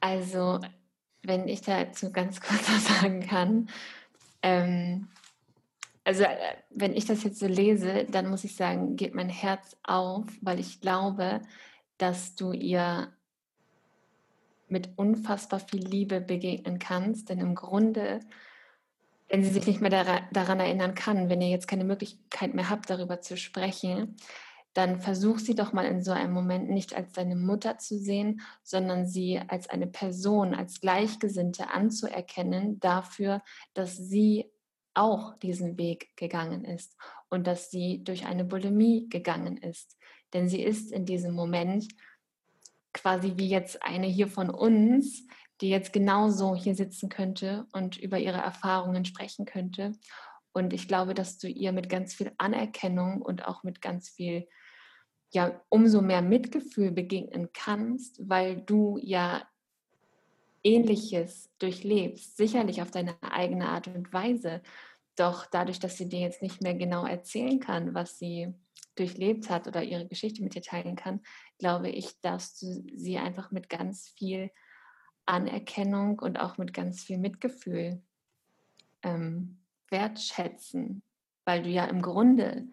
Also, 0.00 0.60
wenn 1.22 1.48
ich 1.48 1.62
dazu 1.62 2.12
ganz 2.12 2.40
kurz 2.40 2.70
was 2.70 3.00
sagen 3.00 3.20
kann, 3.20 3.70
ähm, 4.42 5.08
also 6.04 6.24
äh, 6.24 6.56
wenn 6.70 6.94
ich 6.94 7.04
das 7.04 7.22
jetzt 7.24 7.38
so 7.38 7.46
lese, 7.46 8.04
dann 8.10 8.28
muss 8.28 8.44
ich 8.44 8.56
sagen, 8.56 8.96
geht 8.96 9.14
mein 9.14 9.28
Herz 9.28 9.76
auf, 9.82 10.26
weil 10.40 10.58
ich 10.58 10.80
glaube, 10.80 11.42
dass 11.98 12.34
du 12.34 12.52
ihr 12.52 13.12
mit 14.68 14.90
unfassbar 14.96 15.60
viel 15.60 15.84
Liebe 15.84 16.20
begegnen 16.20 16.78
kannst. 16.78 17.28
Denn 17.28 17.40
im 17.40 17.54
Grunde, 17.54 18.20
wenn 19.28 19.44
sie 19.44 19.50
sich 19.50 19.66
nicht 19.66 19.80
mehr 19.80 19.90
daran 20.32 20.60
erinnern 20.60 20.94
kann, 20.94 21.28
wenn 21.28 21.42
ihr 21.42 21.50
jetzt 21.50 21.68
keine 21.68 21.84
Möglichkeit 21.84 22.54
mehr 22.54 22.70
habt, 22.70 22.88
darüber 22.88 23.20
zu 23.20 23.36
sprechen, 23.36 24.16
dann 24.72 25.00
versuch 25.00 25.38
sie 25.38 25.56
doch 25.56 25.72
mal 25.72 25.84
in 25.84 26.02
so 26.02 26.12
einem 26.12 26.32
Moment 26.32 26.70
nicht 26.70 26.94
als 26.94 27.12
deine 27.12 27.34
Mutter 27.34 27.78
zu 27.78 27.98
sehen, 27.98 28.40
sondern 28.62 29.06
sie 29.06 29.40
als 29.48 29.68
eine 29.68 29.88
Person, 29.88 30.54
als 30.54 30.80
Gleichgesinnte 30.80 31.70
anzuerkennen 31.70 32.78
dafür, 32.78 33.42
dass 33.74 33.96
sie 33.96 34.49
auch 34.94 35.38
diesen 35.38 35.78
Weg 35.78 36.16
gegangen 36.16 36.64
ist 36.64 36.96
und 37.28 37.46
dass 37.46 37.70
sie 37.70 38.02
durch 38.04 38.26
eine 38.26 38.44
Bulimie 38.44 39.08
gegangen 39.08 39.56
ist. 39.56 39.98
Denn 40.32 40.48
sie 40.48 40.62
ist 40.62 40.92
in 40.92 41.04
diesem 41.04 41.34
Moment 41.34 41.88
quasi 42.92 43.34
wie 43.36 43.48
jetzt 43.48 43.82
eine 43.82 44.06
hier 44.06 44.28
von 44.28 44.50
uns, 44.50 45.26
die 45.60 45.68
jetzt 45.68 45.92
genauso 45.92 46.54
hier 46.54 46.74
sitzen 46.74 47.08
könnte 47.08 47.66
und 47.72 47.96
über 47.98 48.18
ihre 48.18 48.38
Erfahrungen 48.38 49.04
sprechen 49.04 49.44
könnte. 49.44 49.92
Und 50.52 50.72
ich 50.72 50.88
glaube, 50.88 51.14
dass 51.14 51.38
du 51.38 51.48
ihr 51.48 51.72
mit 51.72 51.88
ganz 51.88 52.14
viel 52.14 52.32
Anerkennung 52.38 53.22
und 53.22 53.46
auch 53.46 53.62
mit 53.62 53.80
ganz 53.80 54.08
viel, 54.08 54.48
ja, 55.32 55.60
umso 55.68 56.02
mehr 56.02 56.22
Mitgefühl 56.22 56.90
begegnen 56.90 57.50
kannst, 57.52 58.28
weil 58.28 58.62
du 58.62 58.98
ja 59.00 59.46
Ähnliches 60.62 61.50
durchlebst, 61.58 62.36
sicherlich 62.36 62.82
auf 62.82 62.90
deine 62.90 63.16
eigene 63.22 63.68
Art 63.68 63.88
und 63.88 64.12
Weise. 64.12 64.62
Doch 65.16 65.46
dadurch, 65.46 65.78
dass 65.78 65.96
sie 65.96 66.08
dir 66.08 66.20
jetzt 66.20 66.42
nicht 66.42 66.62
mehr 66.62 66.74
genau 66.74 67.04
erzählen 67.04 67.60
kann, 67.60 67.94
was 67.94 68.18
sie 68.18 68.54
durchlebt 68.96 69.48
hat 69.48 69.66
oder 69.66 69.82
ihre 69.82 70.06
Geschichte 70.06 70.42
mit 70.42 70.54
dir 70.54 70.62
teilen 70.62 70.96
kann, 70.96 71.20
glaube 71.58 71.88
ich, 71.88 72.20
darfst 72.20 72.60
du 72.62 72.82
sie 72.94 73.18
einfach 73.18 73.50
mit 73.50 73.68
ganz 73.68 74.08
viel 74.08 74.50
Anerkennung 75.26 76.18
und 76.18 76.38
auch 76.38 76.58
mit 76.58 76.74
ganz 76.74 77.02
viel 77.04 77.18
Mitgefühl 77.18 78.02
ähm, 79.02 79.58
wertschätzen, 79.88 81.02
weil 81.44 81.62
du 81.62 81.68
ja 81.68 81.84
im 81.86 82.02
Grunde 82.02 82.68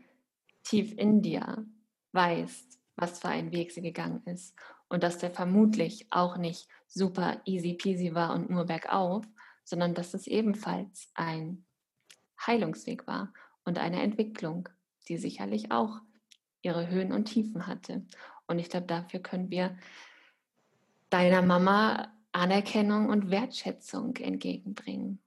tief 0.64 0.94
in 0.98 1.22
dir 1.22 1.66
weißt, 2.12 2.80
was 2.96 3.20
für 3.20 3.30
ein 3.30 3.52
Weg 3.52 3.72
sie 3.72 3.82
gegangen 3.82 4.22
ist 4.26 4.56
und 4.90 5.04
dass 5.04 5.18
der 5.18 5.32
vermutlich 5.32 6.08
auch 6.12 6.38
nicht 6.38 6.68
super 6.88 7.42
easy 7.46 7.74
peasy 7.74 8.14
war 8.14 8.34
und 8.34 8.50
nur 8.50 8.66
bergauf, 8.66 9.26
sondern 9.64 9.94
dass 9.94 10.14
es 10.14 10.28
ebenfalls 10.28 11.12
ein 11.14 11.66
Heilungsweg 12.46 13.08
war 13.08 13.34
und 13.66 13.80
eine 13.80 14.02
Entwicklung, 14.02 14.70
die 15.08 15.18
sicherlich 15.18 15.72
auch 15.72 16.00
ihre 16.62 16.90
Höhen 16.90 17.12
und 17.12 17.26
Tiefen 17.26 17.68
hatte. 17.68 18.06
Und 18.48 18.60
ich 18.60 18.70
glaube, 18.70 18.88
dafür 18.88 19.20
können 19.20 19.50
wir 19.50 19.78
deiner 21.10 21.42
Mama 21.42 22.14
Anerkennung 22.32 23.10
und 23.10 23.32
Wertschätzung 23.32 24.16
entgegenbringen. 24.18 25.20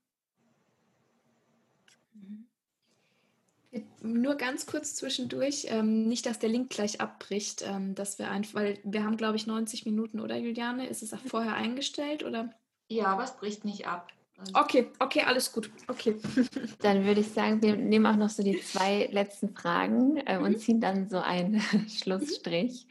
Nur 4.02 4.34
ganz 4.34 4.66
kurz 4.66 4.94
zwischendurch, 4.96 5.66
ähm, 5.68 6.08
nicht, 6.08 6.26
dass 6.26 6.38
der 6.38 6.48
Link 6.48 6.70
gleich 6.70 7.00
abbricht, 7.00 7.62
ähm, 7.64 7.94
dass 7.94 8.18
wir 8.18 8.30
einfach, 8.30 8.54
weil 8.54 8.78
wir 8.82 9.04
haben, 9.04 9.16
glaube 9.16 9.36
ich, 9.36 9.46
90 9.46 9.86
Minuten, 9.86 10.20
oder 10.20 10.36
Juliane? 10.36 10.88
Ist 10.88 11.02
es 11.02 11.12
auch 11.12 11.20
vorher 11.24 11.54
eingestellt 11.54 12.24
oder? 12.24 12.50
Ja, 12.88 13.06
aber 13.06 13.24
es 13.24 13.36
bricht 13.36 13.64
nicht 13.64 13.86
ab. 13.86 14.08
Also 14.38 14.54
okay, 14.54 14.90
okay, 14.98 15.22
alles 15.22 15.52
gut. 15.52 15.70
Okay. 15.86 16.16
Dann 16.80 17.04
würde 17.04 17.20
ich 17.20 17.28
sagen, 17.28 17.62
wir 17.62 17.76
nehmen 17.76 18.06
auch 18.06 18.16
noch 18.16 18.30
so 18.30 18.42
die 18.42 18.60
zwei 18.60 19.08
letzten 19.12 19.54
Fragen 19.54 20.16
äh, 20.26 20.38
und 20.38 20.52
mhm. 20.52 20.58
ziehen 20.58 20.80
dann 20.80 21.08
so 21.08 21.18
einen 21.18 21.60
Schlussstrich. 21.88 22.86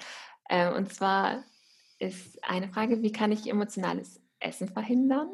Äh, 0.47 0.71
und 0.73 0.93
zwar 0.93 1.43
ist 1.97 2.41
eine 2.43 2.69
Frage, 2.69 3.01
wie 3.01 3.11
kann 3.11 3.31
ich 3.31 3.49
emotionales 3.49 4.21
Essen 4.39 4.69
verhindern? 4.69 5.29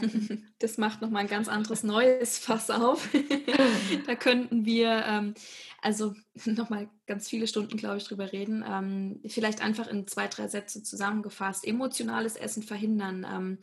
Das 0.58 0.78
macht 0.78 1.02
nochmal 1.02 1.22
ein 1.22 1.28
ganz 1.28 1.48
anderes 1.48 1.82
neues 1.82 2.38
Fass 2.38 2.70
auf. 2.70 3.08
da 4.06 4.14
könnten 4.14 4.64
wir 4.64 5.04
ähm, 5.06 5.34
also 5.82 6.14
nochmal 6.46 6.88
ganz 7.06 7.28
viele 7.28 7.46
Stunden, 7.46 7.76
glaube 7.76 7.98
ich, 7.98 8.04
drüber 8.04 8.32
reden. 8.32 8.64
Ähm, 8.66 9.20
vielleicht 9.26 9.60
einfach 9.60 9.88
in 9.88 10.06
zwei, 10.06 10.26
drei 10.28 10.48
Sätze 10.48 10.82
zusammengefasst. 10.82 11.66
Emotionales 11.66 12.36
Essen 12.36 12.62
verhindern. 12.62 13.26
Ähm, 13.30 13.58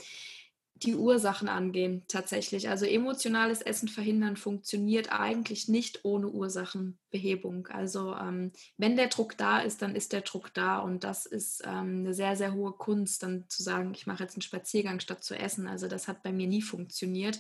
die 0.84 0.96
Ursachen 0.96 1.48
angehen, 1.48 2.04
tatsächlich. 2.08 2.70
Also 2.70 2.86
emotionales 2.86 3.62
Essen 3.62 3.88
verhindern 3.88 4.36
funktioniert 4.36 5.12
eigentlich 5.12 5.68
nicht 5.68 6.04
ohne 6.04 6.28
Ursachenbehebung. 6.28 7.68
Also 7.68 8.16
ähm, 8.16 8.52
wenn 8.78 8.96
der 8.96 9.08
Druck 9.08 9.38
da 9.38 9.60
ist, 9.60 9.82
dann 9.82 9.96
ist 9.96 10.14
der 10.14 10.22
Druck 10.22 10.54
da 10.54 10.80
und 10.80 11.04
das 11.04 11.26
ist 11.26 11.62
ähm, 11.66 12.00
eine 12.00 12.14
sehr, 12.14 12.36
sehr 12.36 12.54
hohe 12.54 12.72
Kunst, 12.72 13.24
dann 13.24 13.46
zu 13.48 13.64
sagen, 13.64 13.94
ich 13.94 14.08
mache 14.08 14.24
jetzt 14.24 14.36
einen 14.36 14.42
Spaziergang 14.42 15.00
statt 15.00 15.24
zu 15.24 15.38
essen. 15.38 15.68
Also 15.68 15.88
das 15.88 16.08
hat 16.08 16.24
bei 16.24 16.32
mir 16.32 16.48
nie 16.48 16.62
funktioniert. 16.62 17.40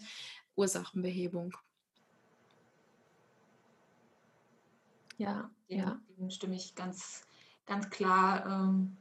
Ursachenbehebung. 0.55 1.55
Ja, 5.17 5.49
ja. 5.67 5.99
Dem 6.17 6.29
stimme 6.29 6.55
ich 6.55 6.75
ganz, 6.75 7.21
ganz 7.65 7.89
klar 7.89 8.45
ähm, 8.45 8.97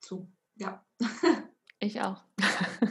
zu. 0.00 0.28
Ja. 0.56 0.84
Ich 1.80 2.00
auch. 2.00 2.24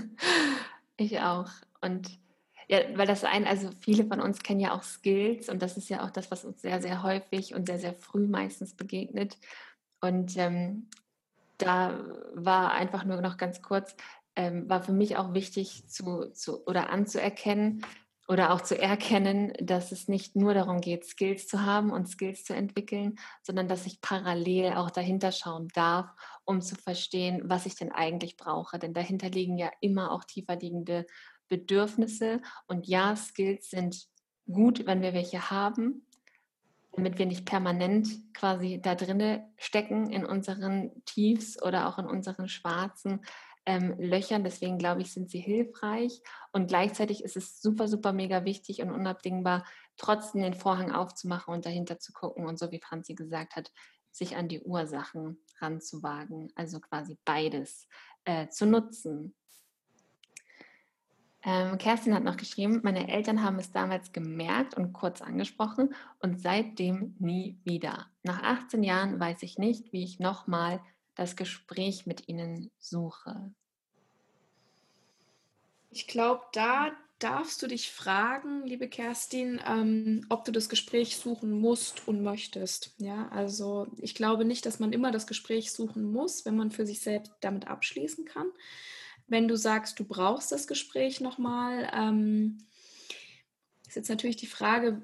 Ich 0.97 1.19
auch. 1.19 1.49
Und 1.81 2.19
ja, 2.67 2.79
weil 2.95 3.07
das 3.07 3.23
ein, 3.23 3.47
also 3.47 3.69
viele 3.79 4.05
von 4.05 4.19
uns 4.19 4.39
kennen 4.39 4.59
ja 4.59 4.73
auch 4.73 4.83
Skills 4.83 5.47
und 5.47 5.61
das 5.61 5.77
ist 5.77 5.89
ja 5.89 6.03
auch 6.03 6.11
das, 6.11 6.31
was 6.31 6.43
uns 6.43 6.61
sehr, 6.61 6.81
sehr 6.81 7.01
häufig 7.03 7.55
und 7.55 7.67
sehr, 7.67 7.79
sehr 7.79 7.93
früh 7.93 8.27
meistens 8.27 8.73
begegnet. 8.73 9.37
Und 10.01 10.35
ähm, 10.37 10.89
da 11.57 11.97
war 12.33 12.73
einfach 12.73 13.05
nur 13.05 13.21
noch 13.21 13.37
ganz 13.37 13.61
kurz, 13.61 13.95
ähm, 14.35 14.69
war 14.69 14.83
für 14.83 14.91
mich 14.91 15.17
auch 15.17 15.33
wichtig 15.33 15.87
zu, 15.87 16.31
zu 16.33 16.65
oder 16.67 16.89
anzuerkennen 16.89 17.85
oder 18.27 18.51
auch 18.51 18.61
zu 18.61 18.77
erkennen, 18.79 19.53
dass 19.61 19.91
es 19.91 20.07
nicht 20.07 20.35
nur 20.35 20.53
darum 20.53 20.81
geht, 20.81 21.05
Skills 21.05 21.47
zu 21.47 21.65
haben 21.65 21.91
und 21.91 22.07
Skills 22.07 22.43
zu 22.43 22.53
entwickeln, 22.53 23.17
sondern 23.41 23.67
dass 23.67 23.85
ich 23.85 24.01
parallel 24.01 24.73
auch 24.73 24.91
dahinter 24.91 25.31
schauen 25.31 25.69
darf 25.73 26.13
um 26.47 26.61
zu 26.61 26.75
verstehen, 26.75 27.41
was 27.45 27.65
ich 27.65 27.75
denn 27.75 27.91
eigentlich 27.91 28.37
brauche. 28.37 28.79
Denn 28.79 28.93
dahinter 28.93 29.29
liegen 29.29 29.57
ja 29.57 29.69
immer 29.81 30.11
auch 30.11 30.23
tiefer 30.23 30.55
liegende 30.55 31.05
Bedürfnisse. 31.49 32.41
Und 32.67 32.87
ja, 32.87 33.15
Skills 33.15 33.69
sind 33.69 34.07
gut, 34.49 34.85
wenn 34.85 35.01
wir 35.01 35.13
welche 35.13 35.51
haben, 35.51 36.07
damit 36.93 37.19
wir 37.19 37.25
nicht 37.25 37.45
permanent 37.45 38.07
quasi 38.33 38.79
da 38.81 38.95
drinne 38.95 39.51
stecken 39.57 40.09
in 40.09 40.25
unseren 40.25 41.03
Tiefs 41.03 41.61
oder 41.61 41.87
auch 41.89 41.99
in 41.99 42.05
unseren 42.05 42.47
schwarzen 42.47 43.19
ähm, 43.67 43.93
Löchern. 43.99 44.43
Deswegen 44.43 44.79
glaube 44.79 45.01
ich, 45.01 45.11
sind 45.11 45.29
sie 45.29 45.39
hilfreich. 45.39 46.23
Und 46.51 46.67
gleichzeitig 46.67 47.23
ist 47.23 47.37
es 47.37 47.61
super, 47.61 47.87
super 47.87 48.13
mega 48.13 48.45
wichtig 48.45 48.81
und 48.81 48.89
unabdingbar, 48.91 49.65
trotzdem 49.97 50.41
den 50.41 50.55
Vorhang 50.55 50.91
aufzumachen 50.91 51.53
und 51.53 51.65
dahinter 51.65 51.99
zu 51.99 52.13
gucken. 52.13 52.47
Und 52.47 52.57
so 52.57 52.71
wie 52.71 52.79
Franzi 52.79 53.13
gesagt 53.13 53.55
hat, 53.55 53.71
sich 54.09 54.35
an 54.35 54.47
die 54.47 54.61
Ursachen 54.61 55.37
ranzuwagen, 55.59 56.51
also 56.55 56.79
quasi 56.79 57.17
beides 57.25 57.87
äh, 58.23 58.47
zu 58.47 58.65
nutzen. 58.65 59.35
Ähm, 61.43 61.77
Kerstin 61.77 62.15
hat 62.15 62.23
noch 62.23 62.37
geschrieben, 62.37 62.81
meine 62.83 63.09
Eltern 63.09 63.43
haben 63.43 63.59
es 63.59 63.71
damals 63.71 64.11
gemerkt 64.11 64.75
und 64.75 64.93
kurz 64.93 65.21
angesprochen 65.21 65.93
und 66.19 66.41
seitdem 66.41 67.15
nie 67.19 67.59
wieder. 67.63 68.07
Nach 68.23 68.41
18 68.41 68.81
Jahren 68.81 69.19
weiß 69.19 69.43
ich 69.43 69.57
nicht, 69.57 69.93
wie 69.93 70.03
ich 70.03 70.19
nochmal 70.19 70.81
das 71.15 71.35
Gespräch 71.35 72.05
mit 72.05 72.27
ihnen 72.27 72.71
suche. 72.77 73.51
Ich 75.97 76.05
glaube, 76.05 76.43
da 76.53 76.91
darfst 77.17 77.59
du 77.63 77.65
dich 77.65 77.89
fragen, 77.89 78.67
liebe 78.67 78.87
Kerstin, 78.87 79.59
ähm, 79.67 80.23
ob 80.29 80.45
du 80.45 80.51
das 80.51 80.69
Gespräch 80.69 81.17
suchen 81.17 81.49
musst 81.49 82.07
und 82.07 82.21
möchtest. 82.21 82.93
Ja, 82.99 83.29
also 83.29 83.87
ich 83.97 84.13
glaube 84.13 84.45
nicht, 84.45 84.67
dass 84.67 84.77
man 84.77 84.93
immer 84.93 85.09
das 85.09 85.25
Gespräch 85.25 85.71
suchen 85.71 86.03
muss, 86.11 86.45
wenn 86.45 86.55
man 86.55 86.69
für 86.69 86.85
sich 86.85 86.99
selbst 86.99 87.31
damit 87.41 87.67
abschließen 87.67 88.25
kann. 88.25 88.45
Wenn 89.25 89.47
du 89.47 89.57
sagst, 89.57 89.99
du 89.99 90.03
brauchst 90.03 90.51
das 90.51 90.67
Gespräch 90.67 91.19
nochmal, 91.19 91.89
ähm, 91.91 92.59
ist 93.87 93.95
jetzt 93.95 94.09
natürlich 94.09 94.35
die 94.35 94.45
Frage, 94.45 95.01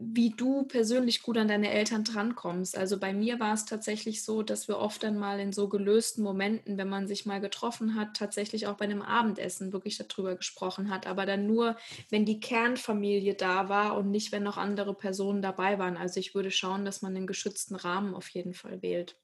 wie 0.00 0.30
du 0.30 0.62
persönlich 0.62 1.22
gut 1.22 1.36
an 1.38 1.48
deine 1.48 1.72
Eltern 1.72 2.04
drankommst. 2.04 2.78
Also 2.78 3.00
bei 3.00 3.12
mir 3.12 3.40
war 3.40 3.52
es 3.52 3.64
tatsächlich 3.64 4.22
so, 4.22 4.44
dass 4.44 4.68
wir 4.68 4.78
oft 4.78 5.02
dann 5.02 5.18
mal 5.18 5.40
in 5.40 5.52
so 5.52 5.68
gelösten 5.68 6.22
Momenten, 6.22 6.78
wenn 6.78 6.88
man 6.88 7.08
sich 7.08 7.26
mal 7.26 7.40
getroffen 7.40 7.96
hat, 7.96 8.16
tatsächlich 8.16 8.68
auch 8.68 8.76
bei 8.76 8.84
einem 8.84 9.02
Abendessen 9.02 9.72
wirklich 9.72 9.98
darüber 9.98 10.36
gesprochen 10.36 10.88
hat. 10.88 11.08
Aber 11.08 11.26
dann 11.26 11.48
nur, 11.48 11.76
wenn 12.10 12.24
die 12.24 12.38
Kernfamilie 12.38 13.34
da 13.34 13.68
war 13.68 13.96
und 13.96 14.12
nicht, 14.12 14.30
wenn 14.30 14.44
noch 14.44 14.56
andere 14.56 14.94
Personen 14.94 15.42
dabei 15.42 15.80
waren. 15.80 15.96
Also 15.96 16.20
ich 16.20 16.32
würde 16.32 16.52
schauen, 16.52 16.84
dass 16.84 17.02
man 17.02 17.16
einen 17.16 17.26
geschützten 17.26 17.74
Rahmen 17.74 18.14
auf 18.14 18.28
jeden 18.28 18.54
Fall 18.54 18.80
wählt. 18.82 19.16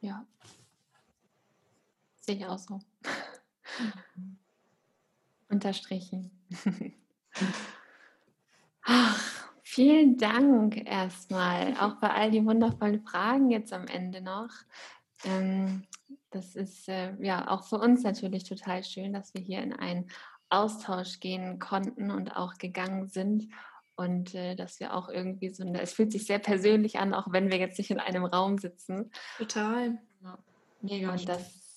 Ja. 0.00 0.24
Sehe 2.20 2.36
ich 2.36 2.46
auch 2.46 2.58
so. 2.58 2.78
Mhm. 4.14 4.38
Unterstrichen. 5.48 6.30
Ach, 8.82 9.50
vielen 9.62 10.16
Dank 10.16 10.86
erstmal, 10.86 11.74
auch 11.78 11.96
bei 11.96 12.10
all 12.10 12.30
die 12.30 12.44
wundervollen 12.44 13.02
Fragen 13.02 13.50
jetzt 13.50 13.72
am 13.72 13.86
Ende 13.86 14.20
noch. 14.20 14.50
Ähm, 15.24 15.84
das 16.30 16.56
ist 16.56 16.88
äh, 16.88 17.14
ja 17.20 17.48
auch 17.48 17.64
für 17.64 17.78
uns 17.78 18.02
natürlich 18.02 18.44
total 18.44 18.84
schön, 18.84 19.12
dass 19.12 19.34
wir 19.34 19.40
hier 19.40 19.62
in 19.62 19.72
einen 19.72 20.10
Austausch 20.50 21.20
gehen 21.20 21.58
konnten 21.58 22.10
und 22.10 22.36
auch 22.36 22.54
gegangen 22.54 23.08
sind 23.08 23.48
und 23.96 24.34
äh, 24.34 24.54
dass 24.54 24.80
wir 24.80 24.94
auch 24.94 25.08
irgendwie 25.08 25.50
so, 25.50 25.64
es 25.74 25.92
fühlt 25.92 26.12
sich 26.12 26.26
sehr 26.26 26.38
persönlich 26.38 26.98
an, 26.98 27.14
auch 27.14 27.32
wenn 27.32 27.50
wir 27.50 27.58
jetzt 27.58 27.78
nicht 27.78 27.90
in 27.90 28.00
einem 28.00 28.24
Raum 28.24 28.58
sitzen. 28.58 29.10
Total. 29.36 29.98
Ja. 30.22 30.38
Mega. 30.80 31.12
Und 31.12 31.28
das 31.28 31.68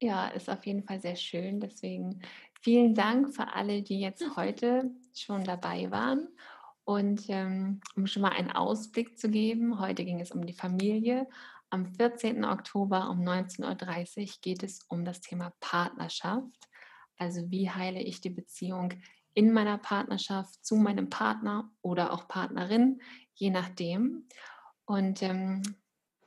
ja, 0.00 0.28
ist 0.28 0.48
auf 0.48 0.64
jeden 0.64 0.82
Fall 0.82 1.00
sehr 1.00 1.16
schön. 1.16 1.60
Deswegen 1.60 2.22
Vielen 2.62 2.94
Dank 2.94 3.34
für 3.34 3.54
alle, 3.54 3.82
die 3.82 4.00
jetzt 4.00 4.22
hm. 4.22 4.36
heute 4.36 4.90
schon 5.14 5.44
dabei 5.44 5.90
waren. 5.90 6.28
Und 6.84 7.24
ähm, 7.28 7.80
um 7.96 8.06
schon 8.06 8.22
mal 8.22 8.32
einen 8.32 8.50
Ausblick 8.50 9.18
zu 9.18 9.30
geben, 9.30 9.80
heute 9.80 10.04
ging 10.04 10.20
es 10.20 10.30
um 10.30 10.44
die 10.44 10.52
Familie. 10.52 11.26
Am 11.70 11.86
14. 11.86 12.44
Oktober 12.44 13.08
um 13.10 13.20
19.30 13.20 14.18
Uhr 14.18 14.34
geht 14.42 14.62
es 14.62 14.80
um 14.88 15.04
das 15.04 15.20
Thema 15.20 15.52
Partnerschaft. 15.60 16.68
Also 17.16 17.50
wie 17.50 17.70
heile 17.70 18.02
ich 18.02 18.20
die 18.20 18.30
Beziehung 18.30 18.94
in 19.34 19.52
meiner 19.52 19.78
Partnerschaft 19.78 20.64
zu 20.64 20.74
meinem 20.76 21.08
Partner 21.08 21.70
oder 21.80 22.12
auch 22.12 22.28
Partnerin, 22.28 23.00
je 23.34 23.50
nachdem. 23.50 24.26
Und 24.84 25.22
ähm, 25.22 25.62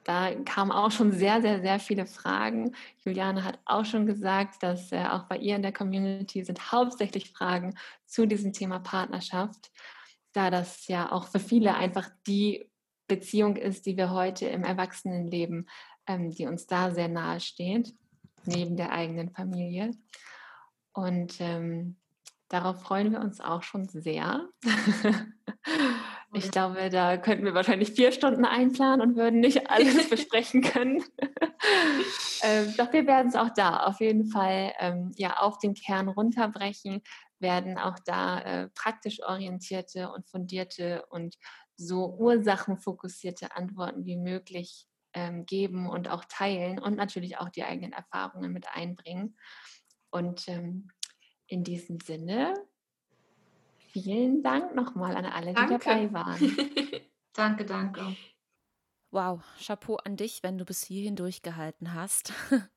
da 0.04 0.34
kamen 0.44 0.72
auch 0.72 0.92
schon 0.92 1.12
sehr, 1.12 1.42
sehr, 1.42 1.62
sehr 1.62 1.80
viele 1.80 2.06
Fragen. 2.06 2.76
Juliane 3.04 3.44
hat 3.44 3.60
auch 3.66 3.86
schon 3.86 4.06
gesagt, 4.06 4.62
dass 4.62 4.92
äh, 4.92 5.06
auch 5.06 5.24
bei 5.24 5.38
ihr 5.38 5.56
in 5.56 5.62
der 5.62 5.74
Community 5.74 6.44
sind 6.44 6.72
hauptsächlich 6.72 7.32
Fragen 7.32 7.76
zu 8.06 8.26
diesem 8.26 8.54
Thema 8.54 8.80
Partnerschaft, 8.80 9.72
da 10.34 10.50
das 10.50 10.88
ja 10.88 11.12
auch 11.12 11.28
für 11.28 11.40
viele 11.40 11.76
einfach 11.76 12.10
die 12.28 12.70
Beziehung 13.08 13.56
ist, 13.56 13.86
die 13.86 13.98
wir 13.98 14.12
heute 14.12 14.48
im 14.48 14.64
Erwachsenenleben, 14.64 15.70
ähm, 16.08 16.32
die 16.32 16.48
uns 16.48 16.68
da 16.68 16.92
sehr 16.92 17.08
nahe 17.08 17.40
steht, 17.40 17.94
neben 18.46 18.76
der 18.76 18.92
eigenen 18.92 19.30
Familie. 19.30 19.92
Und 20.94 21.40
ähm, 21.40 21.98
darauf 22.50 22.82
freuen 22.82 23.12
wir 23.12 23.20
uns 23.20 23.40
auch 23.40 23.64
schon 23.64 23.88
sehr. 23.88 24.48
Ich 26.36 26.50
glaube, 26.50 26.90
da 26.90 27.18
könnten 27.18 27.46
wir 27.46 27.54
wahrscheinlich 27.54 27.92
vier 27.92 28.12
Stunden 28.12 28.44
einplanen 28.46 29.02
und 29.02 29.16
würden 29.16 29.40
nicht 29.40 29.70
alles 29.70 30.10
besprechen 30.10 30.62
können. 30.62 31.04
ähm, 32.44 32.74
doch 32.78 32.92
wir 32.92 33.06
werden 33.06 33.30
es 33.30 33.36
auch 33.36 33.50
da 33.56 33.86
auf 33.86 34.00
jeden 34.00 34.26
Fall 34.26 34.74
ähm, 34.80 35.12
ja, 35.16 35.38
auf 35.38 35.60
den 35.60 35.76
Kern 35.76 36.10
runterbrechen, 36.10 37.02
werden 37.40 37.78
auch 37.78 38.00
da 38.06 38.40
äh, 38.40 38.70
praktisch 38.70 39.22
orientierte 39.22 40.12
und 40.12 40.28
fundierte 40.28 41.06
und 41.10 41.38
so 41.76 42.16
ursachenfokussierte 42.18 43.56
Antworten 43.56 44.06
wie 44.06 44.18
möglich 44.18 44.88
ähm, 45.14 45.46
geben 45.46 45.88
und 45.88 46.10
auch 46.10 46.26
teilen 46.26 46.80
und 46.80 46.96
natürlich 46.96 47.38
auch 47.38 47.50
die 47.50 47.64
eigenen 47.64 47.94
Erfahrungen 47.94 48.52
mit 48.52 48.68
einbringen. 48.74 49.38
Und 50.10 50.48
ähm, 50.48 50.90
in 51.48 51.64
diesem 51.64 52.00
Sinne 52.00 52.54
Vielen 53.94 54.42
Dank 54.42 54.74
nochmal 54.74 55.16
an 55.16 55.26
alle, 55.26 55.54
die 55.54 55.68
dabei 55.68 56.12
waren. 56.12 56.58
danke, 57.34 57.64
danke. 57.64 58.16
Wow, 59.12 59.44
Chapeau 59.64 59.98
an 59.98 60.18
dich, 60.18 60.42
wenn 60.42 60.58
du 60.58 60.66
bis 60.66 60.84
hierhin 60.84 61.16
durchgehalten 61.16 61.94
hast. 61.94 62.34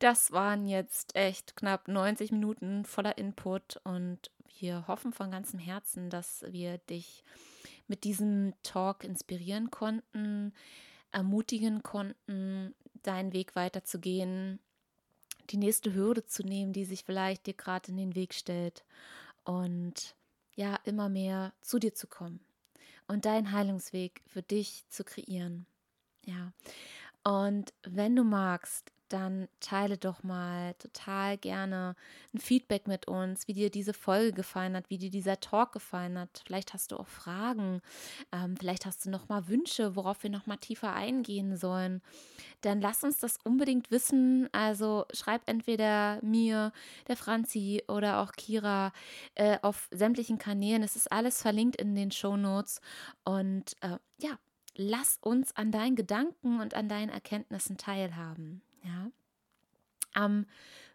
Das 0.00 0.32
waren 0.32 0.66
jetzt 0.66 1.14
echt 1.14 1.54
knapp 1.54 1.86
90 1.86 2.32
Minuten 2.32 2.84
voller 2.84 3.16
Input 3.16 3.80
und 3.84 4.30
wir 4.58 4.88
hoffen 4.88 5.12
von 5.12 5.30
ganzem 5.30 5.60
Herzen, 5.60 6.10
dass 6.10 6.44
wir 6.48 6.78
dich 6.78 7.22
mit 7.86 8.02
diesem 8.02 8.54
Talk 8.64 9.04
inspirieren 9.04 9.70
konnten, 9.70 10.52
ermutigen 11.12 11.84
konnten, 11.84 12.74
deinen 13.02 13.32
Weg 13.32 13.54
weiterzugehen, 13.54 14.58
die 15.50 15.56
nächste 15.56 15.94
Hürde 15.94 16.24
zu 16.26 16.42
nehmen, 16.42 16.72
die 16.72 16.84
sich 16.84 17.04
vielleicht 17.04 17.46
dir 17.46 17.54
gerade 17.54 17.90
in 17.90 17.96
den 17.96 18.14
Weg 18.14 18.34
stellt. 18.34 18.84
Und 19.44 20.16
ja 20.58 20.76
immer 20.84 21.08
mehr 21.08 21.52
zu 21.60 21.78
dir 21.78 21.94
zu 21.94 22.08
kommen 22.08 22.40
und 23.06 23.24
deinen 23.24 23.52
Heilungsweg 23.52 24.22
für 24.26 24.42
dich 24.42 24.84
zu 24.88 25.04
kreieren. 25.04 25.66
Ja. 26.24 26.52
Und 27.22 27.72
wenn 27.84 28.16
du 28.16 28.24
magst, 28.24 28.90
dann 29.08 29.48
teile 29.60 29.96
doch 29.98 30.22
mal 30.22 30.74
total 30.74 31.36
gerne 31.38 31.96
ein 32.34 32.38
Feedback 32.38 32.86
mit 32.86 33.08
uns, 33.08 33.48
wie 33.48 33.52
dir 33.52 33.70
diese 33.70 33.92
Folge 33.92 34.32
gefallen 34.32 34.76
hat, 34.76 34.90
wie 34.90 34.98
dir 34.98 35.10
dieser 35.10 35.40
Talk 35.40 35.72
gefallen 35.72 36.18
hat. 36.18 36.42
Vielleicht 36.44 36.74
hast 36.74 36.92
du 36.92 36.96
auch 36.96 37.08
Fragen, 37.08 37.80
ähm, 38.32 38.56
vielleicht 38.56 38.86
hast 38.86 39.04
du 39.04 39.10
noch 39.10 39.28
mal 39.28 39.48
Wünsche, 39.48 39.96
worauf 39.96 40.22
wir 40.22 40.30
noch 40.30 40.46
mal 40.46 40.56
tiefer 40.56 40.92
eingehen 40.92 41.56
sollen. 41.56 42.02
Dann 42.60 42.80
lass 42.80 43.04
uns 43.04 43.18
das 43.18 43.38
unbedingt 43.44 43.90
wissen. 43.90 44.48
Also 44.52 45.06
schreib 45.12 45.42
entweder 45.46 46.18
mir, 46.22 46.72
der 47.06 47.16
Franzi 47.16 47.82
oder 47.88 48.20
auch 48.20 48.32
Kira 48.32 48.92
äh, 49.34 49.58
auf 49.62 49.88
sämtlichen 49.90 50.38
Kanälen. 50.38 50.82
Es 50.82 50.96
ist 50.96 51.10
alles 51.10 51.42
verlinkt 51.42 51.80
in 51.80 51.94
den 51.94 52.10
Show 52.10 52.36
Notes 52.36 52.80
und 53.24 53.74
äh, 53.80 53.98
ja, 54.20 54.38
lass 54.74 55.18
uns 55.20 55.54
an 55.56 55.72
deinen 55.72 55.96
Gedanken 55.96 56.60
und 56.60 56.74
an 56.74 56.88
deinen 56.88 57.10
Erkenntnissen 57.10 57.76
teilhaben. 57.76 58.62
Ja. 58.82 59.10
Am 60.14 60.46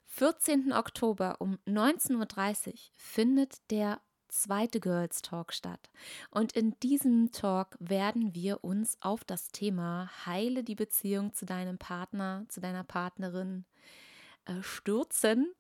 14. 0.06 0.74
Oktober 0.74 1.38
um 1.40 1.58
19.30 1.68 2.68
Uhr 2.68 2.74
findet 2.94 3.72
der 3.72 4.02
zweite 4.28 4.80
Girls 4.80 5.22
Talk 5.22 5.54
statt. 5.54 5.90
Und 6.32 6.54
in 6.54 6.78
diesem 6.82 7.32
Talk 7.32 7.78
werden 7.80 8.34
wir 8.34 8.64
uns 8.64 8.98
auf 9.02 9.24
das 9.24 9.50
Thema 9.50 10.10
Heile 10.26 10.64
die 10.64 10.76
Beziehung 10.76 11.34
zu 11.34 11.46
deinem 11.46 11.78
Partner, 11.78 12.46
zu 12.50 12.60
deiner 12.60 12.84
Partnerin 12.84 13.66
äh, 14.46 14.62
stürzen. 14.62 15.54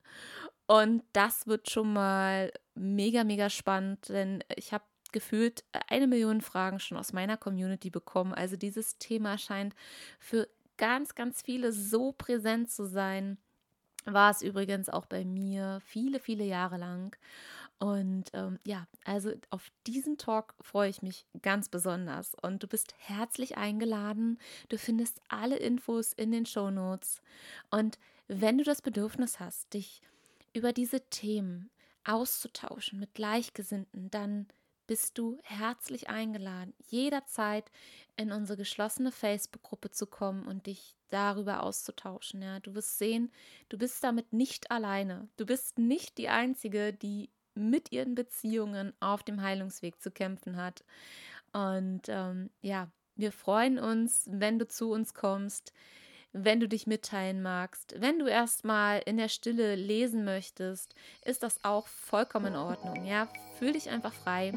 Und 0.66 1.04
das 1.14 1.46
wird 1.46 1.70
schon 1.70 1.94
mal 1.94 2.52
mega, 2.74 3.24
mega 3.24 3.50
spannend, 3.50 4.10
denn 4.10 4.44
ich 4.56 4.74
habe 4.74 4.86
gefühlt 5.12 5.64
eine 5.88 6.08
Million 6.08 6.42
Fragen 6.42 6.80
schon 6.80 6.98
aus 6.98 7.14
meiner 7.14 7.38
Community 7.38 7.90
bekommen. 7.90 8.34
Also 8.34 8.58
dieses 8.58 8.98
Thema 8.98 9.38
scheint 9.38 9.76
für 10.20 10.48
ganz, 10.78 11.16
ganz 11.16 11.42
viele 11.42 11.72
so 11.72 12.12
präsent 12.12 12.72
zu 12.72 12.86
sein. 12.86 13.38
War 14.06 14.32
es 14.32 14.42
übrigens 14.42 14.90
auch 14.90 15.06
bei 15.06 15.24
mir 15.24 15.80
viele, 15.86 16.20
viele 16.20 16.44
Jahre 16.44 16.78
lang. 16.78 17.16
Und 17.80 18.26
ähm, 18.34 18.60
ja, 18.66 18.88
also 19.04 19.34
auf 19.50 19.70
diesen 19.88 20.18
Talk 20.18 20.54
freue 20.62 20.90
ich 20.90 21.02
mich 21.02 21.26
ganz 21.42 21.70
besonders. 21.70 22.34
Und 22.42 22.64
du 22.64 22.68
bist 22.68 22.94
herzlich 22.98 23.58
eingeladen. 23.58 24.40
Du 24.70 24.78
findest 24.78 25.22
alle 25.28 25.58
Infos 25.58 26.14
in 26.14 26.32
den 26.32 26.46
Show 26.46 26.70
Notes. 26.70 27.22
Und 27.72 28.00
wenn 28.28 28.58
du 28.58 28.64
das 28.64 28.82
Bedürfnis 28.82 29.40
hast, 29.40 29.74
dich 29.74 30.02
über 30.54 30.72
diese 30.72 31.02
Themen 31.10 31.70
auszutauschen 32.06 33.00
mit 33.00 33.14
Gleichgesinnten, 33.16 34.10
dann 34.12 34.48
bist 34.94 35.18
du 35.18 35.40
herzlich 35.42 36.08
eingeladen, 36.08 36.76
jederzeit 36.78 37.72
in 38.16 38.32
unsere 38.32 38.58
geschlossene 38.58 39.12
Facebook-Gruppe 39.12 39.90
zu 39.90 40.06
kommen 40.06 40.46
und 40.46 40.68
dich 40.68 40.96
darüber 41.10 41.64
auszutauschen. 41.64 42.44
Ja, 42.44 42.60
du 42.60 42.76
wirst 42.76 43.00
sehen, 43.00 43.32
du 43.70 43.80
bist 43.80 44.04
damit 44.04 44.34
nicht 44.34 44.70
alleine. 44.70 45.30
Du 45.36 45.48
bist 45.48 45.80
nicht 45.80 46.20
die 46.20 46.30
Einzige, 46.30 46.94
die 46.94 47.32
mit 47.56 47.92
ihren 47.92 48.14
Beziehungen 48.14 48.94
auf 49.00 49.24
dem 49.24 49.42
Heilungsweg 49.42 50.00
zu 50.00 50.12
kämpfen 50.12 50.58
hat. 50.58 50.84
Und 51.54 52.04
ähm, 52.08 52.52
ja, 52.62 52.92
wir 53.16 53.32
freuen 53.32 53.80
uns, 53.80 54.28
wenn 54.30 54.60
du 54.60 54.68
zu 54.68 54.92
uns 54.92 55.16
kommst 55.16 55.74
wenn 56.34 56.60
du 56.60 56.68
dich 56.68 56.88
mitteilen 56.88 57.42
magst. 57.42 57.96
Wenn 58.00 58.20
du 58.20 58.26
erstmal 58.26 59.02
in 59.06 59.18
der 59.18 59.30
Stille 59.30 59.76
lesen 59.76 60.26
möchtest, 60.26 60.96
ist 61.24 61.44
das 61.44 61.64
auch 61.64 61.88
vollkommen 61.88 62.48
in 62.48 62.56
Ordnung. 62.56 63.06
Ja, 63.06 63.28
fühl 63.60 63.74
dich 63.74 63.90
einfach 63.90 64.14
frei 64.14 64.54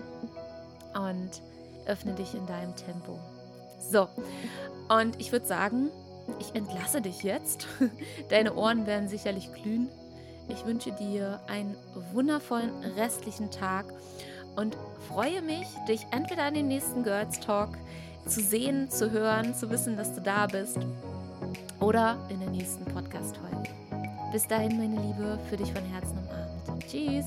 und 0.94 1.42
öffne 1.86 2.14
dich 2.14 2.34
in 2.34 2.46
deinem 2.46 2.74
Tempo. 2.74 3.18
So, 3.78 4.08
und 4.88 5.20
ich 5.20 5.32
würde 5.32 5.46
sagen, 5.46 5.90
ich 6.40 6.54
entlasse 6.54 7.02
dich 7.02 7.22
jetzt. 7.22 7.68
Deine 8.30 8.54
Ohren 8.54 8.86
werden 8.86 9.08
sicherlich 9.08 9.52
glühen. 9.52 9.88
Ich 10.48 10.64
wünsche 10.64 10.92
dir 10.92 11.40
einen 11.46 11.76
wundervollen 12.12 12.70
restlichen 12.96 13.50
Tag 13.50 13.84
und 14.56 14.76
freue 15.08 15.42
mich, 15.42 15.66
dich 15.88 16.06
entweder 16.10 16.44
an 16.44 16.54
den 16.54 16.68
nächsten 16.68 17.02
Girls 17.02 17.38
Talk 17.40 17.76
zu 18.26 18.40
sehen, 18.40 18.90
zu 18.90 19.10
hören, 19.10 19.54
zu 19.54 19.70
wissen, 19.70 19.96
dass 19.96 20.14
du 20.14 20.22
da 20.22 20.46
bist 20.46 20.78
oder 21.80 22.16
in 22.28 22.40
der 22.40 22.50
nächsten 22.50 22.84
Podcast-Folge. 22.84 23.70
Bis 24.32 24.46
dahin, 24.46 24.76
meine 24.76 25.00
Liebe, 25.00 25.38
für 25.48 25.56
dich 25.56 25.72
von 25.72 25.82
Herzen 25.84 26.18
umarmt. 26.18 26.86
Tschüss! 26.86 27.26